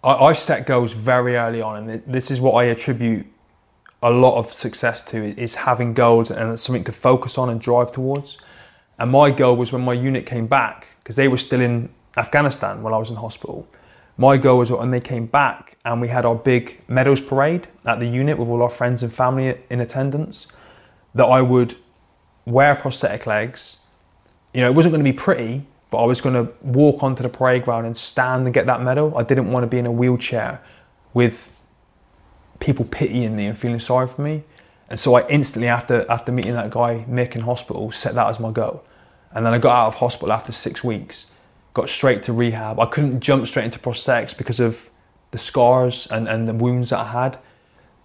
I, 0.02 0.12
I 0.12 0.32
set 0.32 0.66
goals 0.66 0.92
very 0.92 1.36
early 1.36 1.60
on, 1.60 1.88
and 1.88 2.02
this 2.06 2.30
is 2.30 2.40
what 2.40 2.52
I 2.52 2.64
attribute 2.64 3.26
a 4.02 4.10
lot 4.10 4.38
of 4.38 4.52
success 4.52 5.02
to 5.02 5.38
is 5.40 5.56
having 5.56 5.92
goals 5.92 6.30
and 6.30 6.58
something 6.58 6.84
to 6.84 6.92
focus 6.92 7.36
on 7.36 7.50
and 7.50 7.60
drive 7.60 7.90
towards. 7.90 8.38
And 8.98 9.10
my 9.10 9.30
goal 9.30 9.56
was 9.56 9.72
when 9.72 9.82
my 9.82 9.92
unit 9.92 10.24
came 10.24 10.46
back 10.46 10.86
because 11.02 11.16
they 11.16 11.28
were 11.28 11.38
still 11.38 11.60
in 11.60 11.88
Afghanistan 12.16 12.82
when 12.82 12.92
I 12.92 12.98
was 12.98 13.10
in 13.10 13.16
hospital 13.16 13.68
my 14.18 14.36
goal 14.36 14.58
was 14.58 14.70
when 14.70 14.90
they 14.90 15.00
came 15.00 15.26
back 15.26 15.76
and 15.84 16.00
we 16.00 16.08
had 16.08 16.26
our 16.26 16.34
big 16.34 16.80
medals 16.88 17.22
parade 17.22 17.68
at 17.86 18.00
the 18.00 18.06
unit 18.06 18.36
with 18.36 18.48
all 18.48 18.62
our 18.62 18.68
friends 18.68 19.04
and 19.04 19.14
family 19.14 19.56
in 19.70 19.80
attendance, 19.80 20.48
that 21.14 21.24
I 21.24 21.40
would 21.40 21.76
wear 22.44 22.74
prosthetic 22.74 23.26
legs. 23.26 23.78
You 24.52 24.62
know, 24.62 24.70
it 24.70 24.74
wasn't 24.74 24.92
going 24.92 25.04
to 25.04 25.10
be 25.10 25.16
pretty, 25.16 25.64
but 25.90 25.98
I 25.98 26.06
was 26.06 26.20
going 26.20 26.34
to 26.34 26.52
walk 26.62 27.02
onto 27.02 27.22
the 27.22 27.28
parade 27.28 27.64
ground 27.64 27.86
and 27.86 27.96
stand 27.96 28.44
and 28.44 28.54
get 28.54 28.66
that 28.66 28.82
medal. 28.82 29.16
I 29.16 29.22
didn't 29.22 29.50
want 29.50 29.64
to 29.64 29.66
be 29.66 29.78
in 29.78 29.86
a 29.86 29.92
wheelchair 29.92 30.60
with 31.14 31.62
people 32.60 32.84
pitying 32.84 33.36
me 33.36 33.46
and 33.46 33.56
feeling 33.56 33.80
sorry 33.80 34.06
for 34.06 34.22
me. 34.22 34.44
And 34.90 34.98
so 34.98 35.14
I 35.14 35.26
instantly, 35.28 35.68
after 35.68 36.10
after 36.10 36.32
meeting 36.32 36.54
that 36.54 36.70
guy 36.70 37.04
Mick 37.08 37.34
in 37.34 37.42
hospital, 37.42 37.90
set 37.90 38.14
that 38.14 38.28
as 38.28 38.40
my 38.40 38.50
goal. 38.50 38.84
And 39.34 39.44
then 39.44 39.52
I 39.52 39.58
got 39.58 39.76
out 39.76 39.88
of 39.88 39.94
hospital 39.96 40.32
after 40.32 40.52
six 40.52 40.82
weeks 40.82 41.26
got 41.78 41.88
straight 41.88 42.24
to 42.24 42.32
rehab. 42.32 42.80
I 42.80 42.86
couldn't 42.86 43.20
jump 43.20 43.46
straight 43.46 43.66
into 43.66 43.78
prosthetics 43.78 44.36
because 44.36 44.58
of 44.58 44.90
the 45.30 45.38
scars 45.38 46.08
and, 46.10 46.26
and 46.26 46.48
the 46.48 46.52
wounds 46.52 46.90
that 46.90 46.98
I 46.98 47.12
had. 47.12 47.38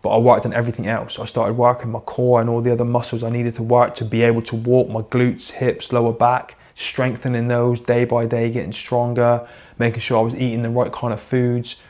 But 0.03 0.09
I 0.09 0.17
worked 0.17 0.45
on 0.45 0.53
everything 0.53 0.85
else. 0.85 1.17
I 1.17 1.25
started 1.25 1.53
working 1.53 1.89
my 1.89 1.99
core 1.99 2.39
and 2.39 2.49
all 2.49 2.61
the 2.61 2.71
other 2.71 2.85
muscles 2.85 3.23
I 3.23 3.29
needed 3.29 3.55
to 3.55 3.63
work 3.63 3.95
to 3.95 4.05
be 4.05 4.21
able 4.21 4.43
to 4.43 4.55
walk 4.55 4.89
my 4.89 5.01
glutes, 5.01 5.51
hips, 5.51 5.91
lower 5.91 6.13
back, 6.13 6.55
strengthening 6.75 7.47
those 7.47 7.79
day 7.79 8.05
by 8.05 8.25
day, 8.25 8.49
getting 8.49 8.73
stronger, 8.73 9.47
making 9.77 9.99
sure 9.99 10.19
I 10.19 10.21
was 10.21 10.35
eating 10.35 10.61
the 10.61 10.69
right 10.69 10.91
kind 10.91 11.13
of 11.13 11.21
foods. 11.21 11.81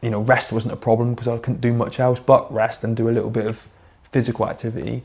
You 0.00 0.10
know, 0.10 0.20
rest 0.20 0.52
wasn't 0.52 0.74
a 0.74 0.76
problem 0.76 1.14
because 1.14 1.28
I 1.28 1.38
couldn't 1.38 1.60
do 1.60 1.72
much 1.72 1.98
else 1.98 2.20
but 2.20 2.52
rest 2.52 2.84
and 2.84 2.96
do 2.96 3.08
a 3.08 3.12
little 3.12 3.30
bit 3.30 3.46
of 3.46 3.68
physical 4.12 4.48
activity. 4.48 5.02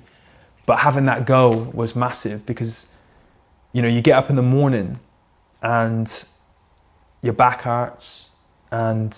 But 0.66 0.80
having 0.80 1.06
that 1.06 1.26
goal 1.26 1.72
was 1.74 1.96
massive 1.96 2.46
because, 2.46 2.88
you 3.74 3.82
know, 3.82 3.88
you 3.88 4.02
get 4.02 4.18
up 4.18 4.30
in 4.30 4.36
the 4.36 4.44
morning 4.44 5.00
and 5.62 6.26
your 7.22 7.34
back 7.34 7.62
hurts 7.62 8.32
and 8.72 9.18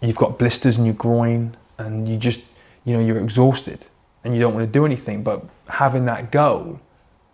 you've 0.00 0.16
got 0.16 0.38
blisters 0.38 0.78
in 0.78 0.84
your 0.84 0.94
groin 0.94 1.56
and 1.78 2.08
you 2.08 2.16
just 2.16 2.42
you 2.84 2.94
know 2.94 3.04
you're 3.04 3.20
exhausted 3.20 3.84
and 4.24 4.34
you 4.34 4.40
don't 4.40 4.54
want 4.54 4.66
to 4.66 4.72
do 4.72 4.84
anything 4.84 5.22
but 5.22 5.44
having 5.68 6.06
that 6.06 6.32
goal 6.32 6.80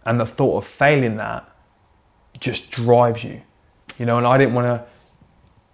and 0.04 0.20
the 0.20 0.26
thought 0.26 0.58
of 0.58 0.66
failing 0.66 1.16
that 1.16 1.47
just 2.40 2.70
drives 2.70 3.24
you 3.24 3.40
you 3.98 4.06
know 4.06 4.18
and 4.18 4.26
I 4.26 4.38
didn't 4.38 4.54
want 4.54 4.66
to 4.66 4.84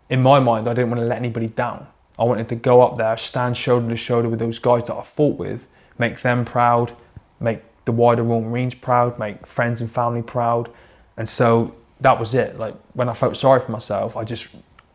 in 0.08 0.22
my 0.22 0.40
mind 0.40 0.68
I 0.68 0.74
didn't 0.74 0.90
want 0.90 1.00
to 1.00 1.06
let 1.06 1.18
anybody 1.18 1.48
down 1.48 1.86
I 2.18 2.24
wanted 2.24 2.48
to 2.50 2.56
go 2.56 2.82
up 2.82 2.96
there 2.96 3.16
stand 3.16 3.56
shoulder 3.56 3.88
to 3.88 3.96
shoulder 3.96 4.28
with 4.28 4.38
those 4.38 4.58
guys 4.58 4.84
that 4.84 4.94
I 4.94 5.02
fought 5.02 5.38
with 5.38 5.66
make 5.98 6.22
them 6.22 6.44
proud 6.44 6.96
make 7.40 7.60
the 7.84 7.92
wider 7.92 8.22
Royal 8.22 8.40
Marines 8.40 8.74
proud 8.74 9.18
make 9.18 9.46
friends 9.46 9.80
and 9.80 9.90
family 9.90 10.22
proud 10.22 10.70
and 11.16 11.28
so 11.28 11.74
that 12.00 12.18
was 12.18 12.34
it. 12.34 12.58
Like 12.58 12.74
when 12.92 13.08
I 13.08 13.14
felt 13.14 13.36
sorry 13.36 13.60
for 13.60 13.72
myself, 13.72 14.16
I 14.16 14.24
just 14.24 14.48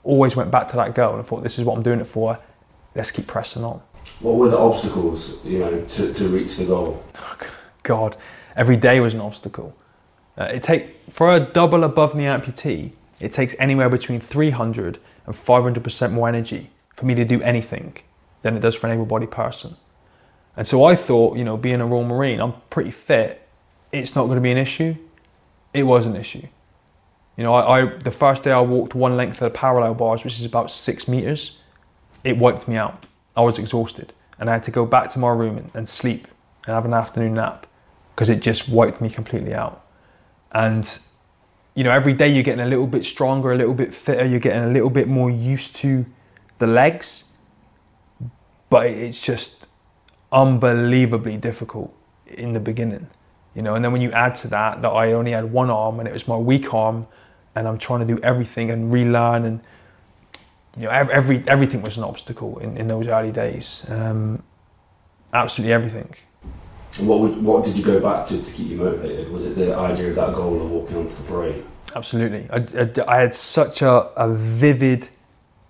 always 0.03 0.35
went 0.35 0.51
back 0.51 0.69
to 0.69 0.75
that 0.77 0.95
goal 0.95 1.13
and 1.13 1.21
I 1.21 1.23
thought, 1.25 1.43
this 1.43 1.59
is 1.59 1.65
what 1.65 1.75
I'm 1.75 1.83
doing 1.83 1.99
it 1.99 2.07
for. 2.07 2.37
Let's 2.95 3.11
keep 3.11 3.27
pressing 3.27 3.63
on. 3.63 3.81
What 4.19 4.35
were 4.35 4.49
the 4.49 4.57
obstacles, 4.57 5.43
you 5.45 5.59
know, 5.59 5.81
to, 5.81 6.13
to 6.13 6.27
reach 6.27 6.57
the 6.57 6.65
goal? 6.65 7.03
Oh, 7.15 7.37
God, 7.83 8.15
every 8.55 8.77
day 8.77 8.99
was 8.99 9.13
an 9.13 9.21
obstacle. 9.21 9.75
Uh, 10.39 10.45
it 10.45 10.63
take 10.63 10.95
for 11.11 11.33
a 11.33 11.39
double 11.39 11.83
above 11.83 12.15
knee 12.15 12.23
amputee, 12.23 12.91
it 13.19 13.31
takes 13.31 13.53
anywhere 13.59 13.89
between 13.89 14.21
300 14.21 14.99
and 15.25 15.35
500 15.35 15.83
percent 15.83 16.13
more 16.13 16.29
energy 16.29 16.69
for 16.95 17.05
me 17.05 17.13
to 17.15 17.25
do 17.25 17.41
anything 17.41 17.97
than 18.41 18.55
it 18.55 18.61
does 18.61 18.75
for 18.75 18.87
an 18.87 18.93
able-bodied 18.93 19.31
person. 19.31 19.75
And 20.55 20.67
so 20.67 20.83
I 20.83 20.95
thought, 20.95 21.37
you 21.37 21.43
know, 21.43 21.57
being 21.57 21.81
a 21.81 21.85
Royal 21.85 22.03
Marine, 22.03 22.39
I'm 22.39 22.53
pretty 22.69 22.91
fit. 22.91 23.47
It's 23.91 24.15
not 24.15 24.25
going 24.25 24.35
to 24.35 24.41
be 24.41 24.51
an 24.51 24.57
issue. 24.57 24.95
It 25.73 25.83
was 25.83 26.05
an 26.05 26.15
issue. 26.15 26.47
You 27.37 27.43
know, 27.43 27.53
I, 27.53 27.81
I, 27.81 27.85
the 27.97 28.11
first 28.11 28.43
day 28.43 28.51
I 28.51 28.59
walked 28.59 28.95
one 28.95 29.15
length 29.15 29.41
of 29.41 29.51
the 29.51 29.57
parallel 29.57 29.93
bars, 29.93 30.23
which 30.23 30.37
is 30.37 30.45
about 30.45 30.71
six 30.71 31.07
meters, 31.07 31.59
it 32.23 32.37
wiped 32.37 32.67
me 32.67 32.75
out. 32.75 33.05
I 33.35 33.41
was 33.41 33.57
exhausted, 33.57 34.11
and 34.37 34.49
I 34.49 34.53
had 34.53 34.63
to 34.65 34.71
go 34.71 34.85
back 34.85 35.09
to 35.11 35.19
my 35.19 35.29
room 35.29 35.57
and, 35.57 35.71
and 35.73 35.87
sleep 35.87 36.27
and 36.65 36.75
have 36.75 36.85
an 36.85 36.93
afternoon 36.93 37.35
nap 37.35 37.65
because 38.13 38.29
it 38.29 38.41
just 38.41 38.67
wiped 38.67 38.99
me 38.99 39.09
completely 39.09 39.53
out. 39.53 39.85
And 40.51 40.99
you 41.75 41.83
know, 41.83 41.91
every 41.91 42.13
day 42.13 42.27
you're 42.27 42.43
getting 42.43 42.65
a 42.65 42.67
little 42.67 42.87
bit 42.87 43.05
stronger, 43.05 43.51
a 43.51 43.55
little 43.55 43.73
bit 43.73 43.93
fitter, 43.93 44.25
you're 44.25 44.39
getting 44.39 44.63
a 44.63 44.71
little 44.71 44.89
bit 44.89 45.07
more 45.07 45.29
used 45.29 45.75
to 45.77 46.05
the 46.57 46.67
legs, 46.67 47.31
but 48.69 48.87
it's 48.87 49.21
just 49.21 49.67
unbelievably 50.31 51.37
difficult 51.37 51.95
in 52.27 52.53
the 52.53 52.59
beginning. 52.59 53.07
You 53.55 53.61
know, 53.61 53.75
and 53.75 53.83
then 53.83 53.91
when 53.91 54.01
you 54.01 54.11
add 54.11 54.35
to 54.35 54.47
that 54.49 54.81
that 54.81 54.89
I 54.89 55.13
only 55.13 55.31
had 55.31 55.51
one 55.51 55.69
arm 55.69 55.99
and 55.99 56.07
it 56.07 56.13
was 56.13 56.27
my 56.27 56.37
weak 56.37 56.73
arm 56.73 57.07
and 57.55 57.67
I'm 57.67 57.77
trying 57.77 58.05
to 58.05 58.05
do 58.05 58.21
everything 58.21 58.71
and 58.71 58.93
relearn 58.93 59.45
and 59.45 59.59
you 60.77 60.83
know 60.83 60.91
every 60.91 61.43
everything 61.47 61.81
was 61.81 61.97
an 61.97 62.03
obstacle 62.03 62.59
in, 62.59 62.77
in 62.77 62.87
those 62.87 63.07
early 63.07 63.31
days. 63.31 63.85
Um, 63.89 64.43
absolutely 65.33 65.73
everything. 65.73 66.15
What 66.99 67.19
would, 67.19 67.41
what 67.41 67.65
did 67.65 67.75
you 67.75 67.83
go 67.83 67.99
back 67.99 68.27
to 68.27 68.41
to 68.41 68.51
keep 68.51 68.67
you 68.67 68.77
motivated? 68.77 69.31
Was 69.31 69.45
it 69.45 69.55
the 69.55 69.75
idea 69.75 70.09
of 70.09 70.15
that 70.15 70.33
goal 70.33 70.61
of 70.61 70.69
walking 70.69 70.97
onto 70.97 71.15
the 71.15 71.23
parade? 71.23 71.63
Absolutely. 71.95 72.47
I, 72.51 72.57
I, 72.57 73.15
I 73.15 73.21
had 73.21 73.33
such 73.33 73.81
a, 73.81 74.11
a 74.15 74.33
vivid 74.33 75.09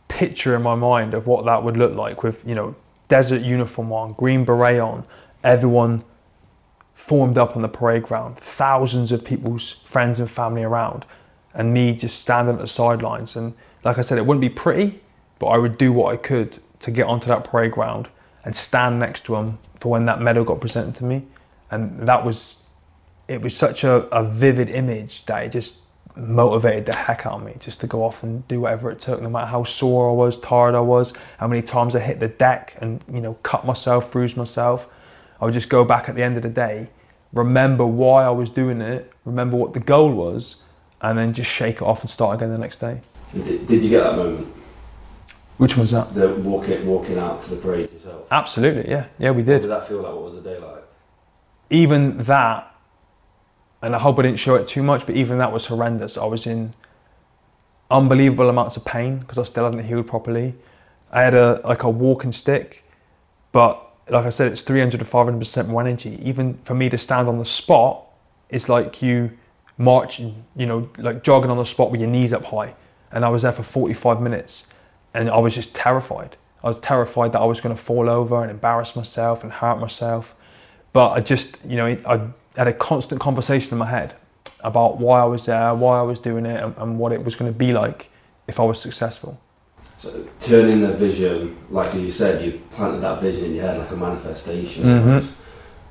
picture 0.07 0.55
in 0.55 0.61
my 0.61 0.75
mind 0.75 1.13
of 1.13 1.27
what 1.27 1.45
that 1.45 1.63
would 1.63 1.77
look 1.77 1.95
like 1.95 2.23
with 2.23 2.45
you 2.45 2.55
know 2.55 2.75
desert 3.07 3.41
uniform 3.41 3.91
on, 3.91 4.13
green 4.13 4.45
beret 4.45 4.79
on, 4.79 5.05
everyone 5.43 6.01
formed 6.93 7.37
up 7.37 7.55
on 7.55 7.61
the 7.61 7.67
parade 7.67 8.03
ground, 8.03 8.37
thousands 8.37 9.11
of 9.11 9.25
people's 9.25 9.71
friends 9.71 10.19
and 10.19 10.29
family 10.29 10.63
around, 10.63 11.05
and 11.53 11.73
me 11.73 11.93
just 11.93 12.19
standing 12.19 12.55
at 12.55 12.61
the 12.61 12.67
sidelines. 12.67 13.35
And 13.35 13.55
like 13.83 13.97
I 13.97 14.01
said, 14.01 14.17
it 14.17 14.25
wouldn't 14.25 14.41
be 14.41 14.49
pretty, 14.49 15.01
but 15.39 15.47
I 15.47 15.57
would 15.57 15.77
do 15.77 15.91
what 15.91 16.13
I 16.13 16.17
could 16.17 16.61
to 16.81 16.91
get 16.91 17.07
onto 17.07 17.27
that 17.27 17.43
parade 17.43 17.71
ground 17.71 18.09
and 18.49 18.55
stand 18.55 18.97
next 18.97 19.25
to 19.25 19.35
him 19.35 19.59
for 19.79 19.91
when 19.91 20.07
that 20.07 20.19
medal 20.19 20.43
got 20.43 20.59
presented 20.59 20.95
to 20.95 21.03
me. 21.03 21.21
And 21.69 22.09
that 22.09 22.25
was, 22.25 22.67
it 23.27 23.43
was 23.43 23.55
such 23.55 23.83
a, 23.83 24.07
a 24.07 24.23
vivid 24.23 24.71
image 24.71 25.23
that 25.27 25.43
it 25.43 25.49
just 25.51 25.77
motivated 26.15 26.87
the 26.87 26.95
heck 26.95 27.27
out 27.27 27.33
of 27.33 27.43
me 27.43 27.53
just 27.59 27.79
to 27.81 27.85
go 27.85 28.03
off 28.03 28.23
and 28.23 28.47
do 28.47 28.61
whatever 28.61 28.89
it 28.89 28.99
took, 28.99 29.21
no 29.21 29.29
matter 29.29 29.45
how 29.45 29.63
sore 29.63 30.09
I 30.09 30.13
was, 30.13 30.39
tired 30.39 30.73
I 30.73 30.79
was, 30.79 31.13
how 31.37 31.47
many 31.47 31.61
times 31.61 31.95
I 31.95 31.99
hit 31.99 32.19
the 32.19 32.27
deck 32.27 32.75
and, 32.81 33.03
you 33.07 33.21
know, 33.21 33.35
cut 33.43 33.67
myself, 33.67 34.09
bruised 34.09 34.35
myself. 34.35 34.87
I 35.39 35.45
would 35.45 35.53
just 35.53 35.69
go 35.69 35.83
back 35.85 36.09
at 36.09 36.15
the 36.15 36.23
end 36.23 36.35
of 36.35 36.41
the 36.41 36.49
day, 36.49 36.89
remember 37.31 37.85
why 37.85 38.23
I 38.23 38.31
was 38.31 38.49
doing 38.49 38.81
it, 38.81 39.13
remember 39.25 39.57
what 39.57 39.75
the 39.75 39.79
goal 39.79 40.11
was, 40.11 40.63
and 41.01 41.19
then 41.19 41.33
just 41.33 41.51
shake 41.51 41.75
it 41.75 41.83
off 41.83 42.01
and 42.01 42.09
start 42.09 42.37
again 42.37 42.49
the 42.51 42.57
next 42.57 42.79
day. 42.79 42.99
Did, 43.31 43.67
did 43.67 43.83
you 43.83 43.91
get 43.91 44.05
that 44.05 44.15
moment? 44.15 44.51
Which 45.59 45.75
was 45.75 45.91
that? 45.91 46.13
The 46.13 46.33
walking 46.35 46.87
walking 46.87 47.17
out 47.17 47.43
to 47.43 47.49
the 47.49 47.57
parade 47.57 47.91
yourself. 47.91 48.25
Absolutely, 48.31 48.89
yeah, 48.89 49.07
yeah, 49.19 49.31
we 49.31 49.41
What 49.41 49.45
did. 49.45 49.61
did 49.63 49.71
that 49.71 49.85
feel 49.87 50.01
like? 50.01 50.13
What 50.13 50.23
was 50.23 50.35
the 50.35 50.41
day 50.41 50.57
like? 50.57 50.83
Even 51.69 52.17
that, 52.19 52.73
and 53.81 53.93
I 53.93 53.99
hope 53.99 54.17
I 54.19 54.21
didn't 54.21 54.39
show 54.39 54.55
it 54.55 54.69
too 54.69 54.81
much, 54.81 55.05
but 55.05 55.15
even 55.17 55.37
that 55.39 55.51
was 55.51 55.65
horrendous. 55.65 56.17
I 56.17 56.23
was 56.23 56.47
in 56.47 56.73
unbelievable 57.91 58.49
amounts 58.49 58.77
of 58.77 58.85
pain 58.85 59.17
because 59.19 59.37
I 59.37 59.43
still 59.43 59.65
hadn't 59.65 59.83
healed 59.83 60.07
properly. 60.07 60.55
I 61.11 61.23
had 61.23 61.33
a 61.33 61.59
like 61.65 61.83
a 61.83 61.89
walking 61.89 62.31
stick, 62.31 62.85
but 63.51 63.85
like 64.09 64.25
I 64.25 64.29
said, 64.29 64.49
it's 64.53 64.61
300 64.61 64.97
to 64.99 65.03
500 65.05 65.37
percent 65.37 65.67
more 65.67 65.81
energy. 65.81 66.17
Even 66.23 66.57
for 66.63 66.73
me 66.73 66.87
to 66.89 66.97
stand 66.97 67.27
on 67.27 67.37
the 67.37 67.45
spot, 67.45 68.05
it's 68.49 68.69
like 68.69 69.01
you 69.01 69.31
marching, 69.77 70.45
you 70.55 70.65
know, 70.65 70.89
like 70.97 71.21
jogging 71.21 71.51
on 71.51 71.57
the 71.57 71.65
spot 71.65 71.91
with 71.91 71.99
your 71.99 72.09
knees 72.09 72.31
up 72.31 72.45
high. 72.45 72.75
And 73.11 73.25
I 73.25 73.29
was 73.29 73.41
there 73.41 73.51
for 73.51 73.63
45 73.63 74.21
minutes, 74.21 74.67
and 75.13 75.29
I 75.29 75.37
was 75.37 75.55
just 75.55 75.73
terrified. 75.75 76.35
I 76.63 76.67
was 76.67 76.79
terrified 76.79 77.31
that 77.33 77.39
I 77.41 77.45
was 77.45 77.61
going 77.61 77.75
to 77.75 77.81
fall 77.81 78.09
over 78.09 78.41
and 78.41 78.51
embarrass 78.51 78.95
myself 78.95 79.43
and 79.43 79.51
hurt 79.51 79.79
myself. 79.79 80.35
But 80.91 81.09
I 81.11 81.21
just, 81.21 81.57
you 81.65 81.77
know, 81.77 81.85
I 82.05 82.19
had 82.57 82.67
a 82.67 82.73
constant 82.73 83.21
conversation 83.21 83.71
in 83.73 83.77
my 83.77 83.85
head 83.89 84.13
about 84.61 84.97
why 84.99 85.21
I 85.21 85.25
was 85.25 85.45
there, 85.45 85.73
why 85.73 85.99
I 85.99 86.01
was 86.01 86.19
doing 86.19 86.45
it, 86.45 86.61
and, 86.61 86.75
and 86.77 86.99
what 86.99 87.13
it 87.13 87.23
was 87.23 87.35
going 87.35 87.51
to 87.51 87.57
be 87.57 87.71
like 87.71 88.09
if 88.47 88.59
I 88.59 88.63
was 88.63 88.79
successful. 88.81 89.39
So 89.97 90.27
turning 90.41 90.81
the 90.81 90.93
vision, 90.93 91.55
like 91.69 91.93
as 91.95 92.01
you 92.01 92.11
said, 92.11 92.43
you 92.43 92.59
planted 92.71 92.99
that 93.01 93.21
vision 93.21 93.45
in 93.45 93.55
your 93.55 93.63
head 93.65 93.77
like 93.77 93.91
a 93.91 93.95
manifestation, 93.97 94.83
Mhm. 94.83 95.31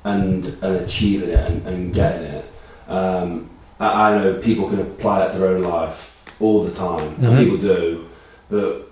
and 0.03 0.45
and 0.63 0.75
achieving 0.77 1.29
it 1.29 1.39
and, 1.51 1.65
and 1.67 1.93
getting 1.93 2.23
it. 2.23 2.45
Um, 2.87 3.49
I, 3.79 4.11
I 4.13 4.17
know 4.17 4.33
people 4.39 4.67
can 4.69 4.79
apply 4.81 5.19
that 5.19 5.33
to 5.33 5.39
their 5.39 5.49
own 5.49 5.61
life 5.63 6.21
all 6.39 6.63
the 6.63 6.71
time, 6.71 7.15
Mhm. 7.17 7.23
and 7.23 7.37
people 7.37 7.57
do. 7.57 8.05
But 8.49 8.88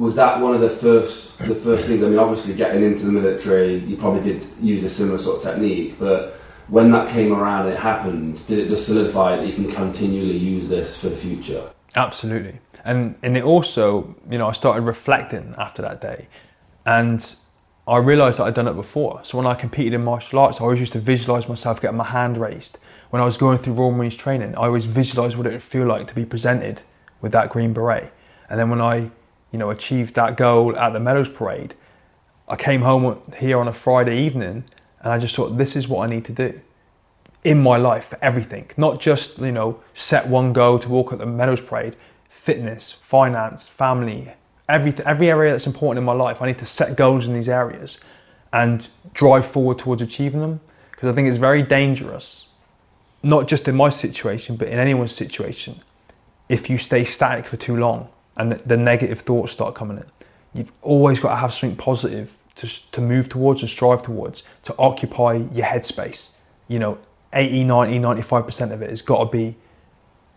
was 0.00 0.16
that 0.16 0.40
one 0.40 0.54
of 0.54 0.62
the 0.62 0.70
first 0.70 1.38
the 1.38 1.54
first 1.54 1.86
things? 1.86 2.02
I 2.02 2.08
mean, 2.08 2.18
obviously 2.18 2.54
getting 2.54 2.82
into 2.82 3.04
the 3.04 3.12
military, 3.12 3.76
you 3.80 3.98
probably 3.98 4.32
did 4.32 4.46
use 4.60 4.82
a 4.82 4.88
similar 4.88 5.18
sort 5.18 5.36
of 5.36 5.42
technique, 5.42 5.98
but 5.98 6.36
when 6.68 6.90
that 6.92 7.10
came 7.10 7.34
around 7.34 7.66
and 7.66 7.74
it 7.74 7.78
happened, 7.78 8.46
did 8.46 8.58
it 8.60 8.68
just 8.68 8.86
solidify 8.86 9.36
that 9.36 9.46
you 9.46 9.52
can 9.52 9.70
continually 9.70 10.38
use 10.38 10.68
this 10.68 10.98
for 10.98 11.10
the 11.10 11.16
future? 11.16 11.70
Absolutely. 11.96 12.60
And 12.82 13.16
and 13.22 13.36
it 13.36 13.44
also, 13.44 14.16
you 14.30 14.38
know, 14.38 14.48
I 14.48 14.52
started 14.52 14.82
reflecting 14.82 15.54
after 15.58 15.82
that 15.82 16.00
day 16.00 16.28
and 16.86 17.34
I 17.86 17.98
realized 17.98 18.38
that 18.38 18.44
I'd 18.44 18.54
done 18.54 18.68
it 18.68 18.74
before. 18.74 19.20
So 19.22 19.36
when 19.36 19.46
I 19.46 19.52
competed 19.52 19.92
in 19.92 20.02
martial 20.02 20.38
arts, 20.38 20.62
I 20.62 20.64
always 20.64 20.80
used 20.80 20.94
to 20.94 20.98
visualize 20.98 21.46
myself 21.46 21.78
getting 21.82 21.98
my 21.98 22.04
hand 22.04 22.38
raised. 22.38 22.78
When 23.10 23.20
I 23.20 23.26
was 23.26 23.36
going 23.36 23.58
through 23.58 23.74
Royal 23.74 23.90
Marines 23.90 24.16
training, 24.16 24.54
I 24.54 24.66
always 24.66 24.86
visualized 24.86 25.36
what 25.36 25.46
it 25.46 25.52
would 25.52 25.62
feel 25.62 25.86
like 25.86 26.06
to 26.08 26.14
be 26.14 26.24
presented 26.24 26.80
with 27.20 27.32
that 27.32 27.50
green 27.50 27.74
beret. 27.74 28.12
And 28.48 28.58
then 28.58 28.70
when 28.70 28.80
I, 28.80 29.10
you 29.52 29.58
know, 29.58 29.70
achieved 29.70 30.14
that 30.14 30.36
goal 30.36 30.76
at 30.76 30.92
the 30.92 31.00
medals 31.00 31.28
parade, 31.28 31.74
I 32.48 32.56
came 32.56 32.82
home 32.82 33.20
here 33.38 33.58
on 33.58 33.68
a 33.68 33.72
Friday 33.72 34.20
evening 34.24 34.64
and 35.02 35.12
I 35.12 35.18
just 35.18 35.34
thought, 35.34 35.56
this 35.56 35.76
is 35.76 35.88
what 35.88 36.04
I 36.04 36.12
need 36.12 36.24
to 36.26 36.32
do 36.32 36.60
in 37.42 37.62
my 37.62 37.76
life 37.76 38.06
for 38.06 38.18
everything, 38.22 38.70
not 38.76 39.00
just 39.00 39.38
you 39.38 39.52
know 39.52 39.80
set 39.94 40.26
one 40.26 40.52
goal 40.52 40.78
to 40.78 40.88
walk 40.88 41.12
at 41.12 41.18
the 41.18 41.26
medals 41.26 41.60
Parade, 41.60 41.96
fitness, 42.28 42.92
finance, 42.92 43.66
family, 43.66 44.32
every 44.68 44.94
every 45.04 45.30
area 45.30 45.52
that's 45.52 45.66
important 45.66 45.98
in 45.98 46.04
my 46.04 46.12
life. 46.12 46.42
I 46.42 46.46
need 46.46 46.58
to 46.58 46.66
set 46.66 46.96
goals 46.96 47.26
in 47.26 47.34
these 47.34 47.48
areas 47.48 47.98
and 48.52 48.88
drive 49.14 49.46
forward 49.46 49.78
towards 49.78 50.02
achieving 50.02 50.40
them. 50.40 50.60
Because 50.90 51.08
I 51.08 51.12
think 51.14 51.28
it's 51.28 51.38
very 51.38 51.62
dangerous, 51.62 52.48
not 53.22 53.48
just 53.48 53.68
in 53.68 53.74
my 53.74 53.88
situation 53.88 54.56
but 54.56 54.68
in 54.68 54.78
anyone's 54.78 55.12
situation, 55.12 55.80
if 56.48 56.68
you 56.68 56.76
stay 56.76 57.04
static 57.04 57.46
for 57.46 57.56
too 57.56 57.76
long 57.76 58.08
and 58.36 58.52
the, 58.52 58.56
the 58.56 58.76
negative 58.76 59.20
thoughts 59.20 59.52
start 59.52 59.74
coming 59.74 59.98
in. 59.98 60.06
You've 60.52 60.72
always 60.82 61.20
got 61.20 61.30
to 61.30 61.36
have 61.36 61.52
something 61.54 61.76
positive 61.76 62.36
to, 62.56 62.90
to 62.92 63.00
move 63.00 63.28
towards 63.28 63.60
and 63.62 63.70
strive 63.70 64.02
towards 64.02 64.42
to 64.64 64.74
occupy 64.78 65.34
your 65.52 65.66
headspace. 65.66 66.30
You 66.68 66.78
know, 66.78 66.98
80, 67.32 67.64
90, 67.64 67.98
95% 67.98 68.72
of 68.72 68.82
it 68.82 68.90
has 68.90 69.02
got 69.02 69.24
to 69.24 69.30
be 69.30 69.56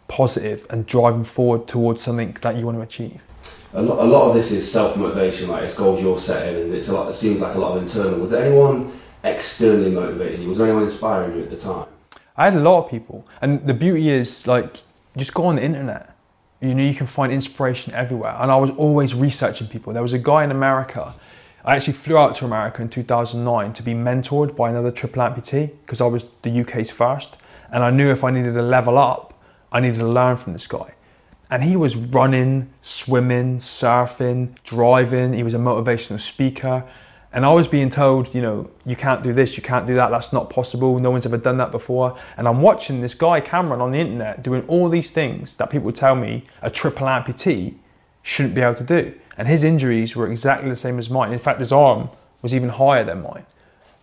positive 0.07 0.65
and 0.69 0.85
driving 0.85 1.23
forward 1.23 1.67
towards 1.67 2.01
something 2.01 2.37
that 2.41 2.57
you 2.57 2.65
want 2.65 2.77
to 2.77 2.81
achieve. 2.81 3.21
A 3.73 3.81
lot, 3.81 3.99
a 3.99 4.03
lot 4.03 4.27
of 4.27 4.35
this 4.35 4.51
is 4.51 4.71
self 4.71 4.95
motivation, 4.95 5.49
like 5.49 5.63
it's 5.63 5.73
goals 5.73 6.01
you're 6.01 6.17
setting, 6.17 6.63
and 6.63 6.73
it's 6.73 6.89
a 6.89 6.93
lot. 6.93 7.09
It 7.09 7.15
seems 7.15 7.39
like 7.39 7.55
a 7.55 7.57
lot 7.59 7.75
of 7.75 7.81
internal. 7.81 8.19
Was 8.19 8.29
there 8.29 8.45
anyone 8.45 8.91
externally 9.23 9.89
motivating 9.89 10.43
you? 10.43 10.49
Was 10.49 10.59
there 10.59 10.67
anyone 10.67 10.83
inspiring 10.83 11.35
you 11.35 11.43
at 11.43 11.49
the 11.49 11.57
time? 11.57 11.87
I 12.37 12.45
had 12.45 12.55
a 12.55 12.59
lot 12.59 12.85
of 12.85 12.91
people, 12.91 13.27
and 13.41 13.65
the 13.65 13.73
beauty 13.73 14.09
is 14.09 14.45
like 14.45 14.81
just 15.17 15.33
go 15.33 15.45
on 15.45 15.55
the 15.55 15.63
internet. 15.63 16.12
You 16.63 16.73
know, 16.73 16.83
you 16.83 16.95
can 16.95 17.07
find 17.07 17.29
inspiration 17.29 17.93
everywhere. 17.93 18.37
And 18.39 18.49
I 18.49 18.55
was 18.55 18.69
always 18.71 19.13
researching 19.13 19.67
people. 19.67 19.91
There 19.91 20.01
was 20.01 20.13
a 20.13 20.19
guy 20.19 20.45
in 20.45 20.51
America. 20.51 21.13
I 21.65 21.75
actually 21.75 21.93
flew 21.93 22.17
out 22.17 22.35
to 22.35 22.45
America 22.45 22.81
in 22.81 22.87
2009 22.87 23.73
to 23.73 23.83
be 23.83 23.93
mentored 23.93 24.55
by 24.55 24.69
another 24.69 24.89
triple 24.89 25.21
amputee 25.23 25.71
because 25.81 25.99
I 25.99 26.05
was 26.05 26.27
the 26.41 26.61
UK's 26.61 26.89
first, 26.89 27.35
and 27.69 27.83
I 27.83 27.89
knew 27.89 28.09
if 28.11 28.23
I 28.23 28.31
needed 28.31 28.53
to 28.53 28.61
level 28.61 28.97
up, 28.97 29.33
I 29.73 29.81
needed 29.81 29.99
to 29.99 30.07
learn 30.07 30.37
from 30.37 30.53
this 30.53 30.65
guy. 30.65 30.93
And 31.49 31.63
he 31.63 31.75
was 31.75 31.97
running, 31.97 32.69
swimming, 32.81 33.59
surfing, 33.59 34.55
driving. 34.63 35.33
He 35.33 35.43
was 35.43 35.53
a 35.53 35.57
motivational 35.57 36.19
speaker. 36.19 36.85
And 37.33 37.47
I 37.47 37.51
was 37.51 37.67
being 37.67 37.89
told, 37.89 38.33
you 38.35 38.43
know, 38.43 38.69
you 38.85 38.95
can't 38.95 39.23
do 39.23 39.33
this, 39.33 39.57
you 39.57 39.63
can't 39.63 39.87
do 39.87 39.95
that, 39.95 40.09
that's 40.09 40.31
not 40.31 40.51
possible, 40.51 40.99
no 40.99 41.09
one's 41.09 41.25
ever 41.25 41.37
done 41.37 41.57
that 41.57 41.71
before. 41.71 42.15
And 42.37 42.47
I'm 42.47 42.61
watching 42.61 43.01
this 43.01 43.15
guy, 43.15 43.41
Cameron, 43.41 43.81
on 43.81 43.91
the 43.91 43.97
internet 43.97 44.43
doing 44.43 44.63
all 44.67 44.87
these 44.87 45.09
things 45.09 45.55
that 45.55 45.71
people 45.71 45.91
tell 45.91 46.15
me 46.15 46.45
a 46.61 46.69
triple 46.69 47.07
amputee 47.07 47.75
shouldn't 48.21 48.53
be 48.53 48.61
able 48.61 48.75
to 48.75 48.83
do. 48.83 49.15
And 49.35 49.47
his 49.47 49.63
injuries 49.63 50.15
were 50.15 50.29
exactly 50.29 50.69
the 50.69 50.75
same 50.75 50.99
as 50.99 51.09
mine. 51.09 51.33
In 51.33 51.39
fact, 51.39 51.57
his 51.57 51.71
arm 51.71 52.09
was 52.43 52.53
even 52.53 52.69
higher 52.69 53.03
than 53.03 53.23
mine. 53.23 53.47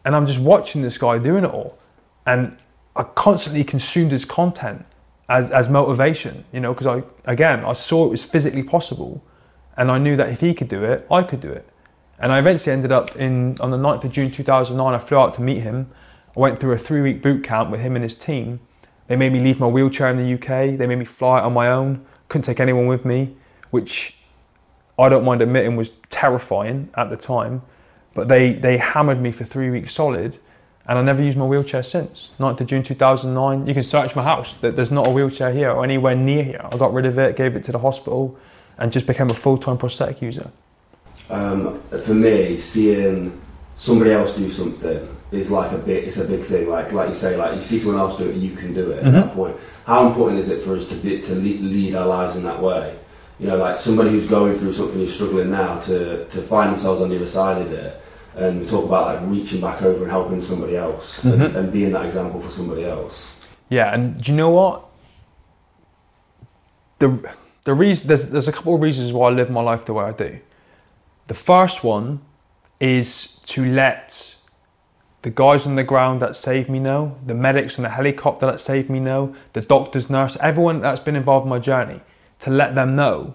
And 0.05 0.17
I'm 0.17 0.27
just 0.27 0.41
watching 0.41 0.83
this 0.83 0.99
guy 0.99 1.19
doing 1.19 1.45
it 1.45 1.51
all. 1.51 1.79
And 2.27 2.57
I 2.97 3.05
constantly 3.05 3.63
consumed 3.63 4.11
his 4.11 4.25
content 4.25 4.85
as, 5.29 5.53
as 5.53 5.69
motivation, 5.69 6.45
you 6.53 6.59
know, 6.59 6.75
because 6.75 6.89
I, 6.89 7.03
again, 7.31 7.65
I 7.65 7.75
saw 7.75 8.07
it 8.07 8.11
was 8.11 8.25
physically 8.25 8.65
possible. 8.65 9.23
And 9.77 9.89
I 9.89 9.99
knew 9.99 10.17
that 10.17 10.31
if 10.31 10.41
he 10.41 10.53
could 10.53 10.69
do 10.69 10.83
it, 10.83 11.07
I 11.11 11.23
could 11.23 11.41
do 11.41 11.51
it. 11.53 11.69
And 12.21 12.33
I 12.33 12.39
eventually 12.39 12.73
ended 12.73 12.93
up 12.93 13.17
in, 13.17 13.57
on 13.61 13.71
the 13.71 13.79
9th 13.79 14.05
of 14.05 14.13
June 14.13 14.31
2009, 14.31 14.95
I 14.95 14.99
flew 14.99 15.19
out 15.19 15.35
to 15.35 15.43
meet 15.43 15.61
him. 15.61 15.91
I 16.37 16.41
went 16.41 16.61
through 16.61 16.73
a 16.73 16.79
three 16.79 17.01
week 17.01 17.23
boot 17.23 17.43
camp 17.43 17.71
with 17.71 17.81
him 17.81 17.97
and 17.97 18.03
his 18.03 18.15
team. 18.15 18.61
They 19.09 19.17
made 19.17 19.33
me 19.33 19.41
leave 19.41 19.59
my 19.59 19.67
wheelchair 19.67 20.11
in 20.11 20.19
the 20.19 20.35
UK. 20.35 20.79
They 20.79 20.87
made 20.87 20.99
me 20.99 21.05
fly 21.05 21.41
on 21.41 21.55
my 21.55 21.69
own. 21.69 22.05
Couldn't 22.29 22.45
take 22.45 22.61
anyone 22.61 22.87
with 22.87 23.05
me, 23.05 23.35
which 23.71 24.17
I 24.99 25.09
don't 25.09 25.25
mind 25.25 25.41
admitting 25.41 25.77
was 25.77 25.91
terrifying 26.11 26.91
at 26.95 27.11
the 27.11 27.17
time. 27.17 27.63
But 28.13 28.29
they, 28.29 28.53
they 28.53 28.77
hammered 28.77 29.21
me 29.21 29.33
for 29.33 29.45
three 29.45 29.71
weeks 29.71 29.95
solid, 29.95 30.39
and 30.87 30.99
I 30.99 31.03
never 31.03 31.23
used 31.23 31.39
my 31.39 31.47
wheelchair 31.47 31.83
since. 31.83 32.31
9th 32.39 32.61
of 32.61 32.67
June 32.67 32.83
2009. 32.83 33.67
You 33.67 33.75
can 33.75 33.83
search 33.83 34.15
my 34.15 34.23
house. 34.23 34.55
There's 34.57 34.93
not 34.93 35.07
a 35.07 35.11
wheelchair 35.11 35.53
here 35.53 35.71
or 35.71 35.83
anywhere 35.83 36.15
near 36.15 36.45
here. 36.45 36.61
I 36.71 36.77
got 36.77 36.93
rid 36.93 37.07
of 37.07 37.19
it, 37.19 37.35
gave 37.37 37.57
it 37.57 37.65
to 37.65 37.73
the 37.73 37.79
hospital, 37.79 38.39
and 38.79 38.93
just 38.93 39.07
became 39.07 39.31
a 39.31 39.35
full 39.35 39.59
time 39.59 39.79
prosthetic 39.79 40.21
user. 40.21 40.51
Um, 41.31 41.81
for 42.05 42.15
me, 42.15 42.57
seeing 42.59 43.41
somebody 43.75 44.11
else 44.13 44.33
do 44.37 44.49
something 44.51 45.17
is 45.31 45.51
like 45.51 45.71
a 45.73 45.79
big. 45.79 46.05
It's 46.05 46.19
a 46.19 46.27
big 46.27 46.43
thing. 46.43 46.69
Like 46.69 46.93
like 46.93 47.09
you 47.09 47.15
say, 47.15 47.37
like 47.37 47.55
you 47.55 47.61
see 47.61 47.79
someone 47.79 48.01
else 48.01 48.19
do 48.19 48.29
it, 48.29 48.37
you 48.37 48.51
can 48.57 48.75
do 48.75 48.91
it. 48.91 49.05
At 49.05 49.13
that 49.13 49.35
point, 49.35 49.57
how 49.87 50.07
important 50.09 50.41
is 50.41 50.49
it 50.49 50.61
for 50.63 50.75
us 50.75 50.89
to 50.89 50.95
be, 50.97 51.21
to 51.23 51.35
lead, 51.35 51.95
our 51.95 52.07
lives 52.07 52.37
in 52.37 52.43
that 52.45 52.61
way? 52.61 52.99
You 53.39 53.47
know, 53.47 53.57
like 53.57 53.77
somebody 53.77 54.11
who's 54.11 54.27
going 54.27 54.55
through 54.55 54.73
something, 54.73 54.99
who's 54.99 55.15
struggling 55.15 55.51
now, 55.51 55.79
to 55.81 56.25
to 56.27 56.43
find 56.43 56.73
themselves 56.73 57.01
on 57.01 57.09
the 57.11 57.17
other 57.17 57.25
side 57.27 57.63
of 57.63 57.73
it, 57.73 58.01
and 58.35 58.69
talk 58.69 58.85
about 58.85 59.07
like 59.07 59.31
reaching 59.31 59.61
back 59.61 59.83
over 59.83 60.03
and 60.03 60.11
helping 60.11 60.41
somebody 60.41 60.77
else, 60.77 61.23
and, 61.25 61.41
Mhm. 61.41 61.55
and 61.57 61.73
being 61.73 61.93
that 61.93 62.05
example 62.05 62.41
for 62.41 62.51
somebody 62.51 62.85
else. 62.85 63.35
Yeah, 63.69 63.95
and 63.95 64.21
do 64.21 64.33
you 64.33 64.37
know 64.37 64.51
what? 64.51 64.85
The 66.99 67.09
the 67.65 67.73
reason 67.75 68.09
there's 68.09 68.31
there's 68.31 68.49
a 68.49 68.53
couple 68.53 68.75
of 68.75 68.81
reasons 68.81 69.13
why 69.13 69.29
I 69.29 69.33
live 69.33 69.49
my 69.51 69.63
life 69.63 69.85
the 69.85 69.95
way 69.95 70.05
I 70.07 70.13
do. 70.13 70.39
The 71.31 71.35
first 71.35 71.85
one 71.85 72.23
is 72.81 73.41
to 73.47 73.65
let 73.65 74.35
The 75.23 75.31
guys 75.31 75.65
on 75.65 75.77
the 75.77 75.85
ground 75.85 76.21
that 76.23 76.35
saved 76.35 76.69
me 76.69 76.81
know. 76.81 77.17
The 77.25 77.35
medics 77.35 77.79
on 77.79 77.85
the 77.85 77.91
helicopter 77.91 78.47
that 78.47 78.59
saved 78.59 78.91
me 78.91 78.99
know. 78.99 79.37
The 79.53 79.61
doctors, 79.61 80.11
nurse, 80.11 80.37
everyone 80.41 80.81
that's 80.81 81.01
been 81.01 81.15
involved 81.15 81.45
in 81.45 81.51
my 81.51 81.61
journey, 81.61 82.01
to 82.41 82.51
let 82.51 82.75
them 82.75 82.97
know 82.97 83.35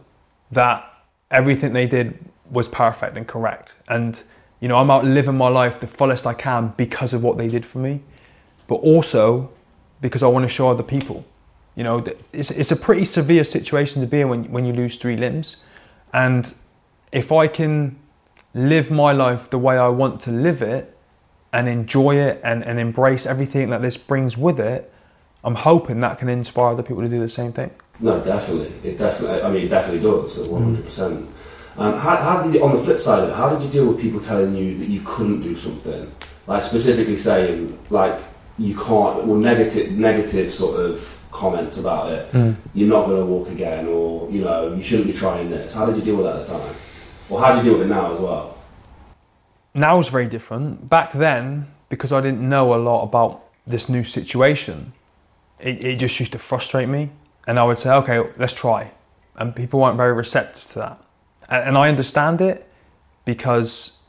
that 0.52 0.84
everything 1.32 1.72
they 1.72 1.88
did 1.88 2.20
was 2.52 2.68
perfect 2.68 3.16
and 3.16 3.26
correct. 3.26 3.72
And 3.88 4.22
you 4.60 4.68
know, 4.68 4.78
I'm 4.78 4.92
out 4.92 5.06
living 5.06 5.38
my 5.38 5.48
life 5.48 5.80
the 5.80 5.88
fullest 5.88 6.28
I 6.28 6.34
can 6.34 6.74
because 6.76 7.14
of 7.14 7.24
what 7.24 7.38
they 7.38 7.48
did 7.48 7.66
for 7.66 7.78
me, 7.78 8.02
but 8.68 8.76
also 8.76 9.52
because 10.02 10.22
I 10.22 10.28
want 10.28 10.44
to 10.44 10.50
show 10.50 10.70
other 10.70 10.84
people. 10.84 11.24
You 11.76 11.86
know, 11.86 12.04
it's, 12.34 12.52
it's 12.52 12.72
a 12.72 12.76
pretty 12.76 13.06
severe 13.06 13.46
situation 13.46 14.02
to 14.02 14.08
be 14.08 14.20
in 14.20 14.28
when, 14.28 14.52
when 14.52 14.66
you 14.66 14.74
lose 14.74 14.98
three 14.98 15.16
limbs. 15.16 15.64
And 16.14 16.54
if 17.12 17.32
I 17.32 17.48
can 17.48 17.98
live 18.54 18.90
my 18.90 19.12
life 19.12 19.50
the 19.50 19.58
way 19.58 19.78
I 19.78 19.90
want 19.90 20.22
to 20.22 20.32
live 20.32 20.62
it 20.62 20.98
and 21.52 21.68
enjoy 21.68 22.18
it 22.18 22.42
and, 22.44 22.64
and 22.64 22.80
embrace 22.80 23.26
everything 23.26 23.70
that 23.70 23.82
this 23.82 23.98
brings 23.98 24.38
with 24.38 24.60
it, 24.60 24.92
I'm 25.44 25.56
hoping 25.56 26.00
that 26.00 26.20
can 26.20 26.28
inspire 26.30 26.74
other 26.74 26.84
people 26.84 27.04
to 27.04 27.10
do 27.10 27.20
the 27.20 27.30
same 27.30 27.54
thing. 27.54 27.72
No, 28.00 28.20
definitely. 28.22 28.74
It 28.90 28.98
definitely. 28.98 29.42
I 29.42 29.52
mean, 29.52 29.66
it 29.66 29.70
definitely 29.70 30.02
does. 30.02 30.38
One 30.40 30.64
hundred 30.64 30.86
percent. 30.86 31.30
Um, 31.78 31.98
how, 31.98 32.16
how 32.18 32.42
did 32.42 32.56
you, 32.56 32.64
on 32.64 32.76
the 32.76 32.84
flip 32.84 33.00
side 33.00 33.24
of 33.24 33.30
it, 33.30 33.36
how 33.36 33.50
did 33.50 33.62
you 33.62 33.70
deal 33.70 33.86
with 33.88 34.02
people 34.02 34.20
telling 34.20 34.56
you 34.56 34.78
that 34.78 34.88
you 34.88 35.02
couldn't 35.06 35.42
do 35.44 35.56
something? 35.56 36.12
Like 36.48 36.62
specifically 36.62 37.18
saying, 37.18 37.78
like, 37.90 38.20
you 38.58 38.76
can't, 38.76 39.26
well, 39.26 39.38
negative, 39.38 39.92
negative 39.92 40.54
sort 40.54 40.80
of 40.80 41.20
comments 41.32 41.78
about 41.78 42.14
it. 42.14 42.32
Mm. 42.32 42.56
You're 42.74 42.88
not 42.88 43.08
going 43.08 43.20
to 43.20 43.26
walk 43.26 43.50
again, 43.50 43.88
or, 43.88 44.30
you 44.32 44.42
know, 44.42 44.74
you 44.74 44.82
shouldn't 44.82 45.08
be 45.08 45.14
trying 45.14 45.50
this. 45.50 45.74
How 45.74 45.86
did 45.86 45.98
you 45.98 46.04
deal 46.04 46.16
with 46.16 46.26
that 46.26 46.38
at 46.38 46.48
the 46.48 46.54
time? 46.58 46.76
Or 47.30 47.40
how 47.40 47.52
do 47.52 47.58
you 47.58 47.64
deal 47.64 47.74
with 47.80 47.88
it 47.88 47.90
now 47.90 48.14
as 48.14 48.20
well? 48.20 48.58
Now 49.74 50.00
is 50.00 50.10
very 50.10 50.28
different. 50.28 50.90
Back 50.90 51.12
then, 51.12 51.68
because 51.90 52.12
I 52.12 52.22
didn't 52.22 52.48
know 52.48 52.74
a 52.74 52.78
lot 52.78 53.04
about 53.04 53.44
this 53.68 53.90
new 53.90 54.04
situation, 54.04 54.94
it, 55.60 55.84
it 55.84 56.00
just 56.00 56.20
used 56.20 56.32
to 56.34 56.40
frustrate 56.40 56.88
me. 56.88 57.10
And 57.48 57.60
I 57.60 57.64
would 57.64 57.80
say, 57.80 57.92
okay, 57.92 58.30
let's 58.38 58.54
try. 58.54 58.92
And 59.36 59.56
people 59.56 59.80
weren't 59.80 59.98
very 59.98 60.14
receptive 60.14 60.66
to 60.68 60.76
that 60.80 61.02
and 61.50 61.78
I 61.78 61.90
understand 61.90 62.42
it 62.42 62.68
because 63.24 64.02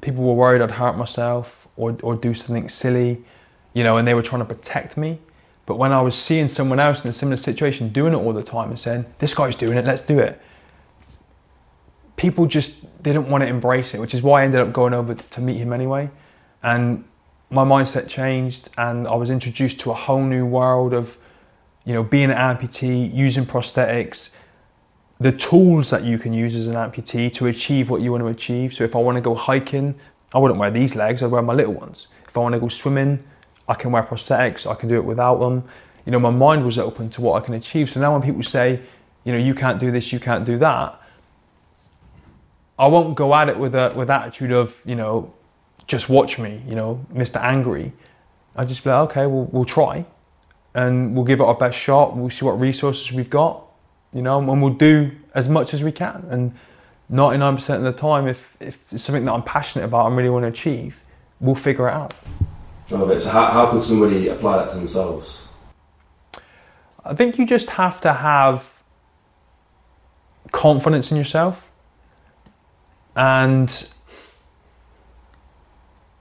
people 0.00 0.24
were 0.24 0.34
worried 0.34 0.62
I'd 0.62 0.72
hurt 0.72 0.96
myself 0.96 1.68
or, 1.76 1.96
or 2.02 2.14
do 2.14 2.34
something 2.34 2.68
silly, 2.68 3.24
you 3.74 3.84
know, 3.84 3.96
and 3.96 4.06
they 4.06 4.14
were 4.14 4.22
trying 4.22 4.40
to 4.40 4.54
protect 4.54 4.96
me. 4.96 5.18
But 5.66 5.76
when 5.76 5.92
I 5.92 6.02
was 6.02 6.16
seeing 6.16 6.48
someone 6.48 6.80
else 6.80 7.04
in 7.04 7.10
a 7.10 7.14
similar 7.14 7.36
situation 7.36 7.90
doing 7.90 8.12
it 8.12 8.16
all 8.16 8.32
the 8.32 8.42
time 8.42 8.70
and 8.70 8.78
saying, 8.78 9.06
this 9.18 9.34
guy's 9.34 9.56
doing 9.56 9.78
it, 9.78 9.84
let's 9.84 10.02
do 10.02 10.18
it, 10.18 10.40
people 12.20 12.44
just 12.44 13.02
didn't 13.02 13.30
want 13.30 13.40
to 13.40 13.48
embrace 13.48 13.94
it, 13.94 13.98
which 13.98 14.12
is 14.12 14.20
why 14.20 14.42
I 14.42 14.44
ended 14.44 14.60
up 14.60 14.74
going 14.74 14.92
over 14.92 15.14
to 15.14 15.40
meet 15.40 15.56
him 15.56 15.72
anyway. 15.72 16.10
And 16.62 17.02
my 17.48 17.64
mindset 17.64 18.08
changed 18.08 18.68
and 18.76 19.08
I 19.08 19.14
was 19.14 19.30
introduced 19.30 19.80
to 19.80 19.90
a 19.90 19.94
whole 19.94 20.22
new 20.22 20.44
world 20.44 20.92
of, 20.92 21.16
you 21.86 21.94
know, 21.94 22.02
being 22.02 22.30
an 22.30 22.36
amputee, 22.36 23.12
using 23.14 23.46
prosthetics, 23.46 24.36
the 25.18 25.32
tools 25.32 25.88
that 25.88 26.04
you 26.04 26.18
can 26.18 26.34
use 26.34 26.54
as 26.54 26.66
an 26.66 26.74
amputee 26.74 27.32
to 27.32 27.46
achieve 27.46 27.88
what 27.88 28.02
you 28.02 28.10
want 28.12 28.22
to 28.22 28.28
achieve. 28.28 28.74
So 28.74 28.84
if 28.84 28.94
I 28.94 28.98
want 28.98 29.16
to 29.16 29.22
go 29.22 29.34
hiking, 29.34 29.94
I 30.34 30.38
wouldn't 30.38 30.60
wear 30.60 30.70
these 30.70 30.94
legs, 30.94 31.22
I'd 31.22 31.30
wear 31.30 31.40
my 31.40 31.54
little 31.54 31.72
ones. 31.72 32.06
If 32.28 32.36
I 32.36 32.40
want 32.40 32.52
to 32.52 32.60
go 32.60 32.68
swimming, 32.68 33.24
I 33.66 33.72
can 33.72 33.92
wear 33.92 34.02
prosthetics, 34.02 34.70
I 34.70 34.74
can 34.74 34.90
do 34.90 34.96
it 34.96 35.06
without 35.06 35.40
them. 35.40 35.64
You 36.04 36.12
know, 36.12 36.20
my 36.20 36.28
mind 36.28 36.66
was 36.66 36.78
open 36.78 37.08
to 37.10 37.22
what 37.22 37.42
I 37.42 37.46
can 37.46 37.54
achieve. 37.54 37.88
So 37.88 37.98
now 37.98 38.12
when 38.12 38.20
people 38.20 38.42
say, 38.42 38.82
you 39.24 39.32
know, 39.32 39.38
you 39.38 39.54
can't 39.54 39.80
do 39.80 39.90
this, 39.90 40.12
you 40.12 40.20
can't 40.20 40.44
do 40.44 40.58
that, 40.58 40.99
I 42.80 42.86
won't 42.86 43.14
go 43.14 43.34
at 43.34 43.48
it 43.48 43.58
with 43.58 43.74
a 43.74 43.92
with 43.94 44.10
attitude 44.10 44.52
of, 44.52 44.76
you 44.84 44.96
know, 44.96 45.32
just 45.86 46.08
watch 46.08 46.38
me, 46.38 46.62
you 46.66 46.74
know, 46.74 47.04
Mr. 47.12 47.40
Angry. 47.40 47.92
I 48.56 48.64
just 48.64 48.82
be 48.82 48.90
like, 48.90 49.10
okay, 49.10 49.26
we'll, 49.26 49.44
we'll 49.44 49.64
try 49.64 50.04
and 50.74 51.14
we'll 51.14 51.24
give 51.24 51.40
it 51.40 51.44
our 51.44 51.54
best 51.54 51.78
shot. 51.78 52.16
We'll 52.16 52.30
see 52.30 52.44
what 52.44 52.58
resources 52.58 53.12
we've 53.12 53.30
got 53.30 53.64
you 54.12 54.22
know, 54.22 54.38
and 54.38 54.62
we'll 54.62 54.74
do 54.74 55.12
as 55.34 55.48
much 55.48 55.72
as 55.74 55.82
we 55.82 55.92
can. 55.92 56.26
And 56.30 56.54
99% 57.12 57.76
of 57.76 57.82
the 57.82 57.92
time, 57.92 58.26
if, 58.26 58.56
if 58.60 58.78
it's 58.90 59.02
something 59.02 59.24
that 59.24 59.32
I'm 59.32 59.42
passionate 59.42 59.84
about 59.84 60.06
and 60.06 60.16
really 60.16 60.30
want 60.30 60.44
to 60.44 60.48
achieve, 60.48 60.96
we'll 61.40 61.54
figure 61.54 61.88
it 61.88 61.92
out. 61.92 62.14
Love 62.90 63.10
it. 63.10 63.20
So, 63.20 63.30
how, 63.30 63.46
how 63.46 63.70
could 63.70 63.82
somebody 63.82 64.28
apply 64.28 64.58
that 64.58 64.72
to 64.72 64.78
themselves? 64.78 65.46
I 67.04 67.14
think 67.14 67.38
you 67.38 67.46
just 67.46 67.70
have 67.70 68.00
to 68.02 68.12
have 68.12 68.64
confidence 70.52 71.12
in 71.12 71.16
yourself 71.16 71.69
and 73.16 73.88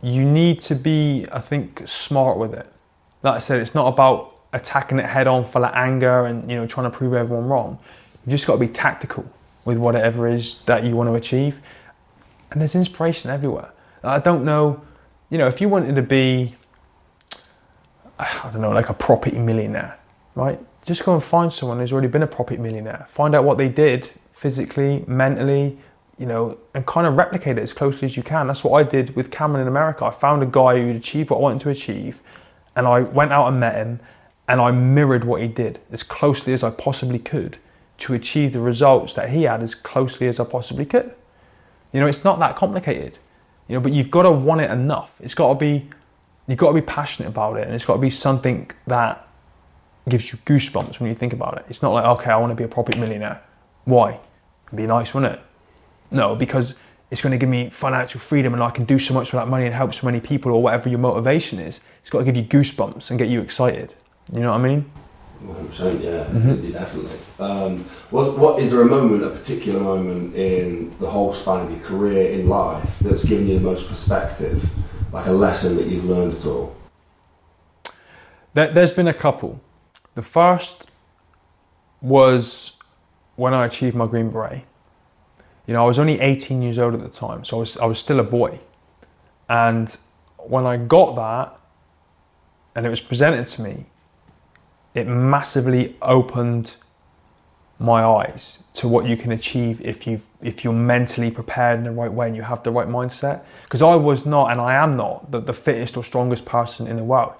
you 0.02 0.24
need 0.24 0.62
to 0.64 0.76
be, 0.76 1.26
I 1.32 1.40
think, 1.40 1.88
smart 1.88 2.38
with 2.38 2.54
it. 2.54 2.72
Like 3.24 3.36
I 3.36 3.40
said, 3.40 3.62
it's 3.62 3.76
not 3.76 3.88
about 3.88 4.36
attacking 4.54 5.00
it 5.00 5.06
head 5.06 5.28
on 5.28 5.46
full 5.46 5.64
of 5.64 5.72
anger 5.76 6.26
and 6.26 6.50
you 6.50 6.58
know 6.58 6.66
trying 6.66 6.90
to 6.90 6.98
prove 6.98 7.14
everyone 7.14 7.48
wrong. 7.48 7.78
You've 8.26 8.32
just 8.32 8.48
got 8.48 8.54
to 8.54 8.60
be 8.60 8.68
tactical 8.68 9.26
with 9.66 9.78
whatever 9.78 10.28
it 10.28 10.36
is 10.36 10.64
that 10.64 10.84
you 10.84 10.96
want 10.96 11.10
to 11.10 11.16
achieve. 11.16 11.60
And 12.52 12.62
there's 12.62 12.76
inspiration 12.76 13.30
everywhere. 13.30 13.72
I 14.04 14.20
don't 14.20 14.44
know, 14.44 14.82
you 15.30 15.38
know, 15.38 15.48
if 15.48 15.62
you 15.62 15.70
wanted 15.70 15.96
to 15.96 16.02
be, 16.02 16.56
I 18.20 18.50
don't 18.52 18.62
know, 18.62 18.72
like 18.72 18.90
a 18.90 18.94
property 18.94 19.38
millionaire, 19.38 20.00
right? 20.36 20.60
Just 20.86 21.04
go 21.04 21.14
and 21.14 21.24
find 21.24 21.52
someone 21.52 21.80
who's 21.80 21.92
already 21.92 22.08
been 22.08 22.24
a 22.24 22.28
property 22.28 22.60
millionaire. 22.60 23.06
Find 23.10 23.36
out 23.36 23.44
what 23.44 23.58
they 23.58 23.70
did 23.70 24.10
physically, 24.32 25.04
mentally, 25.06 25.78
you 26.20 26.26
know, 26.26 26.58
and 26.74 26.86
kind 26.86 27.08
of 27.08 27.16
replicate 27.16 27.58
it 27.58 27.62
as 27.62 27.74
closely 27.74 28.06
as 28.06 28.18
you 28.18 28.24
can. 28.24 28.48
That's 28.48 28.64
what 28.64 28.78
I 28.80 28.88
did 28.88 29.16
with 29.16 29.32
Cameron 29.32 29.62
in 29.62 29.68
America. 29.68 30.06
I 30.06 30.12
found 30.12 30.44
a 30.44 30.46
guy 30.46 30.78
who'd 30.78 30.96
achieved 30.96 31.30
what 31.30 31.38
I 31.38 31.42
wanted 31.42 31.62
to 31.62 31.70
achieve, 31.70 32.22
and 32.76 32.86
I 32.86 33.00
went 33.02 33.32
out 33.32 33.48
and 33.48 33.60
met 33.60 33.76
him, 33.76 34.00
and 34.48 34.60
I 34.60 34.72
mirrored 34.72 35.24
what 35.24 35.42
he 35.42 35.48
did 35.48 35.80
as 35.92 36.04
closely 36.04 36.54
as 36.54 36.64
I 36.64 36.72
possibly 36.72 37.20
could 37.20 37.58
to 38.00 38.14
achieve 38.14 38.54
the 38.54 38.60
results 38.60 39.14
that 39.14 39.30
he 39.30 39.44
had 39.44 39.64
as 39.64 39.74
closely 39.74 40.28
as 40.28 40.40
I 40.40 40.44
possibly 40.44 40.86
could. 40.86 41.14
You 41.94 42.00
know, 42.00 42.08
it's 42.08 42.24
not 42.24 42.40
that 42.40 42.56
complicated. 42.56 43.18
You 43.68 43.76
know, 43.76 43.82
but 43.82 43.94
you've 43.94 44.12
got 44.12 44.24
to 44.24 44.32
want 44.32 44.62
it 44.62 44.72
enough. 44.72 45.14
It's 45.22 45.36
got 45.36 45.50
to 45.50 45.56
be 45.56 45.90
you've 46.48 46.58
got 46.58 46.70
to 46.70 46.74
be 46.74 46.82
passionate 46.82 47.30
about 47.30 47.58
it 47.58 47.68
and 47.68 47.76
it's 47.76 47.86
got 47.86 47.94
to 47.94 48.00
be 48.00 48.10
something 48.10 48.70
that 48.88 49.28
gives 50.10 50.32
you 50.32 50.40
goosebumps 50.40 51.00
when 51.00 51.08
you 51.08 51.16
think 51.16 51.32
about 51.32 51.60
it. 51.60 51.66
It's 51.70 51.84
not 51.84 51.94
like, 51.94 52.06
okay, 52.06 52.32
I 52.32 52.38
want 52.38 52.50
to 52.50 52.56
be 52.56 52.64
a 52.64 52.68
property 52.68 53.00
millionaire. 53.00 53.42
Why? 53.86 54.20
It'd 54.68 54.76
be 54.76 54.88
nice, 54.88 55.14
wouldn't 55.14 55.34
it? 55.34 55.42
No, 56.12 56.36
because 56.36 56.76
it's 57.12 57.22
going 57.22 57.32
to 57.32 57.38
give 57.38 57.50
me 57.50 57.70
financial 57.70 58.20
freedom 58.20 58.54
and 58.54 58.62
I 58.62 58.70
can 58.70 58.86
do 58.86 59.00
so 59.00 59.14
much 59.14 59.32
with 59.32 59.42
that 59.42 59.48
money 59.48 59.66
and 59.66 59.74
help 59.74 59.94
so 59.94 60.06
many 60.06 60.20
people 60.20 60.52
or 60.52 60.62
whatever 60.62 60.90
your 60.90 61.00
motivation 61.00 61.60
is. 61.60 61.82
It's 62.02 62.10
got 62.10 62.20
to 62.20 62.26
give 62.26 62.38
you 62.38 62.44
goosebumps 62.44 63.10
and 63.10 63.18
get 63.18 63.30
you 63.30 63.42
excited. 63.42 63.94
You 64.32 64.42
know 64.42 64.52
what 64.52 64.60
I 64.60 64.64
mean? 64.64 64.92
100%, 65.44 66.04
yeah, 66.04 66.26
mm-hmm. 66.26 66.72
definitely. 66.72 67.18
Um, 67.40 67.84
what, 68.10 68.38
what 68.38 68.60
is 68.60 68.72
there 68.72 68.82
a 68.82 68.86
moment, 68.86 69.24
a 69.24 69.30
particular 69.30 69.80
moment 69.80 70.36
in 70.36 70.96
the 71.00 71.10
whole 71.10 71.34
span 71.34 71.66
of 71.66 71.72
your 71.72 71.80
career 71.80 72.32
in 72.32 72.50
life 72.50 73.00
that's 73.00 73.24
given 73.24 73.48
you 73.48 73.58
the 73.58 73.66
most 73.66 73.88
perspective, 73.88 74.70
like 75.14 75.28
a 75.28 75.32
lesson 75.32 75.78
that 75.78 75.88
you've 75.88 76.06
learned 76.06 76.34
at 76.34 76.46
all? 76.46 76.76
There, 78.54 78.72
there's 78.72 78.92
been 78.92 79.08
a 79.08 79.14
couple. 79.14 79.62
The 80.16 80.22
first 80.22 80.92
was 82.02 82.78
when 83.36 83.54
I 83.54 83.66
achieved 83.66 83.96
my 83.96 84.08
Green 84.08 84.30
Beret. 84.30 84.64
You 85.70 85.76
know, 85.76 85.84
I 85.84 85.88
was 85.88 86.00
only 86.00 86.20
18 86.20 86.64
years 86.64 86.80
old 86.80 86.96
at 86.96 87.02
the 87.02 87.10
time, 87.10 87.46
so 87.46 87.58
I 87.58 87.60
was, 87.60 87.78
I 87.78 87.86
was 87.86 88.00
still 88.00 88.20
a 88.20 88.24
boy. 88.24 88.60
And 89.48 89.96
when 90.38 90.66
I 90.66 90.78
got 90.78 91.16
that 91.16 91.60
and 92.74 92.88
it 92.88 92.90
was 92.90 93.02
presented 93.02 93.46
to 93.46 93.62
me, 93.62 93.86
it 94.96 95.06
massively 95.06 95.96
opened 96.02 96.74
my 97.78 98.04
eyes 98.04 98.64
to 98.74 98.88
what 98.88 99.06
you 99.06 99.16
can 99.16 99.32
achieve 99.32 99.80
if 99.82 100.08
you 100.08 100.22
if 100.42 100.64
you're 100.64 100.74
mentally 100.74 101.30
prepared 101.30 101.78
in 101.78 101.84
the 101.84 101.92
right 101.92 102.12
way 102.12 102.26
and 102.26 102.36
you 102.36 102.42
have 102.42 102.64
the 102.64 102.72
right 102.72 102.88
mindset. 102.88 103.44
Because 103.66 103.84
I 103.84 103.94
was 103.94 104.26
not 104.26 104.52
and 104.52 104.60
I 104.60 104.74
am 104.74 104.98
not 104.98 105.30
the, 105.30 105.40
the 105.40 105.54
fittest 105.54 105.96
or 105.96 106.04
strongest 106.04 106.46
person 106.46 106.88
in 106.88 106.96
the 106.96 107.04
world. 107.04 107.34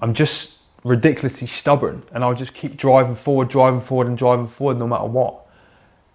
I'm 0.00 0.12
just 0.12 0.62
ridiculously 0.82 1.46
stubborn 1.46 2.02
and 2.10 2.24
I'll 2.24 2.34
just 2.34 2.52
keep 2.52 2.76
driving 2.76 3.14
forward 3.14 3.48
driving 3.48 3.80
forward 3.80 4.08
and 4.08 4.18
driving 4.18 4.48
forward 4.48 4.80
no 4.80 4.88
matter 4.88 5.06
what. 5.06 5.46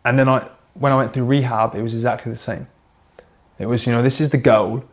And 0.04 0.20
then 0.20 0.28
I 0.28 0.50
when 0.74 0.92
I 0.92 0.96
went 0.96 1.14
through 1.14 1.26
rehab 1.26 1.76
it 1.76 1.82
was 1.82 1.94
exactly 1.94 2.32
the 2.32 2.38
same 2.38 2.68
it 3.60 3.66
was 3.66 3.86
you 3.86 3.92
know 3.92 4.02
this 4.02 4.22
is 4.22 4.30
the 4.30 4.38
goal 4.38 4.84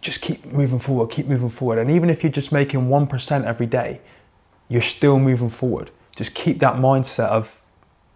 just 0.00 0.20
keep 0.20 0.46
moving 0.46 0.78
forward 0.78 1.10
keep 1.10 1.26
moving 1.26 1.50
forward 1.50 1.78
and 1.78 1.90
even 1.90 2.10
if 2.10 2.22
you're 2.22 2.32
just 2.32 2.52
making 2.52 2.88
1% 2.88 3.44
every 3.44 3.66
day 3.66 4.00
you're 4.70 4.80
still 4.80 5.18
moving 5.18 5.50
forward. 5.50 5.90
Just 6.16 6.32
keep 6.32 6.60
that 6.60 6.76
mindset 6.76 7.28
of 7.28 7.60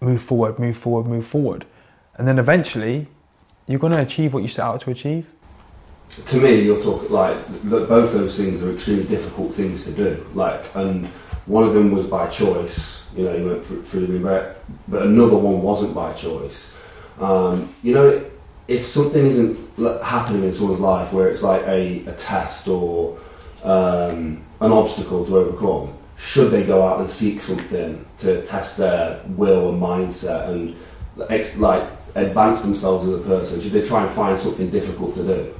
move 0.00 0.22
forward, 0.22 0.58
move 0.58 0.78
forward, 0.78 1.06
move 1.06 1.26
forward. 1.26 1.66
And 2.14 2.26
then 2.26 2.38
eventually 2.38 3.08
you're 3.66 3.80
going 3.80 3.92
to 3.92 4.00
achieve 4.00 4.32
what 4.32 4.42
you 4.42 4.48
set 4.48 4.64
out 4.64 4.80
to 4.82 4.90
achieve. 4.90 5.26
To 6.26 6.40
me, 6.40 6.62
you're 6.62 6.80
talking 6.80 7.10
like 7.10 7.36
both 7.64 8.12
those 8.12 8.36
things 8.36 8.62
are 8.62 8.72
extremely 8.72 9.04
difficult 9.04 9.52
things 9.52 9.84
to 9.84 9.90
do. 9.90 10.24
Like, 10.32 10.62
and 10.76 11.06
one 11.46 11.64
of 11.64 11.74
them 11.74 11.90
was 11.90 12.06
by 12.06 12.28
choice. 12.28 13.04
You 13.16 13.24
know, 13.24 13.34
you 13.34 13.46
went 13.46 13.64
through, 13.64 13.82
through 13.82 14.06
the 14.06 14.54
but 14.86 15.02
another 15.02 15.36
one 15.36 15.60
wasn't 15.60 15.94
by 15.94 16.12
choice. 16.12 16.73
Um, 17.20 17.74
you 17.82 17.94
know, 17.94 18.24
if 18.66 18.86
something 18.86 19.24
isn't 19.24 19.58
happening 20.02 20.44
in 20.44 20.52
someone's 20.52 20.80
life 20.80 21.12
where 21.12 21.28
it's 21.28 21.42
like 21.42 21.62
a, 21.62 22.04
a 22.06 22.12
test 22.12 22.66
or 22.68 23.18
um, 23.62 24.42
an 24.60 24.72
obstacle 24.72 25.24
to 25.24 25.36
overcome, 25.36 25.94
should 26.16 26.50
they 26.50 26.64
go 26.64 26.86
out 26.86 26.98
and 26.98 27.08
seek 27.08 27.40
something 27.40 28.04
to 28.18 28.44
test 28.46 28.76
their 28.76 29.20
will 29.26 29.70
and 29.70 29.82
mindset 29.82 30.48
and 30.48 30.76
ex- 31.28 31.58
like 31.58 31.82
advance 32.14 32.62
themselves 32.62 33.08
as 33.08 33.20
a 33.20 33.22
person? 33.22 33.60
Should 33.60 33.72
they 33.72 33.86
try 33.86 34.04
and 34.04 34.14
find 34.14 34.38
something 34.38 34.70
difficult 34.70 35.14
to 35.16 35.22
do? 35.22 35.54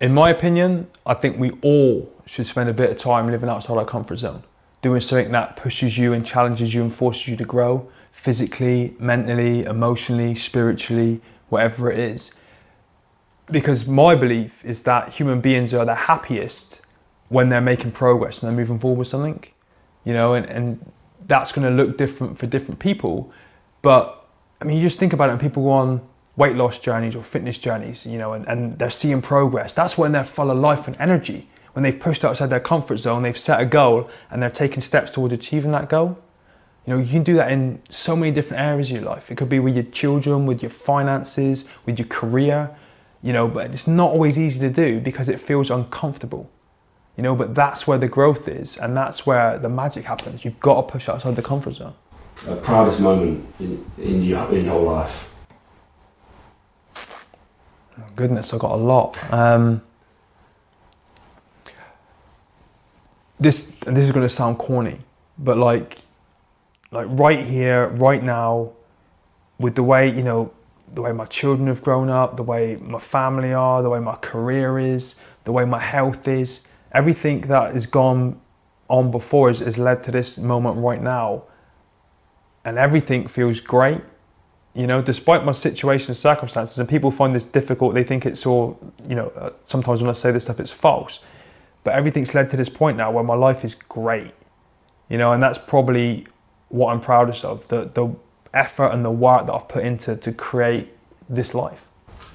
In 0.00 0.12
my 0.12 0.30
opinion, 0.30 0.88
I 1.06 1.14
think 1.14 1.38
we 1.38 1.50
all 1.62 2.12
should 2.26 2.46
spend 2.46 2.68
a 2.68 2.72
bit 2.72 2.90
of 2.90 2.98
time 2.98 3.30
living 3.30 3.48
outside 3.48 3.76
our 3.76 3.84
comfort 3.84 4.16
zone, 4.16 4.42
doing 4.80 5.00
something 5.00 5.30
that 5.32 5.56
pushes 5.56 5.98
you 5.98 6.12
and 6.12 6.24
challenges 6.26 6.74
you 6.74 6.82
and 6.82 6.92
forces 6.92 7.28
you 7.28 7.36
to 7.36 7.44
grow 7.44 7.88
physically, 8.12 8.94
mentally, 8.98 9.64
emotionally, 9.64 10.34
spiritually, 10.34 11.20
whatever 11.48 11.90
it 11.90 11.98
is. 11.98 12.34
Because 13.50 13.88
my 13.88 14.14
belief 14.14 14.64
is 14.64 14.84
that 14.84 15.14
human 15.14 15.40
beings 15.40 15.74
are 15.74 15.84
the 15.84 15.94
happiest 15.94 16.80
when 17.28 17.48
they're 17.48 17.60
making 17.60 17.90
progress 17.90 18.42
and 18.42 18.48
they're 18.48 18.56
moving 18.56 18.78
forward 18.78 19.00
with 19.00 19.08
something, 19.08 19.42
you 20.04 20.12
know, 20.12 20.34
and, 20.34 20.46
and 20.46 20.92
that's 21.26 21.50
going 21.50 21.68
to 21.68 21.74
look 21.74 21.98
different 21.98 22.38
for 22.38 22.46
different 22.46 22.78
people. 22.78 23.32
But 23.80 24.24
I 24.60 24.64
mean, 24.64 24.76
you 24.76 24.82
just 24.84 24.98
think 24.98 25.12
about 25.12 25.28
it, 25.28 25.32
and 25.32 25.40
people 25.40 25.64
go 25.64 25.70
on 25.70 26.00
weight 26.36 26.56
loss 26.56 26.78
journeys 26.78 27.16
or 27.16 27.22
fitness 27.22 27.58
journeys, 27.58 28.06
you 28.06 28.18
know, 28.18 28.32
and, 28.32 28.46
and 28.46 28.78
they're 28.78 28.90
seeing 28.90 29.20
progress. 29.20 29.74
That's 29.74 29.98
when 29.98 30.12
they're 30.12 30.24
full 30.24 30.50
of 30.50 30.58
life 30.58 30.86
and 30.86 30.96
energy. 31.00 31.48
When 31.72 31.82
they've 31.82 31.98
pushed 31.98 32.24
outside 32.24 32.50
their 32.50 32.60
comfort 32.60 32.98
zone, 32.98 33.22
they've 33.22 33.36
set 33.36 33.60
a 33.60 33.64
goal 33.66 34.08
and 34.30 34.42
they're 34.42 34.50
taking 34.50 34.82
steps 34.82 35.10
towards 35.10 35.34
achieving 35.34 35.72
that 35.72 35.88
goal. 35.88 36.18
You 36.86 36.94
know, 36.94 37.00
you 37.00 37.10
can 37.10 37.22
do 37.22 37.34
that 37.34 37.52
in 37.52 37.80
so 37.90 38.16
many 38.16 38.32
different 38.32 38.62
areas 38.62 38.90
of 38.90 38.96
your 38.96 39.04
life. 39.04 39.30
It 39.30 39.36
could 39.36 39.48
be 39.48 39.60
with 39.60 39.74
your 39.74 39.84
children, 39.84 40.46
with 40.46 40.62
your 40.62 40.70
finances, 40.70 41.68
with 41.86 41.98
your 41.98 42.08
career, 42.08 42.76
you 43.22 43.32
know, 43.32 43.46
but 43.46 43.70
it's 43.70 43.86
not 43.86 44.10
always 44.10 44.36
easy 44.36 44.58
to 44.60 44.70
do 44.70 45.00
because 45.00 45.28
it 45.28 45.40
feels 45.40 45.70
uncomfortable. 45.70 46.50
You 47.16 47.22
know, 47.22 47.36
but 47.36 47.54
that's 47.54 47.86
where 47.86 47.98
the 47.98 48.08
growth 48.08 48.48
is 48.48 48.76
and 48.76 48.96
that's 48.96 49.26
where 49.26 49.58
the 49.58 49.68
magic 49.68 50.04
happens. 50.06 50.44
You've 50.44 50.58
got 50.58 50.82
to 50.82 50.92
push 50.92 51.08
outside 51.08 51.36
the 51.36 51.42
comfort 51.42 51.74
zone. 51.74 51.94
A 52.48 52.56
proudest 52.56 52.98
moment 52.98 53.46
in, 53.60 53.84
in, 53.98 54.22
your, 54.22 54.52
in 54.52 54.64
your 54.64 54.80
life? 54.80 55.32
Oh, 56.96 58.04
goodness, 58.16 58.52
I've 58.52 58.58
got 58.58 58.72
a 58.72 58.76
lot. 58.76 59.32
Um, 59.32 59.82
this 63.38 63.62
this 63.84 64.04
is 64.04 64.12
going 64.12 64.26
to 64.26 64.32
sound 64.32 64.58
corny, 64.58 65.00
but 65.38 65.58
like 65.58 65.98
like 66.92 67.08
right 67.10 67.44
here, 67.44 67.88
right 67.88 68.22
now, 68.22 68.72
with 69.58 69.74
the 69.74 69.82
way 69.82 70.08
you 70.08 70.22
know, 70.22 70.52
the 70.94 71.02
way 71.02 71.12
my 71.12 71.24
children 71.24 71.66
have 71.68 71.82
grown 71.82 72.08
up, 72.08 72.36
the 72.36 72.42
way 72.42 72.76
my 72.76 73.00
family 73.00 73.52
are, 73.52 73.82
the 73.82 73.90
way 73.90 73.98
my 73.98 74.16
career 74.16 74.78
is, 74.78 75.16
the 75.44 75.52
way 75.52 75.64
my 75.64 75.80
health 75.80 76.28
is, 76.28 76.66
everything 76.92 77.40
that 77.42 77.72
has 77.72 77.86
gone 77.86 78.40
on 78.88 79.10
before 79.10 79.48
has, 79.48 79.60
has 79.60 79.78
led 79.78 80.04
to 80.04 80.10
this 80.10 80.38
moment 80.38 80.76
right 80.78 81.02
now, 81.02 81.44
and 82.64 82.78
everything 82.78 83.26
feels 83.26 83.60
great 83.60 84.02
you 84.74 84.86
know, 84.86 85.02
despite 85.02 85.44
my 85.44 85.52
situation 85.52 86.08
and 86.08 86.16
circumstances, 86.16 86.78
and 86.78 86.88
people 86.88 87.10
find 87.10 87.34
this 87.34 87.44
difficult, 87.44 87.94
they 87.94 88.04
think 88.04 88.24
it's 88.24 88.46
all, 88.46 88.78
you 89.06 89.14
know, 89.14 89.28
uh, 89.36 89.50
sometimes 89.64 90.00
when 90.00 90.08
I 90.08 90.14
say 90.14 90.30
this 90.30 90.44
stuff, 90.44 90.60
it's 90.60 90.70
false. 90.70 91.20
But 91.84 91.94
everything's 91.94 92.34
led 92.34 92.50
to 92.52 92.56
this 92.56 92.68
point 92.68 92.96
now 92.96 93.10
where 93.10 93.24
my 93.24 93.34
life 93.34 93.64
is 93.64 93.74
great, 93.74 94.32
you 95.10 95.18
know, 95.18 95.32
and 95.32 95.42
that's 95.42 95.58
probably 95.58 96.26
what 96.72 96.92
I'm 96.92 97.00
proudest 97.00 97.44
of 97.44 97.66
the, 97.68 97.90
the 97.94 98.14
effort 98.52 98.88
and 98.88 99.04
the 99.04 99.10
work 99.10 99.46
that 99.46 99.52
I've 99.52 99.68
put 99.68 99.84
into 99.84 100.16
to 100.16 100.32
create 100.32 100.88
this 101.28 101.54
life. 101.54 101.84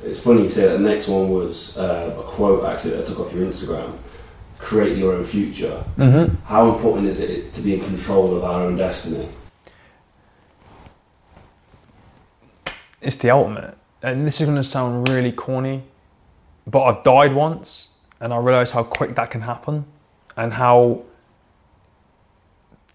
It's 0.03 0.19
funny 0.19 0.43
you 0.43 0.49
say 0.49 0.65
that. 0.67 0.77
The 0.77 0.79
next 0.79 1.07
one 1.07 1.29
was 1.29 1.77
uh, 1.77 2.15
a 2.17 2.23
quote 2.23 2.63
actually 2.65 2.91
that 2.91 3.03
I 3.03 3.07
took 3.07 3.19
off 3.19 3.33
your 3.33 3.45
Instagram 3.45 3.97
create 4.59 4.97
your 4.97 5.13
own 5.13 5.23
future. 5.23 5.83
Mm-hmm. 5.97 6.35
How 6.45 6.73
important 6.73 7.07
is 7.07 7.19
it 7.19 7.53
to 7.53 7.61
be 7.61 7.75
in 7.75 7.79
control 7.79 8.35
of 8.35 8.43
our 8.43 8.63
own 8.63 8.75
destiny? 8.75 9.29
it's 13.07 13.15
the 13.15 13.29
ultimate. 13.29 13.77
And 14.03 14.27
this 14.27 14.41
is 14.41 14.45
going 14.45 14.57
to 14.57 14.63
sound 14.63 15.07
really 15.07 15.31
corny, 15.31 15.83
but 16.65 16.83
I've 16.83 17.03
died 17.03 17.33
once 17.33 17.95
and 18.19 18.33
I 18.33 18.37
realized 18.37 18.73
how 18.73 18.83
quick 18.83 19.15
that 19.15 19.31
can 19.31 19.41
happen 19.41 19.85
and 20.35 20.53
how 20.53 21.03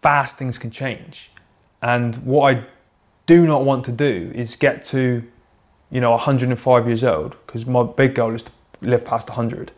fast 0.03 0.37
things 0.37 0.59
can 0.59 0.71
change. 0.71 1.31
And 1.83 2.17
what 2.25 2.55
I 2.55 2.65
do 3.27 3.47
not 3.47 3.65
want 3.65 3.85
to 3.87 3.93
do 3.93 4.33
is 4.35 4.57
get 4.57 4.85
to, 4.87 5.23
you 5.91 6.01
know, 6.01 6.13
105 6.13 6.87
years 6.87 7.05
old, 7.05 7.37
because 7.47 7.67
my 7.67 7.83
big 7.83 8.15
goal 8.15 8.35
is 8.35 8.45
to 8.45 8.51
live 8.81 9.05
past 9.05 9.29
100, 9.29 9.73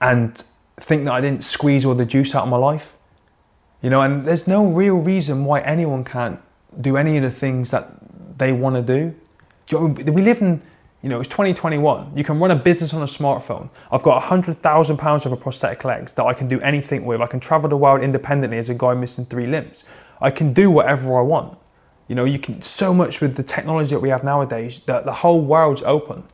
and 0.00 0.44
think 0.78 1.06
that 1.06 1.12
I 1.12 1.20
didn't 1.20 1.42
squeeze 1.42 1.84
all 1.84 1.94
the 1.94 2.04
juice 2.04 2.34
out 2.34 2.44
of 2.44 2.50
my 2.50 2.58
life. 2.58 2.92
You 3.82 3.90
know, 3.90 4.02
and 4.02 4.26
there's 4.26 4.46
no 4.46 4.66
real 4.66 4.96
reason 4.96 5.44
why 5.44 5.60
anyone 5.60 6.04
can't 6.04 6.40
do 6.80 6.96
any 6.96 7.16
of 7.16 7.22
the 7.22 7.30
things 7.30 7.70
that 7.70 7.88
they 8.38 8.52
want 8.52 8.76
to 8.76 8.82
do 8.82 9.14
we 9.72 10.22
live 10.22 10.40
in, 10.40 10.62
you 11.02 11.08
know, 11.08 11.20
it's 11.20 11.28
2021. 11.28 12.16
You 12.16 12.24
can 12.24 12.38
run 12.38 12.50
a 12.50 12.56
business 12.56 12.94
on 12.94 13.02
a 13.02 13.06
smartphone. 13.06 13.68
I've 13.90 14.02
got 14.02 14.22
£100,000 14.22 15.02
worth 15.02 15.26
of 15.26 15.40
prosthetic 15.40 15.84
legs 15.84 16.14
that 16.14 16.24
I 16.24 16.34
can 16.34 16.48
do 16.48 16.60
anything 16.60 17.04
with. 17.04 17.20
I 17.20 17.26
can 17.26 17.40
travel 17.40 17.68
the 17.68 17.76
world 17.76 18.02
independently 18.02 18.58
as 18.58 18.68
a 18.68 18.74
guy 18.74 18.94
missing 18.94 19.24
three 19.24 19.46
limbs. 19.46 19.84
I 20.20 20.30
can 20.30 20.52
do 20.52 20.70
whatever 20.70 21.18
I 21.18 21.22
want. 21.22 21.58
You 22.08 22.14
know, 22.14 22.24
you 22.24 22.38
can 22.38 22.62
so 22.62 22.94
much 22.94 23.20
with 23.20 23.36
the 23.36 23.42
technology 23.42 23.90
that 23.90 24.00
we 24.00 24.10
have 24.10 24.22
nowadays 24.22 24.80
that 24.86 25.04
the 25.04 25.12
whole 25.12 25.40
world's 25.40 25.82
open 25.82 26.24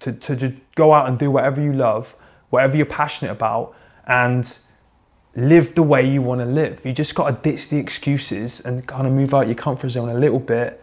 to, 0.00 0.12
to 0.12 0.36
just 0.36 0.54
go 0.74 0.94
out 0.94 1.08
and 1.08 1.18
do 1.18 1.30
whatever 1.30 1.60
you 1.60 1.72
love, 1.72 2.16
whatever 2.50 2.76
you're 2.76 2.86
passionate 2.86 3.32
about, 3.32 3.74
and 4.06 4.58
live 5.36 5.74
the 5.74 5.82
way 5.82 6.08
you 6.08 6.22
want 6.22 6.40
to 6.40 6.46
live. 6.46 6.80
You 6.84 6.92
just 6.92 7.14
got 7.14 7.30
to 7.30 7.50
ditch 7.50 7.68
the 7.68 7.76
excuses 7.76 8.60
and 8.60 8.86
kind 8.86 9.06
of 9.06 9.12
move 9.12 9.34
out 9.34 9.46
your 9.46 9.54
comfort 9.54 9.90
zone 9.90 10.08
a 10.08 10.14
little 10.14 10.38
bit 10.38 10.82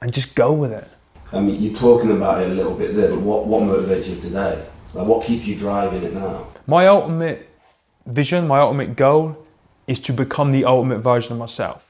and 0.00 0.12
just 0.12 0.34
go 0.34 0.52
with 0.52 0.72
it. 0.72 0.88
I 1.32 1.40
mean, 1.40 1.62
you're 1.62 1.76
talking 1.76 2.10
about 2.10 2.42
it 2.42 2.50
a 2.50 2.54
little 2.54 2.74
bit 2.74 2.94
there, 2.94 3.10
but 3.10 3.20
what, 3.20 3.46
what 3.46 3.62
motivates 3.62 4.08
you 4.08 4.16
today? 4.16 4.64
Like, 4.92 5.06
what 5.06 5.24
keeps 5.24 5.46
you 5.46 5.56
driving 5.56 6.02
it 6.02 6.12
now? 6.12 6.48
My 6.66 6.86
ultimate 6.86 7.48
vision, 8.06 8.46
my 8.46 8.60
ultimate 8.60 8.96
goal 8.96 9.36
is 9.86 10.00
to 10.00 10.12
become 10.12 10.50
the 10.50 10.64
ultimate 10.64 10.98
version 10.98 11.32
of 11.32 11.38
myself. 11.38 11.83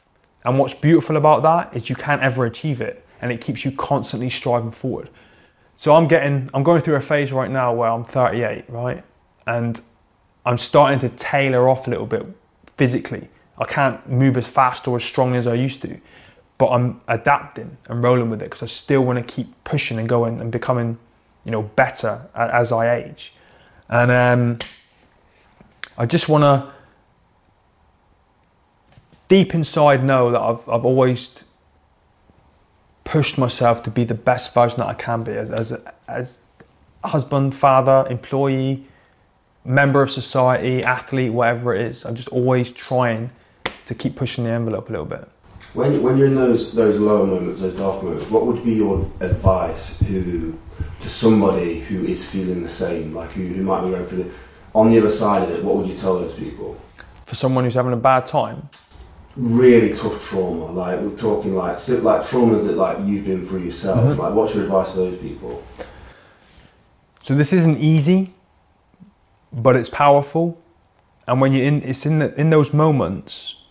And 0.44 0.58
what's 0.58 0.74
beautiful 0.74 1.16
about 1.16 1.42
that 1.42 1.76
is 1.76 1.88
you 1.88 1.96
can't 1.96 2.22
ever 2.22 2.44
achieve 2.44 2.80
it 2.80 3.06
and 3.20 3.32
it 3.32 3.40
keeps 3.40 3.64
you 3.64 3.72
constantly 3.72 4.30
striving 4.30 4.70
forward. 4.70 5.08
So 5.76 5.94
I'm 5.94 6.06
getting, 6.06 6.50
I'm 6.52 6.62
going 6.62 6.82
through 6.82 6.96
a 6.96 7.00
phase 7.00 7.32
right 7.32 7.50
now 7.50 7.72
where 7.72 7.88
I'm 7.88 8.04
38, 8.04 8.64
right? 8.68 9.02
And 9.46 9.80
I'm 10.44 10.58
starting 10.58 10.98
to 11.00 11.08
tailor 11.08 11.68
off 11.68 11.86
a 11.86 11.90
little 11.90 12.06
bit 12.06 12.26
physically. 12.76 13.28
I 13.58 13.64
can't 13.64 14.08
move 14.08 14.36
as 14.36 14.46
fast 14.46 14.86
or 14.86 14.96
as 14.96 15.04
strong 15.04 15.34
as 15.34 15.46
I 15.46 15.54
used 15.54 15.80
to 15.82 16.00
but 16.58 16.68
I'm 16.68 17.00
adapting 17.08 17.76
and 17.88 18.02
rolling 18.02 18.30
with 18.30 18.40
it 18.40 18.46
because 18.46 18.62
I 18.62 18.66
still 18.66 19.02
want 19.02 19.18
to 19.18 19.34
keep 19.34 19.52
pushing 19.64 19.98
and 19.98 20.08
going 20.08 20.40
and 20.40 20.52
becoming, 20.52 20.98
you 21.44 21.50
know, 21.50 21.62
better 21.62 22.26
as 22.34 22.70
I 22.70 22.96
age. 22.96 23.32
And 23.88 24.10
um, 24.10 24.58
I 25.98 26.06
just 26.06 26.28
want 26.28 26.42
to 26.42 26.72
deep 29.34 29.52
inside 29.52 30.04
know 30.04 30.30
that 30.30 30.40
I've, 30.40 30.68
I've 30.68 30.84
always 30.84 31.42
pushed 33.02 33.36
myself 33.36 33.82
to 33.82 33.90
be 33.90 34.04
the 34.04 34.14
best 34.14 34.54
version 34.54 34.78
that 34.78 34.86
I 34.86 34.94
can 34.94 35.24
be 35.24 35.32
as, 35.32 35.50
as, 35.50 35.76
as 36.06 36.42
husband, 37.02 37.52
father, 37.56 38.06
employee, 38.08 38.86
member 39.64 40.02
of 40.02 40.12
society, 40.12 40.84
athlete, 40.84 41.32
whatever 41.32 41.74
it 41.74 41.82
is. 41.84 42.04
I'm 42.04 42.14
just 42.14 42.28
always 42.28 42.70
trying 42.70 43.32
to 43.86 43.94
keep 43.96 44.14
pushing 44.14 44.44
the 44.44 44.50
envelope 44.50 44.88
a 44.88 44.92
little 44.92 45.04
bit. 45.16 45.28
When, 45.72 46.00
when 46.04 46.16
you're 46.16 46.28
in 46.28 46.36
those 46.36 46.72
those 46.72 47.00
lower 47.00 47.26
moments, 47.26 47.60
those 47.60 47.74
dark 47.74 48.04
moments, 48.04 48.30
what 48.30 48.46
would 48.46 48.62
be 48.64 48.74
your 48.74 49.00
advice 49.18 49.98
who 49.98 50.56
to 51.00 51.08
somebody 51.08 51.80
who 51.80 52.04
is 52.04 52.24
feeling 52.24 52.62
the 52.62 52.68
same, 52.68 53.12
like 53.12 53.32
who, 53.32 53.48
who 53.48 53.64
might 53.64 53.82
be 53.82 53.90
going 53.90 54.06
through 54.06 54.22
the, 54.22 54.30
on 54.76 54.92
the 54.92 54.98
other 54.98 55.10
side 55.10 55.42
of 55.42 55.50
it? 55.50 55.64
What 55.64 55.74
would 55.76 55.88
you 55.88 55.96
tell 55.96 56.20
those 56.20 56.34
people? 56.34 56.80
For 57.26 57.34
someone 57.34 57.64
who's 57.64 57.74
having 57.74 57.92
a 57.92 58.04
bad 58.12 58.26
time, 58.26 58.68
really 59.36 59.94
tough 59.94 60.24
trauma. 60.28 60.66
Like 60.66 61.00
we're 61.00 61.16
talking 61.16 61.54
like 61.54 61.76
like 61.88 62.20
traumas 62.22 62.66
that 62.66 62.76
like 62.76 62.98
you've 63.04 63.24
been 63.24 63.44
through 63.44 63.64
yourself. 63.64 64.00
Mm-hmm. 64.00 64.20
Like, 64.20 64.34
what's 64.34 64.54
your 64.54 64.64
advice 64.64 64.92
to 64.92 64.98
those 64.98 65.18
people? 65.18 65.62
So 67.22 67.34
this 67.34 67.52
isn't 67.52 67.78
easy, 67.78 68.32
but 69.52 69.76
it's 69.76 69.88
powerful. 69.88 70.60
And 71.26 71.40
when 71.40 71.52
you're 71.52 71.64
in, 71.64 71.82
it's 71.82 72.04
in 72.04 72.18
the, 72.18 72.38
in 72.38 72.50
those 72.50 72.74
moments 72.74 73.62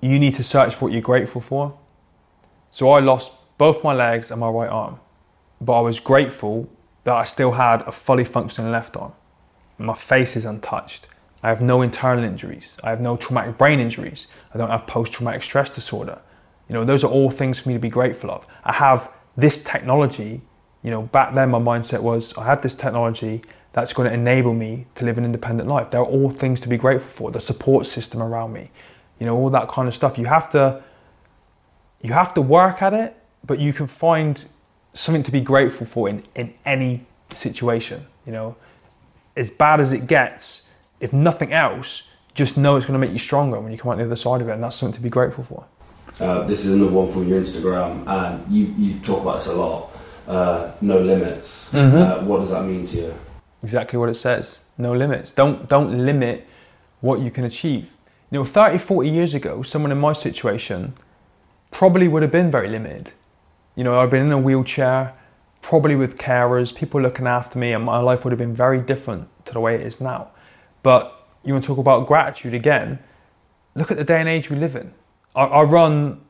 you 0.00 0.18
need 0.18 0.34
to 0.34 0.42
search 0.42 0.74
for 0.74 0.86
what 0.86 0.92
you're 0.92 1.02
grateful 1.02 1.40
for. 1.40 1.76
So 2.70 2.90
I 2.92 3.00
lost 3.00 3.32
both 3.58 3.84
my 3.84 3.92
legs 3.92 4.30
and 4.30 4.40
my 4.40 4.48
right 4.48 4.70
arm, 4.70 4.98
but 5.60 5.78
I 5.78 5.80
was 5.80 6.00
grateful 6.00 6.68
that 7.04 7.14
I 7.14 7.24
still 7.24 7.52
had 7.52 7.82
a 7.82 7.92
fully 7.92 8.24
functioning 8.24 8.70
left 8.70 8.96
arm. 8.96 9.12
My 9.78 9.94
face 9.94 10.36
is 10.36 10.44
untouched. 10.44 11.06
I 11.42 11.48
have 11.48 11.62
no 11.62 11.82
internal 11.82 12.24
injuries. 12.24 12.76
I 12.84 12.90
have 12.90 13.00
no 13.00 13.16
traumatic 13.16 13.56
brain 13.58 13.80
injuries. 13.80 14.26
I 14.54 14.58
don't 14.58 14.70
have 14.70 14.86
post 14.86 15.12
traumatic 15.12 15.42
stress 15.42 15.70
disorder. 15.70 16.18
You 16.68 16.74
know, 16.74 16.84
those 16.84 17.02
are 17.04 17.10
all 17.10 17.30
things 17.30 17.58
for 17.58 17.68
me 17.68 17.74
to 17.74 17.80
be 17.80 17.88
grateful 17.88 18.30
of. 18.30 18.46
I 18.64 18.74
have 18.74 19.10
this 19.36 19.62
technology 19.62 20.42
You 20.82 20.90
know, 20.90 21.02
back 21.02 21.34
then 21.34 21.50
my 21.50 21.58
mindset 21.58 22.00
was 22.00 22.36
I 22.38 22.44
have 22.44 22.62
this 22.62 22.74
technology 22.74 23.42
that's 23.72 23.92
going 23.92 24.08
to 24.08 24.14
enable 24.14 24.54
me 24.54 24.86
to 24.96 25.04
live 25.04 25.18
an 25.18 25.24
independent 25.24 25.68
life. 25.68 25.90
There 25.90 26.00
are 26.00 26.06
all 26.06 26.30
things 26.30 26.60
to 26.62 26.68
be 26.68 26.76
grateful 26.76 27.10
for. 27.10 27.30
The 27.30 27.40
support 27.40 27.86
system 27.86 28.22
around 28.22 28.52
me, 28.52 28.70
you 29.18 29.26
know, 29.26 29.36
all 29.36 29.50
that 29.50 29.68
kind 29.68 29.88
of 29.88 29.94
stuff. 29.94 30.18
You 30.18 30.26
have 30.26 30.48
to, 30.50 30.82
you 32.00 32.12
have 32.12 32.34
to 32.34 32.40
work 32.40 32.82
at 32.82 32.94
it, 32.94 33.14
but 33.46 33.58
you 33.58 33.72
can 33.72 33.86
find 33.86 34.44
something 34.94 35.22
to 35.22 35.30
be 35.30 35.40
grateful 35.40 35.86
for 35.86 36.08
in, 36.08 36.22
in 36.34 36.54
any 36.64 37.06
situation. 37.34 38.06
You 38.26 38.32
know, 38.32 38.56
as 39.36 39.50
bad 39.50 39.80
as 39.80 39.92
it 39.92 40.06
gets, 40.06 40.69
if 41.00 41.12
nothing 41.12 41.52
else, 41.52 42.10
just 42.34 42.56
know 42.56 42.76
it's 42.76 42.86
going 42.86 43.00
to 43.00 43.04
make 43.04 43.12
you 43.12 43.18
stronger 43.18 43.58
when 43.60 43.72
you 43.72 43.78
come 43.78 43.90
out 43.90 43.98
the 43.98 44.04
other 44.04 44.16
side 44.16 44.40
of 44.40 44.48
it, 44.48 44.52
and 44.52 44.62
that's 44.62 44.76
something 44.76 44.96
to 44.96 45.02
be 45.02 45.08
grateful 45.10 45.44
for. 45.44 45.64
Uh, 46.20 46.42
this 46.46 46.64
is 46.64 46.74
another 46.74 46.92
one 46.92 47.10
from 47.10 47.26
your 47.28 47.40
Instagram, 47.40 48.06
and 48.06 48.52
you, 48.54 48.66
you 48.78 48.98
talk 49.00 49.22
about 49.22 49.38
this 49.38 49.46
a 49.48 49.54
lot. 49.54 49.90
Uh, 50.28 50.70
no 50.80 51.00
limits. 51.00 51.70
Mhm. 51.72 51.94
Uh, 51.94 52.24
what 52.24 52.38
does 52.38 52.50
that 52.50 52.64
mean 52.64 52.86
to 52.86 52.96
you? 52.96 53.14
Exactly 53.62 53.98
what 53.98 54.08
it 54.08 54.14
says. 54.14 54.60
No 54.78 54.92
limits. 54.94 55.32
Don't 55.32 55.68
don't 55.68 56.06
limit 56.06 56.46
what 57.00 57.20
you 57.20 57.30
can 57.30 57.44
achieve. 57.44 57.90
You 58.30 58.38
know, 58.38 58.44
30, 58.44 58.78
40 58.78 59.08
years 59.08 59.34
ago, 59.34 59.62
someone 59.62 59.90
in 59.90 59.98
my 59.98 60.12
situation 60.12 60.92
probably 61.72 62.06
would 62.06 62.22
have 62.22 62.30
been 62.30 62.50
very 62.50 62.68
limited. 62.68 63.10
You 63.74 63.82
know, 63.84 63.98
I'd 63.98 64.10
been 64.10 64.26
in 64.26 64.32
a 64.32 64.38
wheelchair, 64.38 65.14
probably 65.62 65.96
with 65.96 66.16
carers, 66.16 66.74
people 66.74 67.00
looking 67.00 67.26
after 67.26 67.58
me, 67.58 67.72
and 67.72 67.84
my 67.84 67.98
life 67.98 68.24
would 68.24 68.30
have 68.30 68.38
been 68.38 68.54
very 68.54 68.80
different 68.80 69.28
to 69.46 69.52
the 69.52 69.60
way 69.60 69.74
it 69.74 69.80
is 69.80 70.00
now. 70.00 70.28
But 70.82 71.26
you 71.44 71.52
want 71.52 71.64
to 71.64 71.68
talk 71.68 71.78
about 71.78 72.06
gratitude 72.06 72.54
again? 72.54 72.98
Look 73.74 73.90
at 73.90 73.96
the 73.96 74.04
day 74.04 74.20
and 74.20 74.28
age 74.28 74.50
we 74.50 74.56
live 74.56 74.76
in. 74.76 74.92
I, 75.34 75.42
I 75.42 75.62
run 75.62 76.20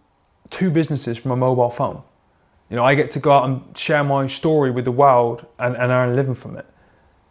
two 0.51 0.71
businesses 0.71 1.17
from 1.17 1.31
a 1.31 1.37
mobile 1.37 1.71
phone. 1.71 2.03
You 2.69 2.77
know, 2.77 2.85
I 2.85 2.95
get 2.95 3.11
to 3.13 3.19
go 3.19 3.33
out 3.33 3.49
and 3.49 3.77
share 3.77 4.05
my 4.05 4.27
story 4.27 4.71
with 4.71 4.85
the 4.85 4.93
world 4.93 5.47
and, 5.59 5.77
and 5.77 5.91
earn 5.91 6.11
a 6.11 6.15
living 6.15 6.35
from 6.35 6.57
it. 6.57 6.67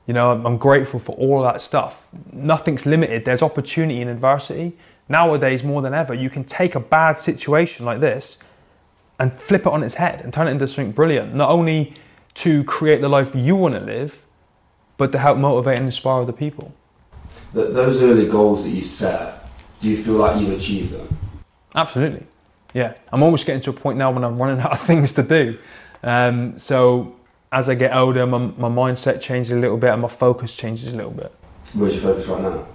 You 0.06 0.14
know, 0.14 0.32
I'm 0.32 0.58
grateful 0.58 1.00
for 1.00 1.16
all 1.16 1.44
that 1.44 1.62
stuff. 1.62 2.08
Nothing's 2.34 2.86
limited. 2.86 3.26
There's 3.26 3.42
opportunity 3.42 4.02
in 4.02 4.08
adversity. 4.08 4.76
Nowadays, 5.08 5.64
more 5.64 5.82
than 5.82 5.94
ever, 5.94 6.14
you 6.14 6.30
can 6.30 6.44
take 6.44 6.76
a 6.76 6.80
bad 6.80 7.14
situation 7.18 7.86
like 7.86 8.00
this 8.00 8.40
and 9.20 9.32
flip 9.40 9.62
it 9.62 9.68
on 9.68 9.84
its 9.84 9.96
head 9.96 10.22
and 10.22 10.34
turn 10.34 10.48
it 10.48 10.52
into 10.52 10.68
something 10.68 10.92
brilliant. 10.92 11.36
Not 11.36 11.50
only 11.50 11.94
to 12.36 12.64
create 12.64 13.02
the 13.02 13.10
life 13.10 13.32
you 13.36 13.56
want 13.56 13.76
to 13.76 13.82
live, 13.82 14.26
but 14.98 15.12
to 15.12 15.20
help 15.20 15.38
motivate 15.38 15.78
and 15.78 15.88
inspire 15.88 16.24
other 16.24 16.34
people. 16.34 16.74
Th- 17.54 17.74
those 17.74 18.02
early 18.02 18.28
goals 18.28 18.64
that 18.64 18.70
you 18.70 18.82
set, 18.82 19.48
do 19.80 19.90
you 19.90 20.02
feel 20.02 20.16
like 20.16 20.40
you've 20.40 20.58
achieved 20.58 20.94
them? 20.94 21.18
Absolutely. 21.76 22.26
Yeah. 22.74 22.94
I'm 23.12 23.24
almost 23.24 23.46
getting 23.46 23.62
to 23.62 23.70
a 23.72 23.74
point 23.74 23.98
now 23.98 24.12
when 24.12 24.24
I'm 24.24 24.38
running 24.38 24.60
out 24.60 24.72
of 24.72 24.82
things 24.88 25.14
to 25.14 25.24
do. 25.24 25.58
Um, 26.04 26.58
so 26.58 27.16
as 27.52 27.70
I 27.70 27.76
get 27.76 27.96
older, 27.96 28.26
my, 28.26 28.38
my 28.38 28.70
mindset 28.70 29.22
changes 29.22 29.52
a 29.52 29.60
little 29.60 29.78
bit 29.78 29.92
and 29.92 30.02
my 30.02 30.08
focus 30.08 30.56
changes 30.56 30.88
a 30.88 30.96
little 30.96 31.12
bit. 31.12 31.34
Where's 31.74 31.94
your 31.94 32.04
focus 32.04 32.28
right 32.28 32.42
now? 32.42 32.66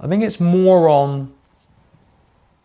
I 0.00 0.06
think 0.06 0.22
it's 0.22 0.38
more 0.38 0.88
on, 0.88 1.32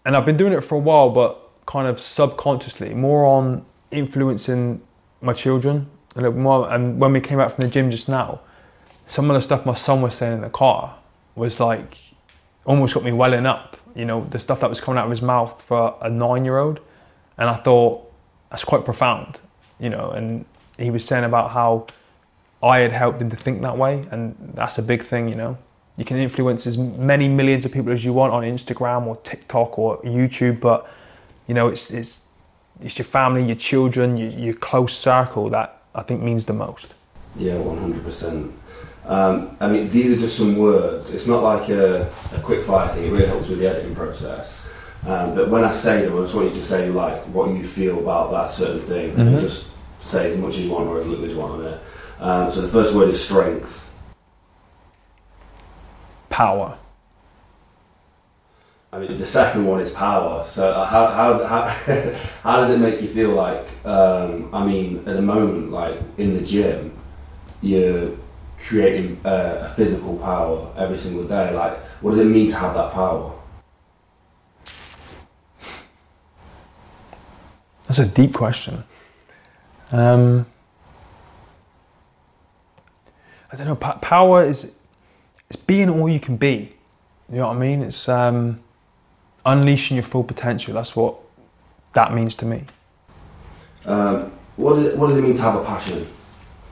and 0.06 0.16
I've 0.16 0.26
been 0.26 0.38
doing 0.38 0.54
it 0.54 0.62
for 0.62 0.76
a 0.76 0.80
while, 0.80 1.10
but 1.10 1.39
kind 1.66 1.88
of 1.88 2.00
subconsciously, 2.00 2.94
more 2.94 3.26
on 3.26 3.66
influencing 3.89 4.82
my 5.22 5.34
children 5.34 5.89
a 6.16 6.22
little 6.22 6.38
more. 6.38 6.72
And 6.72 7.00
when 7.00 7.14
we 7.14 7.22
came 7.22 7.39
out 7.39 7.54
from 7.56 7.64
the 7.64 7.68
gym 7.68 7.89
just 7.89 8.10
now, 8.10 8.41
some 9.08 9.30
of 9.30 9.36
the 9.36 9.41
stuff 9.41 9.66
my 9.66 9.74
son 9.74 10.01
was 10.01 10.16
saying 10.16 10.34
in 10.34 10.41
the 10.41 10.49
car 10.49 10.97
was 11.36 11.60
like 11.60 11.97
almost 12.66 12.93
got 12.93 13.04
me 13.04 13.12
welling 13.12 13.45
up. 13.45 13.78
You 13.95 14.06
know, 14.06 14.26
the 14.26 14.39
stuff 14.39 14.62
that 14.62 14.70
was 14.70 14.82
coming 14.82 14.97
out 14.97 15.06
of 15.06 15.12
his 15.12 15.22
mouth 15.22 15.62
for 15.62 15.95
a 16.01 16.10
nine 16.10 16.45
year 16.45 16.58
old. 16.58 16.80
And 17.38 17.49
I 17.49 17.56
thought, 17.56 18.12
that's 18.49 18.64
quite 18.64 18.86
profound, 18.86 19.39
you 19.80 19.89
know. 19.89 20.12
And 20.12 20.45
he 20.78 20.89
was 20.89 21.06
saying 21.06 21.24
about 21.24 21.51
how 21.51 21.88
I 22.62 22.80
had 22.80 22.91
helped 22.91 23.22
him 23.22 23.30
to 23.30 23.36
think 23.36 23.62
that 23.62 23.78
way. 23.78 24.04
And 24.12 24.54
that's 24.54 24.78
a 24.78 24.82
big 24.82 25.06
thing, 25.06 25.28
you 25.28 25.36
know. 25.36 25.58
You 25.97 26.06
can 26.06 26.18
influence 26.18 26.66
as 26.66 26.78
many 26.78 27.28
millions 27.28 27.66
of 27.66 27.72
people 27.72 27.91
as 27.91 28.04
you 28.04 28.14
want 28.14 28.34
on 28.34 28.43
Instagram 28.43 29.06
or 29.06 29.18
TikTok 29.18 29.78
or 29.78 30.01
YouTube, 30.01 30.60
but 30.60 30.89
you 31.47 31.54
know, 31.54 31.68
it's 31.68 31.91
it's 31.91 32.24
it's 32.82 32.97
your 32.97 33.06
family, 33.06 33.45
your 33.45 33.56
children, 33.56 34.18
your, 34.18 34.30
your 34.30 34.54
close 34.54 34.97
circle 34.97 35.49
that 35.49 35.84
I 35.93 36.01
think 36.01 36.22
means 36.22 36.45
the 36.45 36.54
most. 36.54 36.88
Yeah, 37.36 37.58
one 37.58 37.78
hundred 37.78 38.04
percent. 38.04 38.54
Um, 39.06 39.58
I 39.60 39.68
mean, 39.68 39.89
these 39.89 40.18
are 40.18 40.22
just 40.22 40.38
some 40.38 40.56
words. 40.58 41.12
It's 41.12 41.28
not 41.28 41.43
like 41.43 41.70
a, 41.70 42.10
a 42.34 42.39
quick 42.41 42.64
fire 42.64 42.88
thing. 42.88 43.06
It 43.06 43.12
really 43.12 43.26
helps 43.28 43.49
with 43.49 43.60
the 43.60 43.70
editing 43.70 43.95
process. 43.95 44.70
Um, 45.06 45.36
but 45.36 45.49
when 45.49 45.66
I 45.66 45.72
say 45.74 46.06
them, 46.06 46.18
I 46.18 46.22
just 46.22 46.34
want 46.34 46.47
you 46.49 46.54
to 46.54 46.62
say 46.66 46.89
like 46.89 47.22
what 47.26 47.49
you 47.49 47.64
feel 47.66 47.99
about 47.99 48.32
that 48.32 48.49
certain 48.49 48.80
thing, 48.80 49.12
and 49.20 49.36
Mhm. 49.38 49.41
just 49.41 49.68
say 49.99 50.32
as 50.32 50.38
much 50.38 50.54
as 50.56 50.62
you 50.62 50.72
want 50.72 50.88
or 50.88 50.99
as 51.01 51.08
little 51.08 51.26
as 51.26 51.32
you 51.32 51.38
want 51.39 51.54
on 51.54 51.66
it. 51.66 51.80
Um, 52.22 52.51
so 52.51 52.62
the 52.62 52.70
first 52.70 52.93
word 52.93 53.10
is 53.10 53.22
strength. 53.22 53.89
Power. 56.30 56.78
I 58.93 58.99
mean, 58.99 59.18
the 59.18 59.26
second 59.26 59.66
one 59.66 59.82
is 59.82 59.91
power. 59.91 60.45
So 60.47 60.70
uh, 60.70 60.86
how 60.86 61.08
how 61.08 61.43
how, 61.43 61.66
how 62.43 62.58
does 62.58 62.70
it 62.70 62.80
make 62.80 63.01
you 63.01 63.08
feel? 63.10 63.32
Like, 63.32 63.68
um, 63.86 64.49
I 64.54 64.66
mean, 64.66 64.99
at 65.08 65.16
the 65.16 65.22
moment, 65.22 65.72
like 65.72 65.99
in 66.18 66.36
the 66.36 66.41
gym, 66.41 66.93
you're 67.62 68.12
creating 68.68 69.20
uh, 69.26 69.70
a 69.70 69.74
physical 69.76 70.18
power 70.18 70.74
every 70.78 70.97
single 70.97 71.26
day. 71.26 71.53
Like, 71.53 71.78
what 72.01 72.11
does 72.11 72.20
it 72.20 72.26
mean 72.26 72.47
to 72.49 72.55
have 72.55 72.74
that 72.74 72.93
power? 72.93 73.34
That's 77.88 77.99
a 77.99 78.05
deep 78.05 78.34
question. 78.34 78.84
Um, 79.91 80.45
I 83.51 83.55
don't 83.55 83.68
know. 83.68 83.76
Pa- 83.76 83.97
power 83.97 84.43
is 84.43 84.76
it's 85.49 85.61
being 85.61 85.89
all 85.89 86.09
you 86.09 86.20
can 86.20 86.38
be. 86.38 86.74
You 87.30 87.38
know 87.38 87.47
what 87.47 87.57
I 87.57 87.59
mean? 87.59 87.84
It's 87.84 88.09
um, 88.09 88.59
unleashing 89.45 89.95
your 89.95 90.03
full 90.05 90.24
potential. 90.24 90.74
That's 90.74 90.95
what 90.95 91.16
that 91.93 92.14
means 92.14 92.34
to 92.36 92.45
me. 92.45 92.64
Um, 93.86 94.32
what 94.55 94.76
does 94.76 94.86
it 94.86 94.97
What 94.97 95.07
does 95.07 95.18
it 95.18 95.22
mean 95.22 95.36
to 95.36 95.41
have 95.41 95.55
a 95.55 95.64
passion? 95.64 96.07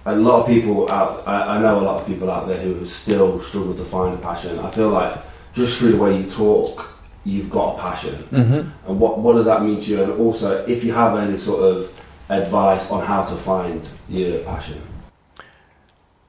A 0.06 0.16
lot 0.16 0.42
of 0.42 0.48
people 0.48 0.90
out. 0.92 1.28
I, 1.28 1.58
I 1.58 1.62
know 1.62 1.80
a 1.80 1.84
lot 1.84 2.02
of 2.02 2.08
people 2.08 2.32
out 2.32 2.48
there 2.48 2.58
who 2.58 2.86
still 2.86 3.40
struggle 3.40 3.76
to 3.76 3.84
find 3.84 4.14
a 4.14 4.18
passion. 4.18 4.58
I 4.60 4.72
feel 4.72 4.90
like 4.90 5.18
just 5.54 5.78
through 5.78 5.92
the 5.92 5.98
way 5.98 6.18
you 6.18 6.30
talk, 6.30 6.90
you've 7.24 7.50
got 7.50 7.78
a 7.78 7.82
passion. 7.82 8.16
Mm-hmm. 8.16 8.90
And 8.90 9.00
what 9.00 9.20
what 9.20 9.34
does 9.34 9.46
that 9.46 9.64
mean 9.64 9.80
to 9.80 9.90
you? 9.92 10.04
And 10.04 10.14
also, 10.14 10.66
if 10.66 10.84
you 10.84 10.94
have 10.94 11.18
any 11.18 11.38
sort 11.38 11.64
of 11.64 12.02
advice 12.30 12.90
on 12.90 13.06
how 13.06 13.24
to 13.24 13.36
find 13.36 13.88
your 14.10 14.40
passion. 14.40 14.82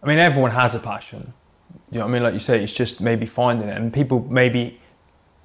I 0.03 0.07
mean, 0.07 0.19
everyone 0.19 0.51
has 0.51 0.75
a 0.75 0.81
passion. 0.81 1.33
You 1.91 1.99
know 1.99 2.07
what 2.07 2.11
I 2.11 2.13
mean? 2.15 2.23
Like 2.23 2.35
you 2.35 2.41
say, 2.41 2.63
it's 2.63 2.73
just 2.73 3.01
maybe 3.01 3.25
finding 3.25 3.69
it. 3.69 3.77
And 3.77 3.93
people 3.93 4.27
maybe 4.29 4.81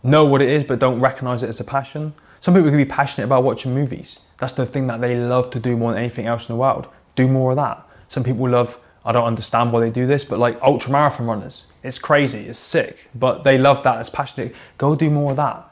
know 0.04 0.26
what 0.26 0.42
it 0.42 0.50
is, 0.50 0.64
but 0.64 0.80
don't 0.80 1.00
recognize 1.00 1.44
it 1.44 1.50
as 1.50 1.60
a 1.60 1.64
passion. 1.64 2.14
Some 2.40 2.54
people 2.54 2.70
can 2.70 2.78
be 2.78 2.86
passionate 2.86 3.26
about 3.26 3.44
watching 3.44 3.74
movies. 3.74 4.20
That's 4.40 4.54
the 4.54 4.66
thing 4.66 4.88
that 4.88 5.02
they 5.02 5.16
love 5.16 5.50
to 5.52 5.60
do 5.60 5.78
more 5.78 5.92
than 5.92 6.00
anything 6.00 6.26
else 6.26 6.50
in 6.50 6.56
the 6.56 6.60
world. 6.60 6.88
Do 7.16 7.28
more 7.28 7.52
of 7.52 7.58
that. 7.58 7.87
Some 8.08 8.24
people 8.24 8.50
love, 8.50 8.80
I 9.06 9.12
don't 9.12 9.26
understand 9.26 9.72
why 9.72 9.82
they 9.82 9.90
do 9.90 10.06
this, 10.06 10.26
but 10.26 10.40
like 10.40 10.62
ultra 10.62 10.92
marathon 10.92 11.28
runners. 11.28 11.64
It's 11.84 12.00
crazy, 12.00 12.48
it's 12.48 12.60
sick, 12.60 13.10
but 13.16 13.44
they 13.44 13.58
love 13.58 13.84
that, 13.84 14.00
it's 14.00 14.10
passionate. 14.10 14.56
Go 14.78 14.96
do 14.96 15.10
more 15.10 15.32
of 15.32 15.38
that. 15.38 15.72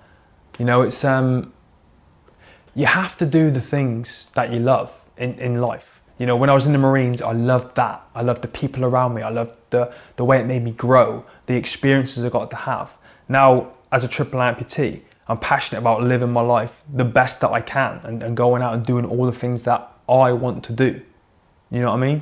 You 0.60 0.66
know, 0.66 0.82
it's, 0.82 1.04
um, 1.04 1.54
you 2.74 2.86
have 2.86 3.18
to 3.18 3.26
do 3.26 3.52
the 3.52 3.62
things 3.62 4.30
that 4.36 4.52
you 4.52 4.60
love 4.60 4.92
in, 5.18 5.34
in 5.36 5.62
life. 5.62 6.02
You 6.18 6.26
know, 6.26 6.38
when 6.38 6.50
I 6.50 6.54
was 6.54 6.66
in 6.66 6.72
the 6.72 6.80
Marines, 6.80 7.22
I 7.22 7.34
loved 7.34 7.76
that. 7.76 8.02
I 8.16 8.22
loved 8.22 8.42
the 8.42 8.48
people 8.48 8.86
around 8.86 9.14
me. 9.14 9.22
I 9.22 9.30
loved 9.30 9.58
the, 9.70 9.94
the 10.16 10.24
way 10.24 10.40
it 10.40 10.46
made 10.46 10.64
me 10.64 10.72
grow, 10.72 11.26
the 11.46 11.56
experiences 11.56 12.24
I 12.24 12.30
got 12.30 12.50
to 12.52 12.56
have. 12.56 12.92
Now, 13.28 13.74
as 13.92 14.04
a 14.04 14.08
triple 14.08 14.40
amputee, 14.40 15.02
I'm 15.28 15.38
passionate 15.38 15.80
about 15.80 16.04
living 16.04 16.32
my 16.32 16.42
life 16.42 16.72
the 16.94 17.04
best 17.04 17.42
that 17.42 17.50
I 17.50 17.62
can 17.62 18.00
and, 18.04 18.24
and 18.24 18.38
going 18.38 18.62
out 18.62 18.74
and 18.74 18.86
doing 18.86 19.06
all 19.06 19.26
the 19.26 19.32
things 19.32 19.64
that 19.64 19.92
I 20.08 20.32
want 20.32 20.64
to 20.66 20.74
do. 20.74 21.02
You 21.72 21.82
know 21.82 21.88
what 21.88 21.98
I 21.98 22.08
mean? 22.08 22.22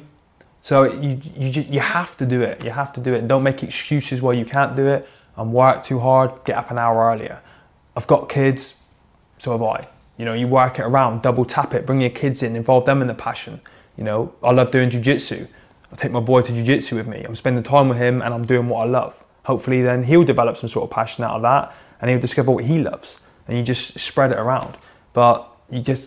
So 0.61 0.83
you, 0.83 1.19
you, 1.35 1.61
you 1.61 1.79
have 1.81 2.15
to 2.17 2.25
do 2.25 2.41
it. 2.41 2.63
You 2.63 2.71
have 2.71 2.93
to 2.93 3.01
do 3.01 3.13
it. 3.13 3.27
Don't 3.27 3.43
make 3.43 3.63
excuses 3.63 4.21
why 4.21 4.33
you 4.33 4.45
can't 4.45 4.75
do 4.75 4.87
it 4.87 5.07
and 5.35 5.51
work 5.51 5.83
too 5.83 5.99
hard, 5.99 6.31
get 6.45 6.57
up 6.57 6.71
an 6.71 6.77
hour 6.77 7.11
earlier. 7.11 7.41
I've 7.95 8.07
got 8.07 8.29
kids, 8.29 8.81
so 9.37 9.51
have 9.51 9.61
I. 9.61 9.87
You 10.17 10.25
know, 10.25 10.33
you 10.33 10.47
work 10.47 10.79
it 10.79 10.83
around, 10.83 11.21
double 11.21 11.43
tap 11.43 11.73
it, 11.73 11.85
bring 11.85 12.01
your 12.01 12.11
kids 12.11 12.43
in, 12.43 12.55
involve 12.55 12.85
them 12.85 13.01
in 13.01 13.07
the 13.07 13.13
passion. 13.13 13.59
You 13.97 14.03
know, 14.03 14.33
I 14.43 14.51
love 14.51 14.71
doing 14.71 14.89
jujitsu. 14.89 15.47
I 15.91 15.95
take 15.95 16.11
my 16.11 16.19
boy 16.19 16.41
to 16.43 16.51
jujitsu 16.51 16.93
with 16.93 17.07
me. 17.07 17.23
I'm 17.23 17.35
spending 17.35 17.63
time 17.63 17.89
with 17.89 17.97
him 17.97 18.21
and 18.21 18.33
I'm 18.33 18.45
doing 18.45 18.67
what 18.67 18.87
I 18.87 18.89
love. 18.89 19.23
Hopefully, 19.45 19.81
then 19.81 20.03
he'll 20.03 20.23
develop 20.23 20.57
some 20.57 20.69
sort 20.69 20.85
of 20.85 20.91
passion 20.91 21.23
out 21.23 21.35
of 21.35 21.41
that 21.41 21.75
and 21.99 22.09
he'll 22.09 22.19
discover 22.19 22.51
what 22.51 22.63
he 22.63 22.79
loves. 22.79 23.17
And 23.47 23.57
you 23.57 23.63
just 23.63 23.99
spread 23.99 24.31
it 24.31 24.37
around. 24.37 24.77
But 25.13 25.47
you 25.69 25.81
just, 25.81 26.03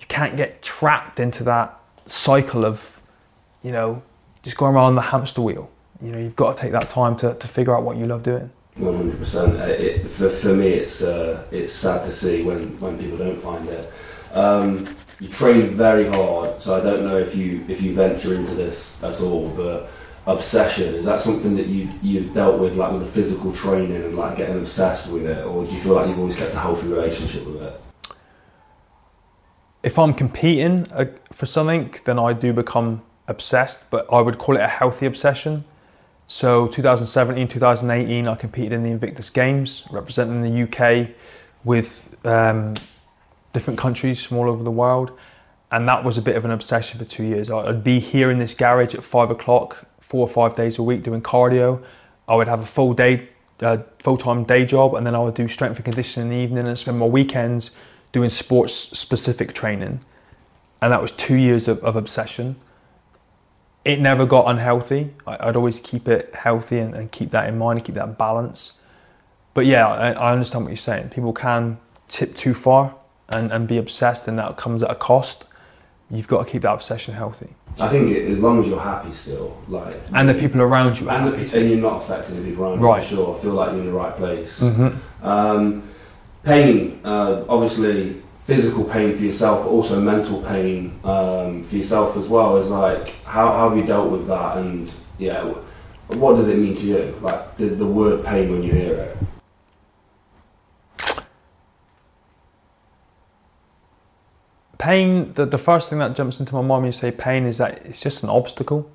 you 0.00 0.06
can't 0.08 0.36
get 0.36 0.62
trapped 0.62 1.20
into 1.20 1.44
that 1.44 1.78
cycle 2.06 2.64
of, 2.64 3.00
you 3.62 3.72
know, 3.72 4.02
just 4.42 4.56
going 4.56 4.74
around 4.74 4.94
the 4.94 5.02
hamster 5.02 5.42
wheel. 5.42 5.70
You 6.00 6.12
know, 6.12 6.18
you've 6.18 6.36
got 6.36 6.56
to 6.56 6.62
take 6.62 6.72
that 6.72 6.88
time 6.88 7.16
to, 7.18 7.34
to 7.34 7.48
figure 7.48 7.76
out 7.76 7.82
what 7.82 7.96
you 7.96 8.06
love 8.06 8.22
doing. 8.22 8.50
One 8.76 8.96
hundred 8.96 9.18
percent. 9.18 9.56
For 10.10 10.28
for 10.28 10.54
me, 10.54 10.68
it's 10.68 11.02
uh, 11.02 11.46
it's 11.50 11.72
sad 11.72 12.04
to 12.04 12.12
see 12.12 12.42
when 12.42 12.78
when 12.78 12.98
people 12.98 13.16
don't 13.16 13.40
find 13.40 13.66
it. 13.68 13.90
Um, 14.34 14.86
you 15.18 15.28
train 15.28 15.70
very 15.70 16.06
hard, 16.08 16.60
so 16.60 16.76
I 16.76 16.80
don't 16.80 17.06
know 17.06 17.16
if 17.16 17.34
you 17.34 17.64
if 17.68 17.80
you 17.80 17.94
venture 17.94 18.34
into 18.34 18.54
this 18.54 19.02
at 19.02 19.18
all, 19.22 19.48
but 19.48 19.88
obsession 20.26 20.94
is 20.94 21.06
that 21.06 21.20
something 21.20 21.56
that 21.56 21.68
you 21.68 21.88
you've 22.02 22.34
dealt 22.34 22.60
with 22.60 22.76
like 22.76 22.92
with 22.92 23.00
the 23.00 23.10
physical 23.10 23.50
training 23.50 23.96
and 23.96 24.14
like 24.14 24.36
getting 24.36 24.58
obsessed 24.58 25.08
with 25.10 25.24
it, 25.24 25.42
or 25.46 25.64
do 25.64 25.72
you 25.72 25.80
feel 25.80 25.94
like 25.94 26.08
you've 26.08 26.18
always 26.18 26.36
kept 26.36 26.52
a 26.52 26.58
healthy 26.58 26.88
relationship 26.88 27.46
with 27.46 27.62
it? 27.62 27.80
If 29.86 30.00
I'm 30.00 30.14
competing 30.14 30.84
uh, 30.90 31.04
for 31.32 31.46
something, 31.46 31.94
then 32.06 32.18
I 32.18 32.32
do 32.32 32.52
become 32.52 33.02
obsessed, 33.28 33.88
but 33.88 34.12
I 34.12 34.20
would 34.20 34.36
call 34.36 34.56
it 34.56 34.60
a 34.60 34.66
healthy 34.66 35.06
obsession. 35.06 35.64
So 36.26 36.66
2017, 36.66 37.46
2018, 37.46 38.26
I 38.26 38.34
competed 38.34 38.72
in 38.72 38.82
the 38.82 38.90
Invictus 38.90 39.30
Games, 39.30 39.86
representing 39.92 40.42
the 40.42 40.64
UK 40.64 41.10
with 41.62 42.16
um, 42.26 42.74
different 43.52 43.78
countries 43.78 44.24
from 44.24 44.38
all 44.38 44.50
over 44.50 44.64
the 44.64 44.72
world. 44.72 45.12
And 45.70 45.86
that 45.86 46.02
was 46.02 46.18
a 46.18 46.22
bit 46.22 46.34
of 46.34 46.44
an 46.44 46.50
obsession 46.50 46.98
for 46.98 47.04
two 47.04 47.22
years. 47.22 47.48
I'd 47.48 47.84
be 47.84 48.00
here 48.00 48.32
in 48.32 48.40
this 48.40 48.54
garage 48.54 48.96
at 48.96 49.04
five 49.04 49.30
o'clock, 49.30 49.86
four 50.00 50.22
or 50.22 50.28
five 50.28 50.56
days 50.56 50.80
a 50.80 50.82
week 50.82 51.04
doing 51.04 51.22
cardio. 51.22 51.80
I 52.26 52.34
would 52.34 52.48
have 52.48 52.58
a 52.58 52.66
full 52.66 52.92
day, 52.92 53.28
uh, 53.60 53.78
full-time 54.00 54.42
day 54.42 54.64
job, 54.64 54.96
and 54.96 55.06
then 55.06 55.14
I 55.14 55.20
would 55.20 55.34
do 55.34 55.46
strength 55.46 55.76
and 55.76 55.84
conditioning 55.84 56.32
in 56.32 56.36
the 56.36 56.42
evening 56.42 56.66
and 56.66 56.76
spend 56.76 56.98
my 56.98 57.06
weekends 57.06 57.70
doing 58.12 58.28
sports-specific 58.28 59.52
training. 59.52 60.00
And 60.80 60.92
that 60.92 61.02
was 61.02 61.10
two 61.10 61.36
years 61.36 61.68
of, 61.68 61.82
of 61.84 61.96
obsession 61.96 62.56
it 63.86 64.00
never 64.00 64.26
got 64.26 64.48
unhealthy. 64.48 65.14
I, 65.28 65.46
would 65.46 65.56
always 65.56 65.78
keep 65.78 66.08
it 66.08 66.34
healthy 66.34 66.80
and, 66.80 66.92
and, 66.92 67.10
keep 67.12 67.30
that 67.30 67.48
in 67.48 67.56
mind 67.56 67.78
and 67.78 67.86
keep 67.86 67.94
that 67.94 68.18
balance. 68.18 68.80
But 69.54 69.64
yeah, 69.64 69.86
I, 69.86 70.10
I, 70.10 70.32
understand 70.32 70.64
what 70.64 70.70
you're 70.70 70.76
saying. 70.76 71.10
People 71.10 71.32
can 71.32 71.78
tip 72.08 72.34
too 72.34 72.52
far 72.52 72.96
and, 73.28 73.52
and 73.52 73.68
be 73.68 73.78
obsessed, 73.78 74.26
and 74.26 74.40
that 74.40 74.56
comes 74.56 74.82
at 74.82 74.90
a 74.90 74.96
cost. 74.96 75.44
You've 76.10 76.26
got 76.26 76.44
to 76.44 76.50
keep 76.50 76.62
that 76.62 76.72
obsession 76.72 77.14
healthy. 77.14 77.48
I 77.78 77.88
think 77.88 78.10
it, 78.10 78.28
as 78.28 78.42
long 78.42 78.58
as 78.58 78.66
you're 78.66 78.80
happy 78.80 79.12
still, 79.12 79.56
like 79.68 79.94
and 80.12 80.28
the 80.28 80.34
people 80.34 80.62
around 80.62 80.98
you, 80.98 81.08
and, 81.08 81.32
the, 81.32 81.58
and 81.58 81.70
you're 81.70 81.78
not 81.78 82.02
affecting 82.02 82.42
the 82.42 82.48
people 82.48 82.64
around 82.64 82.80
you, 82.80 82.86
right. 82.86 83.02
for 83.02 83.08
sure. 83.08 83.38
I 83.38 83.40
feel 83.40 83.52
like 83.52 83.70
you're 83.70 83.80
in 83.80 83.86
the 83.86 83.92
right 83.92 84.16
place. 84.16 84.60
Mm-hmm. 84.62 85.26
Um, 85.26 85.88
pain, 86.46 87.00
uh, 87.04 87.44
obviously, 87.48 88.22
physical 88.44 88.84
pain 88.84 89.16
for 89.16 89.24
yourself, 89.24 89.64
but 89.64 89.70
also 89.70 90.00
mental 90.00 90.40
pain 90.42 90.98
um, 91.04 91.62
for 91.62 91.76
yourself 91.76 92.16
as 92.16 92.28
well. 92.28 92.56
Is 92.56 92.70
like 92.70 93.10
how, 93.24 93.52
how 93.52 93.68
have 93.68 93.76
you 93.76 93.84
dealt 93.84 94.10
with 94.10 94.26
that, 94.28 94.56
and 94.58 94.90
yeah, 95.18 95.42
what 96.08 96.36
does 96.36 96.48
it 96.48 96.58
mean 96.58 96.74
to 96.76 96.86
you? 96.86 97.18
Like 97.20 97.56
the, 97.56 97.66
the 97.66 97.86
word 97.86 98.24
pain 98.24 98.50
when 98.50 98.62
you 98.62 98.72
hear 98.72 98.94
it. 98.94 99.16
Pain. 104.78 105.32
The, 105.34 105.46
the 105.46 105.58
first 105.58 105.90
thing 105.90 105.98
that 105.98 106.14
jumps 106.14 106.38
into 106.38 106.54
my 106.54 106.60
mind 106.60 106.82
when 106.82 106.86
you 106.86 106.92
say 106.92 107.10
pain 107.10 107.44
is 107.44 107.58
that 107.58 107.84
it's 107.84 108.00
just 108.00 108.22
an 108.22 108.30
obstacle. 108.30 108.88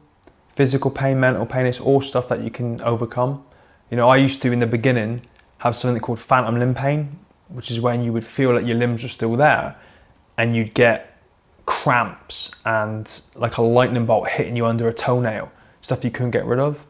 Physical 0.55 0.91
pain, 0.91 1.19
mental 1.19 1.45
pain, 1.45 1.65
it's 1.65 1.79
all 1.79 2.01
stuff 2.01 2.29
that 2.29 2.41
you 2.43 2.51
can 2.51 2.79
overcome. 2.81 3.43
You 3.89 3.97
know, 3.97 4.07
I 4.07 4.17
used 4.17 4.41
to 4.43 4.51
in 4.53 4.59
the 4.59 4.67
beginning 4.67 5.23
have 5.59 5.75
something 5.75 5.99
called 6.01 6.19
phantom 6.19 6.59
limb 6.59 6.75
pain, 6.75 7.19
which 7.53 7.71
is 7.71 7.79
when 7.79 8.03
you 8.03 8.13
would 8.13 8.25
feel 8.25 8.53
like 8.53 8.65
your 8.65 8.77
limbs 8.77 9.03
are 9.03 9.09
still 9.09 9.35
there 9.35 9.75
and 10.37 10.55
you'd 10.55 10.73
get 10.73 11.17
cramps 11.65 12.51
and 12.65 13.21
like 13.35 13.57
a 13.57 13.61
lightning 13.61 14.05
bolt 14.05 14.29
hitting 14.29 14.55
you 14.55 14.65
under 14.65 14.87
a 14.87 14.93
toenail, 14.93 15.51
stuff 15.81 16.03
you 16.03 16.11
couldn't 16.11 16.31
get 16.31 16.45
rid 16.45 16.59
of. 16.59 16.85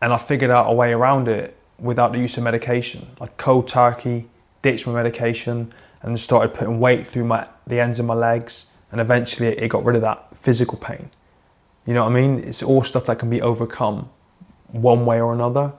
And 0.00 0.12
I 0.12 0.18
figured 0.18 0.50
out 0.50 0.70
a 0.70 0.74
way 0.74 0.92
around 0.92 1.28
it 1.28 1.56
without 1.78 2.12
the 2.12 2.18
use 2.18 2.36
of 2.36 2.44
medication, 2.44 3.06
like 3.20 3.36
cold 3.36 3.68
turkey, 3.68 4.28
ditched 4.62 4.86
my 4.86 4.92
medication, 4.92 5.72
and 6.02 6.18
started 6.18 6.54
putting 6.54 6.80
weight 6.80 7.06
through 7.06 7.24
my 7.24 7.48
the 7.66 7.80
ends 7.80 7.98
of 7.98 8.06
my 8.06 8.14
legs, 8.14 8.72
and 8.90 9.00
eventually 9.00 9.48
it 9.48 9.68
got 9.68 9.84
rid 9.84 9.96
of 9.96 10.02
that 10.02 10.36
physical 10.36 10.78
pain. 10.78 11.10
You 11.86 11.94
know 11.94 12.04
what 12.04 12.10
I 12.10 12.14
mean? 12.14 12.38
It's 12.40 12.62
all 12.62 12.82
stuff 12.82 13.06
that 13.06 13.18
can 13.18 13.30
be 13.30 13.40
overcome 13.40 14.10
one 14.68 15.04
way 15.04 15.20
or 15.20 15.32
another. 15.32 15.72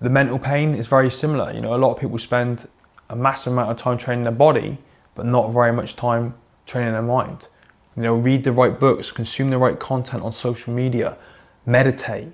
The 0.00 0.10
mental 0.10 0.38
pain 0.38 0.74
is 0.74 0.86
very 0.86 1.10
similar. 1.10 1.52
You 1.52 1.60
know, 1.60 1.74
a 1.74 1.78
lot 1.78 1.92
of 1.92 2.00
people 2.00 2.18
spend 2.18 2.68
a 3.14 3.16
massive 3.16 3.52
amount 3.52 3.70
of 3.70 3.76
time 3.76 3.96
training 3.96 4.24
their 4.24 4.32
body, 4.32 4.76
but 5.14 5.24
not 5.24 5.52
very 5.52 5.72
much 5.72 5.94
time 5.94 6.34
training 6.66 6.92
their 6.92 7.02
mind. 7.02 7.46
You 7.96 8.02
know, 8.02 8.14
read 8.14 8.42
the 8.42 8.50
right 8.50 8.78
books, 8.78 9.12
consume 9.12 9.50
the 9.50 9.58
right 9.58 9.78
content 9.78 10.24
on 10.24 10.32
social 10.32 10.72
media, 10.74 11.16
meditate, 11.64 12.32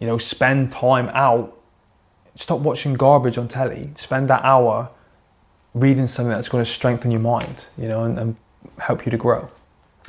you 0.00 0.06
know, 0.06 0.16
spend 0.16 0.72
time 0.72 1.10
out, 1.10 1.54
stop 2.34 2.60
watching 2.60 2.94
garbage 2.94 3.36
on 3.36 3.46
telly, 3.46 3.90
spend 3.96 4.30
that 4.30 4.42
hour 4.42 4.88
reading 5.74 6.06
something 6.06 6.30
that's 6.30 6.48
going 6.48 6.64
to 6.64 6.70
strengthen 6.70 7.10
your 7.10 7.20
mind, 7.20 7.66
you 7.76 7.88
know, 7.88 8.04
and, 8.04 8.18
and 8.18 8.36
help 8.78 9.04
you 9.04 9.10
to 9.10 9.18
grow. 9.18 9.46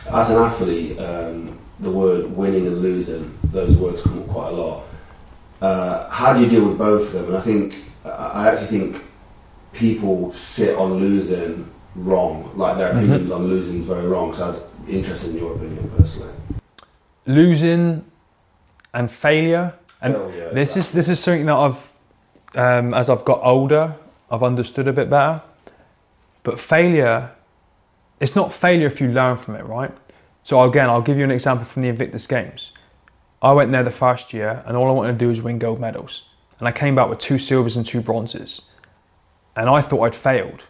As 0.09 0.29
an 0.29 0.37
athlete, 0.37 0.97
um, 0.99 1.59
the 1.81 1.91
word 1.91 2.31
winning 2.35 2.65
and 2.65 2.81
losing, 2.81 3.37
those 3.43 3.75
words 3.75 4.01
come 4.03 4.19
up 4.19 4.27
quite 4.29 4.47
a 4.47 4.55
lot. 4.55 4.83
Uh, 5.61 6.09
how 6.09 6.33
do 6.33 6.39
you 6.41 6.47
deal 6.47 6.65
with 6.69 6.77
both 6.77 7.07
of 7.07 7.13
them? 7.13 7.25
And 7.25 7.37
I 7.37 7.41
think, 7.41 7.75
I 8.05 8.49
actually 8.49 8.67
think 8.67 9.03
people 9.77 10.31
sit 10.33 10.75
on 10.77 10.95
losing 10.95 11.69
wrong, 11.95 12.51
like 12.55 12.77
their 12.77 12.89
mm-hmm. 12.89 12.99
opinions 12.99 13.29
mm-hmm. 13.29 13.41
on 13.41 13.47
losing 13.47 13.77
is 13.77 13.85
very 13.85 14.07
wrong. 14.07 14.33
So 14.33 14.49
I'd 14.49 14.87
be 14.87 14.97
interested 14.97 15.29
in 15.29 15.37
your 15.37 15.55
opinion 15.55 15.89
personally. 15.97 16.33
Losing 17.25 18.05
and 18.93 19.11
failure, 19.11 19.73
and 20.01 20.15
failure, 20.15 20.53
this 20.53 20.75
exactly. 20.75 20.81
is 20.81 20.91
this 20.91 21.09
is 21.09 21.19
something 21.19 21.45
that 21.45 21.55
I've, 21.55 21.89
um, 22.55 22.93
as 22.93 23.09
I've 23.09 23.25
got 23.25 23.41
older, 23.43 23.95
I've 24.31 24.43
understood 24.43 24.87
a 24.87 24.93
bit 24.93 25.09
better. 25.09 25.41
But 26.43 26.59
failure, 26.59 27.31
it's 28.19 28.35
not 28.35 28.53
failure 28.53 28.87
if 28.87 29.01
you 29.01 29.09
learn 29.09 29.37
from 29.37 29.55
it, 29.55 29.65
right? 29.65 29.91
So 30.43 30.63
again, 30.63 30.89
I'll 30.89 31.01
give 31.01 31.17
you 31.17 31.25
an 31.25 31.31
example 31.31 31.65
from 31.65 31.81
the 31.81 31.89
Invictus 31.89 32.25
Games. 32.25 32.71
I 33.41 33.51
went 33.51 33.71
there 33.71 33.83
the 33.83 33.91
first 33.91 34.33
year, 34.33 34.63
and 34.65 34.77
all 34.77 34.87
I 34.87 34.91
wanted 34.91 35.11
to 35.11 35.17
do 35.17 35.27
was 35.27 35.41
win 35.41 35.59
gold 35.59 35.79
medals, 35.79 36.23
and 36.57 36.67
I 36.67 36.71
came 36.71 36.95
back 36.95 37.09
with 37.09 37.19
two 37.19 37.37
silvers 37.37 37.75
and 37.75 37.85
two 37.85 38.01
bronzes 38.01 38.61
and 39.57 39.69
I 39.69 39.81
thought 39.81 40.03
I'd 40.03 40.15
failed. 40.15 40.61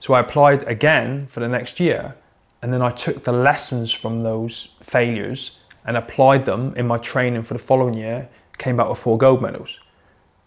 So 0.00 0.12
I 0.12 0.20
applied 0.20 0.64
again 0.64 1.28
for 1.28 1.40
the 1.40 1.48
next 1.48 1.80
year, 1.80 2.16
and 2.60 2.72
then 2.72 2.82
I 2.82 2.90
took 2.90 3.24
the 3.24 3.32
lessons 3.32 3.92
from 3.92 4.22
those 4.22 4.74
failures 4.82 5.60
and 5.86 5.96
applied 5.96 6.44
them 6.44 6.74
in 6.76 6.86
my 6.86 6.98
training 6.98 7.44
for 7.44 7.54
the 7.54 7.60
following 7.60 7.94
year, 7.94 8.28
came 8.58 8.76
back 8.76 8.88
with 8.88 8.98
four 8.98 9.16
gold 9.16 9.40
medals. 9.40 9.78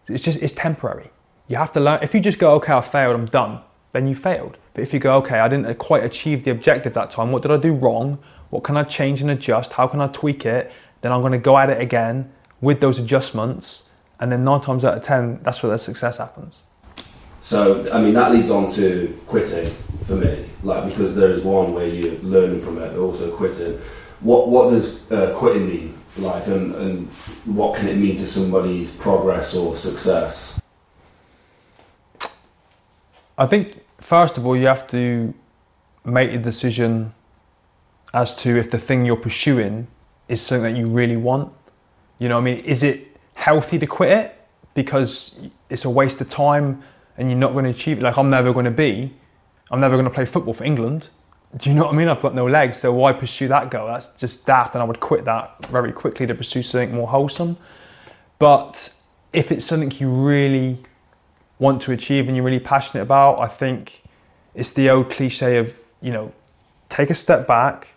It's 0.08 0.24
just, 0.24 0.44
it's 0.44 0.54
temporary. 0.54 1.10
You 1.48 1.56
have 1.56 1.72
to 1.74 1.80
learn, 1.80 2.00
if 2.04 2.14
you 2.14 2.20
just 2.20 2.38
go, 2.38 2.54
okay, 2.56 2.74
I 2.74 2.82
failed, 2.82 3.16
I'm 3.16 3.26
done, 3.26 3.62
then 3.94 4.08
you 4.08 4.16
failed. 4.16 4.58
But 4.74 4.82
if 4.82 4.94
you 4.94 5.00
go, 5.00 5.16
okay, 5.18 5.40
I 5.40 5.48
didn't 5.48 5.74
quite 5.78 6.04
achieve 6.04 6.44
the 6.44 6.52
objective 6.52 6.94
that 6.96 7.12
time, 7.12 7.32
what 7.32 7.44
did 7.44 7.52
I 7.52 7.58
do 7.58 7.74
wrong? 7.74 8.20
What 8.50 8.64
can 8.64 8.76
I 8.76 8.84
change 8.84 9.22
and 9.22 9.32
adjust? 9.32 9.74
How 9.74 9.88
can 9.88 10.02
I 10.02 10.08
tweak 10.08 10.46
it? 10.46 10.72
Then 11.02 11.12
I'm 11.14 11.22
gonna 11.22 11.38
go 11.38 11.58
at 11.58 11.70
it 11.70 11.80
again 11.80 12.32
with 12.60 12.82
those 12.82 13.00
adjustments, 13.00 13.90
and 14.20 14.32
then 14.32 14.44
nine 14.44 14.62
times 14.62 14.84
out 14.84 14.98
of 14.98 15.04
ten, 15.04 15.40
that's 15.44 15.64
where 15.64 15.72
the 15.72 15.78
success 15.80 16.18
happens. 16.18 16.56
So, 17.48 17.90
I 17.94 18.02
mean, 18.02 18.14
that 18.16 18.34
leads 18.34 18.52
on 18.52 18.70
to 18.72 19.18
quitting 19.26 19.70
for 20.04 20.18
me, 20.18 20.44
like 20.64 20.84
because 20.84 21.16
there 21.16 21.32
is 21.32 21.46
one 21.46 21.74
where 21.74 21.88
you're 21.88 22.20
learning 22.20 22.60
from 22.60 22.78
it, 22.78 22.92
but 22.92 23.00
also 23.00 23.34
quitting. 23.34 23.80
What 24.20 24.50
what 24.50 24.72
does 24.72 25.10
uh, 25.10 25.34
quitting 25.34 25.66
mean? 25.66 25.98
Like, 26.18 26.46
and, 26.48 26.76
and 26.76 27.08
what 27.46 27.78
can 27.78 27.88
it 27.88 27.96
mean 27.96 28.18
to 28.18 28.28
somebody's 28.28 28.94
progress 28.94 29.56
or 29.56 29.76
success? 29.76 30.60
I 33.38 33.46
think 33.46 33.82
first 34.02 34.38
of 34.38 34.46
all, 34.46 34.58
you 34.58 34.68
have 34.68 34.86
to 34.88 35.34
make 36.04 36.34
a 36.34 36.40
decision 36.40 37.14
as 38.14 38.36
to 38.44 38.58
if 38.58 38.72
the 38.72 38.78
thing 38.78 39.06
you're 39.06 39.24
pursuing 39.30 39.88
is 40.28 40.42
something 40.42 40.74
that 40.74 40.78
you 40.78 40.88
really 40.88 41.16
want. 41.16 41.54
You 42.20 42.28
know, 42.28 42.40
I 42.40 42.42
mean, 42.42 42.58
is 42.66 42.84
it 42.84 43.16
healthy 43.36 43.80
to 43.80 43.88
quit 43.88 44.12
it 44.12 44.48
because 44.74 45.40
it's 45.70 45.86
a 45.86 45.90
waste 45.90 46.20
of 46.20 46.30
time? 46.30 46.84
And 47.18 47.30
you're 47.30 47.40
not 47.40 47.54
going 47.54 47.66
to 47.66 47.72
achieve 47.72 48.00
it. 48.00 48.04
Like 48.04 48.18
I'm 48.18 48.30
never 48.30 48.54
going 48.54 48.66
to 48.66 48.72
be, 48.72 49.14
I'm 49.72 49.80
never 49.80 49.96
going 49.96 50.06
to 50.06 50.14
play 50.14 50.26
football 50.26 50.54
for 50.54 50.64
England. 50.64 51.10
Do 51.56 51.70
you 51.70 51.76
know 51.76 51.86
what 51.86 51.94
I 51.94 51.98
mean? 51.98 52.10
I've 52.10 52.22
got 52.22 52.36
no 52.36 52.46
legs, 52.46 52.80
so 52.80 52.94
why 52.94 53.14
pursue 53.14 53.48
that 53.48 53.72
goal? 53.72 53.88
That's 53.88 54.10
just 54.16 54.46
daft, 54.46 54.76
and 54.76 54.82
I 54.82 54.86
would 54.86 55.00
quit 55.00 55.26
that 55.26 55.66
very 55.68 55.94
quickly 55.94 56.28
to 56.28 56.36
pursue 56.36 56.62
something 56.62 56.94
more 56.94 57.08
wholesome. 57.08 57.58
But 58.38 58.94
if 59.34 59.52
it's 59.52 59.66
something 59.66 59.92
you 59.92 60.10
really 60.10 60.80
want 61.58 61.82
to 61.84 61.92
achieve 61.92 62.28
and 62.28 62.36
you're 62.36 62.46
really 62.46 62.60
passionate 62.60 63.04
about, 63.04 63.40
I 63.40 63.48
think 63.48 64.04
it's 64.54 64.72
the 64.72 64.90
old 64.90 65.10
cliche 65.10 65.58
of, 65.58 65.74
you 66.02 66.12
know, 66.12 66.34
take 66.90 67.10
a 67.10 67.16
step 67.16 67.48
back, 67.48 67.88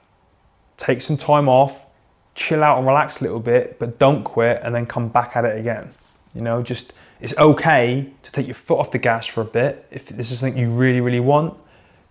take 0.77 1.01
some 1.01 1.17
time 1.17 1.49
off, 1.49 1.87
chill 2.35 2.63
out 2.63 2.79
and 2.79 2.87
relax 2.87 3.21
a 3.21 3.25
little 3.25 3.41
bit, 3.41 3.79
but 3.79 3.99
don't 3.99 4.25
quit 4.25 4.61
and 4.63 4.75
then 4.75 4.87
come 4.87 5.09
back 5.09 5.37
at 5.37 5.45
it 5.45 5.59
again. 5.59 5.91
You 6.35 6.41
know, 6.41 6.63
just 6.63 6.93
it's 7.21 7.37
okay 7.37 8.13
to 8.23 8.33
take 8.33 8.47
your 8.47 8.55
foot 8.55 8.79
off 8.79 8.91
the 8.91 8.99
gas 8.99 9.27
for 9.27 9.43
a 9.43 9.45
bit. 9.45 9.87
If 9.91 10.07
this 10.07 10.31
is 10.31 10.41
something 10.41 10.61
you 10.61 10.71
really, 10.71 11.01
really 11.01 11.21
want, 11.21 11.57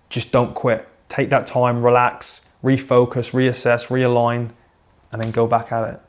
just 0.09 0.31
don't 0.31 0.53
quit. 0.53 0.87
Take 1.09 1.29
that 1.29 1.47
time, 1.47 1.83
relax, 1.83 2.41
refocus, 2.63 3.31
reassess, 3.31 3.87
realign, 3.87 4.51
and 5.11 5.21
then 5.21 5.31
go 5.31 5.47
back 5.47 5.71
at 5.71 5.93
it. 5.93 6.01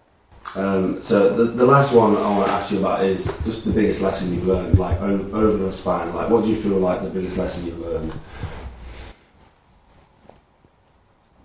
Um, 0.57 1.01
so 1.01 1.34
the, 1.34 1.44
the 1.44 1.64
last 1.64 1.92
one 1.92 2.16
I 2.16 2.36
want 2.36 2.46
to 2.46 2.53
ask 2.53 2.72
you 2.72 2.80
about 2.80 3.05
is 3.05 3.24
just 3.44 3.64
the 3.64 3.72
biggest 3.72 4.01
lesson 4.01 4.34
you've 4.34 4.46
learned, 4.46 4.78
like 4.78 5.01
over, 5.01 5.36
over 5.36 5.57
the 5.57 5.72
span. 5.72 6.14
Like, 6.14 6.28
what 6.28 6.44
do 6.44 6.51
you 6.51 6.57
feel 6.57 6.78
like 6.78 7.03
the 7.03 7.11
biggest 7.11 7.38
lesson 7.38 7.66
you've 7.66 7.78
learned? 7.78 8.12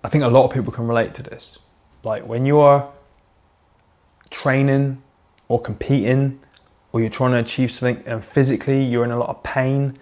I 0.02 0.08
think 0.08 0.24
a 0.24 0.28
lot 0.28 0.44
of 0.44 0.52
people 0.52 0.72
can 0.72 0.86
relate 0.86 1.14
to 1.14 1.22
this. 1.22 1.58
Like 2.02 2.26
when 2.26 2.46
you're 2.46 2.88
training 4.30 5.02
or 5.48 5.60
competing 5.60 6.40
or 6.96 7.00
you're 7.00 7.10
trying 7.10 7.32
to 7.32 7.38
achieve 7.38 7.70
something 7.70 8.02
and 8.06 8.24
physically 8.24 8.82
you're 8.82 9.04
in 9.04 9.10
a 9.10 9.18
lot 9.18 9.28
of 9.28 9.42
pain 9.42 9.98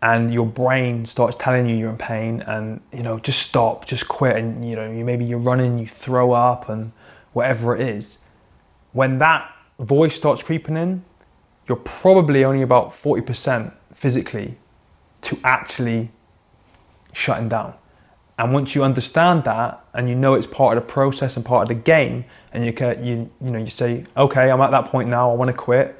and 0.00 0.32
your 0.32 0.46
brain 0.46 1.04
starts 1.04 1.36
telling 1.38 1.68
you 1.68 1.76
you're 1.76 1.90
in 1.90 1.98
pain 1.98 2.40
and 2.46 2.80
you 2.90 3.02
know 3.02 3.18
just 3.18 3.40
stop 3.40 3.84
just 3.84 4.08
quit 4.08 4.34
and 4.34 4.66
you 4.66 4.74
know 4.74 4.90
you 4.90 5.04
maybe 5.04 5.26
you're 5.26 5.38
running 5.38 5.78
you 5.78 5.86
throw 5.86 6.32
up 6.32 6.70
and 6.70 6.90
whatever 7.34 7.76
it 7.76 7.82
is. 7.86 8.18
When 8.92 9.18
that 9.18 9.54
voice 9.78 10.16
starts 10.16 10.42
creeping 10.42 10.78
in 10.78 11.04
you're 11.66 11.76
probably 11.76 12.44
only 12.44 12.62
about 12.62 12.94
40% 12.94 13.74
physically 13.94 14.56
to 15.20 15.38
actually 15.44 16.10
shutting 17.12 17.50
down. 17.50 17.74
And 18.38 18.54
once 18.54 18.74
you 18.74 18.82
understand 18.82 19.44
that 19.44 19.84
and 19.92 20.08
you 20.08 20.14
know 20.14 20.32
it's 20.32 20.46
part 20.46 20.78
of 20.78 20.86
the 20.86 20.90
process 20.90 21.36
and 21.36 21.44
part 21.44 21.64
of 21.64 21.68
the 21.68 21.82
game 21.82 22.24
and 22.54 22.64
you 22.64 22.72
can 22.72 23.04
you 23.04 23.30
you 23.44 23.50
know 23.50 23.58
you 23.58 23.68
say 23.68 24.06
okay 24.16 24.50
i'm 24.50 24.62
at 24.62 24.70
that 24.70 24.86
point 24.86 25.10
now 25.10 25.30
i 25.30 25.34
want 25.34 25.50
to 25.50 25.52
quit 25.52 25.98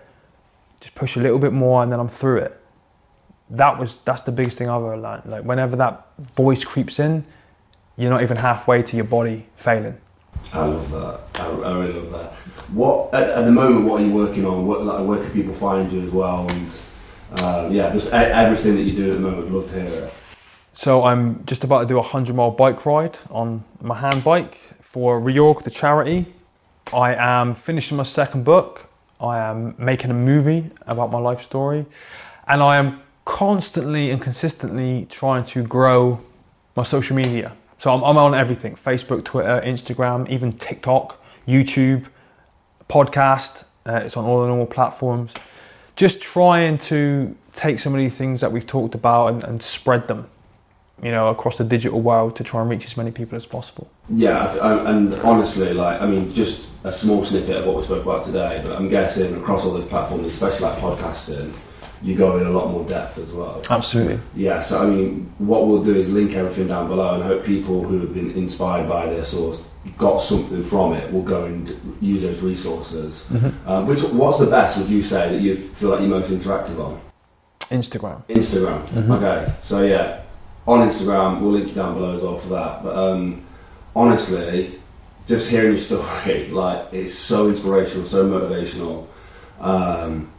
just 0.81 0.95
push 0.95 1.17
a 1.17 1.21
little 1.21 1.39
bit 1.39 1.53
more 1.53 1.83
and 1.83 1.93
then 1.93 2.01
i'm 2.01 2.09
through 2.09 2.39
it 2.39 2.61
that 3.51 3.79
was 3.79 3.99
that's 3.99 4.23
the 4.23 4.33
biggest 4.33 4.59
thing 4.59 4.69
i've 4.69 4.83
ever 4.83 4.97
learned 4.97 5.25
like 5.27 5.45
whenever 5.45 5.77
that 5.77 6.07
voice 6.35 6.65
creeps 6.65 6.99
in 6.99 7.25
you're 7.97 8.11
not 8.11 8.23
even 8.23 8.37
halfway 8.37 8.83
to 8.83 8.97
your 8.97 9.05
body 9.05 9.47
failing 9.57 9.99
I 10.53 10.65
love 10.65 10.91
that. 10.93 11.41
I, 11.41 11.47
I 11.49 11.79
really 11.79 12.01
love 12.01 12.11
that. 12.13 12.33
What 12.73 13.13
at, 13.15 13.29
at 13.31 13.45
the 13.45 13.51
moment? 13.51 13.87
What 13.87 14.01
are 14.01 14.05
you 14.05 14.13
working 14.13 14.47
on? 14.47 14.67
What 14.67 14.85
like 14.85 15.07
where 15.07 15.19
can 15.19 15.31
people 15.33 15.55
find 15.55 15.91
you 15.91 16.03
as 16.03 16.11
well? 16.11 16.49
And 16.49 17.43
um, 17.43 17.73
yeah, 17.73 17.93
just 17.93 18.13
everything 18.13 18.77
that 18.77 18.83
you 18.83 18.95
do 18.95 19.13
at 19.13 19.15
the 19.15 19.21
moment. 19.21 19.47
I'd 19.47 19.53
love 19.53 19.71
to 19.71 19.83
hear 19.83 20.05
it. 20.05 20.15
So 20.75 21.05
I'm 21.05 21.45
just 21.45 21.65
about 21.65 21.81
to 21.81 21.87
do 21.87 21.95
a 21.95 22.01
100 22.01 22.35
mile 22.35 22.53
bike 22.53 22.87
ride 22.87 23.19
on 23.31 23.65
my 23.81 23.97
hand 23.97 24.23
bike 24.23 24.61
for 24.81 25.21
Reorg, 25.21 25.65
the 25.65 25.71
charity. 25.71 26.33
I 26.93 27.15
am 27.15 27.55
finishing 27.55 27.97
my 27.97 28.05
second 28.05 28.45
book. 28.45 28.88
I 29.21 29.39
am 29.39 29.75
making 29.79 30.11
a 30.11 30.15
movie 30.15 30.71
about 30.87 31.11
my 31.11 31.19
life 31.19 31.43
story. 31.43 31.87
And 32.47 32.63
I 32.63 32.77
am 32.77 33.03
constantly 33.25 34.11
and 34.11 34.23
consistently 34.23 35.07
trying 35.11 35.45
to 35.47 35.63
grow 35.63 36.21
my 36.77 36.83
social 36.83 37.17
media. 37.17 37.53
So 37.79 37.93
I'm, 37.93 38.03
I'm 38.03 38.17
on 38.17 38.35
everything 38.35 38.77
Facebook, 38.77 39.25
Twitter, 39.25 39.61
Instagram, 39.65 40.29
even 40.29 40.53
TikTok, 40.53 41.23
YouTube, 41.47 42.07
podcast. 42.89 43.65
Uh, 43.87 43.97
it's 44.05 44.17
on 44.17 44.25
all 44.25 44.43
the 44.43 44.49
normal 44.49 44.67
platforms. 44.67 45.33
Just 45.97 46.21
trying 46.21 46.79
to 46.79 47.37
take 47.55 47.79
some 47.79 47.93
of 47.93 47.99
these 47.99 48.15
things 48.15 48.41
that 48.41 48.53
we've 48.53 48.67
talked 48.67 48.95
about 48.95 49.29
and, 49.29 49.45
and 49.45 49.63
spread 49.63 50.07
them 50.07 50.29
you 51.03 51.11
know, 51.11 51.29
across 51.29 51.59
the 51.59 51.65
digital 51.65 52.01
world 52.01 52.35
to 52.37 52.45
try 52.45 52.61
and 52.61 52.71
reach 52.71 52.85
as 52.85 52.97
many 52.97 53.11
people 53.11 53.37
as 53.37 53.47
possible. 53.47 53.89
Yeah, 54.09 54.45
I 54.45 54.47
th- 54.51 54.63
I- 54.63 54.91
and 54.91 55.15
honestly, 55.23 55.73
like 55.73 56.01
I 56.01 56.07
mean, 56.07 56.33
just 56.33 56.67
a 56.85 56.93
small 56.93 57.25
snippet 57.25 57.57
of 57.57 57.67
what 57.67 57.77
we 57.77 57.83
spoke 57.85 58.03
about 58.05 58.25
today, 58.25 58.61
but 58.65 58.77
I'm 58.77 58.89
guessing 58.89 59.35
across 59.37 59.65
all 59.65 59.73
those 59.73 59.85
platforms, 59.87 60.27
especially 60.27 60.67
like 60.67 60.79
podcasting, 60.79 61.53
you 62.03 62.15
go 62.17 62.39
in 62.39 62.47
a 62.47 62.51
lot 62.51 62.71
more 62.71 62.85
depth 62.89 63.19
as 63.19 63.33
well. 63.33 63.61
Absolutely. 63.71 64.19
Yeah, 64.37 64.63
so 64.63 64.83
I 64.83 64.87
mean, 64.87 65.33
what 65.39 65.67
we'll 65.67 65.83
do 65.83 65.95
is 65.95 66.09
link 66.11 66.35
everything 66.35 66.69
down 66.69 66.89
below, 66.89 67.15
and 67.15 67.23
hope 67.23 67.45
people 67.45 67.83
who 67.83 68.01
have 68.01 68.15
been 68.15 68.31
inspired 68.33 68.89
by 68.89 69.07
this 69.07 69.35
or 69.35 69.57
got 69.97 70.19
something 70.19 70.63
from 70.65 70.93
it 70.93 71.11
will 71.13 71.23
go 71.23 71.45
and 71.47 71.97
use 72.01 72.23
those 72.23 72.41
resources. 72.43 73.27
Mm-hmm. 73.31 73.69
Um, 73.69 73.87
which, 73.87 74.03
what's 74.03 74.39
the 74.39 74.47
best? 74.47 74.77
Would 74.79 74.89
you 74.89 75.03
say 75.03 75.31
that 75.33 75.41
you 75.41 75.57
feel 75.57 75.91
like 75.91 76.01
you're 76.01 76.09
most 76.09 76.31
interactive 76.31 76.79
on? 76.79 77.01
Instagram. 77.71 78.23
Instagram. 78.29 78.87
Mhm. 78.89 79.11
Okay, 79.17 79.53
so 79.61 79.83
yeah, 79.83 80.21
on 80.69 80.87
Instagram, 80.87 81.41
we'll 81.41 81.53
link 81.53 81.69
you 81.69 81.75
down 81.75 81.95
below 81.95 82.15
as 82.15 82.23
well 82.23 82.39
for 82.39 82.49
that. 82.51 82.83
But 82.83 82.95
um, 82.95 83.43
honestly, 83.97 84.79
just 85.27 85.49
hearing 85.49 85.73
your 85.73 85.79
story, 85.79 86.49
like 86.51 86.93
it's 86.93 87.15
so 87.15 87.49
inspirational, 87.49 88.07
so 88.07 88.29
motivational. 88.29 89.07
Um, 89.61 90.31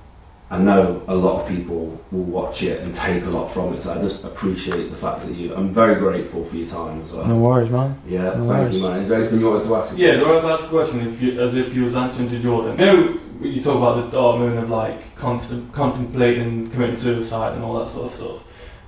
I 0.51 0.59
know 0.59 1.03
a 1.07 1.15
lot 1.15 1.41
of 1.41 1.47
people 1.47 1.99
will 2.11 2.23
watch 2.23 2.63
it 2.63 2.81
and 2.81 2.93
take 2.93 3.23
a 3.25 3.29
lot 3.29 3.51
from 3.51 3.73
it. 3.73 3.81
So 3.81 3.93
I 3.93 4.01
just 4.01 4.23
appreciate 4.23 4.89
the 4.89 4.95
fact 4.95 5.25
that 5.25 5.33
you. 5.35 5.53
I'm 5.55 5.71
very 5.71 5.95
grateful 5.95 6.43
for 6.45 6.55
your 6.55 6.67
time 6.67 7.01
as 7.01 7.11
well. 7.11 7.25
No 7.25 7.37
worries, 7.37 7.71
man. 7.71 7.99
Yeah, 8.07 8.35
No 8.35 8.47
thank 8.47 8.73
you, 8.73 8.81
man. 8.83 8.99
Is 8.99 9.09
there 9.09 9.21
anything 9.21 9.39
you 9.39 9.49
wanted 9.49 9.65
to 9.65 9.75
ask? 9.75 9.97
Yeah, 9.97 10.17
the 10.17 10.25
way 10.25 10.37
I 10.37 10.51
asked 10.51 10.65
a 10.65 10.67
question 10.67 11.07
if 11.07 11.21
you, 11.21 11.41
as 11.41 11.55
if 11.55 11.73
you 11.75 11.85
was 11.85 11.95
answering 11.95 12.29
to 12.29 12.39
Jordan. 12.39 12.79
You 12.79 12.85
know, 12.85 13.19
you 13.41 13.63
talk 13.63 13.77
about 13.77 14.05
the 14.05 14.11
dark 14.11 14.39
moon 14.39 14.57
of 14.59 14.69
like 14.69 15.15
constant 15.15 15.71
contemplating 15.73 16.69
committing 16.69 16.97
suicide 16.97 17.53
and 17.53 17.63
all 17.63 17.79
that 17.83 17.91
sort 17.91 18.11
of 18.11 18.15
stuff. 18.15 18.43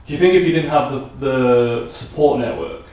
Do 0.06 0.14
you 0.14 0.20
think 0.20 0.34
if 0.34 0.46
you 0.46 0.54
didn't 0.54 0.70
have 0.70 0.92
the, 0.92 1.26
the 1.26 1.94
support 1.94 2.40
network, 2.40 2.86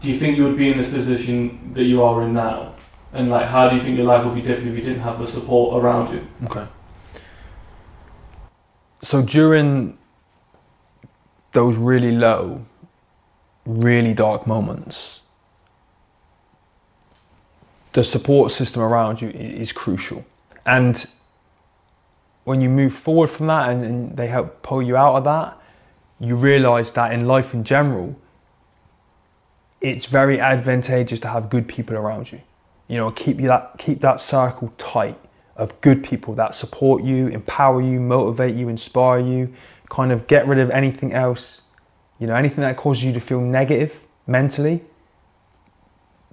do 0.00 0.08
you 0.08 0.18
think 0.18 0.36
you 0.36 0.44
would 0.44 0.56
be 0.56 0.70
in 0.70 0.78
this 0.78 0.88
position 0.88 1.72
that 1.74 1.84
you 1.84 2.02
are 2.02 2.22
in 2.22 2.32
now? 2.34 2.74
And 3.12 3.30
like, 3.30 3.46
how 3.46 3.68
do 3.68 3.76
you 3.76 3.82
think 3.82 3.96
your 3.96 4.06
life 4.06 4.24
would 4.24 4.34
be 4.34 4.42
different 4.42 4.70
if 4.70 4.76
you 4.76 4.82
didn't 4.82 5.02
have 5.02 5.18
the 5.18 5.26
support 5.26 5.82
around 5.82 6.12
you? 6.12 6.26
Okay. 6.46 6.66
So 9.02 9.22
during 9.22 9.96
those 11.52 11.76
really 11.76 12.10
low, 12.10 12.64
really 13.64 14.14
dark 14.14 14.46
moments, 14.46 15.20
the 17.92 18.02
support 18.02 18.50
system 18.50 18.82
around 18.82 19.20
you 19.22 19.30
is 19.30 19.70
crucial. 19.72 20.24
And 20.66 21.06
when 22.42 22.60
you 22.60 22.68
move 22.68 22.92
forward 22.92 23.28
from 23.28 23.46
that 23.46 23.70
and, 23.70 23.84
and 23.84 24.16
they 24.16 24.26
help 24.26 24.62
pull 24.62 24.82
you 24.82 24.96
out 24.96 25.16
of 25.16 25.24
that, 25.24 25.56
you 26.20 26.36
realize 26.36 26.92
that 26.92 27.12
in 27.12 27.26
life 27.26 27.54
in 27.54 27.64
general, 27.64 28.16
it's 29.80 30.06
very 30.06 30.40
advantageous 30.40 31.20
to 31.20 31.28
have 31.28 31.50
good 31.50 31.68
people 31.68 31.96
around 31.96 32.32
you. 32.32 32.40
You 32.88 32.98
know, 32.98 33.10
keep 33.10 33.38
that 33.38 33.74
keep 33.78 34.00
that 34.00 34.20
circle 34.20 34.72
tight 34.78 35.18
of 35.56 35.80
good 35.80 36.02
people 36.02 36.34
that 36.34 36.54
support 36.54 37.04
you, 37.04 37.28
empower 37.28 37.80
you, 37.80 38.00
motivate 38.00 38.54
you, 38.54 38.68
inspire 38.68 39.20
you, 39.20 39.54
kind 39.88 40.10
of 40.10 40.26
get 40.26 40.46
rid 40.46 40.58
of 40.58 40.70
anything 40.70 41.12
else, 41.12 41.62
you 42.18 42.26
know, 42.26 42.34
anything 42.34 42.62
that 42.62 42.76
causes 42.76 43.04
you 43.04 43.12
to 43.12 43.20
feel 43.20 43.40
negative 43.40 44.00
mentally. 44.26 44.82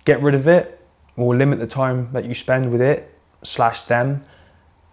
Get 0.05 0.21
rid 0.21 0.33
of 0.33 0.47
it 0.47 0.79
or 1.15 1.35
limit 1.35 1.59
the 1.59 1.67
time 1.67 2.09
that 2.13 2.25
you 2.25 2.33
spend 2.33 2.71
with 2.71 2.81
it 2.81 3.13
slash 3.43 3.83
them 3.83 4.23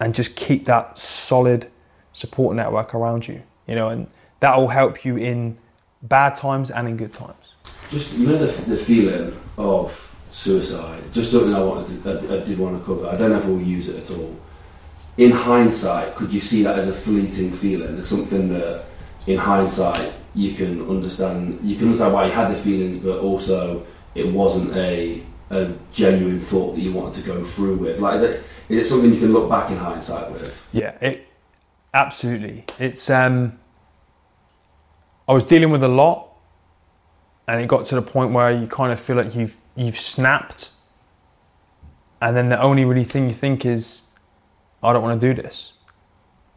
and 0.00 0.14
just 0.14 0.36
keep 0.36 0.64
that 0.66 0.98
solid 0.98 1.70
support 2.12 2.56
network 2.56 2.94
around 2.94 3.26
you, 3.26 3.42
you 3.66 3.74
know, 3.74 3.88
and 3.88 4.08
that 4.40 4.56
will 4.56 4.68
help 4.68 5.04
you 5.04 5.16
in 5.16 5.58
bad 6.02 6.36
times 6.36 6.70
and 6.70 6.88
in 6.88 6.96
good 6.96 7.12
times. 7.12 7.54
Just 7.90 8.12
you 8.14 8.26
know 8.26 8.38
the, 8.38 8.46
the 8.62 8.76
feeling 8.76 9.38
of 9.56 10.04
suicide. 10.30 11.02
Just 11.12 11.32
something 11.32 11.54
I 11.54 11.62
wanted 11.62 12.02
to, 12.02 12.10
I, 12.10 12.36
I 12.36 12.44
did 12.44 12.58
want 12.58 12.78
to 12.78 12.84
cover. 12.84 13.08
I 13.08 13.16
don't 13.16 13.30
know 13.30 13.38
if 13.38 13.44
we'll 13.44 13.60
use 13.60 13.88
it 13.88 13.96
at 13.96 14.10
all. 14.16 14.36
In 15.16 15.32
hindsight, 15.32 16.14
could 16.14 16.32
you 16.32 16.40
see 16.40 16.62
that 16.62 16.78
as 16.78 16.88
a 16.88 16.92
fleeting 16.92 17.50
feeling? 17.50 17.98
As 17.98 18.08
something 18.08 18.48
that, 18.50 18.84
in 19.26 19.38
hindsight, 19.38 20.12
you 20.34 20.54
can 20.54 20.88
understand. 20.88 21.58
You 21.62 21.76
can 21.76 21.86
understand 21.86 22.14
why 22.14 22.26
you 22.26 22.32
had 22.32 22.54
the 22.54 22.60
feelings, 22.60 23.02
but 23.02 23.18
also 23.18 23.86
it 24.14 24.26
wasn't 24.32 24.76
a 24.76 25.22
a 25.50 25.72
genuine 25.90 26.40
thought 26.40 26.74
that 26.74 26.82
you 26.82 26.92
wanted 26.92 27.22
to 27.22 27.26
go 27.26 27.42
through 27.42 27.76
with. 27.76 27.98
Like, 27.98 28.16
is 28.16 28.22
it 28.22 28.44
is 28.68 28.86
it 28.86 28.88
something 28.88 29.12
you 29.12 29.18
can 29.18 29.32
look 29.32 29.48
back 29.48 29.70
in 29.70 29.76
hindsight 29.76 30.30
with? 30.30 30.66
Yeah, 30.72 30.92
it 31.00 31.26
absolutely. 31.94 32.64
It's 32.78 33.10
um 33.10 33.58
I 35.28 35.32
was 35.32 35.44
dealing 35.44 35.70
with 35.70 35.82
a 35.82 35.88
lot 35.88 36.28
and 37.46 37.60
it 37.60 37.68
got 37.68 37.86
to 37.86 37.94
the 37.94 38.02
point 38.02 38.32
where 38.32 38.50
you 38.50 38.66
kind 38.66 38.92
of 38.92 39.00
feel 39.00 39.16
like 39.16 39.34
you've 39.34 39.56
you've 39.76 39.98
snapped 39.98 40.70
and 42.20 42.36
then 42.36 42.48
the 42.48 42.60
only 42.60 42.84
really 42.84 43.04
thing 43.04 43.28
you 43.28 43.34
think 43.34 43.64
is 43.64 44.02
I 44.82 44.92
don't 44.92 45.02
want 45.02 45.20
to 45.20 45.34
do 45.34 45.40
this. 45.40 45.74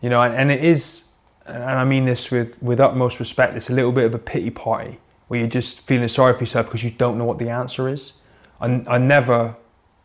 You 0.01 0.09
know, 0.09 0.21
and, 0.21 0.33
and 0.33 0.51
it 0.51 0.63
is 0.63 1.11
and 1.45 1.63
I 1.63 1.83
mean 1.85 2.05
this 2.05 2.31
with, 2.31 2.61
with 2.61 2.79
utmost 2.79 3.19
respect, 3.19 3.55
it's 3.55 3.69
a 3.69 3.73
little 3.73 3.91
bit 3.91 4.05
of 4.05 4.13
a 4.13 4.19
pity 4.19 4.49
party 4.49 4.99
where 5.27 5.39
you're 5.39 5.49
just 5.49 5.81
feeling 5.81 6.07
sorry 6.07 6.33
for 6.33 6.41
yourself 6.41 6.67
because 6.67 6.83
you 6.83 6.91
don't 6.91 7.17
know 7.17 7.25
what 7.25 7.39
the 7.39 7.49
answer 7.49 7.89
is. 7.89 8.13
I, 8.59 8.83
I 8.87 8.97
never 8.97 9.55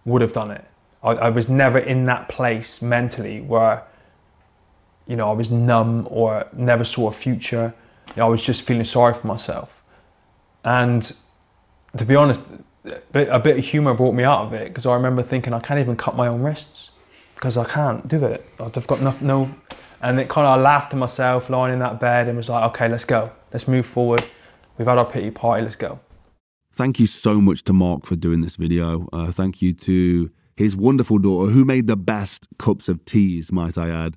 would 0.05 0.23
have 0.23 0.33
done 0.33 0.51
it. 0.51 0.65
I, 1.03 1.11
I 1.11 1.29
was 1.31 1.49
never 1.49 1.79
in 1.79 2.07
that 2.07 2.29
place 2.29 2.81
mentally 2.81 3.41
where, 3.41 3.85
you 5.07 5.17
know, 5.17 5.31
I 5.31 5.35
was 5.35 5.51
numb 5.51 6.07
or 6.11 6.49
never 6.53 6.85
saw 6.85 7.09
a 7.09 7.13
future. 7.13 7.75
I 8.19 8.25
was 8.27 8.43
just 8.43 8.63
feeling 8.63 8.85
sorry 8.85 9.15
for 9.15 9.27
myself. 9.27 9.83
And 10.65 11.13
to 11.97 12.05
be 12.05 12.17
honest, 12.17 12.41
a 12.85 13.01
bit, 13.13 13.29
a 13.29 13.39
bit 13.39 13.59
of 13.59 13.65
humour 13.65 13.95
brought 13.95 14.15
me 14.15 14.25
out 14.25 14.47
of 14.47 14.53
it 14.53 14.69
because 14.69 14.87
I 14.87 14.95
remember 14.95 15.23
thinking 15.23 15.53
I 15.53 15.61
can't 15.61 15.81
even 15.81 15.97
cut 15.97 16.17
my 16.17 16.27
own 16.29 16.43
wrists 16.43 16.91
because 17.35 17.57
I 17.57 17.65
can't 17.65 18.07
do 18.09 18.25
it. 18.25 18.47
I've 18.59 18.87
got 18.87 19.01
no, 19.01 19.15
no 19.21 19.55
and 20.01 20.21
it 20.21 20.29
kind 20.29 20.47
of 20.47 20.59
I 20.59 20.63
laughed 20.63 20.91
to 20.91 20.97
myself 20.97 21.51
lying 21.51 21.73
in 21.73 21.79
that 21.81 22.01
bed 22.01 22.29
and 22.29 22.37
was 22.37 22.49
like, 22.49 22.65
okay, 22.71 22.89
let's 22.89 23.05
go, 23.05 23.31
let's 23.53 23.67
move 23.67 23.87
forward. 23.87 24.25
We've 24.79 24.87
had 24.87 24.99
our 24.99 25.05
pity 25.05 25.31
party, 25.31 25.63
let's 25.63 25.77
go. 25.77 26.01
Thank 26.73 27.01
you 27.01 27.07
so 27.07 27.41
much 27.41 27.63
to 27.65 27.73
Mark 27.73 28.05
for 28.05 28.17
doing 28.17 28.43
this 28.43 28.57
video. 28.57 29.09
Uh, 29.13 29.33
thank 29.33 29.63
you 29.63 29.73
to 29.73 30.31
his 30.57 30.77
wonderful 30.77 31.19
daughter, 31.19 31.51
who 31.51 31.65
made 31.65 31.87
the 31.87 31.97
best 31.97 32.47
cups 32.59 32.89
of 32.89 33.05
teas, 33.05 33.51
might 33.51 33.79
I 33.79 33.89
add. 33.89 34.17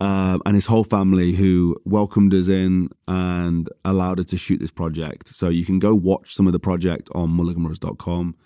Uh, 0.00 0.38
and 0.44 0.54
his 0.54 0.66
whole 0.66 0.84
family 0.84 1.32
who 1.32 1.76
welcomed 1.84 2.34
us 2.34 2.48
in 2.48 2.90
and 3.08 3.68
allowed 3.84 4.20
us 4.20 4.26
to 4.26 4.36
shoot 4.36 4.60
this 4.60 4.70
project. 4.70 5.28
So 5.28 5.48
you 5.48 5.64
can 5.64 5.78
go 5.78 5.94
watch 5.94 6.34
some 6.34 6.46
of 6.46 6.52
the 6.52 6.58
project 6.58 7.08
on 7.14 7.30
mulliganbrothers.com. 7.30 8.36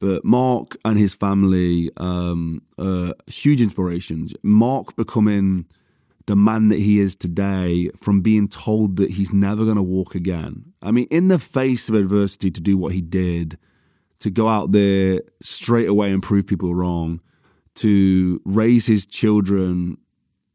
But 0.00 0.24
Mark 0.24 0.76
and 0.84 0.98
his 0.98 1.14
family 1.14 1.90
um, 1.96 2.62
are 2.78 3.14
huge 3.26 3.62
inspirations. 3.62 4.34
Mark 4.42 4.94
becoming 4.96 5.66
the 6.26 6.36
man 6.36 6.68
that 6.68 6.78
he 6.78 7.00
is 7.00 7.14
today 7.14 7.90
from 7.96 8.20
being 8.20 8.48
told 8.48 8.96
that 8.96 9.10
he's 9.10 9.32
never 9.32 9.64
going 9.64 9.76
to 9.76 9.82
walk 9.82 10.14
again. 10.14 10.72
I 10.82 10.90
mean, 10.90 11.06
in 11.10 11.28
the 11.28 11.38
face 11.38 11.88
of 11.88 11.94
adversity, 11.94 12.50
to 12.50 12.60
do 12.60 12.78
what 12.78 12.92
he 12.92 13.02
did, 13.02 13.58
to 14.20 14.30
go 14.30 14.48
out 14.48 14.72
there 14.72 15.22
straight 15.42 15.88
away 15.88 16.12
and 16.12 16.22
prove 16.22 16.46
people 16.46 16.74
wrong, 16.74 17.20
to 17.76 18.40
raise 18.44 18.86
his 18.86 19.06
children 19.06 19.98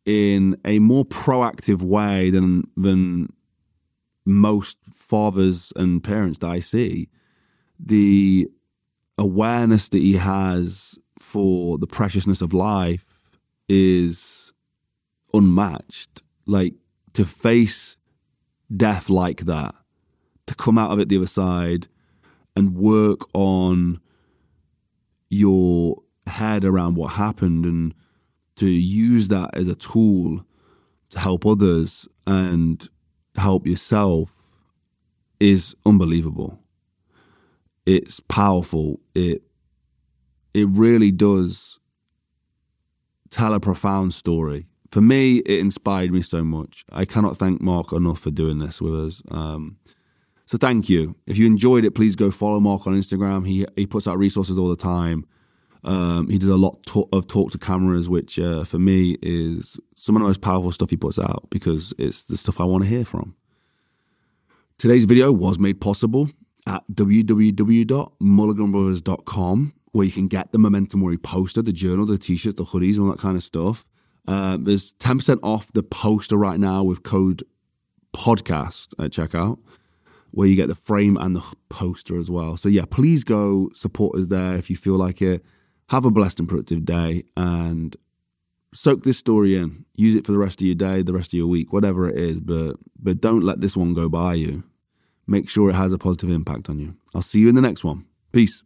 in 0.10 0.60
a 0.66 0.80
more 0.80 1.06
proactive 1.06 1.84
way 1.84 2.32
than 2.32 2.64
than 2.76 3.32
most 4.26 4.76
fathers 4.92 5.72
and 5.76 6.04
parents 6.04 6.40
that 6.40 6.50
I 6.50 6.62
see. 6.62 7.10
The 7.80 8.50
awareness 9.20 9.88
that 9.90 10.00
he 10.00 10.14
has 10.14 10.98
for 11.20 11.78
the 11.78 11.86
preciousness 11.86 12.42
of 12.42 12.54
life 12.54 13.06
is 13.68 14.52
unmatched. 15.32 16.24
Like 16.48 16.74
to 17.14 17.24
face 17.24 17.96
death 18.76 19.12
like 19.12 19.42
that, 19.42 19.76
to 20.48 20.56
come 20.56 20.80
out 20.80 20.90
of 20.92 21.00
it 21.00 21.10
the 21.10 21.18
other 21.18 21.28
side 21.28 21.88
and 22.56 22.76
work 22.76 23.20
on 23.36 24.00
your 25.30 26.02
head 26.26 26.66
around 26.66 26.96
what 26.96 27.10
happened 27.14 27.64
and 27.64 27.94
to 28.60 28.68
use 28.68 29.30
that 29.30 29.50
as 29.54 29.70
a 29.70 29.76
tool 29.76 30.46
to 31.12 31.20
help 31.20 31.46
others 31.46 32.10
and 32.28 32.90
help 33.38 33.66
yourself 33.66 34.30
is 35.40 35.74
unbelievable. 35.86 36.60
It's 37.86 38.20
powerful. 38.20 39.00
It 39.16 39.44
it 40.54 40.68
really 40.68 41.12
does 41.12 41.80
tell 43.30 43.54
a 43.54 43.62
profound 43.62 44.14
story. 44.14 44.68
For 44.92 45.00
me, 45.00 45.38
it 45.38 45.60
inspired 45.60 46.12
me 46.12 46.22
so 46.22 46.44
much. 46.44 46.84
I 46.92 47.06
cannot 47.06 47.38
thank 47.38 47.62
Mark 47.62 47.94
enough 47.94 48.20
for 48.20 48.32
doing 48.32 48.60
this 48.60 48.82
with 48.82 48.94
us. 48.94 49.22
Um, 49.32 49.78
so 50.46 50.58
thank 50.58 50.90
you. 50.90 51.16
If 51.28 51.38
you 51.38 51.46
enjoyed 51.46 51.86
it, 51.86 51.96
please 51.96 52.18
go 52.18 52.30
follow 52.30 52.60
Mark 52.60 52.88
on 52.88 52.94
Instagram. 52.94 53.48
He 53.48 53.66
he 53.78 53.88
puts 53.88 54.06
out 54.06 54.18
resources 54.18 54.58
all 54.58 54.70
the 54.70 54.76
time. 54.76 55.26
Um, 55.84 56.30
he 56.30 56.38
does 56.38 56.50
a 56.50 56.58
lot 56.58 56.84
to- 56.88 57.08
of 57.14 57.28
talk 57.28 57.52
to 57.52 57.58
cameras, 57.58 58.10
which 58.10 58.38
uh, 58.38 58.64
for 58.66 58.80
me 58.80 59.18
is 59.22 59.80
some 59.96 60.16
of 60.16 60.22
the 60.22 60.28
most 60.28 60.42
powerful 60.42 60.72
stuff 60.72 60.90
he 60.90 60.98
puts 60.98 61.20
out 61.20 61.48
because 61.50 61.94
it's 61.98 62.24
the 62.24 62.38
stuff 62.38 62.60
I 62.60 62.66
want 62.66 62.84
to 62.84 62.90
hear 62.90 63.06
from. 63.06 63.36
Today's 64.78 65.06
video 65.06 65.32
was 65.32 65.60
made 65.60 65.82
possible 65.82 66.30
at 66.68 66.84
www.mulliganbrothers.com, 66.94 69.74
where 69.92 70.06
you 70.06 70.12
can 70.12 70.28
get 70.28 70.52
the 70.52 70.58
Momentum 70.60 71.02
Worry 71.02 71.18
poster, 71.18 71.62
the 71.62 71.74
journal, 71.74 72.06
the 72.06 72.18
t-shirt, 72.18 72.58
the 72.58 72.64
hoodies, 72.64 73.00
all 73.00 73.10
that 73.10 73.20
kind 73.20 73.36
of 73.36 73.44
stuff. 73.44 73.86
Uh, 74.28 74.58
there's 74.60 74.94
10% 74.94 75.40
off 75.44 75.72
the 75.74 75.84
poster 75.84 76.38
right 76.38 76.60
now 76.60 76.84
with 76.84 77.04
code 77.04 77.44
podcast 78.14 78.94
at 79.04 79.12
checkout, 79.12 79.60
where 80.32 80.48
you 80.48 80.56
get 80.56 80.68
the 80.68 80.76
frame 80.76 81.18
and 81.18 81.36
the 81.36 81.44
poster 81.70 82.18
as 82.18 82.30
well. 82.30 82.58
So 82.58 82.70
yeah, 82.70 82.86
please 82.90 83.24
go 83.24 83.70
support 83.74 84.18
us 84.18 84.28
there 84.28 84.56
if 84.56 84.70
you 84.70 84.76
feel 84.76 84.96
like 84.96 85.22
it. 85.22 85.44
Have 85.90 86.06
a 86.06 86.12
blessed 86.12 86.40
and 86.40 86.48
productive 86.48 86.86
day 86.86 87.24
and 87.36 87.96
soak 88.74 89.04
this 89.04 89.18
story 89.18 89.56
in. 89.56 89.86
Use 89.96 90.16
it 90.16 90.26
for 90.26 90.32
the 90.32 90.38
rest 90.38 90.62
of 90.62 90.68
your 90.68 90.76
day, 90.76 91.02
the 91.02 91.14
rest 91.14 91.34
of 91.34 91.38
your 91.38 91.48
week, 91.48 91.74
whatever 91.74 92.08
it 92.08 92.18
is, 92.18 92.40
but 92.40 92.76
but 93.02 93.20
don't 93.20 93.44
let 93.44 93.62
this 93.62 93.76
one 93.76 93.94
go 93.94 94.08
by 94.08 94.36
you. 94.36 94.64
Make 95.26 95.50
sure 95.50 95.70
it 95.70 95.76
has 95.76 95.92
a 95.92 95.98
positive 95.98 96.30
impact 96.30 96.70
on 96.70 96.80
you. 96.80 96.96
I'll 97.14 97.22
see 97.22 97.40
you 97.40 97.50
in 97.50 97.56
the 97.56 97.62
next 97.62 97.84
one. 97.84 98.06
Peace. 98.32 98.64